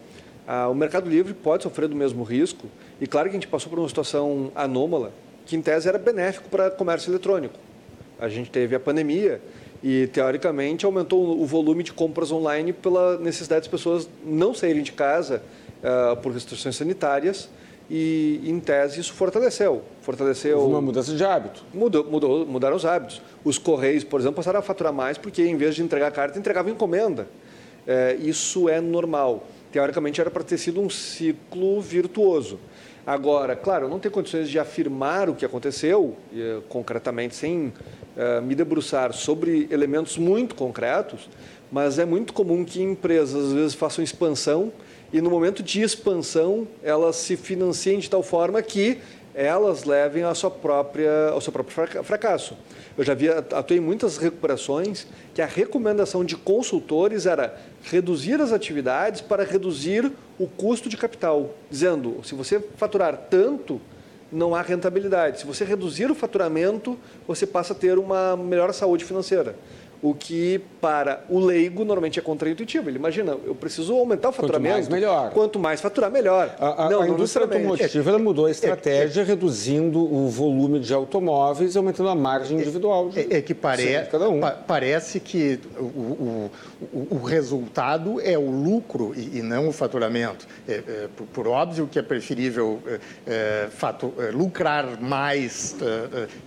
Ah, 0.47 0.69
o 0.69 0.75
Mercado 0.75 1.09
Livre 1.09 1.33
pode 1.33 1.63
sofrer 1.63 1.89
do 1.89 1.95
mesmo 1.95 2.25
risco, 2.25 2.67
e 3.01 3.07
claro 3.07 3.29
que 3.31 3.37
a 3.37 3.41
gente 3.41 3.49
passou 3.49 3.71
por 3.71 3.79
uma 3.79 3.89
situação 3.89 4.51
anômala, 4.55 5.13
que 5.47 5.55
em 5.55 5.63
tese 5.63 5.89
era 5.89 5.97
benéfico 5.97 6.49
para 6.49 6.73
comércio 6.73 7.11
eletrônico. 7.11 7.55
A 8.19 8.29
gente 8.29 8.51
teve 8.51 8.75
a 8.75 8.81
pandemia 8.81 9.41
e, 9.85 10.07
teoricamente, 10.07 10.87
aumentou 10.87 11.39
o 11.39 11.45
volume 11.45 11.83
de 11.83 11.93
compras 11.93 12.33
online 12.33 12.73
pela 12.73 13.19
necessidade 13.19 13.61
das 13.61 13.69
pessoas 13.69 14.09
não 14.25 14.55
saírem 14.55 14.83
de 14.83 14.93
casa 14.93 15.43
uh, 15.83 16.17
por 16.23 16.33
restrições 16.33 16.75
sanitárias 16.75 17.51
e, 17.91 18.41
em 18.47 18.59
tese, 18.61 18.99
isso 18.99 19.13
fortaleceu. 19.13 19.83
fortaleceu 20.01 20.59
Houve 20.59 20.73
uma 20.73 20.81
mudança 20.81 21.15
de 21.15 21.23
hábito. 21.23 21.63
Mudou, 21.75 22.03
mudou, 22.03 22.47
mudaram 22.47 22.77
os 22.77 22.87
hábitos. 22.87 23.21
Os 23.45 23.59
Correios, 23.59 24.03
por 24.05 24.19
exemplo, 24.21 24.37
passaram 24.37 24.59
a 24.59 24.63
faturar 24.63 24.91
mais 24.91 25.19
porque, 25.19 25.43
em 25.43 25.55
vez 25.55 25.75
de 25.75 25.83
entregar 25.83 26.11
carta, 26.13 26.39
entregavam 26.39 26.73
encomenda. 26.73 27.29
É, 27.87 28.17
isso 28.19 28.71
é 28.71 28.81
normal. 28.81 29.47
Teoricamente, 29.71 30.19
era 30.19 30.31
para 30.31 30.43
ter 30.43 30.57
sido 30.57 30.81
um 30.81 30.89
ciclo 30.89 31.79
virtuoso. 31.83 32.59
Agora, 33.07 33.55
claro, 33.55 33.85
eu 33.85 33.91
não 33.91 33.99
tenho 33.99 34.15
condições 34.15 34.49
de 34.49 34.59
afirmar 34.59 35.29
o 35.29 35.35
que 35.35 35.45
aconteceu, 35.45 36.17
eh, 36.35 36.61
concretamente, 36.71 37.35
sem 37.37 37.71
uh, 38.17 38.43
me 38.43 38.55
debruçar 38.55 39.13
sobre 39.13 39.69
elementos 39.71 40.17
muito 40.17 40.55
concretos, 40.55 41.29
mas 41.71 41.99
é 41.99 42.05
muito 42.05 42.33
comum 42.33 42.65
que 42.65 42.83
empresas, 42.83 43.47
às 43.47 43.53
vezes, 43.53 43.75
façam 43.75 44.03
expansão 44.03 44.73
e, 45.13 45.21
no 45.21 45.31
momento 45.31 45.63
de 45.63 45.83
expansão, 45.83 46.67
elas 46.83 47.17
se 47.17 47.37
financiem 47.37 47.99
de 47.99 48.11
tal 48.11 48.23
forma 48.23 48.61
que 48.63 48.99
elas 49.35 49.83
levem 49.83 50.23
ao 50.23 50.35
seu, 50.35 50.51
própria, 50.51 51.29
ao 51.31 51.41
seu 51.41 51.53
próprio 51.53 52.05
fracasso. 52.05 52.57
Eu 52.97 53.03
já 53.03 53.15
vi, 53.15 53.29
atuei 53.29 53.79
em 53.79 53.83
muitas 53.83 54.17
recuperações 54.17 55.07
que 55.35 55.43
a 55.43 55.47
recomendação 55.47 56.25
de 56.25 56.37
consultores 56.37 57.27
era 57.27 57.61
reduzir 57.83 58.41
as 58.41 58.53
atividades 58.53 59.21
para 59.21 59.43
reduzir 59.43 60.13
o 60.39 60.47
custo 60.47 60.89
de 60.89 60.97
capital, 60.97 61.55
dizendo, 61.69 62.21
se 62.23 62.35
você 62.35 62.61
faturar 62.77 63.27
tanto, 63.29 63.81
não 64.35 64.55
há 64.55 64.61
rentabilidade. 64.61 65.41
Se 65.41 65.47
você 65.47 65.65
reduzir 65.65 66.11
o 66.11 66.15
faturamento, 66.15 66.99
você 67.27 67.47
passa 67.47 67.73
a 67.73 67.77
ter 67.77 67.99
uma 67.99 68.37
melhor 68.37 68.75
saúde 68.75 69.05
financeira 69.05 69.55
o 70.05 70.13
que 70.13 70.61
para 70.83 71.25
o 71.31 71.39
leigo 71.39 71.83
normalmente 71.83 72.19
é 72.19 72.23
contraintuitivo. 72.23 72.91
Ele 72.91 72.99
imagina, 72.99 73.39
eu 73.47 73.55
preciso 73.55 73.95
aumentar 73.95 74.29
o 74.29 74.33
faturamento. 74.33 74.75
Quanto 74.75 74.91
mais, 74.91 75.01
melhor. 75.01 75.31
Quanto 75.31 75.59
mais 75.59 75.81
faturar, 75.81 76.11
melhor. 76.11 76.55
A, 76.61 76.85
a, 76.85 76.91
não, 76.91 77.01
a 77.01 77.09
indústria 77.09 77.47
automotiva 77.47 78.11
ela 78.11 78.19
mudou 78.19 78.45
a 78.45 78.51
estratégia, 78.51 79.23
é, 79.23 79.25
é, 79.25 79.27
reduzindo 79.27 79.99
o 79.99 80.29
volume 80.29 80.79
de 80.79 80.93
automóveis 80.93 81.75
e 81.75 81.79
aumentando 81.79 82.11
a 82.11 82.15
margem 82.15 82.59
individual. 82.59 83.09
De, 83.09 83.21
é, 83.21 83.39
é, 83.39 83.41
que 83.41 83.55
pare, 83.55 84.07
cada 84.13 84.29
um. 84.29 84.41
Pa, 84.41 84.51
parece 84.51 85.19
que 85.21 85.59
o, 85.79 85.83
o, 85.83 86.51
o, 87.11 87.23
resultado 87.23 88.21
é 88.21 88.37
o 88.37 88.51
lucro 88.51 89.15
e, 89.17 89.39
e 89.39 89.43
não 89.43 89.69
o 89.69 89.73
faturamento. 89.73 90.47
É, 90.69 90.73
é, 90.75 91.09
por, 91.17 91.27
por, 91.29 91.49
óbvio 91.49 91.89
que 91.91 91.99
é 91.99 92.03
preferível 92.03 92.79
é, 93.27 93.69
fatu, 93.71 94.13
lucrar 94.35 95.01
mais 95.01 95.75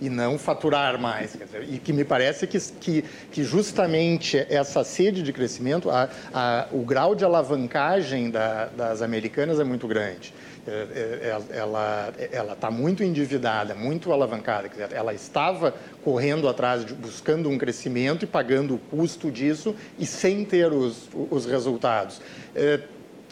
e 0.00 0.08
não 0.08 0.38
faturar 0.38 0.96
mais. 0.96 1.32
Dizer, 1.32 1.66
e 1.68 1.78
que 1.78 1.92
me 1.92 2.04
parece 2.04 2.46
que, 2.46 2.60
que, 2.78 3.04
que 3.32 3.47
justamente 3.48 4.36
essa 4.50 4.84
sede 4.84 5.22
de 5.22 5.32
crescimento, 5.32 5.90
a, 5.90 6.08
a, 6.32 6.66
o 6.70 6.82
grau 6.82 7.14
de 7.14 7.24
alavancagem 7.24 8.30
da, 8.30 8.66
das 8.66 9.02
americanas 9.02 9.58
é 9.58 9.64
muito 9.64 9.88
grande. 9.88 10.32
É, 10.66 10.70
é, 10.70 11.56
é, 11.56 12.30
ela 12.30 12.52
está 12.52 12.70
muito 12.70 13.02
endividada, 13.02 13.74
muito 13.74 14.12
alavancada. 14.12 14.68
Ela 14.92 15.14
estava 15.14 15.74
correndo 16.04 16.46
atrás, 16.46 16.84
de, 16.84 16.92
buscando 16.92 17.48
um 17.48 17.56
crescimento 17.56 18.24
e 18.24 18.26
pagando 18.26 18.74
o 18.74 18.78
custo 18.78 19.30
disso 19.30 19.74
e 19.98 20.04
sem 20.04 20.44
ter 20.44 20.70
os, 20.70 21.08
os 21.30 21.46
resultados. 21.46 22.20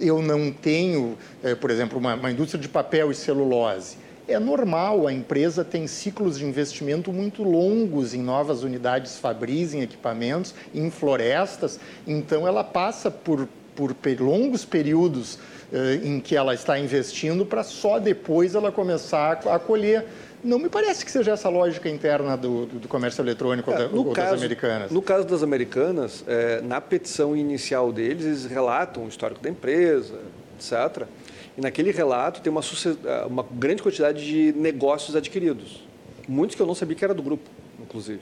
Eu 0.00 0.22
não 0.22 0.50
tenho, 0.50 1.16
por 1.60 1.70
exemplo, 1.70 1.98
uma, 1.98 2.14
uma 2.14 2.30
indústria 2.30 2.60
de 2.60 2.68
papel 2.68 3.10
e 3.10 3.14
celulose 3.14 4.05
é 4.28 4.38
normal, 4.38 5.06
a 5.06 5.12
empresa 5.12 5.64
tem 5.64 5.86
ciclos 5.86 6.38
de 6.38 6.44
investimento 6.44 7.12
muito 7.12 7.42
longos 7.42 8.14
em 8.14 8.22
novas 8.22 8.62
unidades 8.62 9.18
fabris, 9.18 9.74
em 9.74 9.82
equipamentos, 9.82 10.54
em 10.74 10.90
florestas, 10.90 11.78
então 12.06 12.46
ela 12.46 12.64
passa 12.64 13.10
por, 13.10 13.48
por 13.74 13.94
longos 14.18 14.64
períodos 14.64 15.38
eh, 15.72 16.00
em 16.02 16.20
que 16.20 16.36
ela 16.36 16.54
está 16.54 16.78
investindo 16.78 17.44
para 17.44 17.62
só 17.62 17.98
depois 17.98 18.54
ela 18.54 18.72
começar 18.72 19.40
a, 19.46 19.56
a 19.56 19.58
colher. 19.58 20.04
Não 20.44 20.58
me 20.58 20.68
parece 20.68 21.04
que 21.04 21.10
seja 21.10 21.32
essa 21.32 21.48
lógica 21.48 21.88
interna 21.88 22.36
do, 22.36 22.66
do 22.66 22.88
comércio 22.88 23.20
eletrônico 23.20 23.70
é, 23.72 23.88
ou, 23.92 24.12
caso, 24.12 24.30
das 24.30 24.42
americanas. 24.42 24.90
No 24.92 25.02
caso 25.02 25.26
das 25.26 25.42
americanas, 25.42 26.24
é, 26.28 26.60
na 26.60 26.80
petição 26.80 27.36
inicial 27.36 27.92
deles, 27.92 28.24
eles 28.24 28.44
relatam 28.46 29.04
o 29.04 29.08
histórico 29.08 29.40
da 29.40 29.50
empresa, 29.50 30.20
etc. 30.56 31.06
E 31.56 31.60
naquele 31.60 31.90
relato 31.90 32.40
tem 32.40 32.50
uma, 32.50 32.60
eh, 32.60 33.26
uma 33.26 33.44
grande 33.50 33.82
quantidade 33.82 34.24
de 34.24 34.58
negócios 34.58 35.16
adquiridos. 35.16 35.82
Muitos 36.28 36.54
que 36.54 36.62
eu 36.62 36.66
não 36.66 36.74
sabia 36.74 36.96
que 36.96 37.04
era 37.04 37.14
do 37.14 37.22
grupo, 37.22 37.48
inclusive. 37.80 38.20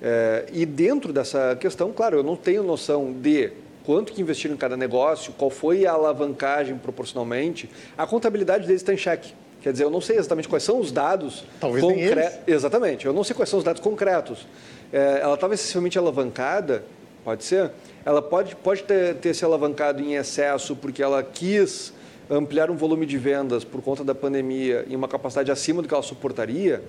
É, 0.00 0.46
e 0.52 0.64
dentro 0.64 1.12
dessa 1.12 1.56
questão, 1.56 1.92
claro, 1.92 2.18
eu 2.18 2.22
não 2.22 2.36
tenho 2.36 2.62
noção 2.62 3.12
de 3.12 3.50
quanto 3.84 4.12
que 4.12 4.20
investiram 4.20 4.54
em 4.54 4.58
cada 4.58 4.76
negócio, 4.76 5.32
qual 5.32 5.50
foi 5.50 5.86
a 5.86 5.92
alavancagem 5.92 6.76
proporcionalmente. 6.76 7.68
A 7.96 8.06
contabilidade 8.06 8.66
deles 8.66 8.82
está 8.82 8.92
em 8.92 8.96
xeque. 8.96 9.32
Quer 9.62 9.72
dizer, 9.72 9.84
eu 9.84 9.90
não 9.90 10.00
sei 10.00 10.16
exatamente 10.16 10.48
quais 10.48 10.62
são 10.62 10.78
os 10.78 10.92
dados 10.92 11.44
concretos. 11.60 12.38
Exatamente, 12.46 13.06
eu 13.06 13.12
não 13.12 13.24
sei 13.24 13.34
quais 13.34 13.48
são 13.48 13.58
os 13.58 13.64
dados 13.64 13.80
concretos. 13.80 14.46
É, 14.92 15.20
ela 15.22 15.34
estava 15.34 15.54
excessivamente 15.54 15.98
alavancada, 15.98 16.84
pode 17.24 17.42
ser. 17.44 17.70
Ela 18.04 18.22
pode, 18.22 18.54
pode 18.56 18.84
ter, 18.84 19.16
ter 19.16 19.34
se 19.34 19.44
alavancado 19.44 20.00
em 20.00 20.14
excesso 20.14 20.76
porque 20.76 21.02
ela 21.02 21.22
quis 21.22 21.92
ampliar 22.28 22.70
um 22.70 22.76
volume 22.76 23.06
de 23.06 23.18
vendas 23.18 23.64
por 23.64 23.80
conta 23.82 24.02
da 24.02 24.14
pandemia 24.14 24.84
em 24.88 24.96
uma 24.96 25.08
capacidade 25.08 25.50
acima 25.50 25.80
do 25.82 25.88
que 25.88 25.94
ela 25.94 26.02
suportaria, 26.02 26.82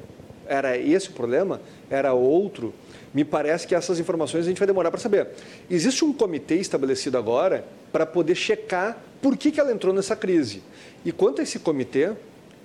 era 0.48 0.78
esse 0.78 1.10
o 1.10 1.12
problema? 1.12 1.62
Era 1.90 2.14
outro? 2.14 2.74
Me 3.14 3.24
parece 3.24 3.68
que 3.68 3.76
essas 3.76 4.00
informações 4.00 4.46
a 4.46 4.48
gente 4.48 4.58
vai 4.58 4.68
demorar 4.68 4.90
para 4.90 5.00
saber. 5.00 5.28
Existe 5.70 6.04
um 6.04 6.14
comitê 6.14 6.56
estabelecido 6.56 7.18
agora 7.18 7.66
para 7.92 8.06
poder 8.06 8.36
checar 8.36 8.98
por 9.22 9.36
que, 9.38 9.52
que 9.52 9.60
ela 9.60 9.72
entrou 9.72 9.94
nessa 9.94 10.16
crise. 10.16 10.62
E 11.06 11.12
quanto 11.12 11.42
a 11.42 11.44
esse 11.44 11.60
comitê, 11.60 12.12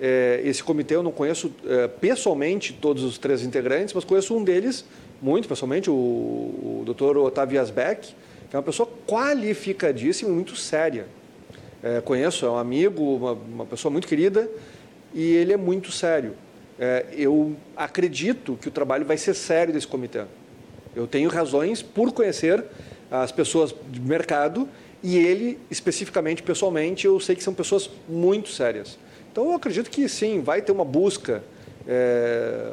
é, 0.00 0.40
esse 0.44 0.62
comitê 0.62 0.94
eu 0.94 1.02
não 1.02 1.12
conheço 1.12 1.52
é, 1.66 1.88
pessoalmente 1.88 2.72
todos 2.72 3.02
os 3.02 3.18
três 3.18 3.42
integrantes, 3.42 3.94
mas 3.94 4.04
conheço 4.04 4.36
um 4.36 4.44
deles 4.44 4.84
muito 5.20 5.48
pessoalmente, 5.48 5.88
o, 5.88 5.94
o 5.94 6.84
Dr. 6.86 7.16
Otávio 7.18 7.60
Asbeck, 7.60 8.14
que 8.50 8.56
é 8.56 8.58
uma 8.58 8.62
pessoa 8.62 8.88
qualificadíssima 9.06 10.30
e 10.30 10.34
muito 10.34 10.56
séria 10.56 11.06
é, 11.82 12.00
conheço, 12.00 12.46
é 12.46 12.50
um 12.50 12.56
amigo, 12.56 13.02
uma, 13.02 13.32
uma, 13.32 13.66
pessoa 13.66 13.90
muito 13.90 14.06
querida, 14.06 14.48
e 15.12 15.34
ele 15.34 15.52
é 15.52 15.56
muito 15.56 15.90
sério. 15.90 16.34
É, 16.78 17.06
eu 17.12 17.56
acredito 17.76 18.56
que 18.60 18.68
o 18.68 18.70
trabalho 18.70 19.04
vai 19.04 19.16
ser 19.16 19.34
sério 19.34 19.74
desse 19.74 19.86
comitê. 19.86 20.22
Eu 20.94 21.06
tenho 21.06 21.28
razões 21.28 21.82
por 21.82 22.12
conhecer 22.12 22.64
as 23.10 23.32
pessoas 23.32 23.74
de 23.90 24.00
mercado 24.00 24.68
e 25.02 25.18
ele, 25.18 25.58
especificamente, 25.70 26.42
pessoalmente, 26.42 27.06
eu 27.06 27.18
sei 27.18 27.34
que 27.34 27.42
são 27.42 27.52
pessoas 27.52 27.90
muito 28.08 28.50
sérias. 28.50 28.98
Então, 29.30 29.46
eu 29.46 29.54
acredito 29.54 29.90
que 29.90 30.08
sim, 30.08 30.40
vai 30.40 30.62
ter 30.62 30.70
uma 30.70 30.84
busca 30.84 31.42
é, 31.86 32.70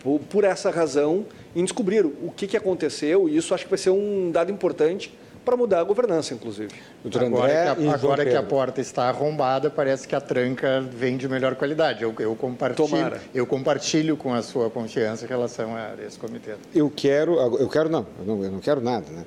por, 0.00 0.20
por 0.20 0.44
essa 0.44 0.70
razão 0.70 1.24
em 1.56 1.64
descobrir 1.64 2.04
o 2.04 2.32
que, 2.36 2.46
que 2.46 2.56
aconteceu, 2.56 3.28
e 3.28 3.36
isso 3.36 3.54
acho 3.54 3.64
que 3.64 3.70
vai 3.70 3.78
ser 3.78 3.90
um 3.90 4.30
dado 4.30 4.52
importante 4.52 5.12
para 5.44 5.56
mudar 5.56 5.80
a 5.80 5.84
governança, 5.84 6.34
inclusive. 6.34 6.72
Doutor 7.02 7.24
André 7.24 7.68
agora 7.68 7.76
que 7.76 7.88
a, 7.88 7.94
agora 7.94 8.26
que 8.26 8.36
a 8.36 8.42
porta 8.42 8.80
está 8.80 9.08
arrombada, 9.08 9.70
parece 9.70 10.08
que 10.08 10.14
a 10.14 10.20
tranca 10.20 10.80
vem 10.80 11.16
de 11.16 11.28
melhor 11.28 11.54
qualidade. 11.54 12.02
Eu, 12.02 12.14
eu, 12.18 12.34
compartilho, 12.34 13.20
eu 13.34 13.46
compartilho 13.46 14.16
com 14.16 14.32
a 14.32 14.42
sua 14.42 14.70
confiança 14.70 15.24
em 15.24 15.28
relação 15.28 15.76
a 15.76 15.94
esse 16.04 16.18
comitê. 16.18 16.54
Eu 16.74 16.90
quero, 16.90 17.34
eu 17.58 17.68
quero 17.68 17.88
não, 17.88 18.06
eu 18.18 18.24
não, 18.24 18.44
eu 18.44 18.50
não 18.50 18.60
quero 18.60 18.80
nada, 18.80 19.10
né? 19.10 19.24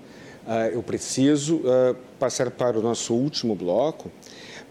Uh, 0.48 0.76
eu 0.76 0.81
preciso 0.84 1.57
uh, 1.57 1.95
passar 2.18 2.49
para 2.49 2.80
o 2.80 2.81
nosso 2.81 3.14
último 3.14 3.53
bloco, 3.53 4.10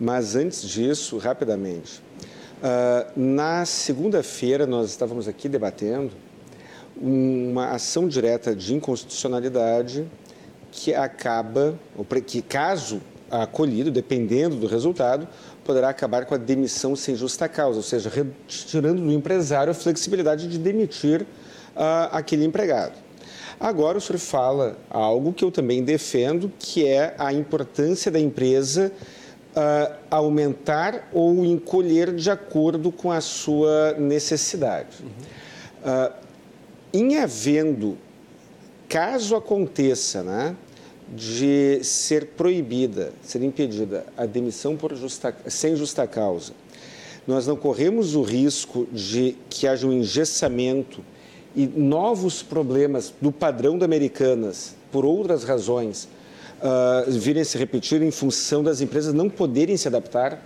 mas 0.00 0.34
antes 0.34 0.66
disso, 0.66 1.18
rapidamente. 1.18 2.02
Uh, 2.62 3.12
na 3.14 3.66
segunda-feira, 3.66 4.66
nós 4.66 4.88
estávamos 4.88 5.28
aqui 5.28 5.48
debatendo 5.48 6.12
uma 6.98 7.72
ação 7.72 8.08
direta 8.08 8.56
de 8.56 8.74
inconstitucionalidade 8.74 10.06
que 10.70 10.94
acaba, 10.94 11.74
que 12.26 12.42
caso 12.42 13.00
acolhido, 13.30 13.90
dependendo 13.90 14.56
do 14.56 14.66
resultado, 14.66 15.26
poderá 15.64 15.88
acabar 15.88 16.24
com 16.26 16.34
a 16.34 16.38
demissão 16.38 16.94
sem 16.94 17.16
justa 17.16 17.48
causa, 17.48 17.78
ou 17.78 17.82
seja, 17.82 18.08
retirando 18.08 19.02
do 19.02 19.12
empresário 19.12 19.70
a 19.70 19.74
flexibilidade 19.74 20.48
de 20.48 20.58
demitir 20.58 21.22
uh, 21.22 21.26
aquele 22.12 22.44
empregado. 22.44 22.94
Agora 23.58 23.98
o 23.98 24.00
senhor 24.00 24.18
fala 24.18 24.76
algo 24.90 25.32
que 25.32 25.44
eu 25.44 25.50
também 25.50 25.82
defendo, 25.82 26.52
que 26.58 26.86
é 26.86 27.14
a 27.18 27.32
importância 27.32 28.12
da 28.12 28.20
empresa 28.20 28.92
uh, 29.56 29.94
aumentar 30.10 31.08
ou 31.12 31.44
encolher 31.44 32.14
de 32.14 32.30
acordo 32.30 32.92
com 32.92 33.10
a 33.10 33.20
sua 33.20 33.94
necessidade. 33.98 35.02
Uhum. 35.02 35.10
Uh, 35.90 36.12
em 36.92 37.18
havendo, 37.18 37.98
caso 38.88 39.36
aconteça, 39.36 40.22
né, 40.22 40.56
de 41.08 41.80
ser 41.82 42.26
proibida, 42.28 43.12
ser 43.22 43.42
impedida 43.42 44.06
a 44.16 44.26
demissão 44.26 44.76
por 44.76 44.94
justa, 44.94 45.34
sem 45.46 45.76
justa 45.76 46.06
causa, 46.06 46.52
nós 47.26 47.46
não 47.46 47.56
corremos 47.56 48.14
o 48.14 48.22
risco 48.22 48.86
de 48.92 49.36
que 49.50 49.66
haja 49.66 49.86
um 49.86 49.92
engessamento 49.92 51.02
e 51.54 51.66
novos 51.66 52.42
problemas 52.42 53.12
do 53.20 53.32
padrão 53.32 53.78
da 53.78 53.84
Americanas, 53.84 54.74
por 54.92 55.04
outras 55.04 55.42
razões, 55.42 56.08
uh, 56.60 57.10
virem 57.10 57.42
se 57.44 57.58
repetir 57.58 58.02
em 58.02 58.10
função 58.10 58.62
das 58.62 58.80
empresas 58.80 59.12
não 59.12 59.28
poderem 59.28 59.76
se 59.76 59.88
adaptar 59.88 60.42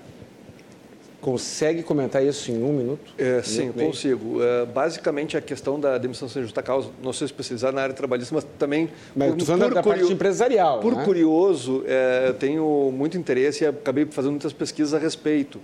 Consegue 1.21 1.83
comentar 1.83 2.25
isso 2.25 2.51
em 2.51 2.63
um 2.63 2.73
minuto? 2.73 3.13
É, 3.19 3.43
sim, 3.43 3.71
consigo. 3.73 4.43
É, 4.43 4.65
basicamente, 4.65 5.37
a 5.37 5.41
questão 5.41 5.79
da 5.79 5.99
demissão 5.99 6.29
sem 6.29 6.43
justa 6.43 6.63
causa, 6.63 6.89
não 7.03 7.13
sou 7.13 7.27
especializado 7.27 7.75
na 7.75 7.83
área 7.83 7.95
trabalhista, 7.95 8.35
mas 8.35 8.47
também... 8.59 8.89
Mas 9.15 9.35
por, 9.35 9.45
falando 9.45 9.63
por 9.69 9.75
da 9.75 9.83
curio... 9.83 9.99
parte 9.99 10.13
empresarial, 10.15 10.81
Por 10.81 10.97
né? 10.97 11.05
curioso, 11.05 11.85
é, 11.87 12.29
eu 12.29 12.35
tenho 12.35 12.91
muito 12.91 13.19
interesse 13.19 13.65
e 13.65 13.67
acabei 13.67 14.07
fazendo 14.07 14.31
muitas 14.31 14.55
pesquisas 14.55 14.95
a 14.95 14.99
respeito. 14.99 15.61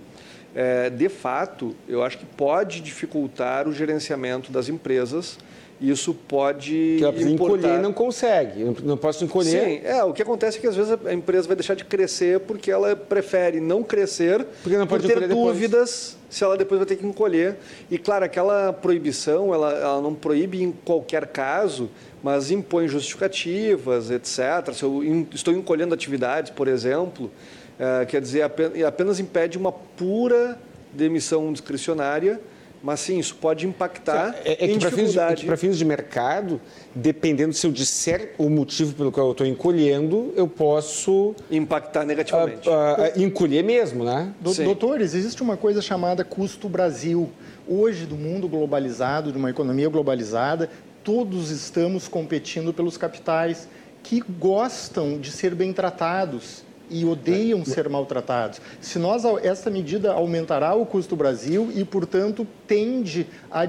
É, 0.53 0.89
de 0.89 1.09
fato, 1.09 1.75
eu 1.87 2.03
acho 2.03 2.19
que 2.19 2.25
pode 2.25 2.79
dificultar 2.79 3.67
o 3.67 3.73
gerenciamento 3.73 4.51
das 4.51 4.69
empresas 4.69 5.39
isso 5.79 6.13
pode 6.13 6.97
que 6.99 7.23
encolher 7.23 7.77
e 7.77 7.81
não 7.81 7.93
consegue, 7.93 8.63
não 8.83 8.97
posso 8.97 9.23
encolher. 9.23 9.63
Sim, 9.63 9.81
é, 9.83 10.03
o 10.03 10.11
que 10.11 10.21
acontece 10.23 10.57
é 10.57 10.61
que 10.61 10.67
às 10.67 10.75
vezes 10.75 10.97
a 11.05 11.13
empresa 11.13 11.47
vai 11.47 11.55
deixar 11.55 11.75
de 11.75 11.85
crescer 11.85 12.39
porque 12.39 12.71
ela 12.71 12.95
prefere 12.95 13.59
não 13.59 13.83
crescer 13.83 14.45
porque 14.63 14.77
não 14.77 14.87
pode 14.87 15.03
por 15.03 15.13
ter 15.13 15.27
dúvidas 15.27 16.15
depois. 16.15 16.17
se 16.29 16.43
ela 16.43 16.57
depois 16.57 16.79
vai 16.79 16.87
ter 16.87 16.95
que 16.95 17.05
encolher. 17.05 17.57
E 17.91 17.97
claro, 17.97 18.25
aquela 18.25 18.73
proibição, 18.73 19.53
ela, 19.53 19.71
ela 19.71 20.01
não 20.01 20.15
proíbe 20.15 20.63
em 20.63 20.71
qualquer 20.71 21.27
caso, 21.27 21.89
mas 22.23 22.49
impõe 22.49 22.87
justificativas, 22.87 24.09
etc. 24.09 24.73
Se 24.73 24.83
eu 24.83 25.03
estou 25.31 25.53
encolhendo 25.53 25.93
atividades, 25.93 26.51
por 26.51 26.67
exemplo, 26.67 27.31
é, 27.79 28.05
quer 28.05 28.19
dizer, 28.19 28.41
apenas 28.87 29.19
impede 29.19 29.57
uma 29.57 29.71
pura 29.71 30.57
demissão 30.91 31.53
discricionária, 31.53 32.39
mas 32.87 33.01
sim, 33.01 33.19
isso 33.19 33.35
pode 33.35 33.67
impactar 33.67 34.33
é, 34.45 34.63
é 34.63 34.71
em 34.71 34.79
para 34.79 34.89
fins, 34.89 35.17
é 35.17 35.35
para 35.35 35.57
fins 35.57 35.77
de 35.77 35.83
mercado, 35.83 36.61
dependendo 36.95 37.51
se 37.51 37.67
eu 37.67 37.71
disser 37.73 38.33
o 38.37 38.49
motivo 38.49 38.93
pelo 38.93 39.11
qual 39.11 39.25
eu 39.25 39.31
estou 39.33 39.45
encolhendo, 39.45 40.31
eu 40.37 40.47
posso... 40.47 41.35
Impactar 41.51 42.05
negativamente. 42.05 42.69
Uh, 42.69 42.71
uh, 42.71 43.21
encolher 43.21 43.61
mesmo, 43.61 44.05
né? 44.05 44.33
Do, 44.39 44.53
doutores, 44.53 45.13
existe 45.13 45.43
uma 45.43 45.57
coisa 45.57 45.81
chamada 45.81 46.23
custo 46.23 46.69
Brasil. 46.69 47.29
Hoje, 47.67 48.05
do 48.05 48.15
mundo 48.15 48.47
globalizado, 48.47 49.33
de 49.33 49.37
uma 49.37 49.49
economia 49.49 49.89
globalizada, 49.89 50.69
todos 51.03 51.51
estamos 51.51 52.07
competindo 52.07 52.71
pelos 52.73 52.95
capitais 52.95 53.67
que 54.01 54.23
gostam 54.39 55.19
de 55.19 55.29
ser 55.29 55.53
bem 55.53 55.73
tratados 55.73 56.63
e 56.89 57.05
odeiam 57.05 57.63
ser 57.65 57.89
maltratados. 57.89 58.61
Se 58.79 58.97
nós 58.97 59.23
essa 59.43 59.69
medida 59.69 60.13
aumentará 60.13 60.73
o 60.75 60.85
custo 60.85 61.15
do 61.15 61.17
Brasil 61.17 61.71
e, 61.75 61.83
portanto, 61.83 62.47
tende 62.65 63.27
a 63.51 63.63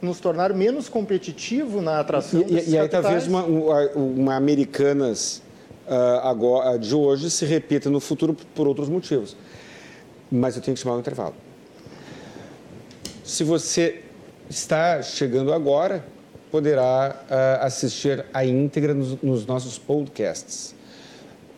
nos 0.00 0.20
tornar 0.20 0.52
menos 0.54 0.88
competitivo 0.88 1.80
na 1.80 2.00
atração 2.00 2.40
e, 2.40 2.44
desses 2.44 2.72
e, 2.72 2.76
e 2.76 2.78
aí 2.78 2.88
talvez 2.88 3.26
uma, 3.26 3.44
uma 3.44 4.36
Americanas 4.36 5.42
uh, 5.86 6.26
agora, 6.26 6.78
de 6.78 6.94
hoje 6.94 7.30
se 7.30 7.44
repita 7.44 7.90
no 7.90 8.00
futuro 8.00 8.36
por 8.54 8.66
outros 8.66 8.88
motivos. 8.88 9.36
Mas 10.30 10.56
eu 10.56 10.62
tenho 10.62 10.74
que 10.74 10.82
chamar 10.82 10.96
um 10.96 11.00
intervalo. 11.00 11.34
Se 13.22 13.44
você 13.44 14.02
está 14.48 15.00
chegando 15.02 15.52
agora, 15.52 16.04
poderá 16.50 17.24
uh, 17.24 17.64
assistir 17.64 18.24
a 18.32 18.44
íntegra 18.44 18.94
nos, 18.94 19.20
nos 19.22 19.46
nossos 19.46 19.78
podcasts. 19.78 20.73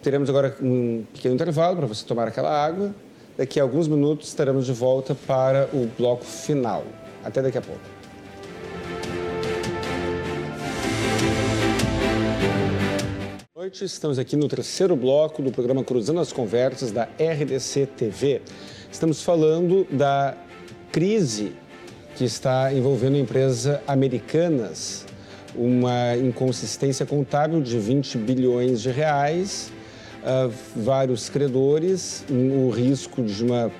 Teremos 0.06 0.30
agora 0.30 0.56
um 0.62 1.02
pequeno 1.12 1.34
intervalo 1.34 1.78
para 1.78 1.86
você 1.86 2.06
tomar 2.06 2.28
aquela 2.28 2.48
água. 2.48 2.94
Daqui 3.36 3.58
a 3.58 3.64
alguns 3.64 3.88
minutos 3.88 4.28
estaremos 4.28 4.64
de 4.64 4.72
volta 4.72 5.16
para 5.16 5.68
o 5.72 5.90
bloco 5.98 6.24
final. 6.24 6.84
Até 7.24 7.42
daqui 7.42 7.58
a 7.58 7.60
pouco. 7.60 7.80
Noite, 13.56 13.84
estamos 13.84 14.16
aqui 14.16 14.36
no 14.36 14.46
terceiro 14.46 14.94
bloco 14.94 15.42
do 15.42 15.50
programa 15.50 15.82
Cruzando 15.82 16.20
as 16.20 16.32
Conversas 16.32 16.92
da 16.92 17.08
RDC 17.18 17.86
TV. 17.96 18.42
Estamos 18.88 19.24
falando 19.24 19.88
da 19.90 20.36
crise 20.92 21.52
que 22.14 22.24
está 22.24 22.72
envolvendo 22.72 23.16
empresas 23.16 23.80
americanas, 23.88 25.04
uma 25.52 26.16
inconsistência 26.16 27.04
contábil 27.04 27.60
de 27.60 27.76
20 27.76 28.18
bilhões 28.18 28.80
de 28.80 28.92
reais 28.92 29.74
vários 30.74 31.28
credores, 31.28 32.24
o 32.28 32.68
risco 32.70 33.22
de 33.22 33.44
uma 33.44 33.70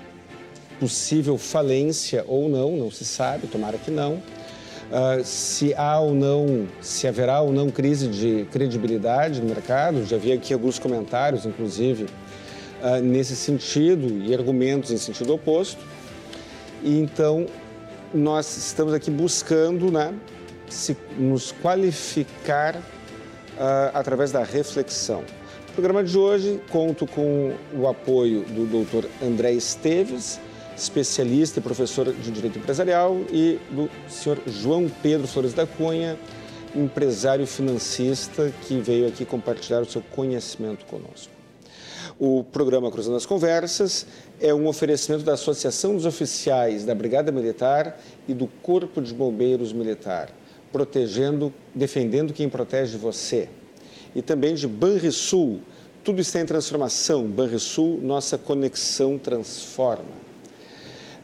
possível 0.79 1.37
falência 1.37 2.25
ou 2.27 2.49
não, 2.49 2.77
não 2.77 2.91
se 2.91 3.05
sabe, 3.05 3.47
tomara 3.47 3.79
que 3.79 3.91
não. 3.91 4.15
Uh, 4.15 5.25
se 5.25 5.75
há 5.75 5.99
ou 5.99 6.15
não, 6.15 6.69
se 6.81 7.09
haverá 7.09 7.41
ou 7.41 7.53
não 7.53 7.71
crise 7.71 8.07
de 8.07 8.47
credibilidade 8.53 9.41
no 9.41 9.49
mercado, 9.49 10.07
já 10.07 10.17
vi 10.17 10.33
aqui 10.33 10.55
alguns 10.55 10.79
comentários, 10.79 11.45
inclusive, 11.45 12.05
uh, 12.05 13.03
nesse 13.03 13.35
sentido 13.35 14.25
e 14.25 14.33
argumentos 14.33 14.93
em 14.93 14.97
sentido 14.97 15.35
oposto. 15.35 15.81
E 16.85 17.01
então, 17.01 17.47
nós 18.15 18.57
estamos 18.57 18.95
aqui 18.95 19.11
buscando 19.11 19.91
né, 19.91 20.15
se, 20.69 20.97
nos 21.19 21.51
qualificar 21.51 22.77
uh, 22.77 23.91
através 23.93 24.31
da 24.31 24.45
reflexão 24.45 25.25
programa 25.77 26.03
de 26.03 26.17
hoje 26.17 26.59
conto 26.71 27.07
com 27.07 27.53
o 27.75 27.87
apoio 27.87 28.41
do 28.45 28.65
Dr. 28.65 29.07
André 29.23 29.53
Esteves, 29.53 30.41
especialista 30.75 31.59
e 31.59 31.63
professor 31.63 32.15
de 32.15 32.31
Direito 32.31 32.59
Empresarial, 32.59 33.21
e 33.31 33.59
do 33.71 33.91
Sr. 34.09 34.39
João 34.47 34.91
Pedro 35.03 35.29
Flores 35.29 35.53
da 35.53 35.67
Cunha, 35.67 36.19
empresário 36.75 37.47
financista 37.47 38.51
que 38.63 38.81
veio 38.81 39.07
aqui 39.07 39.27
compartilhar 39.27 39.83
o 39.83 39.85
seu 39.85 40.01
conhecimento 40.01 40.87
conosco. 40.87 41.31
O 42.19 42.43
programa 42.43 42.91
Cruzando 42.91 43.19
as 43.19 43.27
Conversas 43.27 44.07
é 44.41 44.55
um 44.55 44.67
oferecimento 44.69 45.25
da 45.25 45.35
Associação 45.35 45.95
dos 45.95 46.07
Oficiais 46.07 46.87
da 46.87 46.95
Brigada 46.95 47.31
Militar 47.31 48.01
e 48.27 48.33
do 48.33 48.47
Corpo 48.63 49.03
de 49.03 49.13
Bombeiros 49.13 49.75
Militar, 49.75 50.31
protegendo, 50.73 51.53
defendendo 51.75 52.33
quem 52.33 52.49
protege 52.49 52.97
você 52.97 53.51
e 54.15 54.23
também 54.23 54.55
de 54.55 54.67
Banrisul. 54.67 55.61
Tudo 56.03 56.21
está 56.21 56.41
em 56.41 56.47
transformação. 56.47 57.25
Banrisul, 57.27 58.01
nossa 58.03 58.39
conexão 58.39 59.19
transforma. 59.19 60.27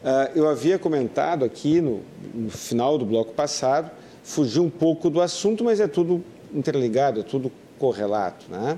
Uh, 0.03 0.37
eu 0.37 0.49
havia 0.49 0.77
comentado 0.77 1.45
aqui 1.45 1.79
no, 1.79 2.01
no, 2.33 2.49
final 2.49 2.97
do 2.97 3.05
bloco 3.05 3.31
passado, 3.31 3.89
fugi 4.21 4.59
um 4.59 4.69
pouco 4.69 5.09
do 5.09 5.21
assunto, 5.21 5.63
mas 5.63 5.79
é 5.79 5.87
tudo 5.87 6.21
interligado, 6.53 7.21
é 7.21 7.23
tudo 7.23 7.49
correlato. 7.79 8.45
Né? 8.49 8.77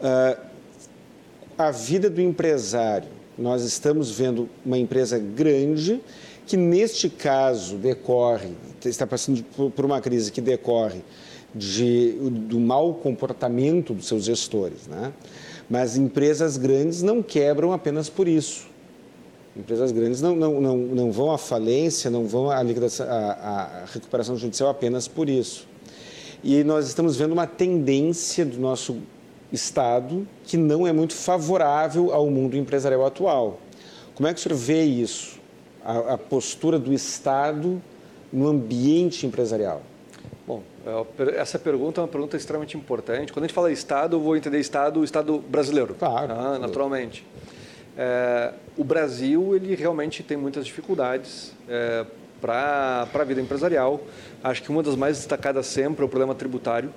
Uh, 0.00 0.40
a 1.58 1.70
vida 1.70 2.08
do 2.10 2.20
empresário. 2.20 3.08
Nós 3.36 3.62
estamos 3.62 4.10
vendo 4.10 4.48
uma 4.64 4.78
empresa 4.78 5.18
grande 5.18 6.00
que 6.46 6.56
neste 6.56 7.08
caso 7.08 7.76
decorre, 7.76 8.52
está 8.84 9.06
passando 9.06 9.42
por 9.70 9.84
uma 9.84 10.00
crise 10.00 10.30
que 10.30 10.40
decorre 10.40 11.02
de, 11.54 12.12
do 12.48 12.58
mau 12.58 12.94
comportamento 12.94 13.94
dos 13.94 14.06
seus 14.06 14.24
gestores. 14.24 14.86
Né? 14.86 15.12
Mas 15.70 15.96
empresas 15.96 16.56
grandes 16.56 17.02
não 17.02 17.22
quebram 17.22 17.72
apenas 17.72 18.08
por 18.08 18.26
isso. 18.26 18.66
Empresas 19.56 19.92
grandes 19.92 20.20
não, 20.20 20.34
não, 20.34 20.60
não, 20.60 20.76
não 20.76 21.12
vão 21.12 21.30
à 21.30 21.38
falência, 21.38 22.10
não 22.10 22.26
vão 22.26 22.50
à, 22.50 22.56
à, 22.56 22.62
à 22.62 23.84
recuperação 23.86 24.36
judicial 24.36 24.68
apenas 24.68 25.06
por 25.06 25.28
isso. 25.28 25.68
E 26.42 26.64
nós 26.64 26.88
estamos 26.88 27.16
vendo 27.16 27.32
uma 27.32 27.46
tendência 27.46 28.44
do 28.44 28.58
nosso 28.58 28.96
Estado 29.52 30.26
que 30.44 30.56
não 30.56 30.84
é 30.86 30.92
muito 30.92 31.14
favorável 31.14 32.12
ao 32.12 32.28
mundo 32.28 32.56
empresarial 32.56 33.06
atual. 33.06 33.60
Como 34.14 34.28
é 34.28 34.34
que 34.34 34.40
o 34.40 34.42
senhor 34.42 34.56
vê 34.56 34.82
isso? 34.82 35.38
A, 35.84 36.14
a 36.14 36.18
postura 36.18 36.78
do 36.78 36.92
Estado 36.92 37.80
no 38.32 38.48
ambiente 38.48 39.24
empresarial? 39.24 39.82
É, 40.86 41.40
essa 41.40 41.58
pergunta 41.58 42.00
é 42.00 42.02
uma 42.02 42.08
pergunta 42.08 42.36
extremamente 42.36 42.76
importante. 42.76 43.32
Quando 43.32 43.44
a 43.44 43.46
gente 43.46 43.54
fala 43.54 43.72
Estado, 43.72 44.16
eu 44.16 44.20
vou 44.20 44.36
entender 44.36 44.58
Estado, 44.60 45.00
o 45.00 45.04
Estado 45.04 45.38
brasileiro. 45.38 45.94
Claro. 45.94 46.32
Ah, 46.32 46.58
naturalmente. 46.58 47.26
É, 47.96 48.52
o 48.76 48.84
Brasil, 48.84 49.54
ele 49.54 49.74
realmente 49.74 50.22
tem 50.22 50.36
muitas 50.36 50.66
dificuldades 50.66 51.52
é, 51.68 52.04
para 52.40 53.08
a 53.12 53.24
vida 53.24 53.40
empresarial. 53.40 54.00
Acho 54.42 54.62
que 54.62 54.70
uma 54.70 54.82
das 54.82 54.96
mais 54.96 55.16
destacadas 55.16 55.66
sempre 55.66 56.02
é 56.02 56.06
o 56.06 56.08
problema 56.08 56.34
tributário. 56.34 56.92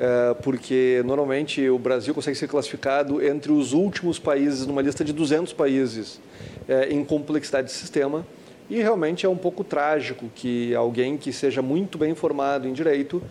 É, 0.00 0.34
porque 0.42 1.00
normalmente 1.04 1.68
o 1.68 1.78
Brasil 1.78 2.12
consegue 2.12 2.36
ser 2.36 2.48
classificado 2.48 3.24
entre 3.24 3.52
os 3.52 3.72
últimos 3.72 4.18
países 4.18 4.66
numa 4.66 4.82
lista 4.82 5.04
de 5.04 5.12
200 5.12 5.52
países 5.52 6.20
é, 6.66 6.88
em 6.88 7.04
complexidade 7.04 7.68
de 7.68 7.72
sistema. 7.72 8.26
E 8.72 8.80
realmente 8.80 9.26
é 9.26 9.28
um 9.28 9.36
pouco 9.36 9.62
trágico 9.62 10.30
que 10.34 10.74
alguém 10.74 11.18
que 11.18 11.30
seja 11.30 11.60
muito 11.60 11.98
bem 11.98 12.10
informado 12.10 12.66
em 12.66 12.72
direito, 12.72 13.22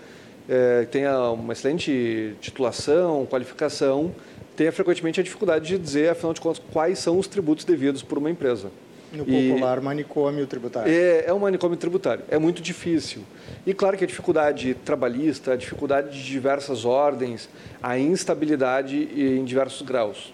é, 0.47 0.85
tenha 0.85 1.19
uma 1.31 1.53
excelente 1.53 2.35
titulação, 2.39 3.25
qualificação, 3.25 4.13
tenha 4.55 4.71
frequentemente 4.71 5.19
a 5.19 5.23
dificuldade 5.23 5.65
de 5.65 5.79
dizer, 5.79 6.11
afinal 6.11 6.31
de 6.31 6.39
contas, 6.39 6.61
quais 6.71 6.99
são 6.99 7.17
os 7.17 7.25
tributos 7.25 7.65
devidos 7.65 8.03
por 8.03 8.19
uma 8.19 8.29
empresa. 8.29 8.69
No 9.11 9.25
popular, 9.25 9.79
e 9.79 9.81
manicômio 9.81 10.45
tributário. 10.45 10.93
É, 10.93 11.23
é 11.25 11.33
um 11.33 11.39
manicômio 11.39 11.75
tributário. 11.75 12.23
É 12.29 12.37
muito 12.37 12.61
difícil. 12.61 13.23
E 13.65 13.73
claro 13.73 13.97
que 13.97 14.03
a 14.03 14.07
dificuldade 14.07 14.75
trabalhista, 14.85 15.53
a 15.53 15.55
dificuldade 15.55 16.11
de 16.11 16.23
diversas 16.23 16.85
ordens, 16.85 17.49
a 17.81 17.97
instabilidade 17.97 18.95
em 18.95 19.43
diversos 19.43 19.81
graus. 19.81 20.31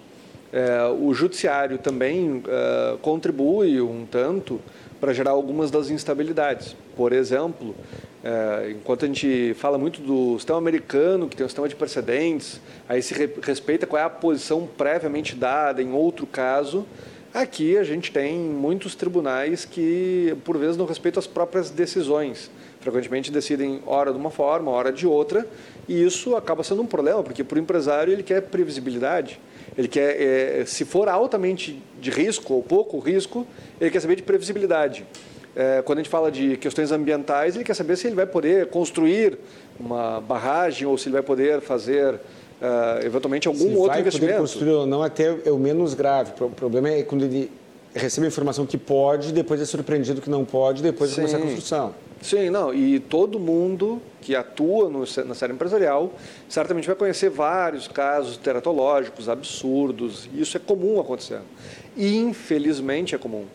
É, 0.51 0.85
o 0.87 1.13
judiciário 1.13 1.77
também 1.77 2.41
é, 2.47 2.97
contribui 3.01 3.81
um 3.81 4.05
tanto 4.05 4.61
para 4.99 5.13
gerar 5.13 5.31
algumas 5.31 5.71
das 5.71 5.89
instabilidades. 5.89 6.75
Por 6.95 7.13
exemplo, 7.13 7.75
é, 8.23 8.71
enquanto 8.71 9.05
a 9.05 9.07
gente 9.07 9.53
fala 9.55 9.77
muito 9.77 10.01
do 10.01 10.37
sistema 10.37 10.57
americano, 10.57 11.27
que 11.27 11.35
tem 11.35 11.45
um 11.45 11.49
sistema 11.49 11.69
de 11.69 11.75
precedentes, 11.75 12.59
aí 12.87 13.01
se 13.01 13.13
re 13.13 13.29
respeita 13.41 13.85
qual 13.85 14.01
é 14.01 14.05
a 14.05 14.09
posição 14.09 14.67
previamente 14.77 15.35
dada 15.35 15.81
em 15.81 15.93
outro 15.93 16.25
caso, 16.25 16.85
aqui 17.33 17.77
a 17.77 17.83
gente 17.83 18.11
tem 18.11 18.37
muitos 18.37 18.95
tribunais 18.95 19.65
que, 19.65 20.35
por 20.43 20.57
vezes, 20.57 20.77
não 20.77 20.85
respeitam 20.85 21.19
as 21.19 21.27
próprias 21.27 21.69
decisões. 21.69 22.49
Frequentemente 22.79 23.31
decidem 23.31 23.81
hora 23.85 24.11
de 24.11 24.17
uma 24.17 24.29
forma, 24.29 24.71
hora 24.71 24.91
de 24.91 25.05
outra, 25.05 25.47
e 25.87 26.03
isso 26.03 26.35
acaba 26.35 26.63
sendo 26.63 26.81
um 26.81 26.85
problema, 26.85 27.23
porque 27.23 27.43
para 27.43 27.57
o 27.57 27.61
empresário 27.61 28.13
ele 28.13 28.23
quer 28.23 28.41
previsibilidade. 28.41 29.39
Ele 29.77 29.87
quer, 29.87 30.21
é, 30.21 30.65
se 30.65 30.83
for 30.83 31.07
altamente 31.07 31.81
de 32.01 32.09
risco 32.09 32.55
ou 32.55 32.63
pouco 32.63 32.97
risco, 32.99 33.45
ele 33.79 33.91
quer 33.91 33.99
saber 33.99 34.15
de 34.15 34.23
previsibilidade. 34.23 35.05
É, 35.55 35.81
quando 35.81 35.99
a 35.99 36.01
gente 36.01 36.11
fala 36.11 36.31
de 36.31 36.57
questões 36.57 36.91
ambientais, 36.91 37.55
ele 37.55 37.63
quer 37.63 37.73
saber 37.73 37.95
se 37.95 38.07
ele 38.07 38.15
vai 38.15 38.25
poder 38.25 38.67
construir 38.67 39.37
uma 39.79 40.19
barragem 40.21 40.87
ou 40.87 40.97
se 40.97 41.07
ele 41.07 41.13
vai 41.13 41.23
poder 41.23 41.61
fazer 41.61 42.13
uh, 42.15 43.05
eventualmente 43.05 43.47
algum 43.47 43.59
se 43.59 43.75
outro 43.75 43.87
vai 43.87 44.01
investimento. 44.01 44.33
Poder 44.33 44.41
construir 44.41 44.71
ou 44.71 44.85
não 44.85 45.03
até 45.03 45.35
é 45.45 45.51
o 45.51 45.57
menos 45.57 45.93
grave. 45.93 46.31
O 46.39 46.49
problema 46.49 46.89
é 46.89 47.03
quando 47.03 47.25
ele 47.25 47.51
recebe 47.97 48.25
a 48.25 48.29
informação 48.29 48.65
que 48.65 48.77
pode, 48.77 49.31
depois 49.31 49.61
é 49.61 49.65
surpreendido 49.65 50.21
que 50.21 50.29
não 50.29 50.45
pode, 50.45 50.81
depois 50.81 51.09
Sim. 51.09 51.17
começa 51.17 51.37
a 51.37 51.39
construção. 51.39 51.95
Sim, 52.21 52.49
não, 52.49 52.73
e 52.73 52.99
todo 52.99 53.39
mundo 53.39 54.01
que 54.21 54.35
atua 54.35 54.89
no, 54.89 54.99
na 55.25 55.35
série 55.35 55.53
empresarial 55.53 56.11
certamente 56.49 56.87
vai 56.87 56.95
conhecer 56.95 57.29
vários 57.29 57.87
casos 57.87 58.37
teratológicos 58.37 59.29
absurdos, 59.29 60.27
isso 60.33 60.57
é 60.57 60.59
comum 60.59 60.99
acontecer. 60.99 61.39
E, 61.95 62.17
infelizmente, 62.17 63.13
é 63.15 63.17
comum. 63.17 63.45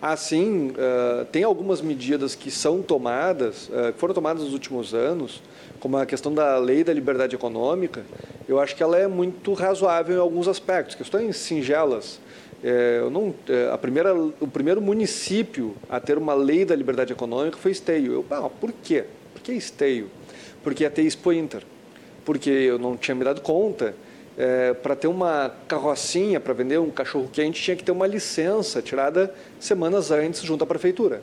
Assim, 0.00 0.68
uh, 0.70 1.24
tem 1.32 1.42
algumas 1.42 1.80
medidas 1.80 2.34
que 2.34 2.50
são 2.50 2.82
tomadas, 2.82 3.68
uh, 3.68 3.92
que 3.92 3.98
foram 3.98 4.14
tomadas 4.14 4.44
nos 4.44 4.52
últimos 4.52 4.94
anos, 4.94 5.42
como 5.80 5.96
a 5.96 6.06
questão 6.06 6.32
da 6.32 6.56
lei 6.58 6.84
da 6.84 6.92
liberdade 6.92 7.34
econômica, 7.34 8.04
eu 8.48 8.60
acho 8.60 8.76
que 8.76 8.82
ela 8.82 8.96
é 8.96 9.06
muito 9.06 9.52
razoável 9.52 10.16
em 10.16 10.20
alguns 10.20 10.46
aspectos, 10.48 10.94
questões 10.94 11.36
singelas, 11.36 12.20
é, 12.62 13.08
não, 13.10 13.34
é, 13.48 13.70
a 13.72 13.78
primeira, 13.78 14.14
o 14.14 14.48
primeiro 14.48 14.80
município 14.80 15.76
a 15.88 16.00
ter 16.00 16.18
uma 16.18 16.34
lei 16.34 16.64
da 16.64 16.74
liberdade 16.74 17.12
econômica 17.12 17.56
foi 17.56 17.70
Esteio. 17.70 18.12
Eu, 18.12 18.24
ah, 18.30 18.48
por 18.48 18.72
quê? 18.72 19.04
Por 19.32 19.42
que 19.42 19.52
Esteio? 19.52 20.10
Porque 20.62 20.82
ia 20.82 20.90
ter 20.90 21.02
Expo 21.02 21.32
Inter. 21.32 21.62
Porque 22.24 22.50
eu 22.50 22.78
não 22.78 22.96
tinha 22.96 23.14
me 23.14 23.24
dado 23.24 23.40
conta. 23.40 23.94
É, 24.36 24.72
para 24.72 24.94
ter 24.94 25.08
uma 25.08 25.52
carrocinha, 25.66 26.38
para 26.38 26.52
vender 26.52 26.78
um 26.78 26.90
cachorro 26.90 27.28
quente, 27.32 27.60
tinha 27.60 27.76
que 27.76 27.82
ter 27.82 27.90
uma 27.90 28.06
licença 28.06 28.80
tirada 28.80 29.34
semanas 29.58 30.10
antes 30.10 30.42
junto 30.42 30.62
à 30.62 30.66
prefeitura. 30.66 31.22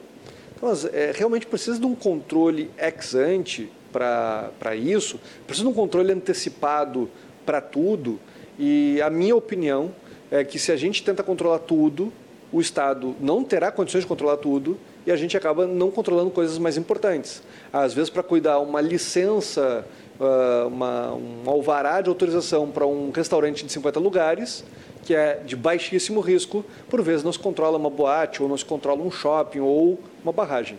Então, 0.56 0.70
é, 0.92 1.14
realmente 1.14 1.46
precisa 1.46 1.80
de 1.80 1.86
um 1.86 1.96
controle 1.96 2.70
ex 2.78 3.16
ante 3.16 3.72
para 3.92 4.76
isso, 4.76 5.20
precisa 5.48 5.66
de 5.66 5.72
um 5.72 5.74
controle 5.74 6.12
antecipado 6.12 7.10
para 7.46 7.62
tudo. 7.62 8.20
E 8.60 9.02
a 9.02 9.10
minha 9.10 9.36
opinião 9.36 9.94
é 10.32 10.44
que 10.44 10.60
se 10.60 10.72
a 10.72 10.78
gente 10.78 11.04
tenta 11.04 11.24
controlar 11.24 11.60
tudo, 11.60 12.12
o 12.52 12.62
Estado 12.62 13.16
não 13.20 13.44
terá 13.44 13.72
condições 13.72 14.02
de 14.02 14.08
controlar 14.08 14.38
tudo 14.38 14.78
e 15.06 15.12
a 15.12 15.16
gente 15.16 15.36
acaba 15.36 15.68
não 15.68 15.92
controlando 15.92 16.32
coisas 16.32 16.58
mais 16.58 16.78
importantes. 16.78 17.44
Às 17.72 17.94
vezes, 17.94 18.10
para 18.10 18.24
cuidar 18.24 18.60
uma 18.60 18.82
licença, 18.82 19.86
ah, 20.20 20.66
uma, 20.68 21.14
um 21.14 21.50
alvará 21.50 22.02
de 22.02 22.10
autorização 22.10 22.70
para 22.72 22.86
um 22.86 23.12
restaurante 23.12 23.66
de 23.66 23.72
50 23.72 24.00
lugares, 24.00 24.64
que 25.04 25.14
é 25.14 25.42
de 25.46 25.56
baixíssimo 25.56 26.20
risco, 26.20 26.66
por 26.90 27.02
vezes 27.02 27.24
não 27.24 27.32
se 27.32 27.40
controla 27.40 27.78
uma 27.78 27.90
boate, 27.90 28.42
ou 28.42 28.50
não 28.50 28.58
se 28.58 28.66
controla 28.66 29.04
um 29.04 29.12
shopping, 29.12 29.60
ou 29.60 30.00
uma 30.24 30.32
barragem. 30.32 30.78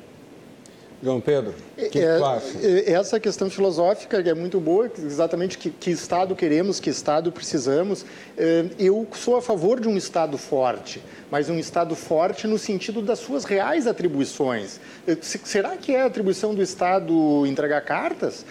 João 1.03 1.21
Pedro, 1.21 1.55
o 1.77 1.91
que, 1.91 1.99
é? 1.99 2.19
É, 2.63 2.93
essa 2.93 3.21
questão 3.21 3.51
filosófica 3.51 4.17
é 4.19 4.33
muito 4.33 4.59
boa, 4.59 4.91
exatamente 4.99 5.59
que, 5.59 5.69
que 5.69 5.91
Estado 5.91 6.35
queremos, 6.35 6.81
que 6.81 6.89
Estado 6.89 7.31
precisamos. 7.31 8.07
É, 8.37 8.65
eu 8.79 9.07
sou 9.13 9.37
a 9.37 9.43
favor 9.43 9.79
de 9.79 9.89
um 9.89 9.97
Estado 9.97 10.39
forte, 10.39 11.03
mas 11.31 11.51
um 11.51 11.59
Estado 11.59 11.95
forte 11.95 12.47
no 12.47 12.59
sentido 12.59 13.03
das 13.03 13.19
suas 13.19 13.45
reais 13.45 13.87
atribuições. 13.87 14.81
É, 15.07 15.15
será 15.21 15.77
que 15.77 15.95
é 15.95 16.01
a 16.01 16.07
atribuição 16.07 16.55
do 16.55 16.63
Estado 16.63 17.47
entregar 17.47 17.83
cartas? 17.83 18.47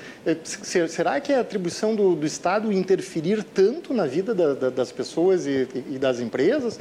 Será 0.87 1.19
que 1.19 1.33
é 1.33 1.37
a 1.37 1.41
atribuição 1.41 1.95
do, 1.95 2.15
do 2.15 2.27
Estado 2.27 2.71
interferir 2.71 3.43
tanto 3.43 3.91
na 3.91 4.05
vida 4.05 4.35
da, 4.35 4.53
da, 4.53 4.69
das 4.69 4.91
pessoas 4.91 5.47
e, 5.47 5.67
e 5.89 5.97
das 5.97 6.19
empresas, 6.19 6.79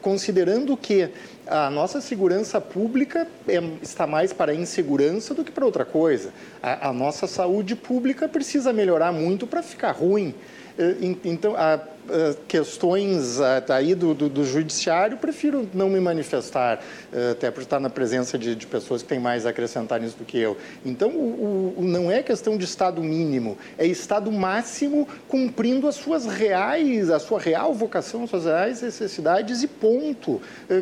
considerando 0.00 0.76
que 0.76 1.10
a 1.46 1.70
nossa 1.70 2.00
segurança 2.00 2.60
pública 2.60 3.26
é, 3.48 3.62
está 3.82 4.06
mais 4.06 4.32
para 4.32 4.52
a 4.52 4.54
insegurança 4.54 5.34
do 5.34 5.44
que 5.44 5.50
para 5.50 5.66
outra 5.66 5.84
coisa. 5.84 6.32
A, 6.62 6.88
a 6.88 6.92
nossa 6.92 7.26
saúde 7.26 7.74
pública 7.74 8.28
precisa 8.28 8.72
melhorar 8.72 9.12
muito 9.12 9.46
para 9.46 9.62
ficar 9.62 9.92
ruim. 9.92 10.34
Eh, 10.78 11.16
então, 11.24 11.54
a, 11.56 11.80
eh, 12.10 12.34
questões 12.48 13.38
eh, 13.40 13.62
aí 13.68 13.94
do, 13.94 14.12
do, 14.12 14.28
do, 14.28 14.44
judiciário, 14.44 15.16
prefiro 15.16 15.68
não 15.72 15.88
me 15.88 16.00
manifestar, 16.00 16.82
até 17.30 17.50
por 17.50 17.62
estar 17.62 17.78
na 17.78 17.88
presença 17.88 18.36
de, 18.36 18.54
de, 18.54 18.66
pessoas 18.66 19.02
que 19.02 19.08
têm 19.08 19.20
mais 19.20 19.46
a 19.46 19.50
acrescentar 19.50 20.00
nisso 20.00 20.16
do 20.16 20.24
que 20.24 20.38
eu. 20.38 20.56
Então, 20.84 21.10
o, 21.10 21.74
o, 21.78 21.82
não 21.82 22.10
é 22.10 22.22
questão 22.22 22.56
de 22.56 22.64
Estado 22.64 23.02
mínimo, 23.02 23.56
é 23.78 23.86
Estado 23.86 24.32
máximo 24.32 25.06
cumprindo 25.28 25.86
as 25.86 25.94
suas 25.94 26.26
reais, 26.26 27.08
a 27.08 27.20
sua 27.20 27.38
real 27.38 27.72
vocação, 27.72 28.24
as 28.24 28.30
suas 28.30 28.44
reais 28.46 28.82
necessidades 28.82 29.62
e 29.62 29.68
ponto. 29.68 30.40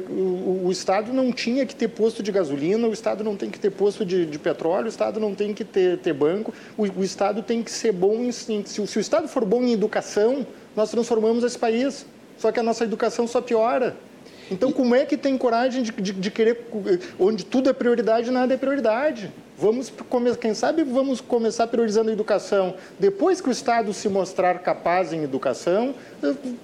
O, 0.08 0.66
o 0.66 0.72
Estado 0.72 1.12
não 1.12 1.32
tinha 1.32 1.66
que 1.66 1.74
ter 1.74 1.88
posto 1.88 2.22
de 2.22 2.32
gasolina, 2.32 2.88
o 2.88 2.92
Estado 2.92 3.22
não 3.22 3.36
tem 3.36 3.50
que 3.50 3.58
ter 3.58 3.70
posto 3.70 4.04
de, 4.04 4.24
de 4.24 4.38
petróleo, 4.38 4.86
o 4.86 4.88
Estado 4.88 5.20
não 5.20 5.34
tem 5.34 5.52
que 5.52 5.64
ter, 5.64 5.98
ter 5.98 6.12
banco, 6.12 6.54
o, 6.76 6.82
o, 6.82 7.04
Estado 7.04 7.42
tem 7.42 7.62
que 7.62 7.70
ser 7.70 7.92
bom 7.92 8.14
em, 8.24 8.32
se, 8.32 8.64
se 8.64 8.98
o 8.98 9.00
Estado 9.00 9.28
for 9.28 9.44
bom 9.44 9.62
em 9.62 9.72
educação, 9.72 10.46
nós 10.76 10.90
transformamos 10.90 11.44
esse 11.44 11.58
país. 11.58 12.06
Só 12.38 12.50
que 12.50 12.58
a 12.58 12.62
nossa 12.62 12.84
educação 12.84 13.26
só 13.26 13.40
piora. 13.40 13.96
Então, 14.50 14.72
como 14.72 14.94
é 14.94 15.04
que 15.04 15.16
tem 15.16 15.38
coragem 15.38 15.82
de, 15.82 15.92
de, 15.92 16.12
de, 16.12 16.30
querer, 16.30 16.66
onde 17.18 17.44
tudo 17.44 17.70
é 17.70 17.72
prioridade, 17.72 18.30
nada 18.30 18.52
é 18.52 18.56
prioridade? 18.56 19.30
Vamos, 19.56 19.92
quem 20.40 20.54
sabe, 20.54 20.82
vamos 20.82 21.20
começar 21.20 21.66
priorizando 21.66 22.08
a 22.08 22.12
educação. 22.12 22.74
Depois 22.98 23.40
que 23.40 23.48
o 23.48 23.52
Estado 23.52 23.92
se 23.92 24.08
mostrar 24.08 24.58
capaz 24.60 25.12
em 25.12 25.22
educação, 25.22 25.94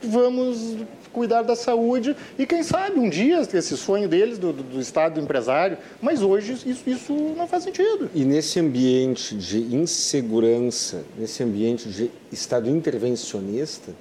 vamos 0.02 0.78
cuidar 1.16 1.40
da 1.40 1.56
saúde 1.56 2.14
e, 2.38 2.44
quem 2.44 2.62
sabe, 2.62 3.00
um 3.00 3.08
dia, 3.08 3.40
esse 3.40 3.74
sonho 3.74 4.06
deles, 4.06 4.36
do, 4.36 4.52
do 4.52 4.78
Estado 4.78 5.14
do 5.14 5.20
empresário. 5.22 5.78
Mas 5.98 6.20
hoje 6.20 6.52
isso, 6.52 6.90
isso 6.90 7.14
não 7.34 7.48
faz 7.48 7.64
sentido. 7.64 8.10
E 8.14 8.22
nesse 8.22 8.60
ambiente 8.60 9.34
de 9.34 9.74
insegurança, 9.74 11.04
nesse 11.18 11.42
ambiente 11.42 11.88
de 11.88 12.10
Estado 12.30 12.68
intervencionista 12.68 13.94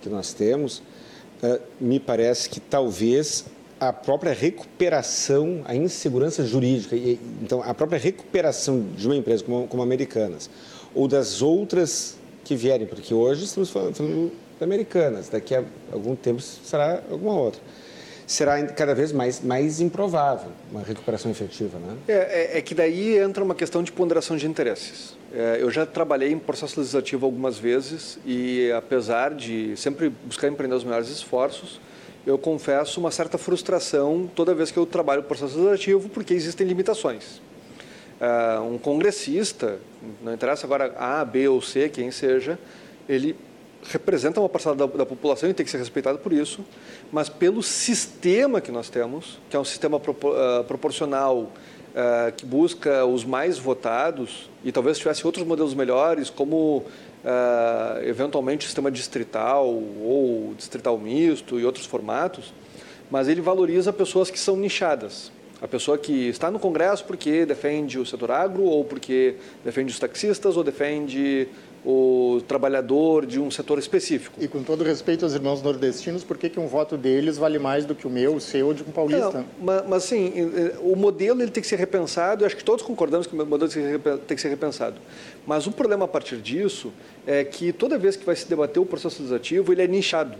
que 0.00 0.08
nós 0.08 0.32
temos, 0.32 0.78
uh, 1.42 1.60
me 1.80 1.98
parece 1.98 2.48
que 2.48 2.60
talvez 2.60 3.46
a 3.80 3.92
própria 3.92 4.32
recuperação, 4.32 5.62
a 5.64 5.74
insegurança 5.74 6.46
jurídica, 6.46 6.94
então 7.42 7.64
a 7.64 7.74
própria 7.74 7.98
recuperação 7.98 8.86
de 8.96 9.08
uma 9.08 9.16
empresa 9.16 9.42
como, 9.42 9.66
como 9.66 9.82
Americanas, 9.82 10.48
ou 10.94 11.08
das 11.08 11.42
outras 11.42 12.16
que 12.44 12.54
vierem, 12.54 12.86
porque 12.86 13.12
hoje 13.12 13.44
estamos 13.44 13.70
falando, 13.70 14.30
Americanas, 14.64 15.28
daqui 15.28 15.54
a 15.54 15.62
algum 15.92 16.16
tempo 16.16 16.40
será 16.40 17.02
alguma 17.10 17.34
outra. 17.34 17.60
Será 18.26 18.62
cada 18.68 18.94
vez 18.94 19.12
mais, 19.12 19.42
mais 19.42 19.80
improvável 19.80 20.50
uma 20.70 20.82
recuperação 20.82 21.30
efetiva, 21.30 21.78
né? 21.78 21.96
É, 22.08 22.54
é, 22.54 22.58
é 22.58 22.62
que 22.62 22.74
daí 22.74 23.18
entra 23.18 23.44
uma 23.44 23.54
questão 23.54 23.82
de 23.82 23.92
ponderação 23.92 24.36
de 24.36 24.46
interesses. 24.46 25.14
É, 25.32 25.58
eu 25.60 25.70
já 25.70 25.84
trabalhei 25.84 26.32
em 26.32 26.38
processo 26.38 26.80
legislativo 26.80 27.26
algumas 27.26 27.58
vezes 27.58 28.18
e, 28.24 28.72
apesar 28.72 29.34
de 29.34 29.76
sempre 29.76 30.08
buscar 30.08 30.48
empreender 30.48 30.74
os 30.74 30.84
melhores 30.84 31.08
esforços, 31.10 31.80
eu 32.26 32.38
confesso 32.38 32.98
uma 32.98 33.10
certa 33.10 33.36
frustração 33.36 34.30
toda 34.34 34.54
vez 34.54 34.70
que 34.70 34.78
eu 34.78 34.86
trabalho 34.86 35.20
o 35.20 35.24
processo 35.24 35.56
legislativo, 35.56 36.08
porque 36.08 36.32
existem 36.32 36.66
limitações. 36.66 37.42
Uh, 38.20 38.62
um 38.72 38.78
congressista, 38.78 39.78
não 40.22 40.32
interessa 40.32 40.66
agora 40.66 40.94
A, 40.96 41.24
B 41.24 41.48
ou 41.48 41.60
C, 41.60 41.90
quem 41.90 42.10
seja, 42.10 42.58
ele 43.06 43.36
representa 43.90 44.40
uma 44.40 44.48
parcela 44.48 44.74
da, 44.74 44.86
da, 44.86 45.06
população 45.06 45.48
e 45.48 45.54
tem 45.54 45.64
que 45.64 45.70
ser 45.70 45.78
respeitado 45.78 46.18
por 46.18 46.32
isso, 46.32 46.64
mas 47.12 47.28
pelo 47.28 47.62
sistema 47.62 48.60
que 48.60 48.72
nós 48.72 48.88
temos, 48.88 49.38
que 49.50 49.56
é 49.56 49.60
um 49.60 49.64
sistema 49.64 49.96
uh, 49.96 50.64
proporcional 50.64 51.38
uh, 51.42 52.32
que 52.36 52.46
busca 52.46 53.04
os 53.04 53.24
mais 53.24 53.58
votados, 53.58 54.50
e 54.64 54.72
talvez 54.72 54.98
tivesse 54.98 55.26
outros 55.26 55.46
modelos 55.46 55.74
melhores, 55.74 56.30
como 56.30 56.78
uh, 56.78 58.02
eventualmente 58.04 58.64
sistema 58.64 58.90
distrital 58.90 59.66
ou 59.66 60.54
distrital 60.56 60.98
misto 60.98 61.58
e 61.60 61.64
outros 61.64 61.86
formatos, 61.86 62.52
mas 63.10 63.28
ele 63.28 63.40
valoriza 63.40 63.92
pessoas 63.92 64.30
que 64.30 64.38
são 64.38 64.56
nichadas. 64.56 65.30
A 65.62 65.68
pessoa 65.68 65.96
que 65.96 66.28
está 66.28 66.50
no 66.50 66.58
Congresso 66.58 67.04
porque 67.04 67.46
defende 67.46 67.98
o 67.98 68.04
setor 68.04 68.30
agro, 68.30 68.64
ou 68.64 68.84
porque 68.84 69.36
defende 69.64 69.92
os 69.92 69.98
taxistas, 69.98 70.56
ou 70.56 70.64
defende 70.64 71.48
o 71.84 72.40
trabalhador 72.48 73.26
de 73.26 73.38
um 73.38 73.50
setor 73.50 73.78
específico. 73.78 74.42
E 74.42 74.48
com 74.48 74.62
todo 74.62 74.82
respeito 74.82 75.24
aos 75.24 75.34
irmãos 75.34 75.62
nordestinos, 75.62 76.24
por 76.24 76.38
que, 76.38 76.48
que 76.48 76.58
um 76.58 76.66
voto 76.66 76.96
deles 76.96 77.36
vale 77.36 77.58
mais 77.58 77.84
do 77.84 77.94
que 77.94 78.06
o 78.06 78.10
meu, 78.10 78.36
o 78.36 78.40
seu 78.40 78.68
ou 78.68 78.74
de 78.74 78.82
um 78.82 78.86
paulista? 78.86 79.38
Não, 79.38 79.44
mas, 79.60 79.84
mas 79.86 80.04
sim, 80.04 80.32
o 80.80 80.96
modelo 80.96 81.42
ele 81.42 81.50
tem 81.50 81.60
que 81.60 81.68
ser 81.68 81.76
repensado, 81.76 82.42
eu 82.42 82.46
acho 82.46 82.56
que 82.56 82.64
todos 82.64 82.82
concordamos 82.82 83.26
que 83.26 83.36
o 83.36 83.46
modelo 83.46 83.70
tem 84.26 84.34
que 84.34 84.40
ser 84.40 84.48
repensado. 84.48 84.96
Mas 85.46 85.66
o 85.66 85.72
problema 85.72 86.06
a 86.06 86.08
partir 86.08 86.38
disso 86.38 86.90
é 87.26 87.44
que 87.44 87.70
toda 87.72 87.98
vez 87.98 88.16
que 88.16 88.24
vai 88.24 88.34
se 88.34 88.48
debater 88.48 88.82
o 88.82 88.86
processo 88.86 89.18
legislativo, 89.18 89.70
ele 89.70 89.82
é 89.82 89.86
nichado. 89.86 90.38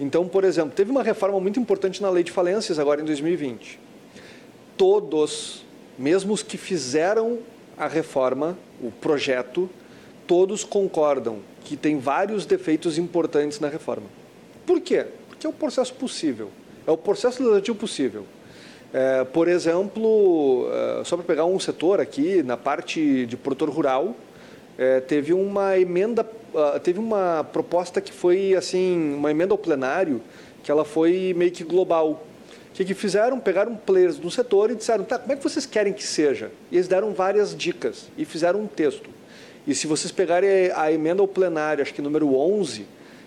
Então, 0.00 0.26
por 0.26 0.42
exemplo, 0.42 0.72
teve 0.74 0.90
uma 0.90 1.04
reforma 1.04 1.38
muito 1.38 1.60
importante 1.60 2.02
na 2.02 2.10
lei 2.10 2.24
de 2.24 2.32
falências 2.32 2.80
agora 2.80 3.00
em 3.00 3.04
2020. 3.04 3.78
Todos, 4.76 5.64
mesmo 5.96 6.32
os 6.32 6.42
que 6.42 6.56
fizeram 6.56 7.38
a 7.78 7.86
reforma, 7.86 8.58
o 8.82 8.90
projeto, 8.90 9.70
todos 10.26 10.64
concordam 10.64 11.38
que 11.64 11.76
tem 11.76 11.98
vários 11.98 12.44
defeitos 12.46 12.98
importantes 12.98 13.60
na 13.60 13.68
reforma. 13.68 14.06
Por 14.66 14.80
quê? 14.80 15.06
Porque 15.28 15.46
é 15.46 15.50
o 15.50 15.52
processo 15.52 15.94
possível, 15.94 16.50
é 16.86 16.90
o 16.90 16.96
processo 16.96 17.42
legislativo 17.42 17.76
possível. 17.78 18.24
É, 18.92 19.24
por 19.24 19.48
exemplo, 19.48 20.68
é, 20.72 21.04
só 21.04 21.16
para 21.16 21.24
pegar 21.24 21.44
um 21.46 21.58
setor 21.58 22.00
aqui, 22.00 22.42
na 22.42 22.56
parte 22.56 23.26
de 23.26 23.36
produtor 23.36 23.68
rural, 23.68 24.14
é, 24.78 25.00
teve 25.00 25.32
uma 25.32 25.78
emenda, 25.78 26.26
uh, 26.52 26.78
teve 26.80 26.98
uma 26.98 27.44
proposta 27.44 28.00
que 28.00 28.12
foi 28.12 28.54
assim, 28.54 29.14
uma 29.14 29.30
emenda 29.30 29.54
ao 29.54 29.58
plenário, 29.58 30.20
que 30.62 30.70
ela 30.70 30.84
foi 30.84 31.34
meio 31.36 31.50
que 31.50 31.64
global. 31.64 32.24
O 32.70 32.74
que, 32.74 32.84
que 32.84 32.94
fizeram? 32.94 33.38
Pegaram 33.38 33.76
players 33.76 34.16
do 34.16 34.30
setor 34.30 34.70
e 34.70 34.74
disseram, 34.74 35.04
tá, 35.04 35.18
como 35.18 35.32
é 35.32 35.36
que 35.36 35.42
vocês 35.42 35.64
querem 35.64 35.92
que 35.92 36.02
seja? 36.02 36.50
E 36.72 36.76
eles 36.76 36.88
deram 36.88 37.12
várias 37.12 37.54
dicas 37.54 38.08
e 38.18 38.24
fizeram 38.24 38.60
um 38.60 38.66
texto. 38.66 39.08
E 39.66 39.74
se 39.74 39.86
vocês 39.86 40.12
pegarem 40.12 40.70
a 40.74 40.92
emenda 40.92 41.22
ao 41.22 41.28
plenário, 41.28 41.82
acho 41.82 41.94
que 41.94 42.02
número 42.02 42.34
11, 42.34 42.86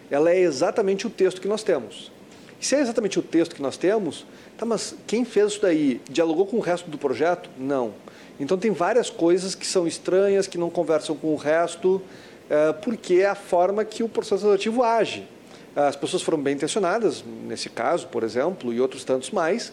ela 0.09 0.31
é 0.31 0.39
exatamente 0.39 1.07
o 1.07 1.09
texto 1.09 1.41
que 1.41 1.47
nós 1.47 1.63
temos. 1.63 2.11
E 2.59 2.65
se 2.65 2.75
é 2.75 2.79
exatamente 2.79 3.19
o 3.19 3.21
texto 3.21 3.55
que 3.55 3.61
nós 3.61 3.77
temos, 3.77 4.25
tá, 4.57 4.65
mas 4.65 4.95
quem 5.05 5.25
fez 5.25 5.53
isso 5.53 5.61
daí 5.61 6.01
dialogou 6.09 6.45
com 6.45 6.57
o 6.57 6.59
resto 6.59 6.89
do 6.89 6.97
projeto? 6.97 7.49
Não. 7.57 7.93
Então 8.39 8.57
tem 8.57 8.71
várias 8.71 9.09
coisas 9.09 9.55
que 9.55 9.65
são 9.65 9.87
estranhas, 9.87 10.47
que 10.47 10.57
não 10.57 10.69
conversam 10.69 11.15
com 11.15 11.33
o 11.33 11.35
resto, 11.35 12.01
é, 12.49 12.73
porque 12.73 13.15
é 13.15 13.25
a 13.25 13.35
forma 13.35 13.83
que 13.83 14.03
o 14.03 14.09
processo 14.09 14.45
legislativo 14.45 14.83
age. 14.83 15.27
As 15.75 15.95
pessoas 15.95 16.23
foram 16.23 16.41
bem 16.41 16.55
intencionadas, 16.55 17.23
nesse 17.45 17.69
caso, 17.69 18.07
por 18.07 18.23
exemplo, 18.23 18.73
e 18.73 18.81
outros 18.81 19.03
tantos 19.03 19.29
mais, 19.29 19.71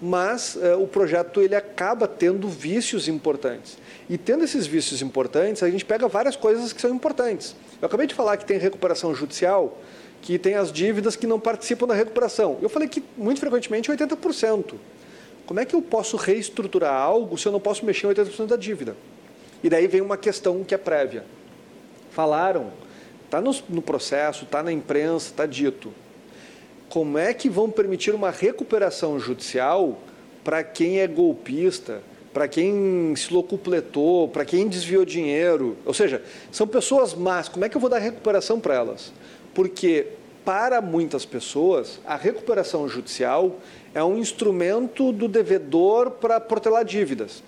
mas 0.00 0.56
é, 0.60 0.76
o 0.76 0.86
projeto 0.86 1.42
ele 1.42 1.56
acaba 1.56 2.06
tendo 2.06 2.48
vícios 2.48 3.08
importantes. 3.08 3.76
E 4.10 4.18
tendo 4.18 4.42
esses 4.42 4.66
vícios 4.66 5.00
importantes, 5.02 5.62
a 5.62 5.70
gente 5.70 5.84
pega 5.84 6.08
várias 6.08 6.34
coisas 6.34 6.72
que 6.72 6.80
são 6.80 6.92
importantes. 6.92 7.54
Eu 7.80 7.86
acabei 7.86 8.08
de 8.08 8.14
falar 8.14 8.36
que 8.36 8.44
tem 8.44 8.58
recuperação 8.58 9.14
judicial, 9.14 9.78
que 10.20 10.36
tem 10.36 10.56
as 10.56 10.72
dívidas 10.72 11.14
que 11.14 11.28
não 11.28 11.38
participam 11.38 11.86
da 11.86 11.94
recuperação. 11.94 12.58
Eu 12.60 12.68
falei 12.68 12.88
que 12.88 13.04
muito 13.16 13.38
frequentemente 13.38 13.88
80%. 13.88 14.74
Como 15.46 15.60
é 15.60 15.64
que 15.64 15.76
eu 15.76 15.80
posso 15.80 16.16
reestruturar 16.16 16.92
algo 16.92 17.38
se 17.38 17.46
eu 17.46 17.52
não 17.52 17.60
posso 17.60 17.86
mexer 17.86 18.08
em 18.08 18.10
80% 18.10 18.46
da 18.46 18.56
dívida? 18.56 18.96
E 19.62 19.70
daí 19.70 19.86
vem 19.86 20.00
uma 20.00 20.16
questão 20.16 20.64
que 20.64 20.74
é 20.74 20.78
prévia. 20.78 21.24
Falaram, 22.10 22.72
está 23.26 23.40
no, 23.40 23.54
no 23.68 23.80
processo, 23.80 24.42
está 24.42 24.60
na 24.60 24.72
imprensa, 24.72 25.28
está 25.28 25.46
dito. 25.46 25.94
Como 26.88 27.16
é 27.16 27.32
que 27.32 27.48
vão 27.48 27.70
permitir 27.70 28.12
uma 28.12 28.32
recuperação 28.32 29.20
judicial 29.20 30.00
para 30.42 30.64
quem 30.64 30.98
é 30.98 31.06
golpista, 31.06 32.02
para 32.32 32.46
quem 32.46 33.14
se 33.16 33.32
locupletou, 33.32 34.28
para 34.28 34.44
quem 34.44 34.68
desviou 34.68 35.04
dinheiro. 35.04 35.76
Ou 35.84 35.92
seja, 35.92 36.22
são 36.50 36.66
pessoas 36.66 37.14
más. 37.14 37.48
Como 37.48 37.64
é 37.64 37.68
que 37.68 37.76
eu 37.76 37.80
vou 37.80 37.90
dar 37.90 37.98
recuperação 37.98 38.60
para 38.60 38.74
elas? 38.74 39.12
Porque, 39.54 40.06
para 40.44 40.80
muitas 40.80 41.24
pessoas, 41.24 42.00
a 42.06 42.16
recuperação 42.16 42.88
judicial 42.88 43.56
é 43.94 44.02
um 44.02 44.16
instrumento 44.16 45.12
do 45.12 45.26
devedor 45.26 46.12
para 46.12 46.38
protelar 46.38 46.84
dívidas. 46.84 47.42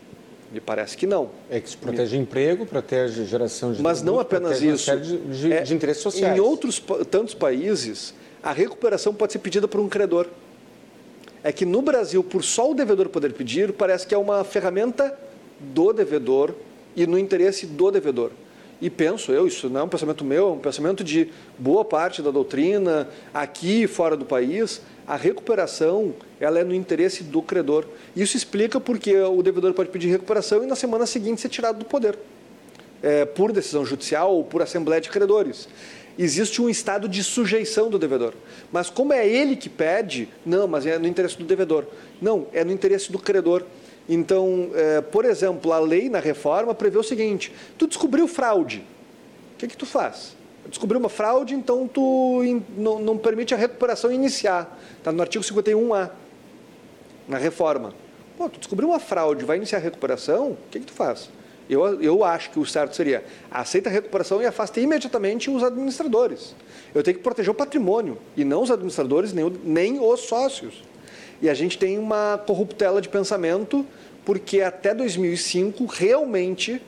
Me 0.53 0.61
parece 0.61 0.97
que 0.97 1.07
não. 1.07 1.31
É 1.49 1.61
que 1.61 1.71
se 1.71 1.77
protege 1.77 2.17
Me... 2.17 2.23
emprego, 2.25 2.67
protege 2.67 3.25
geração 3.25 3.73
de 3.73 3.81
Mas 3.81 4.03
não 4.03 4.21
apenas 4.21 4.61
isso. 4.61 4.95
De, 4.99 5.17
de, 5.17 5.53
é, 5.53 5.63
de 5.63 5.75
interesses 5.75 6.03
sociais. 6.03 6.37
Em 6.37 6.41
outros 6.41 6.83
tantos 7.11 7.35
países, 7.35 8.13
a 8.43 8.53
recuperação 8.53 9.15
pode 9.15 9.33
ser 9.33 9.39
pedida 9.39 9.67
por 9.67 9.81
um 9.81 9.89
credor 9.89 10.27
é 11.45 11.53
que 11.53 11.65
no 11.65 11.83
Brasil, 11.83 12.23
por 12.23 12.45
só 12.45 12.71
o 12.71 12.75
devedor 12.75 13.09
poder 13.09 13.33
pedir, 13.33 13.73
parece 13.73 14.07
que 14.07 14.15
é 14.15 14.19
uma 14.19 14.45
ferramenta 14.45 15.17
do 15.59 15.93
devedor 15.93 16.55
e 16.95 17.07
no 17.07 17.19
interesse 17.19 17.67
do 17.67 17.91
devedor. 17.91 18.31
E 18.81 18.91
penso 18.91 19.31
eu, 19.31 19.47
isso 19.47 19.69
não 19.69 19.81
é 19.81 19.85
um 19.85 19.89
pensamento 19.89 20.25
meu, 20.25 20.49
é 20.49 20.53
um 20.53 20.59
pensamento 20.59 21.05
de 21.05 21.29
boa 21.59 21.85
parte 21.85 22.21
da 22.21 22.31
doutrina, 22.31 23.09
aqui 23.33 23.85
e 23.85 23.87
fora 23.87 24.17
do 24.17 24.25
país, 24.25 24.83
a 25.07 25.17
recuperação 25.17 26.15
ela 26.41 26.59
é 26.59 26.65
no 26.65 26.75
interesse 26.75 27.23
do 27.23 27.41
credor. 27.43 27.85
Isso 28.15 28.37
explica 28.37 28.81
porque 28.81 29.17
o 29.17 29.43
devedor 29.43 29.73
pode 29.73 29.91
pedir 29.91 30.09
recuperação 30.09 30.65
e 30.65 30.67
na 30.67 30.75
semana 30.75 31.07
seguinte 31.07 31.41
ser 31.41 31.49
tirado 31.49 31.79
do 31.79 31.85
poder, 31.85 32.19
é, 33.03 33.25
por 33.25 33.53
decisão 33.53 33.85
judicial 33.85 34.35
ou 34.35 34.45
por 34.45 34.63
assembleia 34.63 35.01
de 35.01 35.11
credores 35.11 35.69
existe 36.19 36.61
um 36.61 36.69
estado 36.69 37.09
de 37.09 37.23
sujeição 37.23 37.91
do 37.91 37.99
devedor. 37.99 38.35
Mas 38.71 38.91
como 38.91 39.13
é 39.13 39.27
ele 39.27 39.57
que 39.57 39.69
pede, 39.69 40.29
não, 40.45 40.67
mas 40.67 40.87
é 40.87 40.99
no 40.99 41.07
interesse 41.07 41.37
do 41.37 41.45
devedor. 41.45 41.87
Não, 42.21 42.47
é 42.53 42.65
no 42.65 42.73
interesse 42.73 43.11
do 43.11 43.19
credor. 43.19 43.65
Então, 44.09 44.71
é, 44.75 45.01
por 45.01 45.25
exemplo, 45.25 45.73
a 45.73 45.79
lei 45.79 46.09
na 46.09 46.19
reforma 46.19 46.75
prevê 46.75 46.99
o 46.99 47.03
seguinte: 47.03 47.53
tu 47.79 47.87
descobriu 47.87 48.27
fraude, 48.27 48.85
o 49.55 49.59
que, 49.59 49.69
que 49.69 49.77
tu 49.77 49.87
faz? 49.87 50.37
Descobriu 50.69 51.01
uma 51.01 51.09
fraude, 51.09 51.55
então 51.55 51.89
tu 51.89 52.43
in, 52.45 52.63
não, 52.77 52.99
não, 52.99 53.19
permite 53.19 53.53
a 53.53 53.57
recuperação 53.57 54.13
iniciar. 54.13 54.79
Está 54.99 55.11
no 55.11 55.21
artigo 55.21 55.45
51A, 55.45 56.11
na 57.29 57.37
reforma. 57.37 57.93
Pô, 58.37 58.49
tu 58.49 58.59
descobriu 58.59 58.89
uma 58.89 59.01
fraude, 59.01 59.45
vai 59.45 59.57
iniciar 59.57 59.79
a 59.79 59.81
recuperação, 59.81 60.53
o 60.53 60.59
que, 60.71 60.81
que 60.81 60.87
tu 60.87 60.93
faz? 60.93 61.29
Eu, 61.69 62.03
eu 62.03 62.25
acho 62.25 62.51
que 62.51 62.59
o 62.59 62.67
certo 62.67 62.95
seria 62.95 63.25
aceita 63.51 63.89
a 63.89 63.93
recuperação 63.93 64.43
e 64.43 64.47
afasta 64.47 64.81
imediatamente 64.81 65.51
os 65.51 65.63
administradores. 65.63 66.55
Eu 66.95 67.03
tenho 67.03 67.17
que 67.17 67.23
proteger 67.23 67.51
o 67.51 67.55
patrimônio 67.55 68.19
e 68.37 68.45
não 68.45 68.63
os 68.63 68.71
administradores 68.71 69.33
nem, 69.33 69.49
nem 69.65 70.01
os 70.01 70.21
sócios. 70.21 70.83
E 71.41 71.49
a 71.49 71.55
gente 71.55 71.79
tem 71.79 71.99
uma 71.99 72.39
corruptela 72.47 73.01
de 73.01 73.09
pensamento 73.09 73.87
porque 74.25 74.61
até 74.61 74.95
2005 74.95 75.87
realmente 75.87 76.81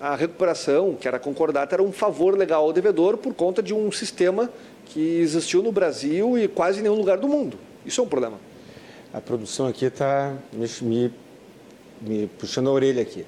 a 0.00 0.14
recuperação, 0.14 0.94
que 0.94 1.08
era 1.08 1.18
concordata, 1.18 1.74
era 1.74 1.82
um 1.82 1.92
favor 1.92 2.36
legal 2.36 2.64
ao 2.64 2.72
devedor 2.72 3.16
por 3.16 3.34
conta 3.34 3.62
de 3.62 3.72
um 3.72 3.90
sistema 3.90 4.50
que 4.84 5.18
existiu 5.18 5.62
no 5.62 5.72
Brasil 5.72 6.38
e 6.38 6.46
quase 6.46 6.80
em 6.80 6.82
nenhum 6.82 6.96
lugar 6.96 7.18
do 7.18 7.26
mundo. 7.26 7.58
Isso 7.84 8.00
é 8.00 8.04
um 8.04 8.08
problema. 8.08 8.38
A 9.12 9.20
produção 9.20 9.66
aqui 9.66 9.86
está 9.86 10.34
me, 10.52 11.12
me, 12.00 12.26
puxando 12.38 12.68
a 12.68 12.72
orelha 12.72 13.00
aqui. 13.00 13.24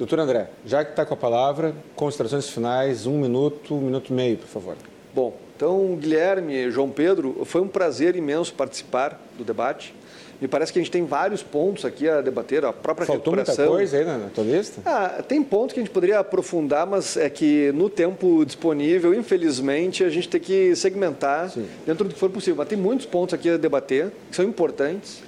Doutor 0.00 0.18
André, 0.18 0.48
já 0.64 0.82
que 0.82 0.92
está 0.92 1.04
com 1.04 1.12
a 1.12 1.16
palavra, 1.16 1.74
considerações 1.94 2.48
finais, 2.48 3.06
um 3.06 3.20
minuto, 3.20 3.74
um 3.74 3.82
minuto 3.82 4.08
e 4.08 4.14
meio, 4.14 4.38
por 4.38 4.48
favor. 4.48 4.74
Bom, 5.14 5.36
então, 5.54 5.94
Guilherme, 5.94 6.70
João 6.70 6.88
Pedro, 6.88 7.42
foi 7.44 7.60
um 7.60 7.68
prazer 7.68 8.16
imenso 8.16 8.54
participar 8.54 9.20
do 9.36 9.44
debate. 9.44 9.94
Me 10.40 10.48
parece 10.48 10.72
que 10.72 10.78
a 10.78 10.82
gente 10.82 10.90
tem 10.90 11.04
vários 11.04 11.42
pontos 11.42 11.84
aqui 11.84 12.08
a 12.08 12.22
debater, 12.22 12.64
a 12.64 12.72
própria 12.72 13.06
Faltou 13.06 13.34
recuperação. 13.34 13.66
muita 13.66 13.76
coisa 13.76 13.98
aí 13.98 14.04
na, 14.06 14.16
na 14.16 14.28
tua 14.30 14.42
lista? 14.42 14.80
Ah, 14.86 15.22
tem 15.22 15.42
pontos 15.42 15.74
que 15.74 15.80
a 15.80 15.82
gente 15.82 15.92
poderia 15.92 16.18
aprofundar, 16.18 16.86
mas 16.86 17.18
é 17.18 17.28
que 17.28 17.70
no 17.72 17.90
tempo 17.90 18.42
disponível, 18.46 19.12
infelizmente, 19.12 20.02
a 20.02 20.08
gente 20.08 20.30
tem 20.30 20.40
que 20.40 20.74
segmentar 20.76 21.50
Sim. 21.50 21.66
dentro 21.84 22.08
do 22.08 22.14
que 22.14 22.18
for 22.18 22.30
possível. 22.30 22.56
Mas 22.56 22.68
tem 22.68 22.78
muitos 22.78 23.04
pontos 23.04 23.34
aqui 23.34 23.50
a 23.50 23.58
debater, 23.58 24.10
que 24.30 24.36
são 24.36 24.46
importantes. 24.46 25.22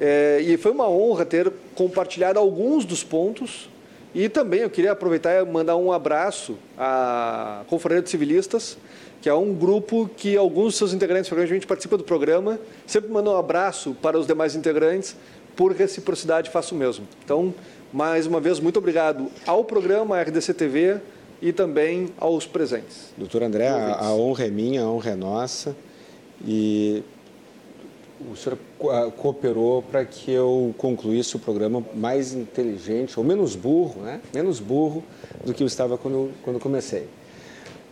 É, 0.00 0.40
e 0.40 0.56
foi 0.56 0.72
uma 0.72 0.88
honra 0.88 1.26
ter 1.26 1.52
compartilhado 1.74 2.38
alguns 2.38 2.86
dos 2.86 3.04
pontos. 3.04 3.68
E 4.14 4.28
também 4.28 4.60
eu 4.60 4.70
queria 4.70 4.92
aproveitar 4.92 5.42
e 5.42 5.44
mandar 5.44 5.76
um 5.76 5.90
abraço 5.90 6.56
à 6.78 7.62
Confraria 7.66 8.00
de 8.00 8.08
Civilistas, 8.08 8.78
que 9.20 9.28
é 9.28 9.34
um 9.34 9.52
grupo 9.52 10.08
que 10.16 10.36
alguns 10.36 10.66
dos 10.66 10.76
seus 10.76 10.92
integrantes 10.92 11.28
frequentemente 11.28 11.66
participam 11.66 11.96
do 11.96 12.04
programa. 12.04 12.60
Sempre 12.86 13.10
mando 13.10 13.30
um 13.30 13.36
abraço 13.36 13.96
para 14.00 14.16
os 14.16 14.26
demais 14.26 14.54
integrantes. 14.54 15.16
Por 15.56 15.72
reciprocidade, 15.72 16.50
faço 16.50 16.74
o 16.74 16.78
mesmo. 16.78 17.08
Então, 17.24 17.52
mais 17.92 18.26
uma 18.26 18.40
vez, 18.40 18.60
muito 18.60 18.78
obrigado 18.78 19.28
ao 19.46 19.64
programa 19.64 20.20
RDC 20.20 20.54
TV 20.54 20.98
e 21.42 21.52
também 21.52 22.10
aos 22.18 22.46
presentes. 22.46 23.12
Doutor 23.16 23.42
André, 23.42 23.68
a, 23.68 23.96
a 23.96 24.14
honra 24.14 24.44
é 24.44 24.50
minha, 24.50 24.82
a 24.82 24.88
honra 24.88 25.10
é 25.10 25.16
nossa. 25.16 25.76
E 26.46 27.02
o 28.30 28.36
senhor 28.36 28.58
cooperou 29.16 29.82
para 29.82 30.04
que 30.04 30.30
eu 30.30 30.74
concluísse 30.78 31.36
o 31.36 31.38
programa 31.38 31.84
mais 31.94 32.34
inteligente, 32.34 33.18
ou 33.18 33.24
menos 33.24 33.54
burro, 33.54 34.02
né? 34.02 34.20
Menos 34.32 34.60
burro 34.60 35.02
do 35.44 35.52
que 35.52 35.62
eu 35.62 35.66
estava 35.66 35.98
quando, 35.98 36.30
quando 36.42 36.58
comecei. 36.58 37.06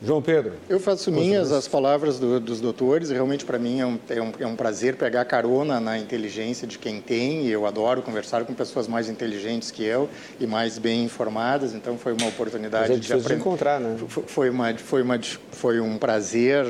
João 0.04 0.20
Pedro. 0.20 0.54
Eu 0.68 0.80
faço 0.80 1.12
minhas 1.12 1.52
as 1.52 1.68
palavras 1.68 2.18
do, 2.18 2.40
dos 2.40 2.60
doutores. 2.60 3.10
Realmente, 3.10 3.44
para 3.44 3.56
mim, 3.56 3.78
é 3.78 3.86
um, 3.86 3.98
é, 4.08 4.20
um, 4.20 4.32
é 4.40 4.46
um, 4.46 4.56
prazer 4.56 4.96
pegar 4.96 5.24
carona 5.24 5.78
na 5.78 5.96
inteligência 5.96 6.66
de 6.66 6.76
quem 6.76 7.00
tem. 7.00 7.46
E 7.46 7.50
eu 7.52 7.64
adoro 7.66 8.02
conversar 8.02 8.44
com 8.44 8.52
pessoas 8.52 8.88
mais 8.88 9.08
inteligentes 9.08 9.70
que 9.70 9.84
eu 9.84 10.08
e 10.40 10.46
mais 10.46 10.76
bem 10.76 11.04
informadas. 11.04 11.72
Então, 11.72 11.96
foi 11.96 12.12
uma 12.14 12.26
oportunidade 12.26 12.92
é 12.92 12.96
de 12.96 13.12
aprender. 13.12 13.34
encontrar, 13.36 13.78
né? 13.78 13.96
Foi, 14.08 14.50
uma, 14.50 14.74
foi, 14.74 15.02
uma, 15.02 15.20
foi 15.52 15.80
um 15.80 15.96
prazer. 15.96 16.66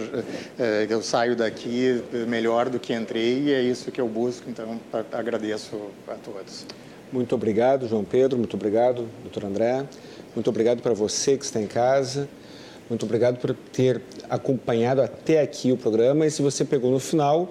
É, 0.59 0.86
eu 0.90 1.02
saio 1.02 1.34
daqui 1.34 2.02
melhor 2.28 2.68
do 2.68 2.78
que 2.78 2.92
entrei 2.92 3.44
e 3.44 3.52
é 3.52 3.62
isso 3.62 3.90
que 3.90 4.00
eu 4.00 4.09
busco. 4.09 4.50
Então, 4.50 4.78
agradeço 5.10 5.80
a 6.06 6.14
todos. 6.14 6.66
Muito 7.10 7.34
obrigado, 7.34 7.88
João 7.88 8.04
Pedro. 8.04 8.36
Muito 8.36 8.54
obrigado, 8.54 9.09
doutor 9.22 9.44
André. 9.44 9.86
Muito 10.34 10.48
obrigado 10.50 10.82
para 10.82 10.92
você 10.92 11.38
que 11.38 11.44
está 11.44 11.60
em 11.60 11.66
casa. 11.66 12.28
Muito 12.93 13.06
obrigado 13.06 13.39
por 13.39 13.55
ter 13.73 14.02
acompanhado 14.28 15.01
até 15.01 15.40
aqui 15.40 15.73
o 15.73 15.78
programa. 15.78 16.27
E 16.27 16.31
se 16.31 16.43
você 16.43 16.62
pegou 16.62 16.90
no 16.90 16.98
final, 16.98 17.51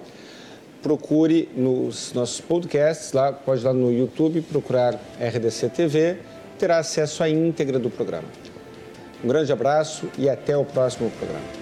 procure 0.80 1.48
nos 1.56 2.12
nossos 2.12 2.40
podcasts, 2.40 3.12
lá, 3.12 3.32
pode 3.32 3.60
ir 3.60 3.64
lá 3.64 3.72
no 3.72 3.92
YouTube, 3.92 4.40
procurar 4.42 4.94
RDC 5.20 5.70
TV, 5.70 6.18
terá 6.60 6.78
acesso 6.78 7.24
à 7.24 7.28
íntegra 7.28 7.80
do 7.80 7.90
programa. 7.90 8.28
Um 9.24 9.26
grande 9.26 9.52
abraço 9.52 10.08
e 10.16 10.30
até 10.30 10.56
o 10.56 10.64
próximo 10.64 11.10
programa. 11.10 11.61